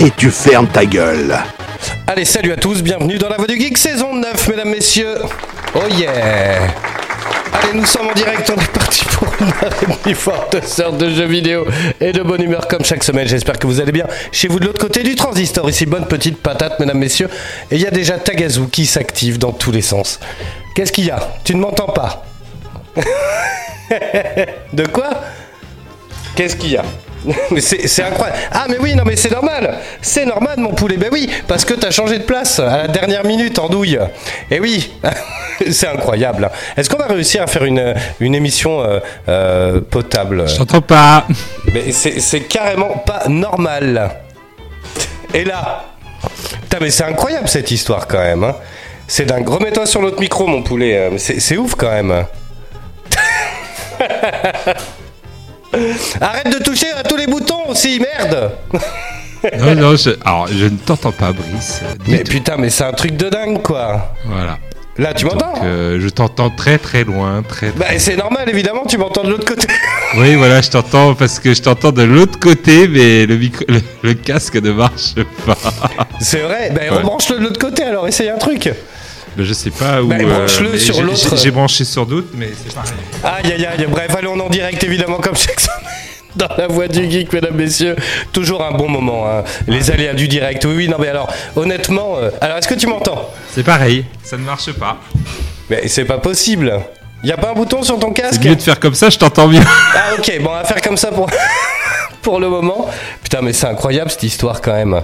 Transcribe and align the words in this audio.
et 0.00 0.10
tu 0.16 0.30
fermes 0.30 0.68
ta 0.68 0.84
gueule. 0.86 1.36
Allez, 2.06 2.24
salut 2.24 2.52
à 2.52 2.56
tous, 2.56 2.82
bienvenue 2.82 3.18
dans 3.18 3.28
la 3.28 3.36
Voix 3.36 3.46
du 3.46 3.58
Geek, 3.58 3.76
saison 3.76 4.14
9, 4.14 4.48
mesdames, 4.48 4.70
messieurs. 4.70 5.16
Oh 5.74 5.86
yeah 5.98 6.68
Allez, 7.52 7.74
nous 7.74 7.84
sommes 7.84 8.08
en 8.08 8.14
direct, 8.14 8.50
on 8.50 8.60
est 8.60 8.72
parti 8.72 9.04
pour 9.04 9.28
une 10.06 10.14
forte 10.14 10.64
sorte 10.64 10.96
de 10.96 11.10
jeux 11.10 11.26
vidéo 11.26 11.66
et 12.00 12.12
de 12.12 12.22
bonne 12.22 12.42
humeur 12.42 12.66
comme 12.66 12.84
chaque 12.84 13.04
semaine. 13.04 13.28
J'espère 13.28 13.58
que 13.58 13.66
vous 13.66 13.80
allez 13.80 13.92
bien. 13.92 14.06
Chez 14.32 14.48
vous 14.48 14.58
de 14.58 14.66
l'autre 14.66 14.80
côté 14.80 15.02
du 15.02 15.14
transistor, 15.14 15.68
ici, 15.68 15.84
bonne 15.84 16.06
petite 16.06 16.40
patate, 16.40 16.80
mesdames, 16.80 16.98
messieurs. 16.98 17.28
Et 17.70 17.76
il 17.76 17.82
y 17.82 17.86
a 17.86 17.90
déjà 17.90 18.18
Tagazu 18.18 18.68
qui 18.72 18.86
s'active 18.86 19.38
dans 19.38 19.52
tous 19.52 19.70
les 19.70 19.82
sens. 19.82 20.18
Qu'est-ce 20.74 20.92
qu'il 20.92 21.04
y 21.04 21.10
a? 21.10 21.34
Tu 21.44 21.54
ne 21.54 21.60
m'entends 21.60 21.92
pas? 21.92 22.24
De 24.72 24.86
quoi? 24.86 25.10
Qu'est-ce 26.36 26.56
qu'il 26.56 26.70
y 26.70 26.76
a? 26.76 26.84
mais 27.50 27.60
c'est 27.60 28.02
incroyable. 28.02 28.38
Ah 28.50 28.66
mais 28.68 28.78
oui, 28.78 28.94
non 28.94 29.04
mais 29.04 29.16
c'est 29.16 29.30
normal. 29.30 29.78
C'est 30.00 30.24
normal 30.24 30.54
mon 30.58 30.72
poulet. 30.72 30.96
Ben 30.96 31.10
oui, 31.12 31.28
parce 31.46 31.64
que 31.64 31.74
t'as 31.74 31.90
changé 31.90 32.18
de 32.18 32.24
place 32.24 32.58
à 32.58 32.78
la 32.78 32.88
dernière 32.88 33.24
minute 33.24 33.58
en 33.58 33.68
douille. 33.68 33.98
Et 34.50 34.60
oui, 34.60 34.92
c'est 35.70 35.88
incroyable. 35.88 36.50
Est-ce 36.76 36.88
qu'on 36.88 36.98
va 36.98 37.06
réussir 37.06 37.42
à 37.42 37.46
faire 37.46 37.64
une, 37.64 37.94
une 38.20 38.34
émission 38.34 38.82
euh, 38.82 39.00
euh, 39.28 39.80
potable? 39.80 40.48
Je 40.48 40.56
t'entends 40.56 40.80
pas. 40.80 41.26
Mais 41.72 41.92
c'est 41.92 42.40
carrément 42.42 42.96
pas 42.98 43.28
normal. 43.28 44.10
Et 45.34 45.44
là, 45.44 45.84
putain 46.62 46.78
mais 46.80 46.90
c'est 46.90 47.04
incroyable 47.04 47.48
cette 47.48 47.70
histoire 47.70 48.06
quand 48.06 48.18
même. 48.18 48.44
Hein. 48.44 48.56
C'est 49.06 49.26
dingue. 49.26 49.48
Remets-toi 49.48 49.86
sur 49.86 50.00
l'autre 50.00 50.20
micro 50.20 50.46
mon 50.46 50.62
poulet. 50.62 51.10
C'est 51.18 51.56
ouf 51.56 51.74
quand 51.74 51.90
même. 51.90 52.24
Arrête 56.20 56.50
de 56.58 56.62
toucher 56.62 56.90
à 56.96 57.02
tous 57.02 57.16
les 57.16 57.26
boutons 57.26 57.68
aussi, 57.68 58.00
merde 58.00 58.52
Non, 59.58 59.74
non, 59.74 59.96
je, 59.96 60.10
alors 60.24 60.48
je 60.48 60.64
ne 60.64 60.76
t'entends 60.76 61.12
pas, 61.12 61.32
Brice. 61.32 61.80
Mais 62.08 62.24
putain, 62.24 62.56
mais 62.58 62.70
c'est 62.70 62.84
un 62.84 62.92
truc 62.92 63.16
de 63.16 63.28
dingue, 63.28 63.62
quoi. 63.62 64.14
Voilà. 64.26 64.58
Là, 64.98 65.14
tu 65.14 65.24
m'entends 65.24 65.54
euh, 65.64 65.98
Je 65.98 66.08
t'entends 66.08 66.50
très 66.50 66.76
très 66.76 67.04
loin, 67.04 67.42
très. 67.42 67.70
Bah, 67.70 67.86
c'est 67.96 68.16
normal, 68.16 68.48
évidemment, 68.50 68.84
tu 68.86 68.98
m'entends 68.98 69.22
de 69.24 69.30
l'autre 69.30 69.46
côté. 69.46 69.66
oui, 70.18 70.34
voilà, 70.34 70.60
je 70.60 70.68
t'entends 70.68 71.14
parce 71.14 71.38
que 71.38 71.54
je 71.54 71.62
t'entends 71.62 71.92
de 71.92 72.02
l'autre 72.02 72.38
côté, 72.38 72.86
mais 72.86 73.24
le, 73.24 73.38
le, 74.02 74.14
casque 74.14 74.56
ne 74.56 74.72
marche 74.72 75.14
pas. 75.46 75.56
c'est 76.20 76.40
vrai 76.40 76.70
Bah, 76.74 76.82
rebranche-le 76.96 77.38
de 77.38 77.44
l'autre 77.44 77.60
côté, 77.60 77.84
alors 77.84 78.06
essaye 78.08 78.28
un 78.28 78.36
truc. 78.36 78.70
Je 79.38 79.52
sais 79.52 79.70
pas 79.70 80.02
où. 80.02 80.08
Bah, 80.08 80.16
branche-le 80.18 80.74
euh, 80.74 80.78
sur 80.78 81.02
l'autre. 81.02 81.36
J'ai 81.36 81.50
branché 81.50 81.84
sur 81.84 82.06
d'autres, 82.06 82.28
mais 82.34 82.50
c'est 82.56 82.74
pareil. 82.74 82.92
Aïe 83.24 83.52
aïe 83.52 83.66
aïe, 83.66 83.86
bref, 83.88 84.14
allez, 84.16 84.26
on 84.28 84.38
en 84.40 84.48
direct 84.48 84.82
évidemment 84.84 85.18
comme 85.18 85.36
chaque 85.36 85.60
semaine. 85.60 85.76
Dans 86.36 86.48
la 86.56 86.68
voix 86.68 86.86
du 86.86 87.10
geek, 87.10 87.32
mesdames, 87.32 87.56
messieurs, 87.56 87.96
toujours 88.32 88.64
un 88.64 88.70
bon 88.70 88.88
moment. 88.88 89.26
Hein. 89.28 89.42
Les 89.66 89.90
aléas 89.90 90.14
du 90.14 90.28
direct. 90.28 90.64
Oui, 90.64 90.74
oui, 90.76 90.88
non, 90.88 90.96
mais 91.00 91.08
alors, 91.08 91.28
honnêtement, 91.56 92.18
euh, 92.18 92.30
alors 92.40 92.58
est-ce 92.58 92.68
que 92.68 92.74
tu 92.74 92.86
m'entends? 92.86 93.28
C'est 93.52 93.64
pareil, 93.64 94.04
ça 94.22 94.36
ne 94.36 94.44
marche 94.44 94.72
pas. 94.72 94.98
Mais 95.68 95.88
c'est 95.88 96.04
pas 96.04 96.18
possible. 96.18 96.80
Y 97.24 97.32
a 97.32 97.36
pas 97.36 97.50
un 97.50 97.54
bouton 97.54 97.82
sur 97.82 97.98
ton 97.98 98.12
casque? 98.12 98.40
C'est 98.42 98.48
mieux 98.48 98.56
de 98.56 98.62
faire 98.62 98.78
comme 98.78 98.94
ça, 98.94 99.10
je 99.10 99.18
t'entends 99.18 99.48
mieux. 99.48 99.60
Ah, 99.94 100.14
ok, 100.16 100.38
bon, 100.40 100.50
on 100.50 100.54
va 100.54 100.64
faire 100.64 100.80
comme 100.80 100.96
ça 100.96 101.08
pour, 101.08 101.28
pour 102.22 102.38
le 102.40 102.48
moment. 102.48 102.88
Putain, 103.22 103.40
mais 103.42 103.52
c'est 103.52 103.66
incroyable 103.66 104.10
cette 104.10 104.22
histoire 104.22 104.60
quand 104.60 104.72
même. 104.72 105.02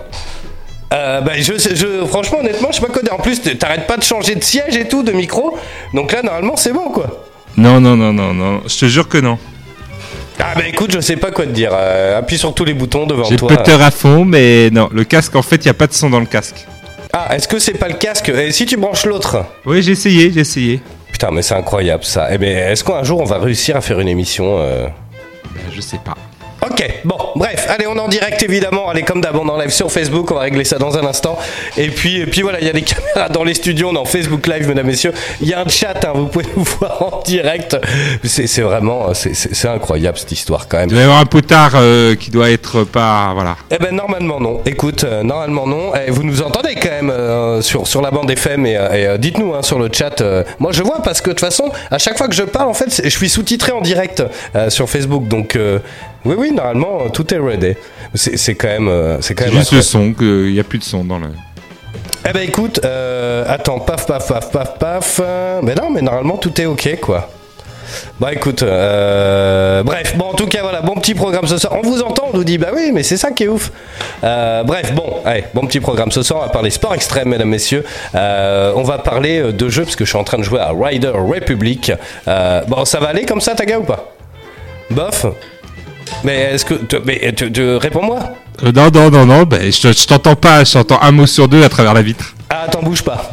Euh, 0.92 1.20
bah, 1.20 1.32
je, 1.36 1.52
je, 1.52 2.06
franchement, 2.06 2.38
honnêtement, 2.40 2.68
je 2.70 2.76
sais 2.76 2.86
pas 2.86 2.92
quoi 2.92 3.02
dire. 3.02 3.14
En 3.14 3.18
plus, 3.18 3.40
t'arrêtes 3.58 3.86
pas 3.86 3.96
de 3.96 4.02
changer 4.02 4.34
de 4.34 4.44
siège 4.44 4.76
et 4.76 4.86
tout, 4.86 5.02
de 5.02 5.12
micro. 5.12 5.58
Donc 5.94 6.12
là, 6.12 6.22
normalement, 6.22 6.56
c'est 6.56 6.72
bon, 6.72 6.90
quoi. 6.90 7.24
Non, 7.56 7.80
non, 7.80 7.96
non, 7.96 8.12
non, 8.12 8.32
non. 8.34 8.60
Je 8.66 8.78
te 8.78 8.86
jure 8.86 9.08
que 9.08 9.18
non. 9.18 9.38
Ah 10.38 10.52
bah 10.54 10.68
écoute, 10.68 10.92
je 10.92 11.00
sais 11.00 11.16
pas 11.16 11.30
quoi 11.30 11.46
te 11.46 11.50
dire. 11.50 11.70
Euh, 11.72 12.18
appuie 12.18 12.36
sur 12.36 12.52
tous 12.54 12.64
les 12.66 12.74
boutons 12.74 13.06
devant 13.06 13.22
toi. 13.22 13.48
J'ai 13.50 13.56
peur 13.56 13.80
à 13.80 13.90
fond, 13.90 14.24
mais 14.24 14.68
non. 14.70 14.88
Le 14.92 15.04
casque, 15.04 15.34
en 15.34 15.42
fait, 15.42 15.56
il 15.56 15.66
y 15.66 15.70
a 15.70 15.74
pas 15.74 15.86
de 15.86 15.94
son 15.94 16.10
dans 16.10 16.20
le 16.20 16.26
casque. 16.26 16.66
Ah, 17.12 17.34
est-ce 17.34 17.48
que 17.48 17.58
c'est 17.58 17.78
pas 17.78 17.88
le 17.88 17.94
casque? 17.94 18.28
Et 18.28 18.52
si 18.52 18.66
tu 18.66 18.76
branches 18.76 19.06
l'autre? 19.06 19.46
Oui, 19.64 19.82
j'ai 19.82 19.92
essayé, 19.92 20.30
j'ai 20.30 20.40
essayé. 20.40 20.80
Putain, 21.10 21.30
mais 21.30 21.40
c'est 21.40 21.54
incroyable 21.54 22.04
ça. 22.04 22.28
Eh 22.30 22.36
ben, 22.36 22.54
est-ce 22.54 22.84
qu'un 22.84 23.02
jour 23.02 23.20
on 23.20 23.24
va 23.24 23.38
réussir 23.38 23.74
à 23.74 23.80
faire 23.80 23.98
une 24.00 24.08
émission 24.08 24.58
euh... 24.58 24.86
ben, 25.54 25.62
Je 25.74 25.80
sais 25.80 25.98
pas. 26.04 26.14
Ok, 26.62 27.00
bon, 27.04 27.18
bref, 27.36 27.66
allez, 27.68 27.86
on 27.86 27.94
est 27.96 28.00
en 28.00 28.08
direct 28.08 28.42
évidemment. 28.42 28.88
Allez, 28.88 29.02
comme 29.02 29.20
d'hab, 29.20 29.36
on 29.36 29.46
en 29.48 29.58
live 29.58 29.70
sur 29.70 29.92
Facebook, 29.92 30.30
on 30.30 30.36
va 30.36 30.40
régler 30.40 30.64
ça 30.64 30.78
dans 30.78 30.96
un 30.96 31.04
instant. 31.04 31.38
Et 31.76 31.88
puis, 31.88 32.20
et 32.20 32.26
puis 32.26 32.40
voilà, 32.40 32.60
il 32.60 32.66
y 32.66 32.70
a 32.70 32.72
des 32.72 32.82
caméras 33.14 33.28
dans 33.28 33.44
les 33.44 33.54
studios, 33.54 33.90
on 33.90 33.94
est 33.94 33.98
en 33.98 34.06
Facebook 34.06 34.46
Live, 34.46 34.66
mesdames, 34.66 34.86
messieurs. 34.86 35.12
Il 35.42 35.48
y 35.48 35.54
a 35.54 35.60
un 35.60 35.68
chat, 35.68 36.02
hein, 36.04 36.12
vous 36.14 36.28
pouvez 36.28 36.46
nous 36.56 36.64
voir 36.64 37.02
en 37.02 37.22
direct. 37.24 37.76
C'est 38.24 38.62
vraiment, 38.62 39.12
c'est 39.12 39.68
incroyable 39.68 40.16
cette 40.18 40.32
histoire 40.32 40.66
quand 40.66 40.78
même. 40.78 40.88
Il 40.88 40.92
doit 40.92 41.02
y 41.02 41.04
avoir 41.04 41.20
un 41.20 41.26
potard 41.26 41.72
euh, 41.74 42.14
qui 42.14 42.30
doit 42.30 42.50
être 42.50 42.84
pas. 42.84 43.32
Voilà. 43.34 43.56
Eh 43.70 43.76
ben, 43.76 43.94
normalement 43.94 44.40
non. 44.40 44.62
Écoute, 44.64 45.04
euh, 45.04 45.22
normalement 45.22 45.66
non. 45.66 45.94
Et 45.94 46.06
eh, 46.08 46.10
vous 46.10 46.22
nous 46.22 46.40
entendez 46.40 46.74
quand 46.74 46.90
même 46.90 47.10
euh, 47.10 47.60
sur, 47.60 47.86
sur 47.86 48.00
la 48.00 48.10
bande 48.10 48.30
FM 48.30 48.64
et, 48.64 48.78
dites-nous 49.18 49.54
hein, 49.54 49.62
sur 49.62 49.78
le 49.78 49.90
chat. 49.92 50.22
moi, 50.58 50.72
je 50.72 50.82
vois 50.82 51.02
parce 51.02 51.20
que 51.20 51.28
de 51.28 51.34
toute 51.34 51.40
façon, 51.40 51.70
à 51.90 51.98
chaque 51.98 52.16
fois 52.16 52.28
que 52.28 52.34
je 52.34 52.44
parle, 52.44 52.68
en 52.68 52.74
fait, 52.74 53.02
je 53.04 53.08
suis 53.10 53.28
sous-titré 53.28 53.72
en 53.72 53.82
direct 53.82 54.22
sur 54.68 54.88
Facebook. 54.88 55.28
Donc. 55.28 55.58
Oui, 56.26 56.34
oui, 56.36 56.52
normalement, 56.52 57.08
tout 57.08 57.32
est 57.32 57.38
ready. 57.38 57.74
C'est 58.14 58.56
quand 58.56 58.68
même. 58.68 58.88
Euh, 58.88 59.18
c'est 59.20 59.38
juste 59.48 59.72
le 59.72 59.82
son, 59.82 60.12
qu'il 60.12 60.52
n'y 60.52 60.58
a 60.58 60.64
plus 60.64 60.78
de 60.80 60.84
son 60.84 61.04
dans 61.04 61.18
le. 61.18 61.28
Eh 62.28 62.32
ben 62.32 62.40
écoute, 62.40 62.80
euh, 62.84 63.44
attends, 63.46 63.78
paf, 63.78 64.06
paf, 64.06 64.26
paf, 64.26 64.50
paf, 64.50 64.78
paf. 64.78 65.20
mais 65.62 65.74
non, 65.76 65.90
mais 65.90 66.02
normalement 66.02 66.36
tout 66.36 66.60
est 66.60 66.66
ok, 66.66 66.98
quoi. 67.00 67.30
Bah 68.18 68.32
écoute, 68.32 68.64
euh, 68.64 69.84
bref, 69.84 70.16
bon 70.16 70.24
en 70.24 70.34
tout 70.34 70.48
cas 70.48 70.62
voilà, 70.62 70.80
bon 70.80 70.94
petit 70.96 71.14
programme 71.14 71.46
ce 71.46 71.56
soir. 71.56 71.74
On 71.76 71.82
vous 71.82 72.02
entend, 72.02 72.30
on 72.32 72.36
nous 72.36 72.42
dit 72.42 72.58
bah 72.58 72.70
oui, 72.74 72.90
mais 72.92 73.04
c'est 73.04 73.16
ça 73.16 73.30
qui 73.30 73.44
est 73.44 73.48
ouf. 73.48 73.70
bref, 74.22 74.92
bon, 74.92 75.18
allez, 75.24 75.44
bon 75.54 75.64
petit 75.66 75.78
programme 75.78 76.10
ce 76.10 76.22
soir. 76.22 76.40
On 76.40 76.46
va 76.46 76.48
parler 76.48 76.70
sport 76.70 76.94
extrême, 76.94 77.28
mesdames, 77.28 77.48
messieurs. 77.48 77.84
on 78.14 78.82
va 78.82 78.98
parler 78.98 79.52
de 79.52 79.68
jeux 79.68 79.84
parce 79.84 79.94
que 79.94 80.04
je 80.04 80.10
suis 80.10 80.18
en 80.18 80.24
train 80.24 80.38
de 80.38 80.42
jouer 80.42 80.58
à 80.58 80.72
Rider 80.72 81.12
Republic. 81.14 81.92
bon, 82.26 82.84
ça 82.84 82.98
va 82.98 83.08
aller 83.08 83.24
comme 83.24 83.40
ça, 83.40 83.54
Taga 83.54 83.78
ou 83.78 83.84
pas? 83.84 84.12
Bof? 84.90 85.26
Mais 86.24 86.54
est-ce 86.54 86.64
que. 86.64 86.74
Mais 87.04 87.32
tu, 87.34 87.76
réponds-moi 87.76 88.20
euh, 88.62 88.72
Non, 88.72 88.90
non, 88.90 89.10
non, 89.10 89.26
non, 89.26 89.42
ben, 89.44 89.70
je, 89.70 90.06
t'entends 90.06 90.36
pas, 90.36 90.64
je 90.64 90.72
t'entends 90.72 91.00
un 91.02 91.12
mot 91.12 91.26
sur 91.26 91.48
deux 91.48 91.62
à 91.62 91.68
travers 91.68 91.94
la 91.94 92.02
vitre. 92.02 92.34
Ah, 92.50 92.66
t'en 92.70 92.82
bouge 92.82 93.02
pas. 93.02 93.30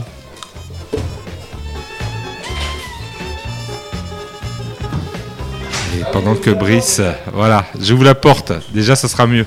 Et 5.96 6.04
pendant 6.12 6.36
que 6.36 6.50
Brice. 6.50 7.02
Voilà, 7.34 7.66
j'ouvre 7.80 8.04
la 8.04 8.16
porte. 8.16 8.52
Déjà, 8.74 8.96
ça 8.96 9.08
sera 9.08 9.28
mieux. 9.28 9.46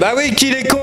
Bah 0.00 0.12
oui, 0.16 0.34
qu'il 0.34 0.54
est 0.54 0.66
con 0.66 0.78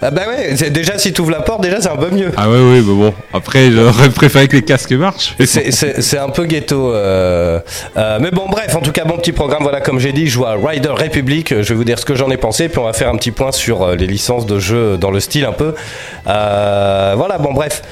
ah 0.00 0.10
Bah 0.10 0.22
ouais, 0.26 0.54
déjà 0.70 0.96
si 0.96 1.12
tu 1.12 1.20
ouvres 1.20 1.32
la 1.32 1.42
porte, 1.42 1.60
déjà 1.60 1.82
c'est 1.82 1.90
un 1.90 1.96
peu 1.96 2.08
mieux. 2.08 2.32
Ah 2.34 2.48
ouais, 2.48 2.56
oui, 2.56 2.82
mais 2.86 2.94
bon, 2.94 3.12
après 3.34 3.70
j'aurais 3.70 4.08
préféré 4.08 4.48
que 4.48 4.56
les 4.56 4.62
casques 4.62 4.92
marchent. 4.92 5.34
C'est 5.44 6.18
un 6.18 6.30
peu 6.30 6.46
ghetto. 6.46 6.94
Euh, 6.94 7.60
euh, 7.98 8.18
mais 8.22 8.30
bon, 8.30 8.46
bref, 8.48 8.74
en 8.74 8.80
tout 8.80 8.92
cas, 8.92 9.04
bon 9.04 9.18
petit 9.18 9.32
programme, 9.32 9.64
voilà, 9.64 9.82
comme 9.82 9.98
j'ai 9.98 10.12
dit, 10.12 10.26
je 10.26 10.32
joue 10.32 10.46
à 10.46 10.54
Rider 10.54 10.88
Republic, 10.88 11.60
je 11.60 11.68
vais 11.68 11.74
vous 11.74 11.84
dire 11.84 11.98
ce 11.98 12.06
que 12.06 12.14
j'en 12.14 12.30
ai 12.30 12.38
pensé, 12.38 12.70
puis 12.70 12.78
on 12.78 12.84
va 12.84 12.94
faire 12.94 13.10
un 13.10 13.16
petit 13.16 13.32
point 13.32 13.52
sur 13.52 13.82
euh, 13.82 13.96
les 13.96 14.06
licences 14.06 14.46
de 14.46 14.58
jeux 14.58 14.96
dans 14.96 15.10
le 15.10 15.20
style 15.20 15.44
un 15.44 15.52
peu. 15.52 15.74
voilà, 16.24 17.36
bon, 17.38 17.52
bref. 17.52 17.82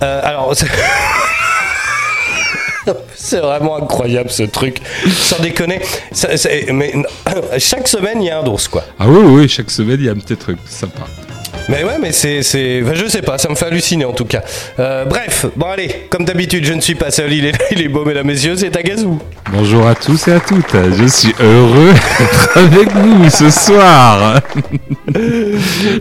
alors... 0.00 0.54
c'est 3.14 3.40
vraiment 3.40 3.76
incroyable 3.76 4.30
ce 4.30 4.44
truc. 4.44 4.78
Sans 5.08 5.40
déconner. 5.40 5.80
mais 6.72 6.92
chaque 7.58 7.88
semaine, 7.88 8.22
il 8.22 8.26
y 8.26 8.30
a 8.30 8.38
un 8.38 8.42
dos, 8.42 8.58
quoi. 8.70 8.84
Ah 8.98 9.06
oui, 9.08 9.18
oui, 9.24 9.48
chaque 9.48 9.70
semaine, 9.70 9.96
il 10.00 10.06
y 10.06 10.08
a 10.08 10.12
un 10.12 10.16
petit 10.16 10.36
truc 10.36 10.58
sympa. 10.68 11.02
Mais 11.68 11.82
ouais, 11.82 11.96
mais 12.00 12.12
c'est. 12.12 12.42
je 12.42 13.06
sais 13.08 13.22
pas, 13.22 13.38
ça 13.38 13.48
me 13.48 13.54
fait 13.54 13.66
halluciner 13.66 14.04
en 14.04 14.12
tout 14.12 14.26
cas. 14.26 14.42
Euh, 14.78 15.06
bref, 15.06 15.46
bon 15.56 15.66
allez, 15.66 16.06
comme 16.10 16.24
d'habitude, 16.24 16.64
je 16.64 16.74
ne 16.74 16.80
suis 16.80 16.94
pas 16.94 17.10
seul, 17.10 17.32
il 17.32 17.46
est, 17.46 17.54
il 17.70 17.80
est 17.80 17.88
beau, 17.88 18.04
mesdames, 18.04 18.26
messieurs, 18.26 18.54
c'est 18.56 18.70
Tagazou. 18.70 19.18
Bonjour 19.50 19.86
à 19.86 19.94
tous 19.94 20.28
et 20.28 20.32
à 20.32 20.40
toutes, 20.40 20.76
je 20.98 21.06
suis 21.06 21.34
heureux 21.40 21.94
d'être 22.18 22.58
avec 22.58 22.92
vous 22.92 23.30
ce 23.30 23.50
soir. 23.50 24.42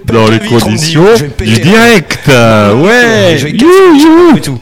Dans 0.06 0.28
les 0.30 0.40
conditions 0.40 1.06
du 1.40 1.60
direct. 1.60 2.28
ouais, 2.28 3.38
je 3.38 3.46
vais 3.46 4.38
et 4.38 4.42
tout. 4.42 4.60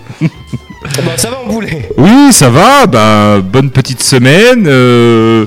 Ça 1.18 1.30
va, 1.30 1.40
on 1.46 1.50
voulait. 1.50 1.90
Oui, 1.98 2.32
ça 2.32 2.50
va. 2.50 2.86
Bah, 2.88 3.40
bonne 3.42 3.70
petite 3.70 4.02
semaine. 4.02 4.66
Euh, 4.68 5.46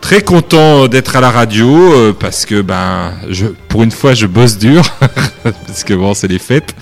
très 0.00 0.22
content 0.22 0.86
d'être 0.86 1.16
à 1.16 1.20
la 1.20 1.30
radio 1.30 1.68
euh, 1.92 2.12
parce 2.18 2.46
que 2.46 2.60
ben, 2.62 3.12
je, 3.28 3.46
pour 3.68 3.82
une 3.82 3.90
fois, 3.90 4.14
je 4.14 4.26
bosse 4.26 4.58
dur 4.58 4.82
parce 5.42 5.84
que 5.84 5.94
bon, 5.94 6.14
c'est 6.14 6.28
les 6.28 6.38
fêtes. 6.38 6.74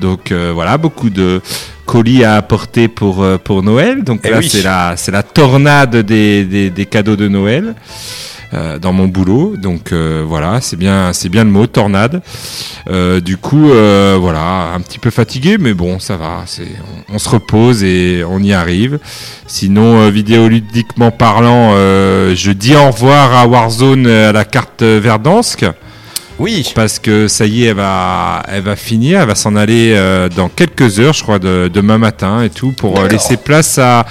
Donc 0.00 0.30
euh, 0.32 0.52
voilà, 0.54 0.78
beaucoup 0.78 1.10
de 1.10 1.40
colis 1.86 2.24
à 2.24 2.36
apporter 2.36 2.88
pour 2.88 3.26
pour 3.44 3.62
Noël. 3.62 4.04
Donc 4.04 4.20
eh 4.24 4.30
là, 4.30 4.40
c'est 4.42 4.62
la 4.62 4.96
c'est 4.96 5.12
la 5.12 5.22
tornade 5.22 5.96
des, 5.96 6.44
des, 6.44 6.70
des 6.70 6.86
cadeaux 6.86 7.16
de 7.16 7.28
Noël. 7.28 7.74
Euh, 8.54 8.78
dans 8.78 8.94
mon 8.94 9.08
boulot. 9.08 9.56
Donc 9.58 9.92
euh, 9.92 10.24
voilà, 10.26 10.62
c'est 10.62 10.76
bien, 10.76 11.12
c'est 11.12 11.28
bien 11.28 11.44
le 11.44 11.50
mot 11.50 11.66
tornade. 11.66 12.22
Euh, 12.88 13.20
du 13.20 13.36
coup, 13.36 13.68
voilà, 13.68 14.72
un 14.74 14.80
petit 14.80 14.98
peu 14.98 15.10
fatigué, 15.10 15.58
mais 15.58 15.74
bon, 15.74 15.98
ça 15.98 16.16
va. 16.16 16.44
C'est, 16.46 16.68
on, 17.12 17.18
se 17.18 17.28
repose 17.28 17.84
et 17.84 18.24
on 18.26 18.42
y 18.42 18.54
arrive. 18.54 19.00
Sinon, 19.46 20.08
vidéoludiquement 20.08 21.10
parlant, 21.10 21.72
je 21.74 22.50
dis 22.52 22.74
au 22.74 22.90
revoir 22.90 23.34
à 23.34 23.46
Warzone 23.46 24.06
à 24.06 24.32
la 24.32 24.44
carte 24.44 24.82
Verdansk. 24.82 25.66
Oui. 26.38 26.70
Parce 26.74 26.98
que 26.98 27.26
ça 27.28 27.46
y 27.46 27.64
est, 27.64 27.68
elle 27.68 27.76
va, 27.76 28.42
elle 28.48 28.62
va 28.62 28.76
finir, 28.76 29.20
elle 29.20 29.26
va 29.26 29.34
s'en 29.34 29.56
aller 29.56 29.92
euh, 29.96 30.28
dans 30.28 30.48
quelques 30.48 31.00
heures, 31.00 31.12
je 31.12 31.22
crois, 31.22 31.38
de, 31.38 31.68
demain 31.72 31.98
matin 31.98 32.42
et 32.42 32.50
tout, 32.50 32.72
pour 32.72 32.98
euh, 33.00 33.08
laisser 33.08 33.36
place 33.36 33.78
à 33.78 34.06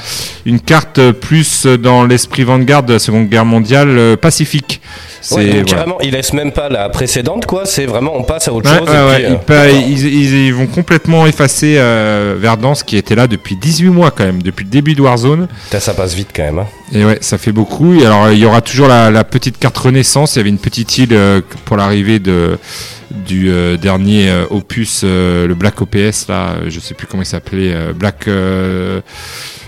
une 0.46 0.60
carte 0.60 1.12
plus 1.12 1.66
dans 1.66 2.04
l'esprit 2.06 2.44
Vanguard 2.44 2.84
de 2.84 2.94
la 2.94 3.00
Seconde 3.00 3.28
Guerre 3.30 3.46
mondiale 3.46 3.90
euh, 3.90 4.16
pacifique. 4.16 4.82
C'est 5.22 5.36
Ouais, 5.36 5.46
voilà. 5.52 5.64
carrément, 5.66 5.98
il 6.02 6.12
laisse 6.12 6.32
même 6.34 6.52
pas 6.52 6.70
la 6.70 6.90
précédente, 6.90 7.46
quoi. 7.46 7.66
C'est 7.66 7.86
vraiment, 7.86 8.14
on 8.16 8.24
passe 8.24 8.48
à 8.48 8.54
autre 8.54 8.72
Ouais, 8.72 8.78
chose. 8.80 8.88
ouais, 8.90 8.96
et 8.96 9.06
ouais, 9.06 9.16
puis, 9.16 9.26
euh, 9.26 9.30
ils, 9.32 9.40
pa- 9.40 9.70
ils- 9.70 10.06
ils- 10.08 10.46
ils 10.48 10.54
vont 10.54 10.68
complètement 10.68 11.26
effacer 11.28 11.76
euh, 11.78 12.36
Verdance 12.40 12.84
qui 12.84 12.98
était 12.98 13.16
là 13.16 13.28
depuis 13.28 13.56
18 13.56 13.90
mois 13.90 14.12
quand 14.12 14.26
même, 14.26 14.42
depuis 14.42 14.64
le 14.64 14.70
début 14.70 14.96
de 14.96 15.02
Warzone. 15.02 15.48
Putain, 15.66 15.80
ça 15.80 15.94
passe 15.94 16.14
vite 16.14 16.30
quand 16.36 16.44
même. 16.44 16.60
hein. 16.60 16.68
Et 16.94 17.04
ouais, 17.04 17.18
ça 17.22 17.38
fait 17.38 17.52
beaucoup. 17.52 17.94
Et 17.96 18.06
alors, 18.06 18.32
il 18.32 18.40
y 18.40 18.46
aura 18.46 18.62
toujours 18.62 18.88
la, 18.88 19.12
la 19.12 19.24
petite 19.26 19.58
carte 19.60 19.78
Renaissance. 19.78 20.36
Il 20.36 20.40
y 20.40 20.42
avait 20.42 20.50
une 20.50 20.58
petite 20.58 20.98
île 20.98 21.10
euh, 21.14 21.42
pour 21.66 21.78
l'arrivée 21.78 22.20
de 22.20 22.58
du 23.12 23.50
euh, 23.50 23.78
dernier 23.78 24.30
euh, 24.30 24.46
opus, 24.50 25.02
euh, 25.04 25.48
le 25.48 25.56
Black 25.56 25.82
OPS 25.82 26.28
là. 26.28 26.52
euh, 26.56 26.66
Je 26.70 26.80
sais 26.80 26.94
plus 26.94 27.08
comment 27.08 27.24
il 27.24 27.26
s'appelait. 27.26 27.74
euh, 27.74 27.94
Black. 27.94 28.28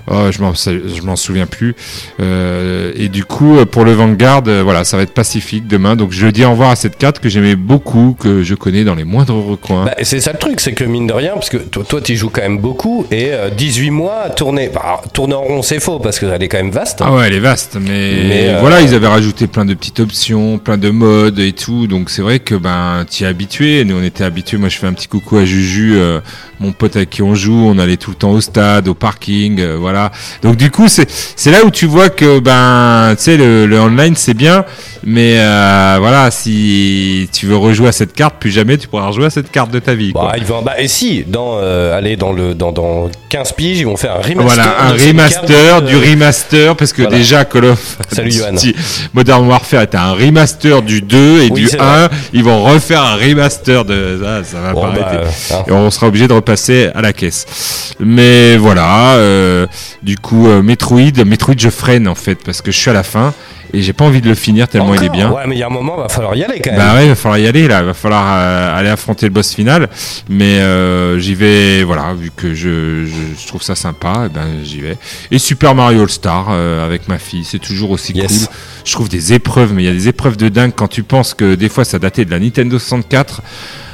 Oh, 0.10 0.32
je 0.32 0.42
m'en 0.42 0.54
je 0.54 1.02
m'en 1.04 1.16
souviens 1.16 1.46
plus. 1.46 1.76
Euh, 2.20 2.92
et 2.96 3.10
du 3.10 3.26
coup, 3.26 3.58
euh, 3.58 3.66
pour 3.66 3.86
le 3.86 3.94
Vanguard, 3.94 4.44
euh, 4.48 4.62
voilà, 4.64 4.84
ça 4.84 4.98
va 4.98 5.04
être 5.04 5.14
pacifique 5.14 5.68
demain. 5.68 5.96
Donc, 5.96 6.12
je 6.12 6.28
dis 6.28 6.44
au 6.46 6.52
revoir 6.52 6.72
à 6.72 6.76
cette 6.76 6.98
carte 6.98 7.20
que 7.20 7.30
j'aimais 7.30 7.56
beaucoup, 7.56 8.16
que 8.20 8.44
je 8.44 8.56
connais 8.56 8.84
dans 8.84 8.96
les 8.96 9.04
moindres 9.04 9.44
recoins. 9.46 9.86
Bah, 9.86 9.96
c'est 10.02 10.20
ça 10.20 10.32
le 10.32 10.38
truc, 10.38 10.60
c'est 10.60 10.74
que 10.74 10.84
mine 10.84 11.08
de 11.08 11.14
rien, 11.14 11.34
parce 11.34 11.50
que 11.50 11.58
toi, 11.58 11.84
toi 11.88 12.02
tu 12.02 12.16
joues 12.16 12.30
quand 12.30 12.42
même 12.42 12.60
beaucoup, 12.60 13.06
et 13.12 13.30
euh, 13.32 13.50
18 13.50 13.92
mois 13.92 14.22
à 14.26 14.30
tourner. 14.30 14.70
Bah, 14.74 15.02
tourner 15.14 15.36
en 15.36 15.42
rond, 15.42 15.62
c'est 15.62 15.80
faux, 15.80 16.00
parce 16.00 16.20
qu'elle 16.20 16.42
est 16.42 16.48
quand 16.48 16.58
même 16.58 16.72
vaste. 16.72 17.00
Ah 17.02 17.14
ouais, 17.14 17.28
elle 17.28 17.34
est 17.34 17.40
vaste, 17.40 17.78
mais, 17.80 18.24
Mais, 18.28 18.50
euh, 18.50 18.60
voilà, 18.60 18.82
ils 18.82 18.94
avaient 18.94 19.08
rajouté 19.08 19.48
plein 19.48 19.66
de 19.66 19.74
petites 19.74 20.00
options, 20.00 20.58
plein 20.58 20.78
de 20.78 20.90
modes 20.90 21.40
et 21.40 21.54
tout, 21.54 21.88
donc 21.88 22.10
c'est 22.10 22.22
vrai 22.22 22.40
que 22.40 22.56
ben 22.56 23.06
t'y 23.10 23.24
es 23.24 23.28
habitué. 23.28 23.84
Nous 23.86 23.98
on 23.98 24.04
était 24.04 24.24
habitués. 24.24 24.58
Moi 24.58 24.70
je 24.70 24.78
fais 24.78 24.88
un 24.88 24.94
petit 24.94 25.08
coucou 25.08 25.38
à 25.38 25.46
Juju, 25.46 25.96
euh, 25.96 26.20
mon 26.60 26.72
pote 26.72 26.96
avec 26.96 27.10
qui 27.10 27.22
on 27.22 27.36
joue. 27.36 27.68
On 27.70 27.78
allait 27.80 27.98
tout 27.98 28.12
le 28.12 28.16
temps 28.16 28.32
au 28.32 28.42
stade, 28.42 28.88
au 28.88 28.94
parking, 28.94 29.60
euh, 29.60 29.78
voilà. 29.80 30.12
Donc 30.42 30.56
du 30.58 30.72
coup 30.72 30.88
c'est 30.88 31.10
c'est 31.10 31.52
là 31.52 31.64
où 31.66 31.72
tu 31.72 31.86
vois 31.86 32.10
que 32.10 32.40
ben 32.40 33.16
tu 33.18 33.24
sais 33.24 33.38
le, 33.38 33.66
le 33.66 33.80
online 33.80 34.16
c'est 34.16 34.34
bien, 34.34 34.66
mais 35.04 35.36
euh, 35.40 35.98
voilà 36.00 36.32
si 36.32 37.30
tu 37.34 37.46
veux 37.46 37.56
rejouer 37.58 37.88
à 37.88 37.92
cette 37.92 38.14
carte, 38.14 38.36
plus 38.40 38.52
jamais 38.52 38.78
tu 38.78 38.88
pourras 38.88 39.08
rejouer 39.08 39.26
à 39.26 39.30
cette 39.30 39.52
carte 39.52 39.72
de 39.72 39.80
ta 39.80 39.94
vie. 39.94 40.12
quoi. 40.14 40.30
Bah, 40.32 40.34
ils 40.38 40.44
vont, 40.46 40.62
bah, 40.62 40.80
et 40.80 40.88
si, 40.88 41.24
dans, 41.28 41.58
euh, 41.62 41.98
allez, 41.98 42.16
dans, 42.16 42.32
le, 42.32 42.54
dans, 42.54 42.72
dans 42.72 43.10
15 43.30 43.54
piges, 43.54 43.80
ils 43.80 43.86
vont 43.86 43.98
faire 43.98 44.14
un 44.16 44.22
remaster. 44.22 44.44
Voilà, 44.44 44.82
un 44.84 44.92
remaster, 44.94 45.82
du 45.82 45.96
remaster, 45.98 46.76
parce 46.76 46.94
que 46.94 47.02
Voilà. 47.04 47.18
déjà 47.18 47.46
Call 47.46 47.66
of 47.66 47.98
Salut, 48.12 48.32
Johan. 48.32 48.52
Duty 48.52 48.76
Modern 49.14 49.48
Warfare 49.48 49.84
était 49.84 49.98
un 49.98 50.14
remaster 50.14 50.82
du 50.82 51.02
2 51.02 51.18
et 51.44 51.50
Oui, 51.52 51.62
du 51.62 51.68
c'est 51.68 51.80
1, 51.80 52.10
ils 52.34 52.44
vont 52.44 52.64
refaire 52.64 53.04
un 53.04 53.16
remaster 53.16 53.86
de 53.86 54.20
ça, 54.22 54.44
ça 54.44 54.62
va 54.62 54.74
Bon, 54.74 54.82
pas 54.82 54.92
bah, 54.92 55.06
arrêter. 55.08 55.30
hein. 55.54 55.64
Et 55.68 55.72
on 55.72 55.90
sera 55.92 56.08
obligé 56.08 56.28
de 56.28 56.34
repasser 56.50 56.90
à 56.96 57.02
la 57.02 57.14
caisse. 57.14 57.94
Mais 58.00 58.58
voilà, 58.58 59.14
euh, 59.16 59.68
du 60.02 60.18
coup, 60.18 60.48
euh, 60.48 60.62
Metroid, 60.64 61.24
Metroid 61.26 61.56
je 61.58 61.70
freine 61.70 62.08
en 62.08 62.16
fait, 62.16 62.36
parce 62.44 62.62
que 62.62 62.72
je 62.72 62.78
suis 62.78 62.90
à 62.90 62.94
la 62.94 63.04
fin 63.04 63.34
et 63.72 63.84
j'ai 63.84 63.94
pas 63.94 64.04
envie 64.06 64.20
de 64.22 64.28
le 64.28 64.34
finir 64.34 64.68
tellement 64.68 64.96
il 64.96 65.04
est 65.04 65.10
bien. 65.10 65.32
Ouais, 65.32 65.44
mais 65.46 65.56
il 65.56 65.60
y 65.60 65.64
a 65.64 65.68
un 65.68 65.70
moment, 65.70 65.96
va 65.96 66.10
falloir 66.10 66.36
y 66.36 66.44
aller 66.44 66.60
quand 66.60 66.72
même. 66.72 66.80
Bah 66.80 66.96
ouais, 66.96 67.06
il 67.06 67.10
va 67.10 67.16
falloir 67.16 67.38
y 67.38 67.48
aller 67.48 67.68
là, 67.68 67.84
va 67.84 67.94
falloir 67.94 68.26
euh, 68.28 68.76
aller 68.76 68.90
affronter 68.90 69.28
le 69.28 69.32
boss 69.32 69.54
final. 69.54 69.90
Mais 70.28 70.60
euh, 70.60 71.20
j'y 71.20 71.36
vais, 71.36 71.84
voilà, 71.84 72.14
vu 72.16 72.32
que 72.36 72.56
je, 72.56 73.06
je, 73.06 73.42
je 73.42 73.48
trouve 73.48 73.62
ça 73.62 73.76
sympa, 73.76 74.24
eh 74.26 74.30
ben 74.30 74.48
j'y 74.64 74.82
vais. 74.82 74.98
Et 75.30 75.38
Super 75.38 75.76
Mario 75.76 76.02
All 76.02 76.10
Star 76.10 76.48
euh, 76.50 76.84
avec 76.84 77.08
ma 77.08 77.20
fille, 77.20 77.44
c'est 77.44 77.60
toujours 77.60 77.92
aussi 77.92 78.14
Yes. 78.14 78.48
cool. 78.48 78.56
Je 78.86 78.92
trouve 78.94 79.10
des 79.10 79.34
épreuves, 79.34 79.74
mais 79.74 79.84
il 79.84 79.86
y 79.86 79.90
a 79.90 79.94
des 79.94 80.08
épreuves 80.08 80.36
de 80.36 80.50
dingue 80.50 80.72
quand 80.76 80.88
tu 80.88 81.04
penses 81.04 81.36
que 81.36 81.54
des 81.54 81.70
fois 81.70 81.86
ça 81.86 82.00
datait 82.00 82.26
de 82.26 82.32
la 82.32 82.40
Nintendo 82.40 82.80
64. 82.80 83.42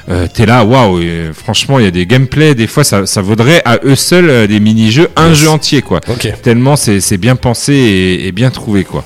Euh, 0.07 0.27
T'es 0.31 0.45
là, 0.45 0.63
waouh! 0.63 1.01
Franchement, 1.33 1.79
il 1.79 1.85
y 1.85 1.87
a 1.87 1.91
des 1.91 2.05
gameplays. 2.05 2.53
Des 2.53 2.67
fois, 2.67 2.83
ça, 2.83 3.05
ça 3.07 3.21
vaudrait 3.21 3.61
à 3.65 3.79
eux 3.83 3.95
seuls 3.95 4.29
euh, 4.29 4.47
des 4.47 4.59
mini-jeux, 4.59 5.09
un 5.15 5.29
Yes. 5.29 5.37
jeu 5.39 5.49
entier, 5.49 5.81
quoi 5.81 5.99
tellement 6.43 6.75
c'est 6.75 7.17
bien 7.17 7.35
pensé 7.35 7.73
et, 7.73 8.27
et 8.27 8.31
bien 8.31 8.51
trouvé 8.51 8.83
quoi. 8.83 9.03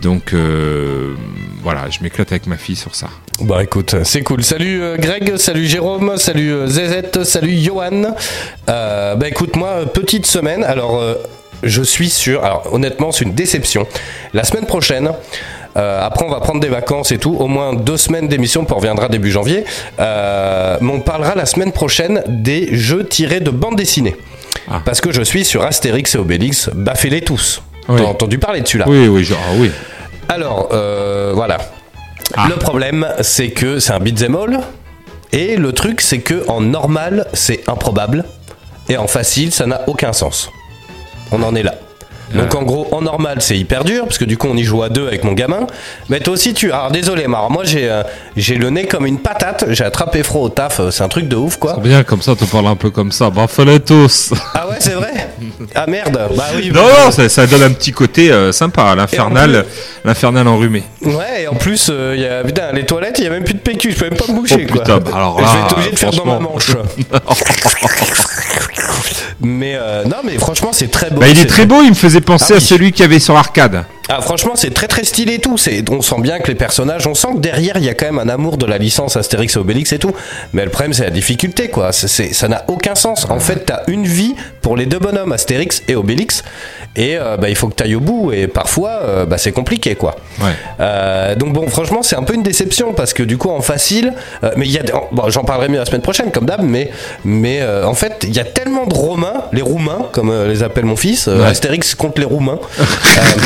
Donc 0.00 0.32
euh, 0.34 1.14
voilà, 1.64 1.90
je 1.90 1.98
m'éclate 2.02 2.30
avec 2.30 2.46
ma 2.46 2.56
fille 2.56 2.76
sur 2.76 2.94
ça. 2.94 3.08
Bah 3.40 3.62
écoute, 3.64 3.96
c'est 4.04 4.22
cool. 4.22 4.44
Salut 4.44 4.80
euh, 4.82 4.96
Greg, 4.98 5.36
salut 5.36 5.66
Jérôme, 5.66 6.16
salut 6.16 6.52
Zezette, 6.68 7.24
salut 7.24 7.56
Johan. 7.58 8.14
Bah 8.66 9.16
écoute, 9.28 9.56
moi, 9.56 9.84
petite 9.92 10.26
semaine. 10.26 10.62
Alors, 10.62 11.02
je 11.64 11.82
suis 11.82 12.08
sur. 12.08 12.44
Alors, 12.44 12.72
honnêtement, 12.72 13.10
c'est 13.10 13.24
une 13.24 13.34
déception. 13.34 13.86
La 14.32 14.44
semaine 14.44 14.66
prochaine. 14.66 15.10
Euh, 15.76 16.04
après, 16.04 16.24
on 16.24 16.30
va 16.30 16.40
prendre 16.40 16.60
des 16.60 16.68
vacances 16.68 17.12
et 17.12 17.18
tout. 17.18 17.36
Au 17.38 17.46
moins 17.46 17.74
deux 17.74 17.96
semaines 17.96 18.28
d'émission, 18.28 18.64
puis 18.64 18.72
on 18.72 18.76
reviendra 18.78 19.08
début 19.08 19.30
janvier. 19.30 19.64
Euh, 19.98 20.78
mais 20.80 20.92
on 20.92 21.00
parlera 21.00 21.34
la 21.34 21.46
semaine 21.46 21.72
prochaine 21.72 22.22
des 22.26 22.74
jeux 22.76 23.06
tirés 23.06 23.40
de 23.40 23.50
bande 23.50 23.76
dessinée. 23.76 24.16
Ah. 24.70 24.80
Parce 24.84 25.00
que 25.00 25.12
je 25.12 25.22
suis 25.22 25.44
sur 25.44 25.62
Astérix 25.62 26.14
et 26.14 26.18
Obélix, 26.18 26.70
baffez-les 26.74 27.22
tous. 27.22 27.62
Oui. 27.88 28.00
T'as 28.00 28.08
entendu 28.08 28.38
parler 28.38 28.60
de 28.60 28.66
celui-là 28.66 28.84
Oui, 28.88 29.08
oui, 29.08 29.24
genre, 29.24 29.38
ah 29.48 29.54
oui. 29.56 29.70
alors, 30.28 30.68
euh, 30.72 31.32
voilà. 31.34 31.58
Ah. 32.36 32.46
Le 32.48 32.56
problème, 32.56 33.08
c'est 33.22 33.50
que 33.50 33.78
c'est 33.80 33.92
un 33.92 33.98
beat'em 33.98 34.36
all. 34.36 34.60
Et 35.32 35.56
le 35.56 35.72
truc, 35.72 36.00
c'est 36.00 36.20
que 36.20 36.44
en 36.48 36.60
normal, 36.60 37.26
c'est 37.32 37.68
improbable. 37.68 38.24
Et 38.88 38.96
en 38.96 39.06
facile, 39.06 39.52
ça 39.52 39.66
n'a 39.66 39.82
aucun 39.86 40.12
sens. 40.12 40.50
On 41.32 41.42
en 41.42 41.54
est 41.54 41.62
là. 41.62 41.74
Donc 42.34 42.54
en 42.54 42.62
gros, 42.62 42.86
en 42.92 43.02
normal, 43.02 43.38
c'est 43.40 43.58
hyper 43.58 43.84
dur, 43.84 44.04
parce 44.04 44.18
que 44.18 44.24
du 44.24 44.36
coup, 44.36 44.46
on 44.50 44.56
y 44.56 44.62
joue 44.62 44.82
à 44.82 44.88
deux 44.88 45.06
avec 45.06 45.24
mon 45.24 45.32
gamin. 45.32 45.66
Mais 46.08 46.20
toi 46.20 46.34
aussi, 46.34 46.54
tu... 46.54 46.70
Alors 46.72 46.90
désolé, 46.90 47.26
mais 47.28 47.36
alors 47.36 47.50
moi, 47.50 47.64
j'ai 47.64 47.90
euh, 47.90 48.02
j'ai 48.36 48.54
le 48.56 48.70
nez 48.70 48.86
comme 48.86 49.06
une 49.06 49.18
patate. 49.18 49.64
J'ai 49.70 49.84
attrapé 49.84 50.22
froid 50.22 50.42
au 50.42 50.48
taf. 50.48 50.80
euh, 50.80 50.90
C'est 50.90 51.02
un 51.02 51.08
truc 51.08 51.28
de 51.28 51.36
ouf, 51.36 51.56
quoi. 51.56 51.74
C'est 51.76 51.88
bien, 51.88 52.02
comme 52.04 52.22
ça, 52.22 52.34
tu 52.36 52.44
parles 52.46 52.66
un 52.68 52.76
peu 52.76 52.90
comme 52.90 53.10
ça. 53.12 53.30
Bah, 53.30 53.46
fallait 53.48 53.80
tous. 53.80 54.32
Ah 54.54 54.68
ouais, 54.68 54.76
c'est 54.78 54.90
vrai 54.94 55.12
Ah 55.74 55.86
merde 55.86 56.18
Bah 56.36 56.44
oui. 56.56 56.70
Non, 56.72 56.82
non, 56.82 57.10
ça, 57.10 57.28
ça 57.28 57.46
donne 57.46 57.62
un 57.62 57.72
petit 57.72 57.92
côté 57.92 58.30
euh, 58.30 58.52
sympa, 58.52 58.94
l'infernal, 58.94 59.64
l'infernal 60.04 60.46
enrhumé. 60.48 60.82
Ouais, 61.02 61.42
et 61.42 61.48
en 61.48 61.54
plus, 61.54 61.88
euh, 61.90 62.14
il 62.16 62.22
y 62.22 62.26
a, 62.26 62.42
putain, 62.44 62.72
les 62.72 62.84
toilettes, 62.86 63.18
il 63.18 63.24
y 63.24 63.26
a 63.26 63.30
même 63.30 63.44
plus 63.44 63.54
de 63.54 63.58
PQ, 63.60 63.92
je 63.92 63.96
peux 63.98 64.08
même 64.08 64.18
pas 64.18 64.26
me 64.32 64.34
boucher, 64.38 64.66
Oh, 64.68 64.72
quoi. 64.72 64.82
putain, 64.82 64.98
bah 64.98 65.10
alors 65.14 65.38
je 65.38 65.44
là, 65.44 65.50
vais 65.52 65.60
être 65.66 65.72
obligé 65.74 65.90
de 65.90 65.98
faire 65.98 66.10
dans 66.12 66.24
ma 66.24 66.38
franchement. 66.40 66.50
manche. 66.52 66.76
mais 69.40 69.74
euh, 69.76 70.04
non, 70.04 70.16
mais 70.24 70.38
franchement, 70.38 70.70
c'est 70.72 70.90
très 70.90 71.10
beau. 71.10 71.20
Bah, 71.20 71.28
il 71.28 71.38
est 71.38 71.46
très 71.46 71.66
beau, 71.66 71.82
il 71.82 71.90
me 71.90 71.94
faisait 71.94 72.20
penser 72.20 72.46
Ah 72.50 72.54
à 72.54 72.58
oui. 72.58 72.64
celui 72.64 72.92
qu'il 72.92 73.02
y 73.02 73.04
avait 73.04 73.18
sur 73.18 73.36
arcade. 73.36 73.84
Ah, 74.12 74.20
franchement, 74.20 74.52
c'est 74.56 74.74
très 74.74 74.88
très 74.88 75.04
stylé 75.04 75.34
et 75.34 75.38
tout. 75.38 75.56
C'est, 75.56 75.88
on 75.88 76.02
sent 76.02 76.16
bien 76.20 76.40
que 76.40 76.48
les 76.48 76.56
personnages, 76.56 77.06
on 77.06 77.14
sent 77.14 77.28
que 77.34 77.38
derrière, 77.38 77.76
il 77.76 77.84
y 77.84 77.88
a 77.88 77.94
quand 77.94 78.06
même 78.06 78.18
un 78.18 78.28
amour 78.28 78.56
de 78.56 78.66
la 78.66 78.76
licence 78.76 79.16
Astérix 79.16 79.54
et 79.54 79.58
Obélix 79.60 79.92
et 79.92 79.98
tout. 80.00 80.12
Mais 80.52 80.64
le 80.64 80.70
problème, 80.70 80.92
c'est 80.92 81.04
la 81.04 81.10
difficulté, 81.10 81.68
quoi. 81.68 81.92
C'est, 81.92 82.08
c'est- 82.08 82.32
ça 82.32 82.48
n'a 82.48 82.64
aucun 82.66 82.96
sens. 82.96 83.26
En 83.30 83.38
fait, 83.38 83.66
t'as 83.66 83.82
une 83.86 84.04
vie 84.06 84.34
pour 84.62 84.76
les 84.76 84.86
deux 84.86 84.98
bonhommes, 84.98 85.30
Astérix 85.32 85.82
et 85.86 85.94
Obélix. 85.94 86.42
Et 86.96 87.16
euh, 87.16 87.36
bah, 87.36 87.48
il 87.48 87.54
faut 87.54 87.68
que 87.68 87.74
t'ailles 87.74 87.94
au 87.94 88.00
bout. 88.00 88.32
Et 88.32 88.48
parfois, 88.48 88.90
euh, 89.04 89.24
bah, 89.24 89.38
c'est 89.38 89.52
compliqué, 89.52 89.94
quoi. 89.94 90.16
Ouais. 90.40 90.50
Euh, 90.80 91.34
donc 91.36 91.52
bon, 91.52 91.68
franchement, 91.68 92.02
c'est 92.02 92.16
un 92.16 92.22
peu 92.24 92.34
une 92.34 92.42
déception 92.42 92.92
parce 92.94 93.12
que 93.12 93.22
du 93.22 93.38
coup, 93.38 93.48
en 93.48 93.60
facile, 93.60 94.12
euh, 94.42 94.50
mais 94.56 94.66
il 94.66 94.72
y 94.72 94.78
a, 94.78 94.82
bon, 95.12 95.30
j'en 95.30 95.44
parlerai 95.44 95.68
mieux 95.68 95.78
la 95.78 95.84
semaine 95.84 96.02
prochaine, 96.02 96.32
comme 96.32 96.46
d'hab, 96.46 96.62
mais 96.62 96.90
mais 97.24 97.60
euh, 97.60 97.84
en 97.86 97.94
fait, 97.94 98.24
il 98.26 98.34
y 98.34 98.40
a 98.40 98.44
tellement 98.44 98.86
de 98.86 98.94
Romains, 98.94 99.44
les 99.52 99.62
Roumains, 99.62 100.08
comme 100.12 100.32
les 100.48 100.62
appelle 100.64 100.84
mon 100.84 100.96
fils, 100.96 101.28
euh, 101.28 101.38
Ouais. 101.40 101.46
Astérix 101.46 101.94
contre 101.94 102.18
les 102.20 102.26
Roumains. 102.26 102.58
euh, 102.80 102.82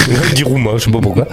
il 0.29 0.35
dit 0.35 0.43
Roumain, 0.43 0.73
je 0.79 0.85
sais 0.85 0.91
pas 0.91 1.01
pourquoi. 1.01 1.27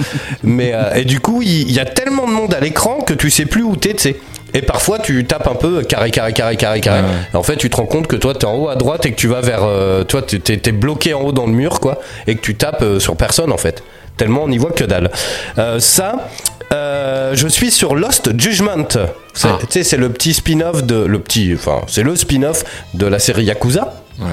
Mais 0.44 0.72
euh, 0.74 0.94
et 0.96 1.06
du 1.06 1.20
coup, 1.22 1.42
il 1.42 1.62
il 1.72 1.72
y, 1.72 1.80
a 1.80 1.86
tellement 1.86 2.28
de 2.28 2.32
monde 2.34 2.54
à 2.54 2.60
l'écran 2.60 3.00
que 3.00 3.14
tu 3.14 3.30
sais 3.30 3.46
plus 3.46 3.64
où 3.64 3.76
t'es, 3.76 3.94
tu 3.94 4.04
sais. 4.04 4.18
Et 4.54 4.62
parfois, 4.62 5.00
tu 5.00 5.26
tapes 5.26 5.48
un 5.48 5.56
peu 5.56 5.82
carré, 5.84 6.12
carré, 6.12 6.34
carré, 6.34 6.56
carré, 6.58 6.82
carré. 6.82 7.02
Ouais, 7.02 7.08
en 7.38 7.44
fait, 7.44 7.56
tu 7.58 7.70
te 7.70 7.76
rends 7.78 7.86
compte 7.86 8.08
que 8.08 8.16
toi, 8.16 8.34
t'es 8.34 8.46
en 8.46 8.56
haut 8.56 8.70
à 8.70 8.76
droite 8.76 9.06
et 9.06 9.12
que 9.12 9.16
tu 9.18 9.28
vas 9.28 9.42
vers. 9.42 9.64
euh, 9.64 10.04
toi, 10.04 10.22
t'es- 10.22 10.72
bloqué 10.72 11.14
en 11.14 11.22
haut 11.22 11.32
dans 11.32 11.46
le 11.46 11.54
mur, 11.54 11.80
quoi. 11.80 12.00
Et 12.28 12.36
que 12.36 12.42
tu 12.42 12.56
tapes 12.56 12.82
euh, 12.82 13.00
sur 13.00 13.16
personne, 13.16 13.52
en 13.52 13.58
fait. 13.58 13.84
Tellement 14.18 14.44
on 14.44 14.48
n'y 14.50 14.58
voit 14.58 14.72
que 14.72 14.84
dalle. 14.84 15.10
Euh, 15.58 15.80
ça, 15.80 16.28
je 16.72 17.48
suis 17.50 17.72
sur 17.72 17.96
Lost 17.96 18.32
Judgment. 18.40 18.88
C'est 19.34 19.48
Ah. 19.48 19.58
tu 19.62 19.68
sais, 19.70 19.84
c'est 19.84 19.98
le 19.98 20.10
petit 20.10 20.34
spin-off 20.34 20.84
de. 20.84 20.96
Le 21.06 21.20
petit. 21.20 21.54
Enfin, 21.56 21.82
c'est 21.88 22.04
le 22.04 22.16
spin-off 22.16 22.64
de 22.94 23.06
la 23.08 23.20
série 23.20 23.46
Yakuza. 23.46 23.94
Ouais. 24.20 24.28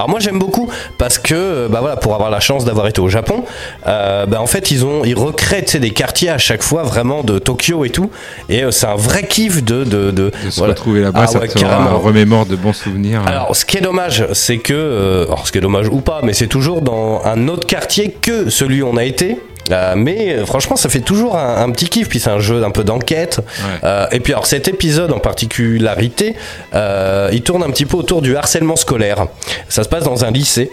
Alors 0.00 0.08
moi 0.08 0.18
j'aime 0.18 0.38
beaucoup 0.38 0.66
parce 0.96 1.18
que 1.18 1.34
euh, 1.34 1.68
bah 1.68 1.80
voilà 1.80 1.96
pour 1.96 2.14
avoir 2.14 2.30
la 2.30 2.40
chance 2.40 2.64
d'avoir 2.64 2.86
été 2.88 3.02
au 3.02 3.10
Japon, 3.10 3.44
euh, 3.86 4.24
bah 4.24 4.40
en 4.40 4.46
fait 4.46 4.70
ils 4.70 4.82
ont 4.86 5.04
ils 5.04 5.14
recréent 5.14 5.78
des 5.78 5.90
quartiers 5.90 6.30
à 6.30 6.38
chaque 6.38 6.62
fois 6.62 6.84
vraiment 6.84 7.22
de 7.22 7.38
Tokyo 7.38 7.84
et 7.84 7.90
tout 7.90 8.10
et 8.48 8.62
euh, 8.64 8.70
c'est 8.70 8.86
un 8.86 8.94
vrai 8.96 9.24
kiff 9.24 9.62
de 9.62 9.84
de, 9.84 10.10
de, 10.10 10.30
De 10.44 10.50
se 10.50 10.58
voilà. 10.58 10.72
retrouver 10.72 11.02
là-bas, 11.02 11.20
Ah 11.24 11.26
ça 11.26 11.38
ouais, 11.38 11.48
te 11.48 11.58
carrément. 11.58 11.98
remémore 11.98 12.46
de 12.46 12.56
bons 12.56 12.72
souvenirs. 12.72 13.20
Alors, 13.26 13.54
ce 13.54 13.66
qui 13.66 13.76
est 13.76 13.82
dommage, 13.82 14.26
c'est 14.32 14.56
que, 14.56 14.72
euh, 14.72 15.24
alors 15.26 15.46
ce 15.46 15.52
qui 15.52 15.58
est 15.58 15.60
dommage 15.60 15.88
ou 15.88 16.00
pas, 16.00 16.20
mais 16.22 16.32
c'est 16.32 16.46
toujours 16.46 16.80
dans 16.80 17.20
un 17.26 17.48
autre 17.48 17.66
quartier 17.66 18.10
que 18.22 18.48
celui 18.48 18.80
où 18.82 18.88
on 18.88 18.96
a 18.96 19.04
été. 19.04 19.38
Euh, 19.70 19.94
mais 19.96 20.34
euh, 20.34 20.46
franchement, 20.46 20.76
ça 20.76 20.88
fait 20.88 21.00
toujours 21.00 21.36
un, 21.36 21.62
un 21.62 21.70
petit 21.70 21.88
kiff. 21.88 22.08
Puis 22.08 22.20
c'est 22.20 22.30
un 22.30 22.40
jeu 22.40 22.62
un 22.64 22.70
peu 22.70 22.84
d'enquête. 22.84 23.38
Ouais. 23.38 23.80
Euh, 23.84 24.06
et 24.12 24.20
puis 24.20 24.32
alors 24.32 24.46
cet 24.46 24.68
épisode 24.68 25.12
en 25.12 25.18
particularité, 25.18 26.34
euh, 26.74 27.28
il 27.32 27.42
tourne 27.42 27.62
un 27.62 27.70
petit 27.70 27.86
peu 27.86 27.96
autour 27.96 28.22
du 28.22 28.36
harcèlement 28.36 28.76
scolaire. 28.76 29.26
Ça 29.68 29.84
se 29.84 29.88
passe 29.88 30.04
dans 30.04 30.24
un 30.24 30.30
lycée. 30.30 30.70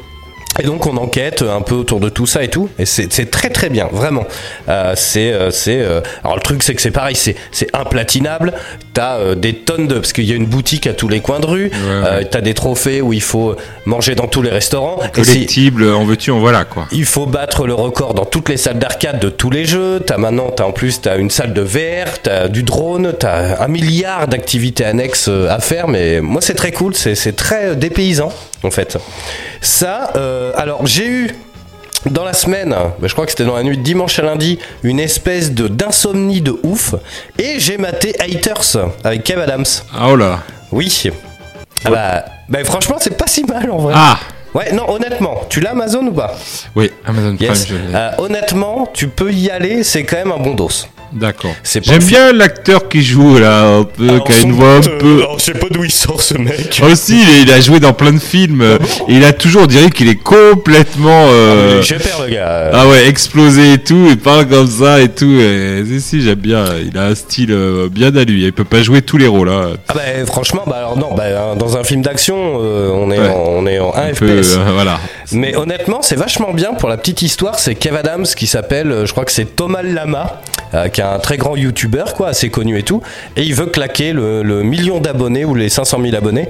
Et 0.60 0.64
donc 0.64 0.86
on 0.88 0.98
enquête 0.98 1.44
un 1.44 1.62
peu 1.62 1.76
autour 1.76 2.00
de 2.00 2.10
tout 2.10 2.26
ça 2.26 2.44
et 2.44 2.48
tout, 2.48 2.70
et 2.80 2.86
c'est 2.86 3.30
très 3.32 3.50
très 3.50 3.70
bien, 3.70 3.88
vraiment. 3.92 4.26
Euh, 4.70 4.94
c'est 4.96 5.32
euh, 5.32 5.52
c'est 5.52 5.80
euh, 5.80 6.02
alors 6.24 6.36
le 6.38 6.42
truc 6.42 6.64
c'est 6.64 6.74
que 6.74 6.82
c'est 6.82 6.92
pareil, 6.92 7.16
c'est 7.16 7.36
c'est 7.52 7.68
implatinable. 7.76 8.54
T'as 8.94 9.18
euh, 9.18 9.36
des 9.36 9.54
tonnes 9.54 9.88
de 9.88 9.96
parce 9.96 10.14
qu'il 10.14 10.26
y 10.26 10.32
a 10.32 10.36
une 10.36 10.48
boutique 10.48 10.88
à 10.88 10.94
tous 10.94 11.08
les 11.08 11.20
coins 11.20 11.40
de 11.40 11.46
rue. 11.46 11.72
Euh, 11.74 12.24
T'as 12.30 12.42
des 12.42 12.54
trophées 12.56 13.02
où 13.02 13.14
il 13.14 13.22
faut 13.22 13.56
manger 13.86 14.16
dans 14.16 14.28
tous 14.28 14.42
les 14.42 14.50
restaurants. 14.50 15.00
Collectible, 15.14 15.84
en 15.94 16.04
veux-tu, 16.04 16.32
en 16.32 16.40
voilà 16.40 16.66
quoi. 16.66 16.88
il 16.92 17.06
faut 17.06 17.28
battre 17.28 17.68
le 17.68 17.74
record 17.76 18.16
dans 18.16 18.26
toutes 18.26 18.50
les 18.50 18.58
salles 18.58 18.80
d'arcade 18.80 19.20
de 19.20 19.30
tous 19.30 19.52
les 19.52 19.66
jeux. 19.66 20.00
T'as 20.00 20.18
maintenant, 20.18 20.50
t'as 20.50 20.64
en 20.64 20.72
plus, 20.72 21.02
t'as 21.02 21.18
une 21.18 21.30
salle 21.30 21.54
de 21.54 21.62
VR, 21.62 22.20
t'as 22.24 22.48
du 22.48 22.64
drone, 22.64 23.14
t'as 23.18 23.64
un 23.64 23.68
milliard 23.68 24.28
d'activités 24.28 24.86
annexes 24.86 25.30
à 25.30 25.60
faire. 25.60 25.88
Mais 25.88 26.20
moi, 26.22 26.42
c'est 26.42 26.56
très 26.56 26.72
cool, 26.72 26.96
c'est 26.96 27.14
c'est 27.16 27.36
très 27.36 27.76
dépaysant 27.76 28.32
en 28.64 28.72
fait. 28.72 28.98
Ça, 29.62 30.12
euh, 30.16 30.47
alors 30.56 30.86
j'ai 30.86 31.08
eu 31.08 31.36
dans 32.06 32.24
la 32.24 32.34
semaine, 32.34 32.76
je 33.02 33.12
crois 33.12 33.26
que 33.26 33.32
c'était 33.32 33.46
dans 33.46 33.56
la 33.56 33.64
nuit 33.64 33.78
de 33.78 33.84
dimanche 33.84 34.20
à 34.20 34.22
lundi, 34.22 34.60
une 34.84 35.00
espèce 35.00 35.52
de 35.52 35.68
d'insomnie 35.68 36.42
de 36.42 36.58
ouf. 36.64 36.96
Et 37.38 37.60
j'ai 37.60 37.78
maté 37.78 38.16
Haters 38.20 38.78
avec 39.04 39.24
Kev 39.24 39.42
Adams. 39.42 39.66
Ah 39.94 40.08
oh 40.10 40.16
là. 40.16 40.40
Oui. 40.72 41.10
Ah 41.86 41.90
bah, 41.90 42.26
bah, 42.50 42.64
franchement, 42.64 42.98
c'est 43.00 43.18
pas 43.18 43.28
si 43.28 43.44
mal 43.44 43.70
en 43.72 43.78
vrai. 43.78 43.94
Ah 43.96 44.20
Ouais, 44.54 44.72
non, 44.72 44.90
honnêtement, 44.90 45.42
tu 45.50 45.60
l'as 45.60 45.72
Amazon 45.72 46.08
ou 46.08 46.14
pas? 46.14 46.34
Oui, 46.76 46.90
Amazon 47.06 47.36
Prime, 47.36 47.54
je. 47.54 47.76
Euh, 47.94 48.10
honnêtement, 48.18 48.90
tu 48.92 49.08
peux 49.08 49.32
y 49.32 49.52
aller, 49.52 49.84
c'est 49.84 50.04
quand 50.04 50.18
même 50.18 50.32
un 50.32 50.40
bon 50.40 50.56
dos. 50.56 50.88
D'accord. 51.14 51.52
c'est 51.64 51.82
pas 51.82 51.92
J'aime 51.94 52.04
bien 52.04 52.34
l'acteur 52.34 52.88
qui 52.90 53.02
joue 53.04 53.38
là, 53.38 53.64
un 53.66 53.84
peu, 53.84 54.20
qui 54.26 54.32
a 54.34 54.42
une 54.42 54.52
voix 54.52 54.76
un 54.76 54.82
peu. 54.82 55.24
je 55.38 55.44
sais 55.44 55.54
pas 55.54 55.68
d'où 55.72 55.84
il 55.84 55.92
sort 55.92 56.22
ce 56.22 56.36
mec. 56.38 56.82
Aussi, 56.84 57.22
il, 57.22 57.30
est- 57.30 57.42
il 57.44 57.52
a 57.52 57.60
joué 57.62 57.80
dans 57.80 57.94
plein 57.94 58.12
de 58.14 58.20
films. 58.20 58.62
euh, 58.62 58.78
et 59.08 59.14
il 59.14 59.24
a 59.24 59.34
toujours, 59.34 59.64
on 59.64 59.68
dirait 59.68 59.90
qu'il 59.90 60.10
est 60.10 60.22
complètement. 60.22 61.28
euh, 61.30 61.82
peur, 61.82 62.26
le 62.28 62.34
gars. 62.34 62.72
Ah 62.74 62.88
ouais, 62.88 63.08
explosé 63.08 63.74
et 63.74 63.78
tout, 63.78 64.08
il 64.10 64.18
parle 64.18 64.48
comme 64.48 64.68
ça 64.68 65.00
et 65.02 65.10
tout. 65.10 65.32
Et, 65.40 65.84
si, 65.88 66.02
si, 66.02 66.22
j'aime 66.22 66.36
bien. 66.36 66.66
Il 66.86 66.98
a 66.98 67.06
un 67.06 67.16
style 67.16 67.52
euh, 67.52 67.88
bien 67.90 68.16
à 68.16 68.24
lui. 68.24 68.44
Il 68.46 68.54
peut 68.54 68.64
pas 68.64 68.82
jouer 68.84 69.02
tous 69.02 69.18
les 69.18 69.28
rôles. 69.28 69.50
Hein. 69.50 69.72
Ah 69.88 69.94
bah, 69.96 70.02
franchement, 70.26 70.64
bah 70.68 70.76
alors 70.78 70.98
non, 70.98 71.14
bah, 71.16 71.56
dans 71.58 71.78
un 71.78 71.84
film 71.84 72.02
d'action, 72.02 72.36
euh, 72.62 72.92
on 72.94 73.12
est 73.12 73.18
Ouais. 73.20 73.30
en, 73.30 73.34
on 73.50 73.66
est 73.68 73.80
en 73.80 73.94
1 73.96 74.00
Un 74.00 74.14
FPS. 74.14 74.20
peu, 74.20 74.26
euh, 74.30 74.44
voilà. 74.74 75.00
Mais 75.32 75.56
honnêtement, 75.56 76.00
c'est 76.02 76.16
vachement 76.16 76.54
bien 76.54 76.74
pour 76.74 76.90
la 76.90 76.98
petite 76.98 77.22
histoire. 77.22 77.58
C'est 77.60 77.76
Kev 77.76 77.96
Adams 77.98 78.26
qui 78.26 78.46
s'appelle, 78.48 78.92
euh, 78.92 79.06
je 79.06 79.12
crois 79.12 79.26
que 79.26 79.32
c'est 79.32 79.56
Thomas 79.56 79.82
Lama, 79.82 80.42
euh, 80.74 80.88
qui 80.98 81.02
est 81.02 81.04
un 81.04 81.20
très 81.20 81.38
grand 81.38 81.56
YouTuber, 81.56 82.06
quoi, 82.16 82.30
assez 82.30 82.50
connu 82.50 82.80
et 82.80 82.82
tout. 82.82 83.04
Et 83.36 83.44
il 83.44 83.54
veut 83.54 83.68
claquer 83.68 84.14
le, 84.14 84.42
le 84.42 84.64
million 84.64 85.00
d'abonnés 85.00 85.46
ou 85.46 85.54
les 85.54 85.70
500 85.70 86.00
000 86.02 86.16
abonnés. 86.16 86.50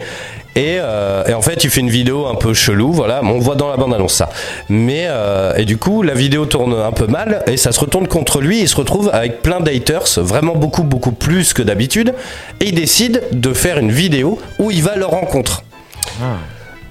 Et, 0.56 0.78
euh, 0.80 1.26
et 1.28 1.34
en 1.34 1.42
fait, 1.42 1.66
il 1.66 1.70
fait 1.70 1.82
une 1.82 1.90
vidéo 1.90 2.28
un 2.28 2.36
peu 2.36 2.54
chelou, 2.54 2.94
voilà. 2.94 3.20
On 3.24 3.40
voit 3.40 3.56
dans 3.56 3.70
la 3.70 3.76
bande 3.76 3.94
annonce 3.94 4.14
ça. 4.14 4.30
Mais 4.70 5.04
euh, 5.10 5.54
et 5.58 5.66
du 5.66 5.76
coup, 5.76 6.02
la 6.02 6.14
vidéo 6.14 6.46
tourne 6.46 6.74
un 6.74 6.94
peu 6.94 7.08
mal 7.08 7.44
et 7.46 7.58
ça 7.58 7.74
se 7.74 7.80
retourne 7.82 8.08
contre 8.08 8.40
lui. 8.40 8.62
Il 8.62 8.70
se 8.70 8.78
retrouve 8.78 9.10
avec 9.12 9.42
plein 9.42 9.60
d'haters, 9.60 10.18
vraiment 10.20 10.56
beaucoup 10.56 10.84
beaucoup 10.84 11.12
plus 11.12 11.52
que 11.52 11.62
d'habitude. 11.62 12.14
Et 12.62 12.70
il 12.70 12.76
décide 12.76 13.24
de 13.34 13.52
faire 13.52 13.80
une 13.80 13.92
vidéo 13.92 14.40
où 14.60 14.72
il 14.72 14.82
va 14.82 14.96
leur 14.96 15.10
rencontre. 15.10 15.64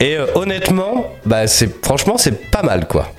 Et 0.01 0.19
euh, 0.19 0.27
honnêtement, 0.35 1.07
bah 1.25 1.47
c'est 1.47 1.83
franchement 1.83 2.19
c'est 2.19 2.51
pas 2.51 2.63
mal 2.63 2.87
quoi. 2.87 3.11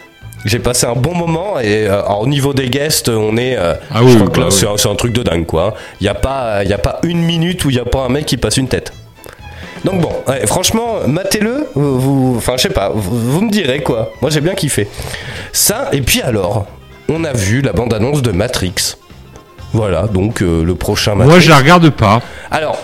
J'ai 0.47 0.59
passé 0.59 0.85
un 0.87 0.93
bon 0.93 1.13
moment 1.13 1.59
et 1.59 1.87
euh, 1.87 1.99
alors, 2.03 2.21
au 2.21 2.27
niveau 2.27 2.53
des 2.53 2.69
guests, 2.69 3.09
on 3.09 3.35
est. 3.37 3.55
euh, 3.57 3.73
Ah 3.93 3.99
je 3.99 4.03
oui, 4.05 4.15
crois 4.15 4.27
que 4.27 4.31
bah 4.33 4.39
là 4.43 4.47
oui. 4.49 4.75
c'est 4.77 4.87
un, 4.89 4.95
truc 4.95 5.11
de 5.13 5.21
dingue 5.21 5.45
quoi. 5.45 5.75
Il 6.01 6.05
y 6.05 6.09
a 6.09 6.13
pas, 6.15 6.63
y 6.63 6.73
a 6.73 6.77
pas 6.77 6.99
une 7.03 7.19
minute 7.21 7.63
où 7.65 7.69
il 7.69 7.75
y 7.75 7.79
a 7.79 7.85
pas 7.85 7.99
un 8.05 8.09
mec 8.09 8.25
qui 8.25 8.37
passe 8.37 8.57
une 8.57 8.67
tête. 8.67 8.93
Donc 9.83 10.01
bon, 10.01 10.09
ouais, 10.27 10.47
franchement, 10.47 10.95
matez-le. 11.05 11.67
Vous, 11.75 12.35
enfin 12.37 12.53
je 12.57 12.63
sais 12.63 12.69
pas, 12.69 12.89
vous, 12.93 13.19
vous 13.19 13.41
me 13.41 13.51
direz 13.51 13.81
quoi. 13.83 14.11
Moi 14.21 14.31
j'ai 14.31 14.41
bien 14.41 14.55
kiffé. 14.55 14.87
Ça 15.51 15.89
et 15.91 16.01
puis 16.01 16.21
alors, 16.21 16.65
on 17.09 17.23
a 17.25 17.33
vu 17.33 17.61
la 17.61 17.73
bande 17.73 17.93
annonce 17.93 18.21
de 18.21 18.31
Matrix. 18.31 18.95
Voilà, 19.73 20.03
donc 20.07 20.41
euh, 20.41 20.63
le 20.63 20.75
prochain 20.75 21.13
Matrix. 21.13 21.29
Moi, 21.29 21.39
je 21.41 21.49
la 21.49 21.57
regarde 21.57 21.89
pas. 21.89 22.21
Alors, 22.49 22.79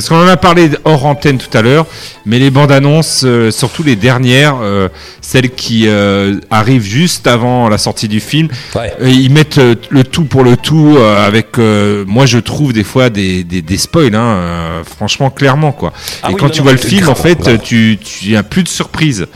Parce 0.00 0.08
qu'on 0.08 0.24
en 0.24 0.28
a 0.28 0.38
parlé 0.38 0.70
hors 0.86 1.04
antenne 1.04 1.36
tout 1.36 1.54
à 1.56 1.60
l'heure, 1.60 1.84
mais 2.24 2.38
les 2.38 2.50
bandes 2.50 2.72
annonces, 2.72 3.22
euh, 3.26 3.50
surtout 3.50 3.82
les 3.82 3.96
dernières, 3.96 4.56
euh, 4.62 4.88
celles 5.20 5.50
qui 5.50 5.84
euh, 5.88 6.36
arrivent 6.50 6.82
juste 6.84 7.26
avant 7.26 7.68
la 7.68 7.76
sortie 7.76 8.08
du 8.08 8.18
film, 8.18 8.48
ouais. 8.76 8.94
ils 9.02 9.30
mettent 9.30 9.60
le 9.90 10.02
tout 10.04 10.24
pour 10.24 10.42
le 10.42 10.56
tout 10.56 10.96
avec, 11.18 11.58
moi 11.58 12.24
je 12.24 12.38
trouve 12.38 12.72
des 12.72 12.82
fois 12.82 13.10
des, 13.10 13.44
des, 13.44 13.60
des 13.60 13.76
spoils, 13.76 14.14
hein, 14.14 14.82
franchement 14.96 15.28
clairement 15.28 15.72
quoi. 15.72 15.92
Ah 16.22 16.28
Et 16.30 16.32
oui, 16.32 16.36
quand 16.40 16.46
non, 16.46 16.50
tu 16.52 16.58
non, 16.60 16.64
vois 16.64 16.72
le 16.72 16.78
film, 16.78 17.02
grave, 17.02 17.10
en 17.18 17.22
fait, 17.22 17.38
grave. 17.38 17.58
tu 17.62 17.98
tu 18.02 18.36
as 18.36 18.42
plus 18.42 18.62
de 18.62 18.68
surprise. 18.68 19.26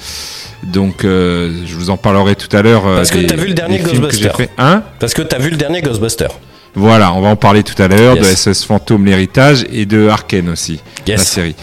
Donc 0.63 1.03
je 1.03 1.75
vous 1.75 1.91
en 1.91 1.99
parlerai 1.99 2.37
tout 2.37 2.55
à 2.57 2.63
l'heure. 2.63 2.85
Parce 2.85 3.11
que 3.11 3.19
des- 3.19 3.27
t'as 3.27 3.37
vu 3.37 3.49
le 3.49 3.55
dernier 3.55 3.81
que 3.81 3.89
fait. 4.35 4.49
Hein? 4.57 4.83
Parce 4.99 5.13
que 5.13 5.21
t'as 5.21 5.39
vu 5.39 5.51
le 5.51 5.57
dernier 5.59 5.83
Ghostbuster. 5.83 6.29
Voilà, 6.77 7.13
on 7.13 7.21
va 7.21 7.29
en 7.29 7.37
parler 7.37 7.63
tout 7.63 7.81
à 7.81 7.87
l'heure 7.87 8.17
Yes. 8.17 8.45
de 8.47 8.53
SS 8.53 8.65
Fantôme 8.65 9.05
l'héritage 9.07 9.65
et 9.73 9.87
de 9.87 10.09
Arkane 10.09 10.49
aussi, 10.49 10.81
Yes. 11.07 11.19
la 11.19 11.25
série. 11.25 11.55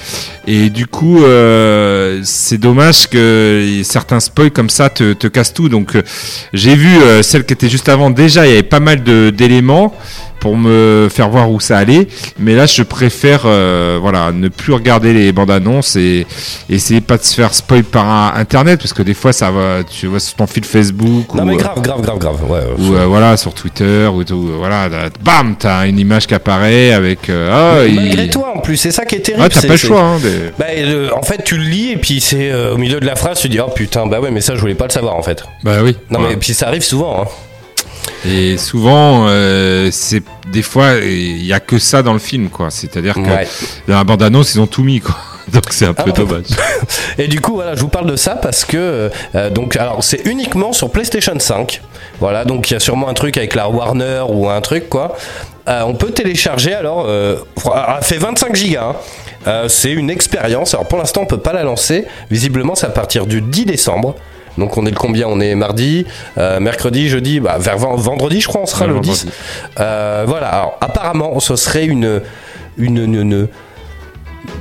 Et 0.47 0.69
du 0.69 0.87
coup, 0.87 1.21
euh, 1.23 2.21
c'est 2.23 2.57
dommage 2.57 3.07
que 3.09 3.81
certains 3.83 4.21
spoils 4.21 4.51
comme 4.51 4.69
ça 4.69 4.89
te, 4.89 5.11
te 5.13 5.27
cassent 5.27 5.53
tout. 5.53 5.67
Donc, 5.67 5.95
euh, 5.95 6.01
j'ai 6.53 6.75
vu 6.75 6.87
euh, 7.01 7.21
celle 7.23 7.45
qui 7.45 7.53
était 7.53 7.69
juste 7.69 7.89
avant. 7.89 8.09
Déjà, 8.09 8.45
il 8.45 8.49
y 8.51 8.53
avait 8.53 8.63
pas 8.63 8.79
mal 8.79 9.03
de- 9.03 9.31
d'éléments 9.35 9.93
pour 10.41 10.57
me 10.57 11.07
faire 11.10 11.29
voir 11.29 11.50
où 11.51 11.60
ça 11.62 11.77
allait. 11.77 12.07
Mais 12.39 12.55
là, 12.55 12.65
je 12.65 12.81
préfère, 12.83 13.43
euh, 13.45 14.00
voilà, 14.01 14.31
ne 14.33 14.50
plus 14.50 14.74
regarder 14.74 15.13
les 15.13 15.31
bandes 15.31 15.51
annonces 15.51 15.95
et 15.95 16.25
essayer 16.69 17.00
pas 17.00 17.17
de 17.17 17.24
se 17.24 17.36
faire 17.36 17.53
spoil 17.53 17.83
par 17.83 18.36
Internet 18.36 18.79
parce 18.79 18.91
que 18.91 19.03
des 19.03 19.13
fois, 19.13 19.31
ça 19.33 19.51
va, 19.51 19.83
tu 19.83 20.07
vois 20.07 20.19
sur 20.19 20.33
ton 20.36 20.48
fil 20.48 20.65
Facebook 20.65 21.33
Non 21.36 21.43
ou, 21.43 21.45
mais 21.45 21.53
euh, 21.53 21.57
grave, 21.57 21.81
grave, 21.81 22.01
grave, 22.01 22.17
grave. 22.17 22.51
Ouais, 22.51 22.60
ou 22.79 22.95
euh, 22.95 23.05
voilà 23.05 23.38
sur 23.38 23.53
Twitter 23.53 24.07
ou 24.12 24.24
tout, 24.24 24.50
voilà 24.57 24.89
là, 24.89 25.10
bam 25.24 25.55
t'as 25.57 25.86
une 25.86 26.00
image 26.00 26.25
qui 26.25 26.33
apparaît 26.33 26.91
avec 26.91 27.29
ah 27.29 27.83
il- 27.88 27.95
Malgré 27.95 28.27
toi 28.29 28.53
en 28.55 28.60
plus, 28.62 28.77
c'est 28.77 28.91
ça 28.91 29.05
qui 29.05 29.15
est 29.15 29.19
terrible. 29.19 29.43
ah 29.45 29.50
t'as 29.50 29.62
pas 29.62 29.74
le 29.74 29.77
choix 29.77 30.01
hein, 30.01 30.17
des- 30.19 30.51
Bah, 30.57 30.65
le- 30.75 31.15
en 31.15 31.21
fait, 31.21 31.43
tu 31.43 31.55
le 31.55 31.63
lis 31.63 31.91
et 31.91 31.98
puis 31.98 32.19
c'est 32.19 32.51
au 32.71 32.77
milieu 32.77 33.00
de 33.00 33.05
la 33.05 33.15
phrase, 33.15 33.39
tu 33.39 33.48
dis 33.48 33.60
oh 33.60 33.69
putain, 33.69 34.07
bah 34.07 34.19
ouais, 34.19 34.31
mais 34.31 34.41
ça 34.41 34.55
je 34.55 34.60
voulais 34.60 34.74
pas 34.74 34.86
le 34.88 34.91
savoir 34.91 35.15
en 35.15 35.21
fait. 35.21 35.43
bah 35.63 35.77
oui 35.83 35.95
Non 36.10 36.19
mais 36.19 36.36
puis 36.36 36.55
ça 36.55 36.67
arrive 36.67 36.83
souvent. 36.83 37.21
Hein. 37.21 37.27
Et 38.25 38.58
souvent 38.58 39.25
euh, 39.27 39.89
c'est 39.91 40.24
des 40.51 40.62
fois 40.62 40.93
il 41.03 41.43
y 41.46 41.53
a 41.53 41.60
que 41.60 41.79
ça 41.79 42.03
dans 42.03 42.13
le 42.13 42.20
film 42.20 42.50
quoi 42.50 42.70
c'est 42.70 42.96
à 42.98 43.01
dire 43.01 43.13
que 43.15 43.20
Ouais. 43.22 43.48
dans 43.88 43.96
la 43.96 44.03
bande 44.03 44.22
annonce 44.24 44.53
ils 44.53 44.62
ont 44.62 44.67
tout 44.67 44.84
mis 44.84 45.00
quoi 45.00 45.17
donc 45.51 45.63
c'est 45.72 45.86
un 45.86 45.93
Ah 45.98 46.03
peu 46.03 46.12
bon 46.12 46.24
dommage 46.25 46.46
Et 47.17 47.27
du 47.27 47.41
coup, 47.41 47.55
voilà, 47.55 47.75
je 47.75 47.81
vous 47.81 47.88
parle 47.88 48.10
de 48.10 48.15
ça 48.15 48.36
parce 48.36 48.63
que 48.63 49.10
euh, 49.36 49.50
donc 49.50 49.75
alors 49.75 50.03
c'est 50.03 50.25
uniquement 50.25 50.72
sur 50.72 50.89
PlayStation 50.91 51.38
5. 51.38 51.81
Voilà, 52.20 52.46
donc 52.46 52.70
il 52.70 52.74
y 52.74 52.77
a 52.77 52.79
sûrement 52.79 53.10
un 53.10 53.13
truc 53.13 53.38
avec 53.38 53.55
la 53.55 53.67
Warner 53.70 54.24
ou 54.29 54.48
un 54.50 54.62
truc 54.62 54.88
quoi. 54.88 55.15
Euh, 55.67 55.81
on 55.86 55.93
peut 55.96 56.12
télécharger 56.12 56.74
alors. 56.74 57.05
Euh, 57.08 57.38
ah, 57.65 57.98
elle 58.00 58.03
fait 58.05 58.17
25 58.17 58.55
gigas. 58.55 58.84
hein. 58.84 58.96
Euh, 59.48 59.67
c'est 59.67 59.91
une 59.91 60.10
expérience. 60.10 60.74
Alors 60.74 60.88
pour 60.88 61.00
l'instant, 61.00 61.22
on 61.22 61.25
peut 61.25 61.39
pas 61.39 61.53
la 61.53 61.63
lancer. 61.63 62.05
Visiblement, 62.29 62.75
c'est 62.75 62.86
à 62.88 62.89
partir 62.91 63.25
du 63.25 63.41
10 63.41 63.65
décembre. 63.65 64.15
Donc 64.58 64.77
on 64.77 64.86
est 64.86 64.91
le 64.91 64.96
combien? 64.98 65.27
On 65.27 65.39
est 65.39 65.55
mardi, 65.55 66.05
euh, 66.38 66.60
mercredi, 66.60 67.08
jeudi, 67.10 67.39
bah, 67.39 67.58
vers 67.60 67.77
ven- 67.77 67.96
vendredi, 67.96 68.41
je 68.41 68.48
crois, 68.48 68.62
on 68.62 68.65
sera 68.65 68.86
le 68.88 69.00
10. 69.00 69.25
vendredi. 69.25 69.29
Euh, 69.79 70.24
voilà. 70.27 70.48
Alors 70.48 70.77
apparemment, 70.81 71.39
ce 71.39 71.55
serait 71.55 71.86
une 71.86 72.22
une, 72.77 72.98
une- 72.98 73.15
une- 73.15 73.48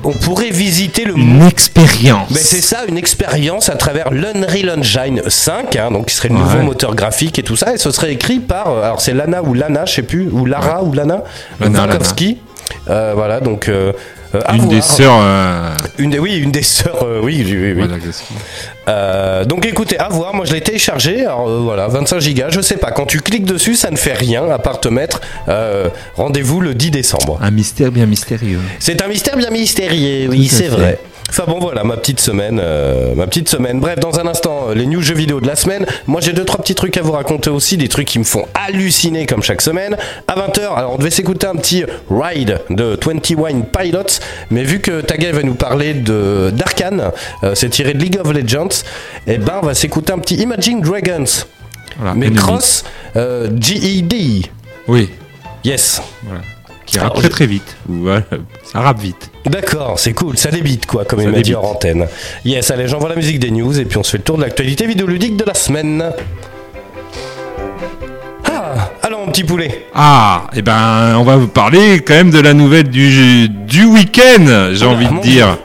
on 0.05 0.13
pourrait 0.13 0.51
visiter 0.51 1.05
le 1.05 1.17
une 1.17 1.43
expérience 1.43 2.29
mais 2.31 2.39
c'est 2.39 2.61
ça, 2.61 2.81
une 2.87 2.99
expérience 2.99 3.69
à 3.71 3.77
travers 3.77 4.11
l'Unreal 4.11 4.79
Engine 4.79 5.23
5, 5.27 5.75
hein, 5.77 5.91
donc 5.91 6.07
qui 6.07 6.15
serait 6.15 6.29
le 6.29 6.35
nouveau 6.35 6.59
Ouais. 6.59 6.65
moteur 6.65 6.95
graphique 6.95 7.39
et 7.39 7.43
tout 7.43 7.57
ça, 7.57 7.75
et 7.75 7.79
ce 7.79 7.91
serait 7.91 8.13
écrit 8.13 8.41
par, 8.41 8.69
euh, 8.69 8.83
alors 8.83 9.01
c'est 9.01 9.15
Lana 9.15 9.43
ou 9.43 9.55
Lana, 9.55 9.87
je 9.87 9.95
sais 9.95 10.03
plus, 10.03 10.29
ou 10.31 10.45
Lara 10.45 10.83
ou 10.83 10.93
Lana, 10.93 11.25
Lana, 11.61 11.87
Wachowski. 11.87 12.39
Euh, 12.89 13.13
voilà, 13.15 13.41
donc 13.41 13.69
euh, 13.69 13.93
euh, 14.35 14.41
à 14.45 14.55
une 14.57 14.69
des 14.69 14.77
voir. 14.77 14.85
sœurs 14.85 15.19
euh, 15.21 15.75
Une 15.99 16.11
des, 16.11 16.19
oui, 16.19 16.37
une 16.37 16.53
des 16.53 16.63
sœurs, 16.63 17.03
euh, 17.03 17.21
oui, 17.23 17.45
oui, 17.47 17.73
oui, 17.73 17.89
donc 19.47 19.67
écoutez, 19.67 19.99
à 19.99 20.09
voir. 20.09 20.35
Moi, 20.35 20.45
je 20.45 20.53
l'ai 20.53 20.61
téléchargé. 20.61 21.21
Alors 21.21 21.49
voilà, 21.63 21.87
25 21.89 22.19
gigas. 22.21 22.49
Je 22.51 22.61
sais 22.61 22.77
pas. 22.77 22.91
Quand 22.91 23.07
tu 23.07 23.21
cliques 23.21 23.45
dessus, 23.45 23.77
ça 23.77 23.91
ne 23.91 23.97
fait 23.97 24.15
rien 24.15 24.51
à 24.51 24.59
part 24.59 24.81
te 24.81 24.89
mettre 24.89 25.21
rendez-vous 26.17 26.61
le 26.61 26.75
10 26.75 26.91
décembre. 26.91 27.39
un 27.41 27.51
mystère 27.51 27.93
bien 27.93 28.07
mystérieux 28.07 28.59
C'est 28.79 29.03
un 29.03 29.09
mystère 29.09 29.37
bien 29.37 29.51
mystérieux, 29.51 30.29
oui, 30.29 30.49
c'est 30.49 30.69
vrai. 30.69 30.99
Enfin 31.31 31.45
bon 31.47 31.61
voilà 31.61 31.85
ma 31.85 31.97
petite 31.97 32.21
semaine, 32.21 32.61
euh, 32.63 33.15
ma 33.15 33.27
petite 33.27 33.49
semaine. 33.49 33.79
Bref, 33.81 33.99
dans 34.01 34.19
un 34.19 34.27
instant 34.27 34.67
euh, 34.69 34.75
les 34.75 34.87
news 34.87 35.01
jeux 35.01 35.15
vidéo 35.15 35.41
de 35.41 35.47
la 35.47 35.55
semaine. 35.57 35.87
Moi 36.07 36.21
j'ai 36.21 36.33
deux 36.33 36.45
trois 36.45 36.61
petits 36.61 36.75
trucs 36.75 36.97
à 36.97 37.03
vous 37.03 37.13
raconter 37.13 37.51
aussi, 37.51 37.77
des 37.77 37.89
trucs 37.89 38.09
qui 38.09 38.19
me 38.19 38.25
font 38.25 38.47
halluciner 38.55 39.27
comme 39.27 39.43
chaque 39.43 39.63
semaine. 39.63 39.97
À 40.27 40.35
20h, 40.35 40.75
alors 40.75 40.95
on 40.95 40.99
devait 40.99 41.11
s'écouter 41.11 41.47
un 41.47 41.55
petit 41.55 41.85
ride 42.11 42.61
de 42.71 42.99
21 43.01 43.61
Pilots, 43.61 44.19
mais 44.51 44.65
vu 44.65 44.81
que 44.81 45.01
Tagay 45.01 45.31
va 45.33 45.43
nous 45.43 45.55
parler 45.55 45.95
de 45.95 46.51
d'Arkane, 46.53 47.13
euh, 47.45 47.55
c'est 47.55 47.71
tiré 47.71 47.95
de 47.95 47.99
League 47.99 48.19
of 48.23 48.33
Legends, 48.33 48.83
et 49.27 49.39
ben 49.39 49.61
on 49.63 49.67
va 49.67 49.75
s'écouter 49.75 50.13
un 50.13 50.19
petit 50.19 50.35
Imagine 50.37 50.81
Dragons, 50.81 51.25
voilà, 51.97 52.15
mais 52.15 52.31
cross 52.33 52.85
euh, 53.17 53.49
GED. 53.59 54.47
oui 54.89 55.11
Yes. 55.63 56.01
Voilà. 56.25 56.41
Qui 56.91 56.99
rappe 56.99 57.07
Alors, 57.13 57.15
très 57.19 57.29
je- 57.29 57.33
très 57.33 57.47
vite. 57.47 57.77
Voilà, 57.89 58.23
ça 58.65 58.81
rappe 58.81 59.01
vite. 59.01 59.31
D'accord, 59.47 59.99
c'est 59.99 60.13
cool, 60.13 60.37
ça 60.37 60.51
débite 60.51 60.87
quoi, 60.87 61.05
comme 61.05 61.21
Ça 61.21 61.27
il 61.27 61.31
m'a 61.33 61.41
dit 61.41 61.55
hors 61.55 61.71
antenne. 61.73 62.07
Yes, 62.45 62.71
allez, 62.71 62.89
j'envoie 62.89 63.09
la 63.09 63.17
musique 63.17 63.39
des 63.39 63.51
news 63.51 63.79
et 63.79 63.85
puis 63.85 63.97
on 63.99 64.03
se 64.03 64.11
fait 64.13 64.19
le 64.19 64.25
tour 64.25 64.37
de 64.37 64.43
l'actualité 64.43 64.87
vidéoludique 64.87 65.37
de 65.37 65.45
la 65.45 65.55
semaine. 65.55 66.11
Ah, 68.45 68.91
alors 69.03 69.21
mon 69.27 69.33
petit 69.33 69.45
poulet. 69.45 69.87
Ah, 69.95 70.47
et 70.55 70.63
ben, 70.63 71.17
on 71.19 71.23
va 71.25 71.37
vous 71.37 71.49
parler 71.49 72.01
quand 72.01 72.15
même 72.15 72.31
de 72.31 72.41
la 72.41 72.55
nouvelle 72.55 72.89
du, 72.89 73.49
du 73.49 73.85
week-end, 73.85 74.71
j'ai 74.73 74.85
Oula, 74.85 74.95
envie 74.95 75.07
de 75.09 75.21
dire. 75.23 75.59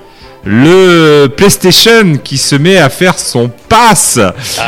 Le 0.46 1.28
PlayStation 1.28 2.18
qui 2.24 2.38
se 2.38 2.56
met 2.56 2.78
à 2.78 2.90
faire 2.90 3.18
son 3.18 3.50
pass. 3.68 4.20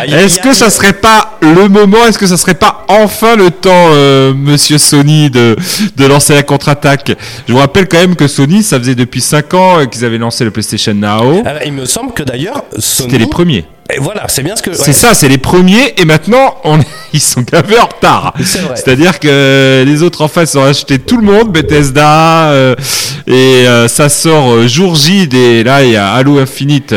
Est-ce 0.07 0.39
que 0.39 0.53
ça 0.53 0.69
serait 0.69 0.93
pas 0.93 1.37
le 1.41 1.67
moment 1.69 2.05
Est-ce 2.07 2.17
que 2.17 2.25
ça 2.27 2.35
serait 2.37 2.55
pas 2.55 2.85
enfin 2.87 3.35
le 3.35 3.51
temps, 3.51 3.69
euh, 3.91 4.33
Monsieur 4.33 4.77
Sony, 4.79 5.29
de, 5.29 5.55
de 5.95 6.05
lancer 6.05 6.33
la 6.33 6.43
contre-attaque? 6.43 7.11
Je 7.47 7.53
vous 7.53 7.59
rappelle 7.59 7.87
quand 7.87 7.99
même 7.99 8.15
que 8.15 8.27
Sony, 8.27 8.63
ça 8.63 8.79
faisait 8.79 8.95
depuis 8.95 9.21
5 9.21 9.53
ans 9.53 9.79
euh, 9.79 9.85
qu'ils 9.85 10.03
avaient 10.03 10.17
lancé 10.17 10.43
le 10.43 10.51
PlayStation 10.51 10.93
Now. 10.95 11.43
Alors, 11.45 11.61
il 11.65 11.73
me 11.73 11.85
semble 11.85 12.13
que 12.13 12.23
d'ailleurs, 12.23 12.63
Sony. 12.77 13.09
C'était 13.11 13.17
les 13.19 13.27
premiers. 13.27 13.65
Et 13.93 13.99
voilà, 13.99 14.25
c'est 14.27 14.43
bien 14.43 14.55
ce 14.55 14.61
que. 14.61 14.73
C'est 14.73 14.91
ça, 14.91 15.13
c'est 15.13 15.29
les 15.29 15.37
premiers, 15.37 15.93
et 15.97 16.03
maintenant, 16.03 16.55
on, 16.65 16.77
ils 17.13 17.21
sont 17.21 17.41
gravés 17.41 17.79
en 17.79 17.85
retard. 17.85 18.33
C'est 18.43 18.59
vrai. 18.59 18.75
C'est-à-dire 18.75 19.19
que 19.19 19.83
les 19.85 20.03
autres 20.03 20.21
en 20.23 20.27
face 20.27 20.55
ont 20.55 20.63
acheté 20.63 20.99
tout 20.99 21.17
le 21.17 21.23
monde, 21.23 21.51
Bethesda, 21.53 22.49
euh, 22.51 22.75
et 23.27 23.65
euh, 23.65 23.87
ça 23.87 24.09
sort 24.09 24.51
euh, 24.51 24.67
jour 24.67 24.95
J, 24.95 25.27
des, 25.27 25.63
là, 25.63 25.83
il 25.85 25.91
y 25.91 25.95
a 25.95 26.11
Halo 26.11 26.37
Infinite. 26.39 26.93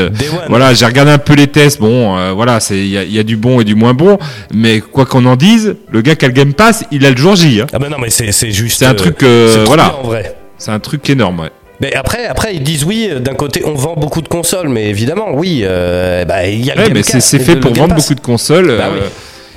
Voilà, 0.48 0.74
j'ai 0.74 0.84
regardé 0.84 1.12
un 1.12 1.18
peu 1.18 1.34
les 1.34 1.46
tests, 1.46 1.78
bon, 1.80 2.18
euh, 2.18 2.32
voilà, 2.32 2.58
c'est 2.58 2.78
il 2.78 2.88
y 2.88 2.98
a, 2.98 3.04
il 3.04 3.12
y 3.12 3.18
a 3.20 3.22
du 3.24 3.36
bon 3.36 3.60
et 3.60 3.64
du 3.64 3.76
moins 3.76 3.94
bon, 3.94 4.18
mais 4.52 4.80
quoi 4.80 5.06
qu'on 5.06 5.24
en 5.26 5.36
dise, 5.36 5.76
le 5.90 6.00
gars 6.02 6.16
qui 6.16 6.24
a 6.24 6.28
le 6.28 6.34
Game 6.34 6.54
Pass, 6.54 6.84
il 6.90 7.06
a 7.06 7.10
le 7.10 7.16
jour 7.16 7.36
J. 7.36 7.60
hein. 7.60 7.66
Ah 7.72 7.78
bah 7.78 7.88
non, 7.88 7.98
mais 8.00 8.10
c'est 8.10 8.32
c'est 8.32 8.50
juste. 8.50 8.80
C'est 8.80 8.86
un 8.86 8.94
truc, 8.94 9.22
voilà. 9.64 9.96
en 10.02 10.08
vrai. 10.08 10.36
C'est 10.58 10.72
un 10.72 10.80
truc 10.80 11.08
énorme, 11.08 11.40
ouais. 11.40 11.50
Mais 11.80 11.94
après, 11.94 12.26
après, 12.26 12.54
ils 12.54 12.62
disent 12.62 12.84
oui. 12.84 13.08
euh, 13.10 13.20
D'un 13.20 13.34
côté, 13.34 13.62
on 13.64 13.74
vend 13.74 13.94
beaucoup 13.94 14.20
de 14.22 14.28
consoles, 14.28 14.68
mais 14.68 14.88
évidemment, 14.88 15.32
oui. 15.32 15.62
euh, 15.64 16.24
bah, 16.24 16.46
il 16.46 16.64
y 16.64 16.70
a 16.70 16.74
le 16.74 16.82
Ouais, 16.82 16.90
mais 16.92 17.02
c'est 17.02 17.38
fait 17.38 17.54
le 17.54 17.60
pour 17.60 17.72
vendre 17.74 17.94
beaucoup 17.94 18.14
de 18.14 18.20
consoles. 18.20 18.76
Bah 18.76 18.90
euh, 18.92 18.98
oui. 19.00 19.06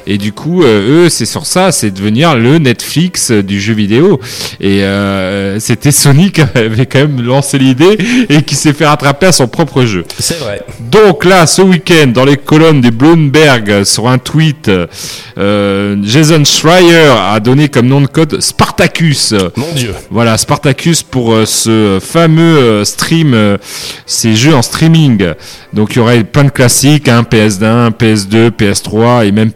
Et 0.05 0.17
du 0.17 0.33
coup, 0.33 0.63
euh, 0.63 1.05
eux, 1.05 1.09
c'est 1.09 1.25
sur 1.25 1.45
ça, 1.45 1.71
c'est 1.71 1.91
devenir 1.91 2.35
le 2.35 2.57
Netflix 2.57 3.31
euh, 3.31 3.41
du 3.41 3.59
jeu 3.61 3.73
vidéo. 3.73 4.19
Et 4.59 4.83
euh, 4.83 5.59
c'était 5.59 5.91
Sony 5.91 6.31
qui 6.31 6.41
avait 6.41 6.85
quand 6.85 6.99
même 6.99 7.21
lancé 7.21 7.57
l'idée 7.57 7.97
et 8.29 8.41
qui 8.41 8.55
s'est 8.55 8.73
fait 8.73 8.85
rattraper 8.85 9.27
à 9.27 9.31
son 9.31 9.47
propre 9.47 9.85
jeu. 9.85 10.03
C'est 10.19 10.39
vrai. 10.39 10.61
Donc 10.91 11.25
là, 11.25 11.47
ce 11.47 11.61
week-end, 11.61 12.07
dans 12.07 12.25
les 12.25 12.37
colonnes 12.37 12.81
des 12.81 12.91
Bloomberg, 12.91 13.83
sur 13.83 14.07
un 14.07 14.17
tweet, 14.17 14.69
euh, 15.37 15.97
Jason 16.03 16.43
Schreier 16.43 17.13
a 17.17 17.39
donné 17.39 17.69
comme 17.69 17.87
nom 17.87 18.01
de 18.01 18.07
code 18.07 18.41
Spartacus. 18.41 19.33
Mon 19.55 19.71
Dieu. 19.73 19.93
Voilà, 20.09 20.37
Spartacus 20.37 21.03
pour 21.03 21.35
ce 21.45 21.99
fameux 22.01 22.83
stream, 22.83 23.57
ces 24.05 24.35
jeux 24.35 24.53
en 24.53 24.61
streaming. 24.61 25.33
Donc 25.73 25.95
il 25.95 25.97
y 25.97 25.99
aurait 25.99 26.23
plein 26.23 26.43
de 26.43 26.49
classiques, 26.49 27.07
hein, 27.07 27.23
PS1, 27.29 27.91
PS2, 27.91 28.49
PS3 28.51 29.25
et 29.25 29.31
même 29.31 29.51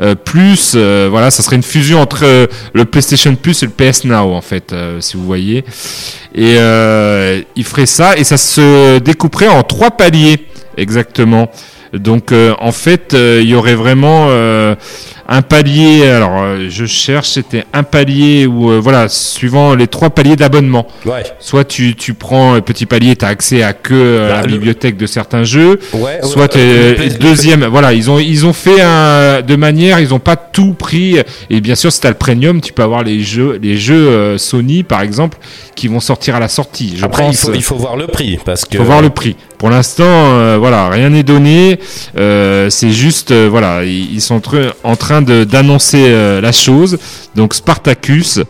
Euh, 0.00 0.14
plus, 0.14 0.72
euh, 0.74 1.08
voilà, 1.10 1.30
ça 1.30 1.42
serait 1.42 1.56
une 1.56 1.62
fusion 1.62 2.00
entre 2.00 2.24
euh, 2.24 2.46
le 2.72 2.84
PlayStation 2.84 3.34
Plus 3.34 3.62
et 3.62 3.66
le 3.66 3.72
PS 3.72 4.04
Now 4.04 4.34
en 4.34 4.40
fait, 4.40 4.74
si 5.00 5.16
vous 5.16 5.24
voyez. 5.24 5.64
Et 6.34 6.56
il 7.56 7.64
ferait 7.64 7.86
ça 7.86 8.16
et 8.16 8.24
ça 8.24 8.36
se 8.36 8.98
découperait 8.98 9.48
en 9.48 9.62
trois 9.62 9.90
paliers 9.90 10.46
exactement. 10.76 11.50
Donc 11.92 12.32
en 12.32 12.72
fait, 12.72 13.14
il 13.14 13.48
y 13.48 13.54
aurait 13.54 13.74
vraiment 13.74 14.28
un 15.32 15.42
palier. 15.42 16.06
Alors 16.08 16.42
euh, 16.42 16.66
je 16.68 16.84
cherche, 16.84 17.28
c'était 17.30 17.64
un 17.72 17.82
palier 17.84 18.46
où 18.46 18.70
euh, 18.70 18.80
voilà, 18.80 19.08
suivant 19.08 19.74
les 19.74 19.86
trois 19.86 20.10
paliers 20.10 20.36
d'abonnement. 20.36 20.86
Ouais. 21.06 21.22
Soit 21.38 21.64
tu, 21.64 21.94
tu 21.94 22.12
prends 22.14 22.54
un 22.54 22.60
petit 22.60 22.84
palier, 22.84 23.14
tu 23.16 23.24
as 23.24 23.28
accès 23.28 23.62
à 23.62 23.72
que 23.72 23.94
euh, 23.94 24.28
Bah, 24.28 24.36
la 24.36 24.42
le- 24.42 24.48
bibliothèque 24.48 24.96
de 24.96 25.06
certains 25.06 25.44
jeux. 25.44 25.78
Ouais. 25.94 26.18
Soit 26.22 26.42
ouais, 26.42 26.48
t'es- 26.48 26.88
le 26.90 26.94
Play- 26.96 27.08
deuxième, 27.18 27.64
voilà, 27.66 27.92
ils 27.92 28.10
ont 28.10 28.18
ils 28.18 28.44
ont 28.44 28.52
fait 28.52 28.80
un, 28.82 29.40
de 29.40 29.56
manière, 29.56 30.00
ils 30.00 30.12
ont 30.12 30.18
pas 30.18 30.36
tout 30.36 30.74
pris. 30.74 31.16
Et 31.48 31.60
bien 31.60 31.74
sûr, 31.76 31.92
si 31.92 32.00
t'as 32.00 32.08
le 32.10 32.14
premium, 32.16 32.60
tu 32.60 32.72
peux 32.72 32.82
avoir 32.82 33.02
les 33.04 33.20
jeux 33.22 33.58
les 33.62 33.76
jeux 33.78 34.08
euh, 34.08 34.36
Sony 34.38 34.82
par 34.82 35.00
exemple 35.00 35.38
qui 35.76 35.86
vont 35.88 36.00
sortir 36.00 36.34
à 36.34 36.40
la 36.40 36.48
sortie. 36.48 36.94
Je 36.96 37.04
Après, 37.04 37.22
pense. 37.22 37.34
il 37.44 37.46
faut, 37.46 37.54
il 37.54 37.62
faut 37.62 37.76
voir 37.76 37.96
le 37.96 38.06
prix 38.08 38.38
parce 38.44 38.64
que. 38.64 38.76
faut 38.76 38.84
voir 38.84 39.00
le 39.00 39.10
prix. 39.10 39.36
Pour 39.58 39.68
l'instant, 39.70 40.04
euh, 40.06 40.56
voilà, 40.58 40.88
rien 40.88 41.10
n'est 41.10 41.22
donné. 41.22 41.78
Euh, 42.18 42.70
c'est 42.70 42.90
juste, 42.90 43.30
euh, 43.30 43.46
voilà, 43.50 43.84
ils, 43.84 44.14
ils 44.14 44.20
sont 44.22 44.38
tr- 44.38 44.72
en 44.84 44.96
train 44.96 45.19
d'annoncer 45.22 46.06
euh, 46.08 46.40
la 46.40 46.52
chose. 46.52 46.98
Donc 47.34 47.54
Spartacus. 47.54 48.40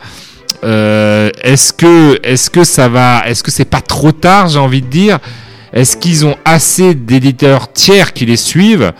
Euh, 0.63 1.31
est-ce 1.43 1.73
que, 1.73 2.21
est-ce 2.23 2.51
que 2.51 2.65
ça 2.65 2.89
va, 2.89 3.23
est-ce 3.27 3.43
que 3.43 3.51
c'est 3.51 3.65
pas 3.65 3.81
trop 3.81 4.13
tard, 4.13 4.49
j'ai 4.49 4.59
envie 4.59 4.83
de 4.83 4.89
dire? 4.89 5.19
Est-ce 5.73 5.97
qu'ils 5.97 6.27
ont 6.27 6.37
assez 6.45 6.95
d'éditeurs 6.95 7.73
tiers 7.73 8.13
qui 8.13 8.27
les 8.27 8.37
suivent? 8.37 8.93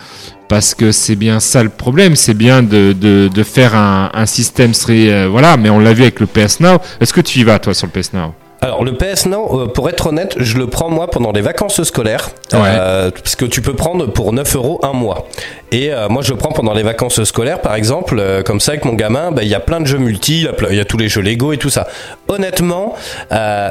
Parce 0.47 0.73
que 0.73 0.91
c'est 0.91 1.15
bien 1.15 1.39
ça 1.39 1.63
le 1.63 1.69
problème, 1.69 2.15
c'est 2.15 2.33
bien 2.33 2.61
de, 2.61 2.93
de, 2.93 3.43
faire 3.43 3.73
un, 3.75 4.09
un 4.13 4.25
système, 4.25 4.73
serait, 4.73 5.09
euh, 5.09 5.27
voilà, 5.29 5.55
mais 5.55 5.69
on 5.69 5.79
l'a 5.79 5.93
vu 5.93 6.01
avec 6.01 6.19
le 6.19 6.25
PS 6.25 6.59
Now. 6.59 6.79
Est-ce 6.99 7.13
que 7.13 7.21
tu 7.21 7.39
y 7.39 7.43
vas 7.43 7.57
toi 7.59 7.73
sur 7.73 7.87
le 7.87 8.01
PS 8.01 8.11
Now? 8.13 8.33
Alors 8.63 8.83
le 8.83 8.93
PS 8.93 9.25
Now, 9.25 9.61
euh, 9.61 9.65
pour 9.67 9.89
être 9.89 10.05
honnête, 10.07 10.35
je 10.37 10.57
le 10.59 10.67
prends 10.67 10.89
moi 10.89 11.09
pendant 11.09 11.31
les 11.31 11.41
vacances 11.41 11.81
scolaires, 11.83 12.29
Ouais. 12.53 12.59
euh, 12.63 13.09
parce 13.09 13.35
que 13.35 13.45
tu 13.45 13.59
peux 13.61 13.73
prendre 13.73 14.05
pour 14.05 14.33
9 14.33 14.55
euros 14.55 14.79
un 14.83 14.93
mois. 14.93 15.27
Et 15.71 15.91
euh, 15.91 16.07
moi 16.09 16.21
je 16.21 16.29
le 16.31 16.37
prends 16.37 16.51
pendant 16.51 16.73
les 16.73 16.83
vacances 16.83 17.23
scolaires, 17.23 17.59
par 17.61 17.73
exemple, 17.73 18.17
euh, 18.19 18.43
comme 18.43 18.59
ça 18.59 18.73
avec 18.73 18.85
mon 18.85 18.93
gamin, 18.93 19.31
bah, 19.31 19.41
il 19.41 19.49
y 19.49 19.55
a 19.55 19.59
plein 19.59 19.79
de 19.81 19.87
jeux 19.87 19.97
multi, 19.97 20.41
il 20.41 20.73
y 20.73 20.75
y, 20.75 20.79
a 20.79 20.85
tous 20.85 20.97
les 20.97 21.09
jeux 21.09 21.21
Lego 21.21 21.53
et 21.53 21.57
tout 21.57 21.71
ça. 21.71 21.87
Honnêtement, 22.27 22.93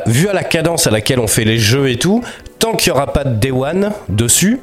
vu 0.07 0.29
à 0.29 0.33
la 0.33 0.43
cadence 0.43 0.89
à 0.89 0.91
laquelle 0.91 1.21
on 1.21 1.29
fait 1.29 1.45
les 1.45 1.59
jeux 1.59 1.89
et 1.89 1.97
tout, 1.97 2.23
tant 2.59 2.73
qu'il 2.73 2.93
n'y 2.93 2.99
aura 2.99 3.13
pas 3.13 3.23
de 3.23 3.35
Day 3.37 3.53
One 3.53 3.93
dessus, 4.09 4.61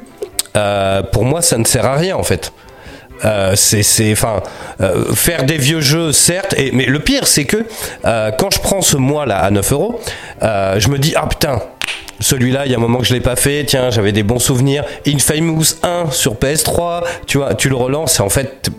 pour 1.12 1.24
moi 1.24 1.40
ça 1.40 1.56
ne 1.56 1.64
sert 1.64 1.86
à 1.86 1.96
rien 1.96 2.16
en 2.16 2.22
fait. 2.22 2.52
Euh, 3.24 3.54
c'est 3.56 4.12
enfin 4.12 4.42
euh, 4.80 5.12
faire 5.14 5.44
des 5.44 5.56
vieux 5.56 5.80
jeux 5.80 6.12
certes 6.12 6.54
et 6.56 6.70
mais 6.72 6.86
le 6.86 7.00
pire 7.00 7.26
c'est 7.26 7.44
que 7.46 7.66
euh, 8.04 8.30
quand 8.38 8.50
je 8.50 8.60
prends 8.60 8.80
ce 8.80 8.96
mois 8.96 9.26
là 9.26 9.38
à 9.38 9.50
9 9.50 9.72
euros 9.72 10.00
euh, 10.42 10.78
je 10.78 10.88
me 10.88 10.98
dis 10.98 11.14
ah 11.16 11.26
putain 11.26 11.60
celui-là 12.20 12.66
il 12.66 12.72
y 12.72 12.74
a 12.74 12.78
un 12.78 12.80
moment 12.80 12.98
que 12.98 13.06
je 13.06 13.14
l'ai 13.14 13.20
pas 13.20 13.34
fait 13.36 13.64
tiens 13.66 13.90
j'avais 13.90 14.12
des 14.12 14.22
bons 14.22 14.38
souvenirs. 14.38 14.84
Infamous 15.06 15.74
1 15.82 16.10
sur 16.10 16.34
PS3 16.34 17.02
tu 17.26 17.38
vois 17.38 17.54
tu 17.54 17.68
le 17.68 17.76
relances 17.76 18.20
et 18.20 18.22
en 18.22 18.28
fait 18.28 18.70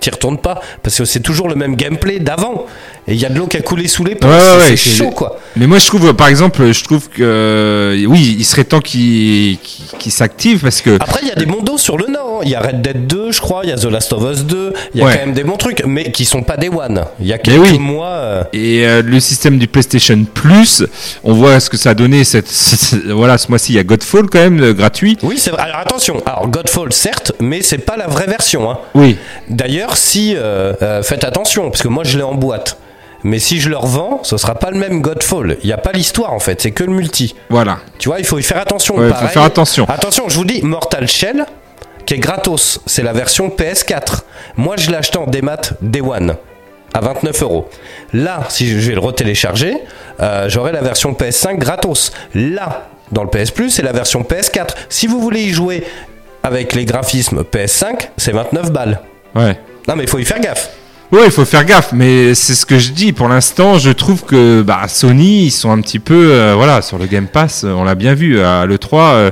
t'y 0.00 0.10
retournes 0.10 0.38
pas 0.38 0.60
parce 0.82 0.96
que 0.96 1.04
c'est 1.04 1.20
toujours 1.20 1.48
le 1.48 1.54
même 1.54 1.74
gameplay 1.74 2.18
d'avant 2.18 2.66
et 3.08 3.14
il 3.14 3.20
y 3.20 3.24
a 3.24 3.28
de 3.30 3.38
l'eau 3.38 3.46
qui 3.46 3.56
a 3.56 3.60
coulé 3.62 3.88
sous 3.88 4.04
les 4.04 4.14
ponts 4.14 4.28
Ouais, 4.28 4.34
ouais, 4.34 4.76
c'est 4.76 4.76
chaud 4.76 5.10
quoi 5.10 5.38
Mais 5.56 5.66
moi, 5.66 5.78
je 5.78 5.86
trouve, 5.86 6.12
par 6.14 6.28
exemple, 6.28 6.70
je 6.72 6.84
trouve 6.84 7.08
que 7.08 7.22
euh, 7.22 8.04
oui, 8.06 8.36
il 8.38 8.44
serait 8.44 8.64
temps 8.64 8.80
qu'il 8.80 9.58
qu'il 9.98 10.12
s'active 10.12 10.60
parce 10.60 10.80
que 10.82 10.96
Après, 11.00 11.20
il 11.22 11.28
y 11.28 11.32
a 11.32 11.34
des 11.34 11.46
mondos 11.46 11.78
sur 11.78 11.96
le 11.96 12.06
Nord. 12.06 12.40
hein. 12.40 12.44
Il 12.44 12.50
y 12.50 12.54
a 12.54 12.60
Red 12.60 12.82
Dead 12.82 13.06
2, 13.06 13.32
je 13.32 13.40
crois. 13.40 13.62
Il 13.64 13.70
y 13.70 13.72
a 13.72 13.76
The 13.76 13.84
Last 13.86 14.12
of 14.12 14.22
Us 14.30 14.44
2. 14.44 14.72
Il 14.94 15.00
y 15.00 15.02
a 15.02 15.06
Ouais. 15.06 15.12
quand 15.14 15.20
même 15.26 15.32
des 15.34 15.42
bons 15.44 15.56
trucs, 15.56 15.82
mais 15.86 16.12
qui 16.12 16.24
sont 16.24 16.42
pas 16.42 16.56
des 16.56 16.68
One. 16.68 17.04
Il 17.20 17.26
y 17.26 17.32
a 17.32 17.38
quelques 17.38 17.62
oui. 17.72 17.78
mois. 17.78 18.06
euh, 18.08 18.44
et 18.52 18.86
euh, 18.86 19.02
le 19.02 19.18
système 19.20 19.58
du 19.58 19.66
PlayStation 19.66 20.24
Plus, 20.34 20.84
on 21.24 21.32
voit 21.32 21.58
ce 21.60 21.70
que 21.70 21.76
ça 21.76 21.90
a 21.90 21.94
donné. 21.94 22.24
Cette, 22.24 22.48
voilà, 23.08 23.38
ce 23.38 23.48
mois-ci, 23.48 23.72
il 23.72 23.76
y 23.76 23.78
a 23.78 23.84
Godfall 23.84 24.28
quand 24.30 24.38
même 24.40 24.62
euh, 24.62 24.72
gratuit. 24.74 25.16
Oui, 25.22 25.36
c'est 25.38 25.50
vrai. 25.50 25.62
Alors 25.62 25.78
attention. 25.80 26.22
Alors 26.26 26.46
Godfall, 26.48 26.92
certes, 26.92 27.32
mais 27.40 27.62
c'est 27.62 27.78
pas 27.78 27.96
la 27.96 28.06
vraie 28.06 28.26
version. 28.26 28.70
hein. 28.70 28.78
Oui, 28.94 29.16
D'ailleurs, 29.48 29.96
si 29.96 30.34
euh, 30.36 30.72
euh, 30.82 31.02
faites 31.02 31.24
attention, 31.24 31.70
parce 31.70 31.82
que 31.82 31.88
moi 31.88 32.04
je 32.04 32.16
l'ai 32.18 32.22
en 32.24 32.34
boîte. 32.34 32.76
Mais 33.24 33.38
si 33.38 33.60
je 33.60 33.68
le 33.68 33.76
revends, 33.76 34.20
ce 34.22 34.36
sera 34.36 34.54
pas 34.54 34.70
le 34.70 34.78
même 34.78 35.00
Godfall. 35.02 35.56
Il 35.62 35.66
n'y 35.66 35.72
a 35.72 35.78
pas 35.78 35.92
l'histoire 35.92 36.32
en 36.32 36.38
fait, 36.38 36.60
c'est 36.60 36.70
que 36.70 36.84
le 36.84 36.92
multi. 36.92 37.34
voilà. 37.50 37.78
Tu 37.98 38.08
vois, 38.08 38.18
il 38.20 38.24
faut 38.24 38.38
y 38.38 38.42
faire 38.42 38.58
attention. 38.58 38.96
Ouais, 38.96 39.08
faut 39.08 39.26
faire 39.26 39.42
attention. 39.42 39.86
Attention, 39.88 40.28
je 40.28 40.36
vous 40.36 40.44
dis, 40.44 40.62
Mortal 40.62 41.08
Shell, 41.08 41.44
qui 42.06 42.14
est 42.14 42.18
gratos, 42.18 42.80
c'est 42.86 43.02
la 43.02 43.12
version 43.12 43.48
PS4. 43.48 44.20
Moi, 44.56 44.76
je 44.78 44.90
l'ai 44.90 44.96
acheté 44.96 45.18
en 45.18 45.26
démat 45.26 45.60
Day 45.82 46.00
One 46.00 46.36
à 46.94 47.00
29 47.00 47.42
euros. 47.42 47.68
Là, 48.14 48.44
si 48.48 48.68
je 48.68 48.88
vais 48.88 48.94
le 48.94 49.00
retélécharger, 49.00 49.76
euh, 50.20 50.48
j'aurai 50.48 50.72
la 50.72 50.80
version 50.80 51.12
PS5 51.12 51.58
gratos. 51.58 52.12
Là, 52.34 52.88
dans 53.12 53.24
le 53.24 53.28
PS 53.30 53.50
Plus, 53.50 53.70
c'est 53.70 53.82
la 53.82 53.92
version 53.92 54.22
PS4. 54.22 54.68
Si 54.88 55.06
vous 55.06 55.20
voulez 55.20 55.42
y 55.42 55.50
jouer 55.50 55.84
avec 56.42 56.72
les 56.74 56.84
graphismes 56.84 57.42
PS5, 57.42 58.08
c'est 58.16 58.32
29 58.32 58.70
balles. 58.72 59.00
Ouais. 59.34 59.58
Non, 59.86 59.96
mais 59.96 60.04
il 60.04 60.08
faut 60.08 60.18
y 60.18 60.24
faire 60.24 60.40
gaffe. 60.40 60.70
Oui, 61.10 61.20
il 61.24 61.30
faut 61.30 61.46
faire 61.46 61.64
gaffe, 61.64 61.92
mais 61.94 62.34
c'est 62.34 62.54
ce 62.54 62.66
que 62.66 62.78
je 62.78 62.92
dis. 62.92 63.14
Pour 63.14 63.28
l'instant, 63.28 63.78
je 63.78 63.90
trouve 63.90 64.24
que 64.24 64.60
bah, 64.60 64.82
Sony, 64.88 65.44
ils 65.46 65.50
sont 65.50 65.70
un 65.70 65.80
petit 65.80 66.00
peu, 66.00 66.32
euh, 66.32 66.52
voilà, 66.54 66.82
sur 66.82 66.98
le 66.98 67.06
Game 67.06 67.26
Pass, 67.28 67.64
euh, 67.64 67.72
on 67.72 67.82
l'a 67.84 67.94
bien 67.94 68.12
vu 68.12 68.40
à 68.42 68.66
l'E3, 68.66 68.94
euh, 69.14 69.30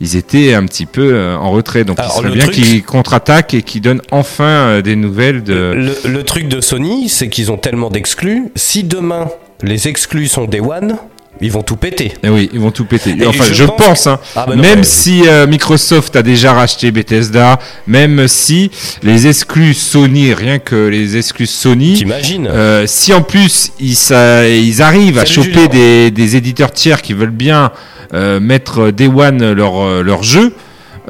ils 0.00 0.16
étaient 0.16 0.54
un 0.54 0.64
petit 0.64 0.86
peu 0.86 1.12
euh, 1.12 1.36
en 1.36 1.50
retrait. 1.50 1.84
Donc, 1.84 1.98
Alors, 2.00 2.12
il 2.16 2.22
serait 2.22 2.30
bien 2.32 2.44
truc- 2.44 2.54
qu'ils 2.54 2.82
contre-attaquent 2.82 3.52
et 3.52 3.62
qu'ils 3.62 3.82
donnent 3.82 4.00
enfin 4.10 4.44
euh, 4.44 4.82
des 4.82 4.96
nouvelles 4.96 5.42
de. 5.44 5.74
Le, 5.76 6.10
le 6.10 6.22
truc 6.22 6.48
de 6.48 6.62
Sony, 6.62 7.10
c'est 7.10 7.28
qu'ils 7.28 7.52
ont 7.52 7.58
tellement 7.58 7.90
d'exclus. 7.90 8.50
Si 8.56 8.82
demain, 8.82 9.28
les 9.62 9.88
exclus 9.88 10.28
sont 10.28 10.46
des 10.46 10.60
One, 10.60 10.96
Ils 11.42 11.50
vont 11.50 11.62
tout 11.62 11.76
péter. 11.76 12.12
Eh 12.22 12.28
oui, 12.28 12.50
ils 12.52 12.60
vont 12.60 12.70
tout 12.70 12.84
péter. 12.84 13.14
Et 13.18 13.26
enfin, 13.26 13.44
je 13.44 13.54
je, 13.54 13.64
pense 13.64 13.76
pense. 13.86 14.06
hein. 14.06 14.18
Ah 14.36 14.44
bah 14.46 14.54
non, 14.56 14.62
même 14.62 14.84
si 14.84 15.22
euh, 15.26 15.46
Microsoft 15.46 16.14
a 16.16 16.22
déjà 16.22 16.52
racheté 16.52 16.90
Bethesda, 16.90 17.58
même 17.86 18.28
si 18.28 18.70
les 19.02 19.26
exclus 19.26 19.74
Sony, 19.74 20.34
rien 20.34 20.58
que 20.58 20.88
les 20.88 21.16
exclus 21.16 21.46
Sony, 21.46 21.94
T'imagines 21.94 22.46
euh, 22.46 22.84
si 22.86 23.14
en 23.14 23.22
plus 23.22 23.72
ils, 23.80 23.96
ça- 23.96 24.46
ils 24.48 24.82
arrivent 24.82 25.18
à 25.18 25.24
choper 25.24 25.68
des, 25.68 26.10
des 26.10 26.36
éditeurs 26.36 26.72
tiers 26.72 27.00
qui 27.02 27.14
veulent 27.14 27.30
bien 27.30 27.72
euh, 28.12 28.38
mettre 28.40 28.90
Day 28.90 29.06
One 29.08 29.52
leur, 29.52 30.02
leur 30.02 30.22
jeu, 30.22 30.52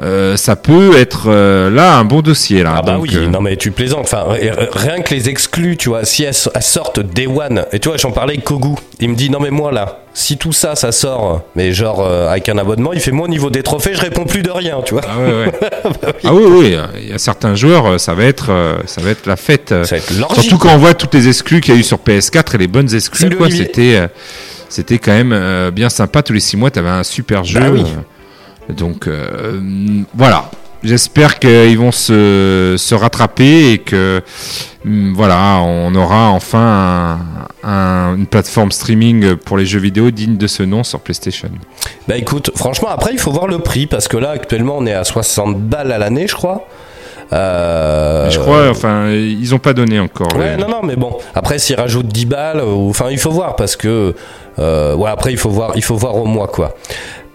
euh, 0.01 0.37
ça 0.37 0.55
peut 0.55 0.97
être 0.97 1.25
euh, 1.27 1.69
là 1.69 1.97
un 1.97 2.05
bon 2.05 2.21
dossier. 2.21 2.63
Là. 2.63 2.75
Ah 2.77 2.81
bah 2.81 2.93
Donc, 2.93 3.03
oui, 3.03 3.09
euh, 3.15 3.27
non 3.27 3.41
mais 3.41 3.55
tu 3.57 3.71
plaisantes. 3.71 4.01
Enfin, 4.05 4.23
rien 4.73 5.01
que 5.01 5.13
les 5.13 5.27
exclus, 5.29 5.77
tu 5.77 5.89
vois, 5.89 6.05
si 6.05 6.23
elles, 6.23 6.33
so- 6.33 6.49
elles 6.55 6.63
sortent 6.63 6.99
Day 7.01 7.27
One, 7.27 7.65
et 7.73 7.79
tu 7.79 7.89
vois, 7.89 7.97
j'en 7.97 8.11
parlais 8.11 8.33
avec 8.33 8.45
Kogu, 8.45 8.75
il 8.99 9.09
me 9.09 9.15
dit 9.15 9.29
non 9.29 9.39
mais 9.39 9.51
moi 9.51 9.71
là, 9.71 10.00
si 10.13 10.37
tout 10.37 10.51
ça, 10.51 10.75
ça 10.75 10.91
sort, 10.91 11.41
mais 11.55 11.71
genre 11.71 12.01
euh, 12.01 12.29
avec 12.29 12.49
un 12.49 12.57
abonnement, 12.57 12.93
il 12.93 12.99
fait 12.99 13.11
moi 13.11 13.25
au 13.25 13.29
niveau 13.29 13.49
des 13.49 13.63
trophées, 13.63 13.93
je 13.93 14.01
réponds 14.01 14.25
plus 14.25 14.41
de 14.41 14.51
rien, 14.51 14.81
tu 14.83 14.93
vois. 14.93 15.03
Ah, 15.07 15.17
ouais, 15.19 15.33
ouais. 15.33 15.51
ah 16.23 16.33
oui, 16.33 16.43
oui, 16.47 16.77
il 17.01 17.09
y 17.09 17.13
a 17.13 17.17
certains 17.17 17.55
joueurs, 17.55 17.85
euh, 17.85 17.97
ça 17.97 18.13
va 18.13 18.25
être, 18.25 18.51
euh, 18.51 18.77
ça 18.85 19.01
va 19.01 19.09
être 19.11 19.25
la 19.25 19.35
fête. 19.37 19.69
Ça 19.69 19.95
va 19.95 19.97
être. 19.97 20.33
Surtout 20.33 20.57
quand 20.57 20.73
on 20.73 20.77
voit 20.77 20.93
toutes 20.93 21.13
les 21.13 21.27
exclus 21.27 21.61
qu'il 21.61 21.73
y 21.73 21.77
a 21.77 21.79
eu 21.79 21.83
sur 21.83 21.97
PS4 21.99 22.55
et 22.55 22.57
les 22.57 22.67
bonnes 22.67 22.93
exclus, 22.93 23.29
quoi. 23.35 23.49
C'était, 23.49 24.09
c'était 24.71 24.99
quand 24.99 25.11
même 25.11 25.33
euh, 25.33 25.69
bien 25.69 25.89
sympa. 25.89 26.23
Tous 26.23 26.31
les 26.33 26.39
six 26.39 26.55
mois, 26.55 26.71
tu 26.71 26.79
avais 26.79 26.89
un 26.89 27.03
super 27.03 27.43
jeu. 27.43 27.59
Bah 27.59 27.69
oui. 27.71 27.83
euh, 28.69 28.73
donc 28.73 29.07
euh, 29.07 29.59
voilà. 30.15 30.49
J'espère 30.83 31.37
qu'ils 31.39 31.77
vont 31.77 31.91
se, 31.91 32.75
se 32.77 32.95
rattraper 32.95 33.73
et 33.73 33.77
que 33.77 34.21
mm, 34.83 35.13
voilà, 35.13 35.59
on 35.61 35.93
aura 35.93 36.29
enfin 36.29 37.19
un- 37.63 37.69
un- 37.69 38.15
une 38.15 38.25
plateforme 38.25 38.71
streaming 38.71 39.35
pour 39.35 39.57
les 39.57 39.65
jeux 39.67 39.79
vidéo 39.79 40.09
digne 40.09 40.37
de 40.37 40.47
ce 40.47 40.63
nom 40.63 40.83
sur 40.83 40.99
PlayStation. 40.99 41.49
Bah 42.07 42.17
écoute, 42.17 42.49
franchement, 42.55 42.89
après 42.89 43.11
il 43.13 43.19
faut 43.19 43.31
voir 43.31 43.47
le 43.47 43.59
prix, 43.59 43.85
parce 43.85 44.07
que 44.07 44.17
là 44.17 44.31
actuellement 44.31 44.75
on 44.79 44.85
est 44.87 44.93
à 44.93 45.03
60 45.03 45.61
balles 45.61 45.91
à 45.91 45.99
l'année, 45.99 46.27
je 46.27 46.33
crois. 46.35 46.67
Euh, 47.33 48.29
Je 48.29 48.39
crois, 48.39 48.69
enfin, 48.69 49.09
ils 49.11 49.55
ont 49.55 49.59
pas 49.59 49.71
donné 49.73 49.99
encore. 50.01 50.35
Ouais, 50.35 50.57
les- 50.57 50.61
non, 50.61 50.67
non, 50.67 50.81
mais 50.83 50.97
bon. 50.97 51.17
Après, 51.33 51.59
s'ils 51.59 51.77
rajoutent 51.77 52.07
10 52.09 52.25
balles, 52.25 52.61
ou, 52.61 52.89
enfin, 52.89 53.05
il 53.09 53.17
faut 53.17 53.31
voir 53.31 53.55
parce 53.55 53.77
que, 53.77 54.13
euh, 54.59 54.95
ouais, 54.95 55.09
après, 55.09 55.31
il 55.31 55.37
faut 55.37 55.49
voir, 55.49 55.71
il 55.75 55.81
faut 55.83 55.95
voir 55.95 56.17
au 56.17 56.25
mois, 56.25 56.47
quoi. 56.47 56.75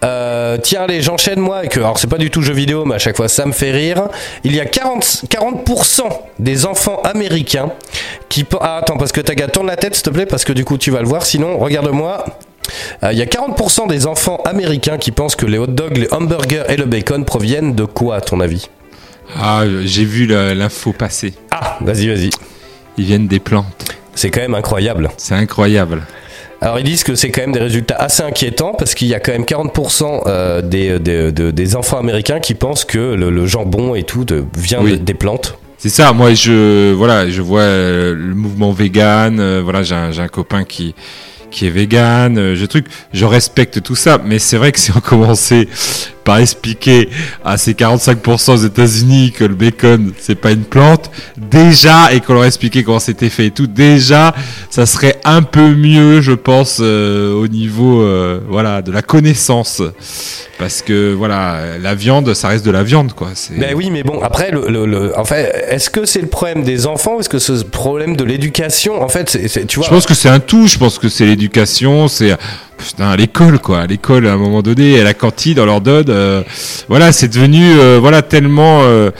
Euh, 0.03 0.57
tiens, 0.61 0.81
allez, 0.83 1.01
j'enchaîne 1.01 1.39
moi 1.39 1.57
avec. 1.57 1.75
Alors, 1.77 1.97
c'est 1.97 2.07
pas 2.07 2.17
du 2.17 2.29
tout 2.29 2.41
jeu 2.41 2.53
vidéo, 2.53 2.85
mais 2.85 2.95
à 2.95 2.99
chaque 2.99 3.17
fois, 3.17 3.27
ça 3.27 3.45
me 3.45 3.51
fait 3.51 3.71
rire. 3.71 4.07
Il 4.43 4.55
y 4.55 4.59
a 4.59 4.65
40, 4.65 5.23
40% 5.29 6.03
des 6.39 6.65
enfants 6.65 7.01
américains 7.03 7.71
qui. 8.29 8.45
Ah, 8.61 8.77
attends, 8.77 8.97
parce 8.97 9.11
que 9.11 9.21
Taga, 9.21 9.47
tourne 9.47 9.67
la 9.67 9.75
tête, 9.75 9.95
s'il 9.95 10.03
te 10.03 10.09
plaît, 10.09 10.25
parce 10.25 10.45
que 10.45 10.53
du 10.53 10.65
coup, 10.65 10.77
tu 10.77 10.91
vas 10.91 11.01
le 11.01 11.07
voir. 11.07 11.25
Sinon, 11.25 11.57
regarde-moi. 11.57 12.25
Euh, 13.03 13.13
Il 13.13 13.17
y 13.17 13.21
a 13.21 13.25
40% 13.25 13.87
des 13.87 14.07
enfants 14.07 14.41
américains 14.45 14.97
qui 14.97 15.11
pensent 15.11 15.35
que 15.35 15.45
les 15.45 15.57
hot 15.57 15.67
dogs, 15.67 15.97
les 15.97 16.11
hamburgers 16.13 16.63
et 16.69 16.75
le 16.75 16.85
bacon 16.85 17.23
proviennent 17.25 17.73
de 17.73 17.85
quoi, 17.85 18.17
à 18.17 18.21
ton 18.21 18.39
avis? 18.39 18.69
Ah, 19.35 19.63
j'ai 19.83 20.05
vu 20.05 20.25
l'info 20.27 20.93
passer. 20.93 21.33
Ah, 21.51 21.77
vas-y, 21.81 22.07
vas-y. 22.07 22.29
Ils 22.97 23.05
viennent 23.05 23.27
des 23.27 23.39
plantes. 23.39 23.65
C'est 24.15 24.31
quand 24.31 24.41
même 24.41 24.55
incroyable. 24.55 25.09
C'est 25.17 25.35
incroyable. 25.35 26.03
Alors 26.61 26.79
ils 26.79 26.83
disent 26.85 27.03
que 27.03 27.13
c'est 27.15 27.29
quand 27.29 27.41
même 27.41 27.51
des 27.51 27.59
résultats 27.59 27.95
assez 27.95 28.23
inquiétants 28.23 28.73
parce 28.73 28.95
qu'il 28.95 29.07
y 29.07 29.13
a 29.13 29.19
quand 29.19 29.31
même 29.31 29.43
40% 29.43 30.23
euh, 30.25 30.61
des, 30.61 30.97
des, 30.99 31.31
de- 31.31 31.51
des 31.51 31.75
enfants 31.75 31.99
américains 31.99 32.39
qui 32.39 32.55
pensent 32.55 32.83
que 32.85 33.13
le, 33.13 33.29
le 33.29 33.45
jambon 33.45 33.93
et 33.95 34.03
tout 34.03 34.25
de- 34.25 34.43
vient 34.57 34.81
Oui. 34.81 34.91
de- 34.93 34.95
des 34.97 35.13
plantes. 35.13 35.57
C'est 35.77 35.89
ça, 35.89 36.11
moi 36.13 36.33
je 36.33 36.91
voilà, 36.93 37.29
je 37.29 37.41
vois 37.43 37.61
euh, 37.61 38.15
le 38.15 38.33
mouvement 38.33 38.71
vegan, 38.71 39.39
euh, 39.39 39.61
voilà, 39.63 39.83
j'ai 39.83 39.93
un, 39.93 40.11
j'ai 40.11 40.23
un 40.23 40.27
copain 40.27 40.63
qui 40.63 40.95
qui 41.51 41.67
est 41.67 41.69
vegan, 41.69 42.37
euh, 42.37 42.55
je 42.55 42.65
truc, 42.65 42.87
je 43.13 43.23
respecte 43.25 43.81
tout 43.83 43.95
ça, 43.95 44.19
mais 44.25 44.37
c'est 44.39 44.57
vrai 44.57 44.71
que 44.71 44.79
si 44.79 44.91
on 44.95 44.99
commençait 44.99 45.67
par 46.27 46.39
expliquer 46.39 47.07
à 47.45 47.55
ces 47.57 47.71
45% 47.71 48.51
aux 48.51 48.55
États-Unis 48.57 49.31
que 49.31 49.45
le 49.45 49.55
bacon 49.55 50.11
c'est 50.19 50.35
pas 50.35 50.51
une 50.51 50.65
plante, 50.65 51.09
déjà 51.37 52.11
et 52.13 52.19
qu'on 52.19 52.33
leur 52.33 52.43
expliquait 52.43 52.83
comment 52.83 52.99
c'était 52.99 53.29
fait 53.29 53.45
et 53.45 53.51
tout, 53.51 53.65
déjà 53.65 54.35
ça 54.69 54.85
serait 54.85 55.15
un 55.23 55.41
peu 55.41 55.73
mieux, 55.73 56.19
je 56.19 56.33
pense, 56.33 56.79
euh, 56.81 57.33
au 57.33 57.47
niveau 57.47 58.01
euh, 58.01 58.41
voilà 58.49 58.81
de 58.81 58.91
la 58.91 59.01
connaissance, 59.01 59.81
parce 60.59 60.81
que 60.81 61.13
voilà, 61.13 61.77
la 61.81 61.95
viande, 61.95 62.33
ça 62.33 62.49
reste 62.49 62.65
de 62.65 62.71
la 62.71 62.83
viande 62.83 63.13
quoi. 63.13 63.29
Ben 63.57 63.73
oui, 63.73 63.89
mais 63.89 64.03
bon, 64.03 64.19
après, 64.21 64.51
le, 64.51 64.67
le, 64.67 64.85
le- 64.85 65.17
en 65.17 65.23
fait, 65.23 65.65
est-ce 65.69 65.89
que 65.89 66.05
c'est 66.05 66.21
le 66.21 66.27
problème 66.27 66.63
des 66.63 66.87
enfants 66.87 67.15
ou 67.15 67.19
est-ce 67.21 67.29
que 67.29 67.39
c'est 67.39 67.53
le 67.53 67.63
problème 67.63 68.17
de 68.17 68.25
l'éducation? 68.25 69.01
En 69.01 69.07
fait, 69.07 69.29
c'est- 69.29 69.65
tu 69.65 69.77
vois. 69.79 69.85
Je 69.87 69.93
pense 69.93 70.05
que 70.05 70.13
c'est 70.13 70.29
un 70.29 70.39
tout. 70.41 70.67
Je 70.67 70.77
pense 70.77 70.99
que 70.99 71.07
c'est 71.07 71.25
l'éducation, 71.25 72.07
c'est 72.09 72.35
putain, 72.77 73.09
à 73.09 73.15
l'école 73.15 73.59
quoi. 73.59 73.81
À 73.81 73.87
l'école, 73.87 74.27
à 74.27 74.33
un 74.33 74.37
moment 74.37 74.61
donné, 74.61 74.99
à 74.99 75.03
la 75.03 75.13
cantine, 75.13 75.59
on 75.59 75.65
leur 75.65 75.81
donne. 75.81 76.09
euh, 76.09 76.41
voilà, 76.87 77.11
c'est 77.11 77.27
devenu 77.27 77.63
euh, 77.77 77.97
voilà 77.99 78.21
tellement 78.21 78.81
euh, 78.83 79.11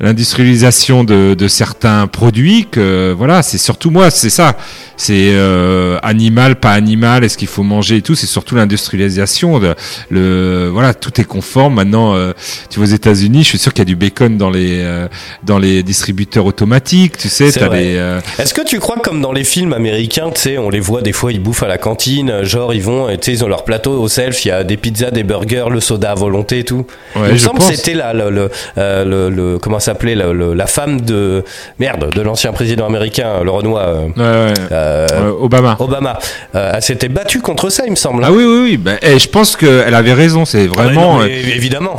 l'industrialisation 0.00 1.04
de, 1.04 1.34
de 1.34 1.48
certains 1.48 2.06
produits 2.06 2.66
que 2.70 3.14
voilà, 3.16 3.42
c'est 3.42 3.58
surtout 3.58 3.90
moi, 3.90 4.10
c'est 4.10 4.30
ça. 4.30 4.56
C'est 4.96 5.30
euh, 5.32 5.98
animal, 6.04 6.54
pas 6.60 6.70
animal. 6.70 7.24
Est-ce 7.24 7.36
qu'il 7.36 7.48
faut 7.48 7.64
manger 7.64 7.96
et 7.96 8.02
tout 8.02 8.14
C'est 8.14 8.28
surtout 8.28 8.54
l'industrialisation. 8.54 9.60
Le 10.08 10.68
voilà, 10.72 10.94
tout 10.94 11.20
est 11.20 11.24
conforme 11.24 11.74
maintenant. 11.74 12.14
euh, 12.14 12.32
tu 12.70 12.78
vois 12.78 12.88
aux 12.88 12.92
États-Unis, 12.92 13.42
je 13.42 13.48
suis 13.48 13.58
sûr 13.58 13.72
qu'il 13.72 13.80
y 13.80 13.82
a 13.82 13.86
du 13.86 13.96
bacon 13.96 14.36
dans 14.38 14.50
les 14.50 14.78
euh, 14.82 15.08
dans 15.42 15.58
les 15.58 15.82
distributeurs 15.82 16.46
automatiques. 16.46 17.16
Tu 17.16 17.28
sais, 17.28 17.50
vrai. 17.50 17.82
les 17.82 17.96
euh, 17.96 18.20
Est-ce 18.38 18.54
que 18.54 18.62
tu 18.64 18.78
crois 18.78 18.96
comme 19.02 19.20
dans 19.20 19.32
les 19.32 19.42
films 19.42 19.72
américains, 19.72 20.30
tu 20.32 20.40
sais, 20.40 20.58
on 20.58 20.70
les 20.70 20.78
voit 20.80 21.02
des 21.02 21.12
fois, 21.12 21.32
ils 21.32 21.40
bouffent 21.42 21.64
à 21.64 21.68
la 21.68 21.78
cantine, 21.78 22.44
genre 22.44 22.72
ils 22.72 22.82
vont, 22.82 22.93
et 23.10 23.18
ils 23.26 23.44
ont 23.44 23.48
leur 23.48 23.64
plateau 23.64 23.92
au 24.02 24.08
self, 24.08 24.44
il 24.44 24.48
y 24.48 24.50
a 24.50 24.64
des 24.64 24.76
pizzas, 24.76 25.10
des 25.10 25.22
burgers, 25.22 25.66
le 25.70 25.80
soda 25.80 26.12
à 26.12 26.14
volonté 26.14 26.60
et 26.60 26.64
tout. 26.64 26.86
Ouais, 27.16 27.28
il 27.28 27.32
me 27.34 27.38
semble 27.38 27.58
pense. 27.58 27.70
que 27.70 27.76
c'était 27.76 27.94
la, 27.94 28.12
le, 28.12 28.30
le, 28.30 28.50
euh, 28.78 29.04
le, 29.04 29.30
le- 29.30 29.58
comment 29.58 29.78
s'appelait, 29.80 30.14
la 30.16 30.66
femme 30.66 31.00
de 31.00 31.44
merde 31.78 32.10
de 32.14 32.20
l'ancien 32.22 32.52
président 32.52 32.86
américain, 32.86 33.42
le 33.42 33.50
Renoir, 33.50 33.86
euh, 33.88 33.94
ouais, 34.16 34.48
ouais. 34.50 34.54
euh, 34.72 35.30
Obama. 35.40 35.76
Obama. 35.78 36.18
Elle 36.52 36.82
s'était 36.82 37.08
battue 37.08 37.40
contre 37.40 37.70
ça, 37.70 37.84
il 37.86 37.90
me 37.90 37.96
semble. 37.96 38.22
Ah 38.24 38.32
oui, 38.32 38.44
oui, 38.44 38.60
oui. 38.62 38.76
Ben, 38.76 38.96
eh, 39.02 39.18
je 39.18 39.28
pense 39.28 39.56
qu'elle 39.56 39.94
avait 39.94 40.12
raison. 40.14 40.44
C'est 40.44 40.68
Ah 40.76 40.82
vraiment 40.82 41.18
non, 41.18 41.24
mais 41.24 41.30
évidemment. 41.40 41.96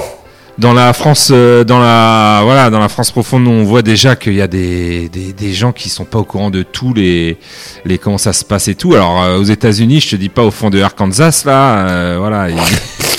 Dans 0.57 0.73
la 0.73 0.93
France, 0.93 1.29
euh, 1.33 1.63
dans 1.63 1.79
la 1.79 2.41
voilà, 2.43 2.69
dans 2.69 2.79
la 2.79 2.89
France 2.89 3.11
profonde, 3.11 3.47
on 3.47 3.63
voit 3.63 3.81
déjà 3.81 4.15
qu'il 4.15 4.33
y 4.33 4.41
a 4.41 4.47
des, 4.47 5.09
des, 5.09 5.33
des 5.33 5.53
gens 5.53 5.71
qui 5.71 5.89
sont 5.89 6.05
pas 6.05 6.19
au 6.19 6.23
courant 6.23 6.49
de 6.49 6.63
tous 6.63 6.93
les 6.93 7.37
les 7.83 7.97
comment 7.97 8.17
ça 8.17 8.33
se 8.33 8.45
passe 8.45 8.67
et 8.67 8.75
tout. 8.75 8.93
Alors 8.93 9.21
euh, 9.23 9.37
aux 9.37 9.43
États-Unis, 9.43 9.99
je 9.99 10.11
te 10.11 10.15
dis 10.15 10.29
pas 10.29 10.43
au 10.43 10.51
fond 10.51 10.69
de 10.69 10.81
Arkansas 10.81 11.43
là, 11.45 11.87
euh, 11.87 12.15
voilà. 12.19 12.47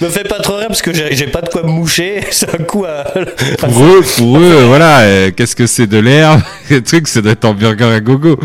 Me 0.00 0.08
fais 0.08 0.24
pas 0.24 0.38
trop 0.40 0.56
rire 0.56 0.68
parce 0.68 0.82
que 0.82 0.90
j'ai 0.92 1.26
pas 1.26 1.40
de 1.42 1.48
quoi 1.48 1.62
me 1.62 1.68
moucher. 1.68 2.22
C'est 2.30 2.54
un 2.54 2.62
coup 2.64 2.84
à. 2.84 3.04
pour 3.58 3.84
eux, 3.84 4.02
pour 4.16 4.38
eux, 4.38 4.64
voilà. 4.66 5.00
euh, 5.00 5.30
Qu'est-ce 5.36 5.56
que 5.56 5.66
c'est 5.66 5.86
de 5.86 5.98
l'herbe? 5.98 6.40
Le 6.70 6.82
truc, 6.82 7.08
c'est 7.08 7.22
d'être 7.22 7.44
en 7.44 7.52
burger 7.54 7.86
à 7.92 7.98
gogo. 8.00 8.38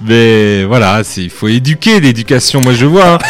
Mais 0.00 0.64
voilà, 0.64 1.02
il 1.18 1.28
faut 1.30 1.48
éduquer 1.48 2.00
l'éducation. 2.00 2.60
Moi, 2.62 2.72
je 2.74 2.86
vois. 2.86 3.14
hein. 3.14 3.18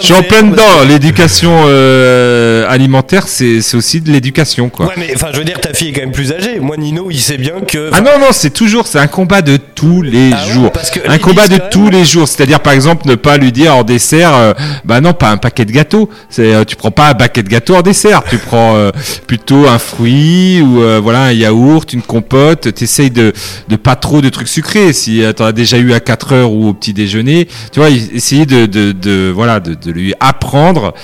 Je 0.00 0.06
suis 0.06 0.14
en 0.14 0.22
plein 0.22 0.42
dedans. 0.44 0.62
L'éducation 0.88 1.64
euh, 1.66 2.64
alimentaire, 2.70 3.28
c'est 3.28 3.60
aussi 3.74 4.00
de 4.00 4.10
l'éducation, 4.10 4.70
quoi. 4.70 4.86
Ouais, 4.86 4.94
mais 4.96 5.12
enfin, 5.14 5.26
je 5.32 5.38
veux 5.38 5.44
dire, 5.44 5.60
ta 5.60 5.74
fille 5.74 5.88
est 5.88 5.92
quand 5.92 6.00
même 6.00 6.12
plus 6.12 6.32
âgée. 6.32 6.58
Moi, 6.58 6.78
Nino, 6.78 7.08
il 7.10 7.20
sait 7.20 7.36
bien 7.36 7.60
que. 7.60 7.90
Ah 7.92 8.00
non, 8.00 8.18
non, 8.18 8.28
c'est 8.32 8.48
toujours, 8.50 8.86
c'est 8.86 8.98
un 8.98 9.06
combat 9.08 9.42
de 9.42 9.58
tous 9.58 10.00
les 10.00 10.30
Ah 10.32 10.46
ouais, 10.46 10.52
jours. 10.54 10.72
parce 10.72 10.90
que 10.90 11.00
un 11.06 11.18
combat 11.18 11.48
de 11.48 11.58
tous 11.70 11.90
les 11.90 12.04
jours. 12.06 12.26
C'est-à-dire, 12.26 12.60
par 12.60 12.72
exemple, 12.72 13.06
ne 13.06 13.14
pas 13.14 13.36
lui 13.36 13.52
dire 13.52 13.76
en 13.76 13.82
dessert, 13.84 14.34
euh, 14.34 14.54
bah 14.86 15.02
non, 15.02 15.12
pas 15.12 15.28
un 15.30 15.36
paquet 15.36 15.66
de 15.66 15.72
gâteaux. 15.72 16.08
C'est, 16.30 16.53
euh, 16.54 16.64
tu 16.64 16.76
prends 16.76 16.90
pas 16.90 17.08
un 17.10 17.14
paquet 17.14 17.42
de 17.42 17.48
gâteaux 17.48 17.76
en 17.76 17.82
dessert. 17.82 18.22
Tu 18.28 18.38
prends 18.38 18.76
euh, 18.76 18.90
plutôt 19.26 19.66
un 19.66 19.78
fruit 19.78 20.60
ou 20.62 20.82
euh, 20.82 21.00
voilà 21.02 21.24
un 21.24 21.32
yaourt, 21.32 21.92
une 21.92 22.02
compote. 22.02 22.72
T'essayes 22.72 23.10
de 23.10 23.32
de 23.68 23.76
pas 23.76 23.96
trop 23.96 24.20
de 24.20 24.28
trucs 24.28 24.48
sucrés. 24.48 24.92
Si 24.92 25.22
euh, 25.22 25.32
t'en 25.32 25.46
as 25.46 25.52
déjà 25.52 25.78
eu 25.78 25.92
à 25.92 26.00
4 26.00 26.32
heures 26.32 26.52
ou 26.52 26.68
au 26.68 26.74
petit 26.74 26.92
déjeuner, 26.92 27.48
tu 27.72 27.80
vois, 27.80 27.90
essayer 27.90 28.46
de 28.46 28.66
de, 28.66 29.30
voilà 29.34 29.60
de, 29.60 29.90
lui 29.90 30.14
apprendre 30.20 30.94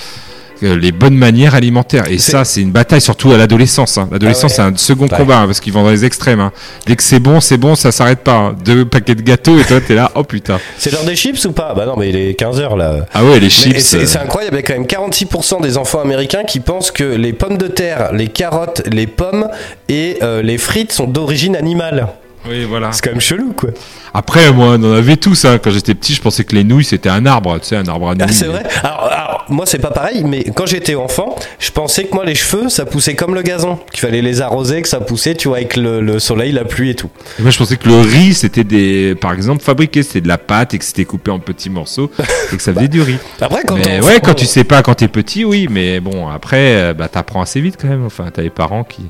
les 0.66 0.92
bonnes 0.92 1.16
manières 1.16 1.55
alimentaires. 1.55 2.05
Et 2.11 2.18
ça, 2.18 2.44
c'est 2.44 2.61
une 2.61 2.70
bataille, 2.73 3.01
surtout 3.01 3.31
à 3.33 3.37
l'adolescence. 3.37 3.99
hein. 3.99 4.09
L'adolescence, 4.11 4.59
Ah 4.59 4.64
ouais. 4.66 4.70
c'est 4.70 4.75
un 4.75 4.77
second 4.77 5.07
Ouais. 5.09 5.16
combat, 5.16 5.38
hein, 5.40 5.46
parce 5.46 5.61
qu'ils 5.61 5.73
vont 5.73 5.83
dans 5.83 5.90
les 5.90 6.05
extrêmes. 6.05 6.40
hein. 6.40 6.53
Dès 6.87 6.96
que 6.96 7.03
c'est 7.03 7.20
bon, 7.20 7.40
c'est 7.40 7.57
bon, 7.57 7.75
ça 7.75 7.92
s'arrête 7.92 8.20
pas. 8.20 8.55
Deux 8.64 8.85
paquets 8.85 9.14
de 9.14 9.23
gâteaux, 9.23 9.59
et 9.59 9.64
toi, 9.64 9.81
t'es 9.81 9.94
là, 9.94 10.11
oh 10.14 10.23
putain. 10.25 10.59
C'est 10.79 10.92
l'heure 10.92 11.05
des 11.05 11.16
chips 11.16 11.44
ou 11.44 11.53
pas? 11.53 11.75
Bah 11.75 11.87
non, 11.87 11.94
mais 11.96 12.09
il 12.11 12.16
est 12.16 12.38
15h 12.38 12.77
là. 12.77 13.07
Ah 13.14 13.25
ouais, 13.25 13.40
les 13.40 13.51
chips. 13.51 13.79
c'est 13.81 13.99
euh, 13.99 14.07
c'est 14.07 14.18
incroyable, 14.18 14.57
il 14.57 14.61
y 14.61 14.64
a 14.64 14.66
quand 14.66 14.75
même 14.75 14.87
46% 14.87 15.62
des 15.62 15.77
enfants 15.79 16.01
américains 16.01 16.44
qui 16.44 16.61
pensent 16.61 16.90
que 16.90 17.05
les 17.05 17.33
pommes 17.33 17.59
de 17.59 17.68
terre, 17.68 18.12
les 18.12 18.29
carottes, 18.29 18.83
les 18.90 19.07
pommes 19.07 19.49
et 19.88 20.18
euh, 20.23 20.42
les 20.42 20.59
frites 20.59 20.92
sont 20.92 21.07
d'origine 21.07 21.57
animale. 21.57 22.09
Oui, 22.48 22.64
voilà. 22.64 22.92
C'est 22.92 23.03
quand 23.03 23.11
même 23.11 23.20
chelou 23.20 23.53
quoi. 23.53 23.70
Après, 24.14 24.53
moi, 24.53 24.76
on 24.79 24.83
en 24.83 24.92
avait 24.92 25.16
tous. 25.16 25.44
Hein. 25.44 25.59
Quand 25.62 25.70
j'étais 25.70 25.94
petit, 25.94 26.14
je 26.14 26.22
pensais 26.22 26.44
que 26.44 26.55
les 26.55 26.64
nouilles, 26.64 26.85
c'était 26.85 27.09
un 27.09 27.26
arbre. 27.26 27.59
Tu 27.61 27.68
sais, 27.68 27.76
un 27.76 27.87
arbre 27.87 28.09
à 28.09 28.14
nouilles. 28.14 28.24
Ah, 28.29 28.33
c'est 28.33 28.46
vrai 28.46 28.62
alors, 28.83 29.05
alors, 29.05 29.44
moi 29.48 29.66
c'est 29.66 29.79
pas 29.79 29.90
pareil, 29.90 30.24
mais 30.24 30.44
quand 30.55 30.66
j'étais 30.66 30.94
enfant, 30.94 31.37
je 31.59 31.70
pensais 31.70 32.05
que 32.05 32.14
moi 32.14 32.24
les 32.24 32.35
cheveux 32.35 32.68
ça 32.68 32.87
poussait 32.87 33.14
comme 33.14 33.35
le 33.35 33.42
gazon, 33.42 33.79
qu'il 33.90 34.00
fallait 34.00 34.22
les 34.22 34.40
arroser, 34.40 34.83
que 34.83 34.88
ça 34.88 35.00
poussait, 35.00 35.35
tu 35.35 35.48
vois, 35.48 35.59
avec 35.59 35.76
le, 35.76 36.00
le 36.00 36.18
soleil, 36.18 36.53
la 36.53 36.64
pluie 36.64 36.90
et 36.90 36.94
tout. 36.94 37.11
Et 37.38 37.42
moi, 37.42 37.50
je 37.50 37.59
pensais 37.59 37.76
que 37.76 37.88
le 37.88 38.00
riz, 38.00 38.35
c'était 38.35 38.64
des, 38.64 39.14
par 39.14 39.33
exemple, 39.33 39.62
fabriqué, 39.62 40.03
c'était 40.03 40.20
de 40.22 40.29
la 40.29 40.38
pâte 40.38 40.74
et 40.74 40.79
que 40.79 40.85
c'était 40.85 41.05
coupé 41.05 41.31
en 41.31 41.38
petits 41.38 41.70
morceaux 41.70 42.11
et 42.53 42.57
que 42.57 42.62
ça 42.62 42.72
faisait 42.72 42.88
du 42.88 43.03
riz. 43.03 43.18
Après, 43.40 43.62
quand 43.64 43.76
mais 43.76 44.00
ouais, 44.03 44.20
quand 44.20 44.35
tu 44.35 44.46
sais 44.46 44.64
pas 44.64 44.83
quand 44.83 44.94
t'es 44.94 45.09
petit, 45.09 45.44
oui, 45.44 45.68
mais 45.70 46.00
bon, 46.00 46.29
après, 46.29 46.76
euh, 46.76 46.94
bah, 46.94 47.09
t'apprends 47.09 47.42
assez 47.42 47.61
vite 47.61 47.76
quand 47.81 47.88
même. 47.88 48.05
Enfin, 48.05 48.31
t'as 48.33 48.42
les 48.42 48.50
parents 48.50 48.85
qui, 48.85 49.03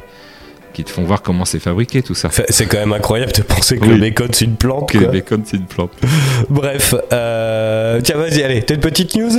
qui 0.73 0.85
te 0.85 0.91
font 0.91 1.03
voir 1.05 1.23
comment 1.23 1.45
c'est 1.45 1.59
fabriqué 1.61 2.03
tout 2.03 2.15
ça. 2.15 2.29
C'est 2.49 2.67
quand 2.67 2.79
même 2.79 2.93
incroyable 2.93 3.33
de 3.33 3.43
penser 3.43 3.77
que 3.79 3.85
Oui. 3.87 3.95
le 3.95 4.01
bacon 4.01 4.29
c'est 4.33 4.45
une 4.45 4.57
plante. 4.57 4.91
Que 4.91 4.99
le 4.99 5.07
bacon, 5.07 5.43
c'est 5.45 5.57
une 5.57 5.67
plante. 5.67 5.93
Bref, 6.49 6.95
euh, 7.13 8.01
tiens, 8.03 8.17
vas-y, 8.17 8.43
allez, 8.43 8.63
t'as 8.63 8.75
une 8.75 8.81
petite 8.81 9.15
news? 9.17 9.31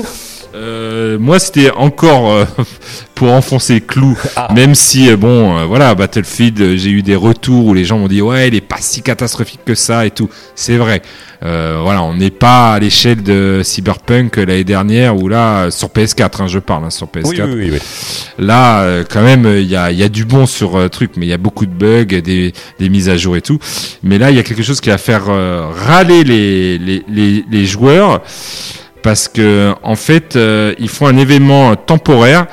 Euh, 0.53 1.17
moi, 1.19 1.39
c'était 1.39 1.71
encore 1.71 2.31
euh, 2.31 2.45
pour 3.15 3.31
enfoncer 3.31 3.81
clou. 3.81 4.17
Ah. 4.37 4.47
Même 4.53 4.75
si, 4.75 5.09
euh, 5.09 5.17
bon, 5.17 5.57
euh, 5.57 5.65
voilà, 5.65 5.93
Battlefield, 5.93 6.77
j'ai 6.77 6.89
eu 6.89 7.01
des 7.01 7.17
retours 7.17 7.65
où 7.65 7.73
les 7.73 7.83
gens 7.83 7.97
m'ont 7.99 8.07
dit, 8.07 8.21
ouais, 8.21 8.47
il 8.47 8.55
est 8.55 8.61
pas 8.61 8.77
si 8.79 9.01
catastrophique 9.01 9.59
que 9.65 9.75
ça 9.75 10.05
et 10.05 10.11
tout. 10.11 10.29
C'est 10.55 10.77
vrai. 10.77 11.01
Euh, 11.43 11.79
voilà, 11.83 12.01
on 12.01 12.15
n'est 12.15 12.31
pas 12.31 12.73
à 12.73 12.79
l'échelle 12.79 13.21
de 13.23 13.59
Cyberpunk 13.61 14.37
l'année 14.37 14.63
dernière 14.63 15.17
ou 15.17 15.27
là, 15.27 15.69
sur 15.69 15.89
PS4, 15.89 16.43
hein, 16.43 16.47
je 16.47 16.59
parle, 16.59 16.85
hein, 16.85 16.89
sur 16.89 17.07
PS4. 17.07 17.25
Oui, 17.25 17.41
oui, 17.41 17.53
oui. 17.55 17.69
oui. 17.73 17.79
Là, 18.39 19.03
quand 19.09 19.21
même, 19.21 19.45
il 19.45 19.67
y 19.67 19.75
a, 19.75 19.91
y 19.91 20.03
a 20.03 20.09
du 20.09 20.23
bon 20.23 20.45
sur 20.45 20.89
truc, 20.89 21.11
mais 21.17 21.25
il 21.25 21.29
y 21.29 21.33
a 21.33 21.37
beaucoup 21.37 21.65
de 21.65 21.73
bugs, 21.73 22.21
des, 22.21 22.53
des 22.79 22.89
mises 22.89 23.09
à 23.09 23.17
jour 23.17 23.35
et 23.35 23.41
tout. 23.41 23.59
Mais 24.01 24.17
là, 24.17 24.31
il 24.31 24.37
y 24.37 24.39
a 24.39 24.43
quelque 24.43 24.63
chose 24.63 24.79
qui 24.79 24.89
va 24.89 24.97
faire 24.97 25.25
râler 25.25 26.23
les, 26.23 26.77
les, 26.77 27.03
les, 27.09 27.43
les 27.51 27.65
joueurs 27.65 28.21
parce 29.03 29.27
que 29.27 29.73
en 29.83 29.95
fait, 29.95 30.35
euh, 30.35 30.73
ils 30.79 30.89
font 30.89 31.07
un 31.07 31.17
événement 31.17 31.75
temporaire 31.75 32.47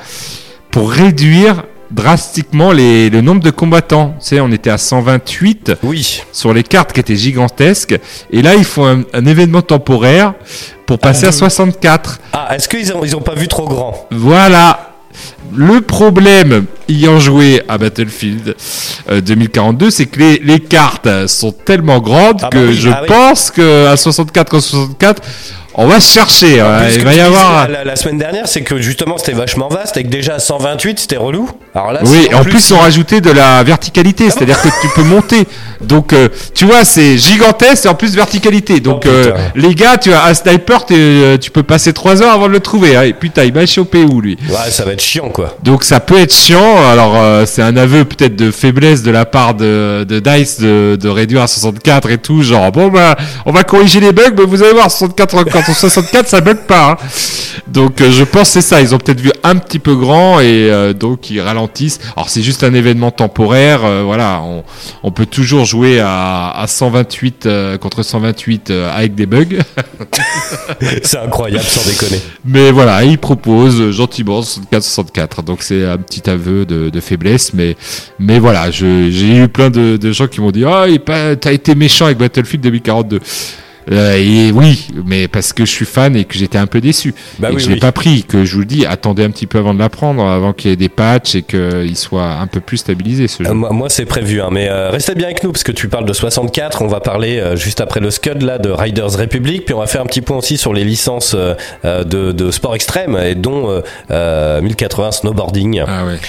pour 0.71 0.91
réduire 0.91 1.63
drastiquement 1.91 2.71
les, 2.71 3.09
le 3.09 3.21
nombre 3.21 3.41
de 3.41 3.49
combattants. 3.49 4.13
Tu 4.19 4.27
sais, 4.27 4.39
on 4.39 4.51
était 4.51 4.69
à 4.69 4.77
128 4.77 5.71
Oui. 5.83 6.21
sur 6.31 6.53
les 6.53 6.63
cartes 6.63 6.93
qui 6.93 6.99
étaient 6.99 7.15
gigantesques, 7.15 7.99
et 8.31 8.41
là, 8.41 8.53
ils 8.55 8.63
font 8.63 8.85
un, 8.85 9.01
un 9.13 9.25
événement 9.25 9.63
temporaire 9.63 10.33
pour 10.85 10.99
passer 10.99 11.25
à 11.25 11.31
64. 11.31 12.19
Ah, 12.33 12.55
est-ce 12.55 12.69
qu'ils 12.69 12.93
ont, 12.93 13.03
ils 13.03 13.15
ont 13.15 13.21
pas 13.21 13.33
vu 13.35 13.47
trop 13.47 13.67
grand? 13.67 14.07
Voilà. 14.11 14.85
Le 15.53 15.81
problème 15.81 16.65
ayant 16.87 17.19
joué 17.19 17.63
à 17.67 17.79
Battlefield 17.79 18.55
euh, 19.09 19.19
2042, 19.21 19.89
c'est 19.89 20.05
que 20.05 20.19
les, 20.19 20.37
les 20.37 20.59
cartes 20.59 21.27
sont 21.27 21.51
tellement 21.51 21.99
grandes 21.99 22.41
Ah 22.43 22.49
bah 22.51 22.57
que 22.59 22.67
oui, 22.67 22.75
je 22.75 22.89
ah 22.89 23.01
pense 23.07 23.49
que 23.49 23.87
à 23.87 23.97
64 23.97 24.49
contre 24.51 24.63
64, 24.63 25.21
on 25.79 25.87
va 25.87 25.99
se 25.99 26.13
chercher. 26.13 26.59
hein. 26.59 26.79
Il 26.95 27.03
va 27.03 27.11
tu 27.11 27.17
y 27.17 27.21
avoir. 27.21 27.67
La, 27.67 27.79
la- 27.79 27.83
la 27.83 27.95
semaine 27.95 28.17
dernière, 28.17 28.47
c'est 28.47 28.61
que 28.61 28.79
justement 28.81 29.17
c'était 29.17 29.33
vachement 29.33 29.67
vaste 29.69 29.97
et 29.97 30.03
que 30.03 30.09
déjà 30.09 30.35
à 30.35 30.39
128 30.39 30.99
c'était 30.99 31.17
relou. 31.17 31.49
Alors 31.75 31.91
là, 31.93 32.01
Oui, 32.03 32.27
en 32.33 32.43
plus, 32.43 32.69
ils 32.69 32.73
ont 32.73 32.79
rajouté 32.79 33.21
de 33.21 33.31
la 33.31 33.63
verticalité, 33.63 34.29
c'est-à-dire 34.29 34.61
que 34.61 34.67
tu 34.81 34.87
peux 34.95 35.03
monter. 35.03 35.47
Donc, 35.81 36.11
euh, 36.13 36.27
tu 36.53 36.65
vois, 36.65 36.83
c'est 36.83 37.17
gigantesque 37.17 37.85
et 37.85 37.87
en 37.89 37.93
plus 37.95 38.15
verticalité. 38.15 38.79
Donc, 38.79 39.03
Oh, 39.05 39.09
euh, 39.09 39.31
les 39.55 39.75
gars, 39.75 39.97
tu 39.97 40.11
as 40.13 40.25
un 40.25 40.33
sniper, 40.33 40.85
t'es, 40.85 40.95
euh, 40.97 41.37
tu 41.37 41.51
peux 41.51 41.63
passer 41.63 41.93
3 41.93 42.21
heures 42.21 42.33
avant 42.33 42.47
de 42.47 42.53
le 42.53 42.59
trouver. 42.59 42.95
hein. 42.95 43.03
Et 43.03 43.13
putain, 43.13 43.43
il 43.43 43.53
va 43.53 43.65
choper 43.65 44.03
où 44.03 44.19
lui? 44.19 44.37
Ouais, 44.49 44.69
ça 44.71 44.83
va 44.83 44.91
être 44.93 45.01
chiant 45.01 45.29
quoi. 45.29 45.55
Donc 45.63 45.83
ça 45.83 45.99
peut 45.99 46.17
être 46.19 46.33
chiant. 46.33 46.85
Alors 46.91 47.13
euh, 47.15 47.45
c'est 47.45 47.61
un 47.61 47.77
aveu 47.77 48.03
peut-être 48.03 48.35
de 48.35 48.51
faiblesse 48.51 49.03
de 49.03 49.11
la 49.11 49.25
part 49.25 49.53
de, 49.53 50.05
de 50.07 50.19
Dice 50.19 50.59
de, 50.59 50.97
de 50.99 51.07
réduire 51.09 51.43
à 51.43 51.47
64 51.47 52.09
et 52.11 52.17
tout. 52.17 52.41
Genre 52.43 52.71
bon 52.71 52.87
bah 52.89 53.15
on 53.45 53.51
va 53.51 53.63
corriger 53.63 53.99
les 53.99 54.11
bugs, 54.11 54.33
mais 54.37 54.43
vous 54.45 54.61
allez 54.63 54.73
voir 54.73 54.89
64 54.91 55.43
contre 55.69 55.79
64 55.79 56.27
ça 56.27 56.41
bug 56.41 56.57
pas. 56.67 56.91
hein. 56.91 56.97
Donc 57.67 58.01
euh, 58.01 58.11
je 58.11 58.23
pense 58.23 58.49
c'est 58.49 58.61
ça. 58.61 58.81
Ils 58.81 58.93
ont 58.95 58.97
peut-être 58.97 59.19
vu 59.21 59.31
un 59.43 59.55
petit 59.57 59.79
peu 59.79 59.95
grand 59.95 60.39
et 60.39 60.69
euh, 60.71 60.93
donc 60.93 61.29
ils 61.29 61.39
ralentissent. 61.41 61.99
Alors 62.15 62.29
c'est 62.29 62.41
juste 62.41 62.63
un 62.63 62.73
événement 62.73 63.11
temporaire. 63.11 63.81
euh, 63.85 64.03
voilà, 64.05 64.41
on, 64.43 64.63
on 65.03 65.11
peut 65.11 65.25
toujours 65.25 65.65
jouer 65.65 65.99
à, 65.99 66.49
à 66.51 66.67
128 66.67 67.45
euh, 67.45 67.77
contre 67.77 68.03
128 68.03 68.69
euh, 68.71 68.91
avec 68.95 69.15
des 69.15 69.25
bugs. 69.25 69.59
c'est 71.03 71.17
incroyable 71.17 71.63
sans 71.63 71.87
déconner. 71.89 72.21
Mais 72.45 72.71
voilà, 72.71 73.03
il 73.03 73.17
propose 73.17 73.79
euh, 73.81 73.91
gentiment 73.91 74.41
64-64. 74.41 75.43
Donc 75.43 75.61
c'est 75.63 75.85
un 75.85 75.97
petit 75.97 76.29
aveu 76.29 76.65
de, 76.65 76.89
de 76.89 76.99
faiblesse. 76.99 77.53
Mais, 77.53 77.75
mais 78.19 78.39
voilà, 78.39 78.71
j'ai 78.71 79.09
eu 79.09 79.47
plein 79.47 79.69
de, 79.69 79.97
de 79.97 80.11
gens 80.11 80.27
qui 80.27 80.41
m'ont 80.41 80.51
dit 80.51 80.65
Ah, 80.65 80.85
pas- 81.05 81.35
t'as 81.35 81.51
été 81.51 81.75
méchant 81.75 82.05
avec 82.05 82.17
Battlefield 82.17 82.63
2042. 82.63 83.19
Euh, 83.91 84.15
et 84.17 84.51
oui, 84.51 84.87
mais 85.05 85.27
parce 85.27 85.53
que 85.53 85.65
je 85.65 85.71
suis 85.71 85.85
fan 85.85 86.15
et 86.15 86.25
que 86.25 86.37
j'étais 86.37 86.57
un 86.57 86.67
peu 86.67 86.81
déçu. 86.81 87.13
Bah 87.39 87.47
et 87.49 87.51
oui, 87.51 87.57
que 87.57 87.63
je 87.63 87.67
oui. 87.69 87.73
l'ai 87.75 87.79
pas 87.79 87.91
pris. 87.91 88.23
Que 88.23 88.45
je 88.45 88.53
vous 88.53 88.59
le 88.61 88.65
dis, 88.65 88.85
attendez 88.85 89.23
un 89.23 89.31
petit 89.31 89.47
peu 89.47 89.57
avant 89.57 89.73
de 89.73 89.79
l'apprendre, 89.79 90.23
avant 90.23 90.53
qu'il 90.53 90.69
y 90.69 90.73
ait 90.73 90.77
des 90.77 90.89
patchs 90.89 91.35
et 91.35 91.43
qu'il 91.43 91.95
soit 91.97 92.25
un 92.25 92.47
peu 92.47 92.59
plus 92.59 92.77
stabilisé 92.77 93.27
ce 93.27 93.43
jeu. 93.43 93.49
Euh, 93.49 93.53
moi, 93.53 93.89
c'est 93.89 94.05
prévu, 94.05 94.41
hein, 94.41 94.49
mais 94.51 94.67
euh, 94.69 94.89
restez 94.89 95.15
bien 95.15 95.25
avec 95.27 95.43
nous 95.43 95.51
parce 95.51 95.63
que 95.63 95.71
tu 95.71 95.87
parles 95.89 96.05
de 96.05 96.13
64. 96.13 96.81
On 96.81 96.87
va 96.87 96.99
parler 96.99 97.41
juste 97.55 97.81
après 97.81 97.99
le 97.99 98.11
Scud 98.11 98.41
là 98.41 98.57
de 98.57 98.69
Riders 98.69 99.17
Republic, 99.17 99.65
puis 99.65 99.73
on 99.73 99.79
va 99.79 99.87
faire 99.87 100.01
un 100.01 100.05
petit 100.05 100.21
point 100.21 100.37
aussi 100.37 100.57
sur 100.57 100.73
les 100.73 100.83
licences 100.83 101.35
de, 101.83 102.31
de 102.31 102.51
sport 102.51 102.75
extrême 102.75 103.17
et 103.17 103.35
dont 103.35 103.69
euh, 103.69 103.81
euh, 104.11 104.61
1080 104.61 105.11
snowboarding. 105.11 105.83
Ah 105.87 106.05
ouais. 106.05 106.19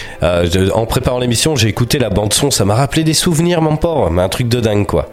Je- 0.50 0.70
en 0.72 0.86
préparant 0.86 1.18
l'émission, 1.18 1.56
j'ai 1.56 1.68
écouté 1.68 1.98
la 1.98 2.10
bande 2.10 2.32
son, 2.32 2.50
ça 2.50 2.64
m'a 2.64 2.74
rappelé 2.74 3.04
des 3.04 3.14
souvenirs, 3.14 3.60
mon 3.62 3.76
pauvre, 3.76 4.10
mais 4.10 4.22
un 4.22 4.28
truc 4.28 4.48
de 4.48 4.60
dingue 4.60 4.86
quoi. 4.86 5.10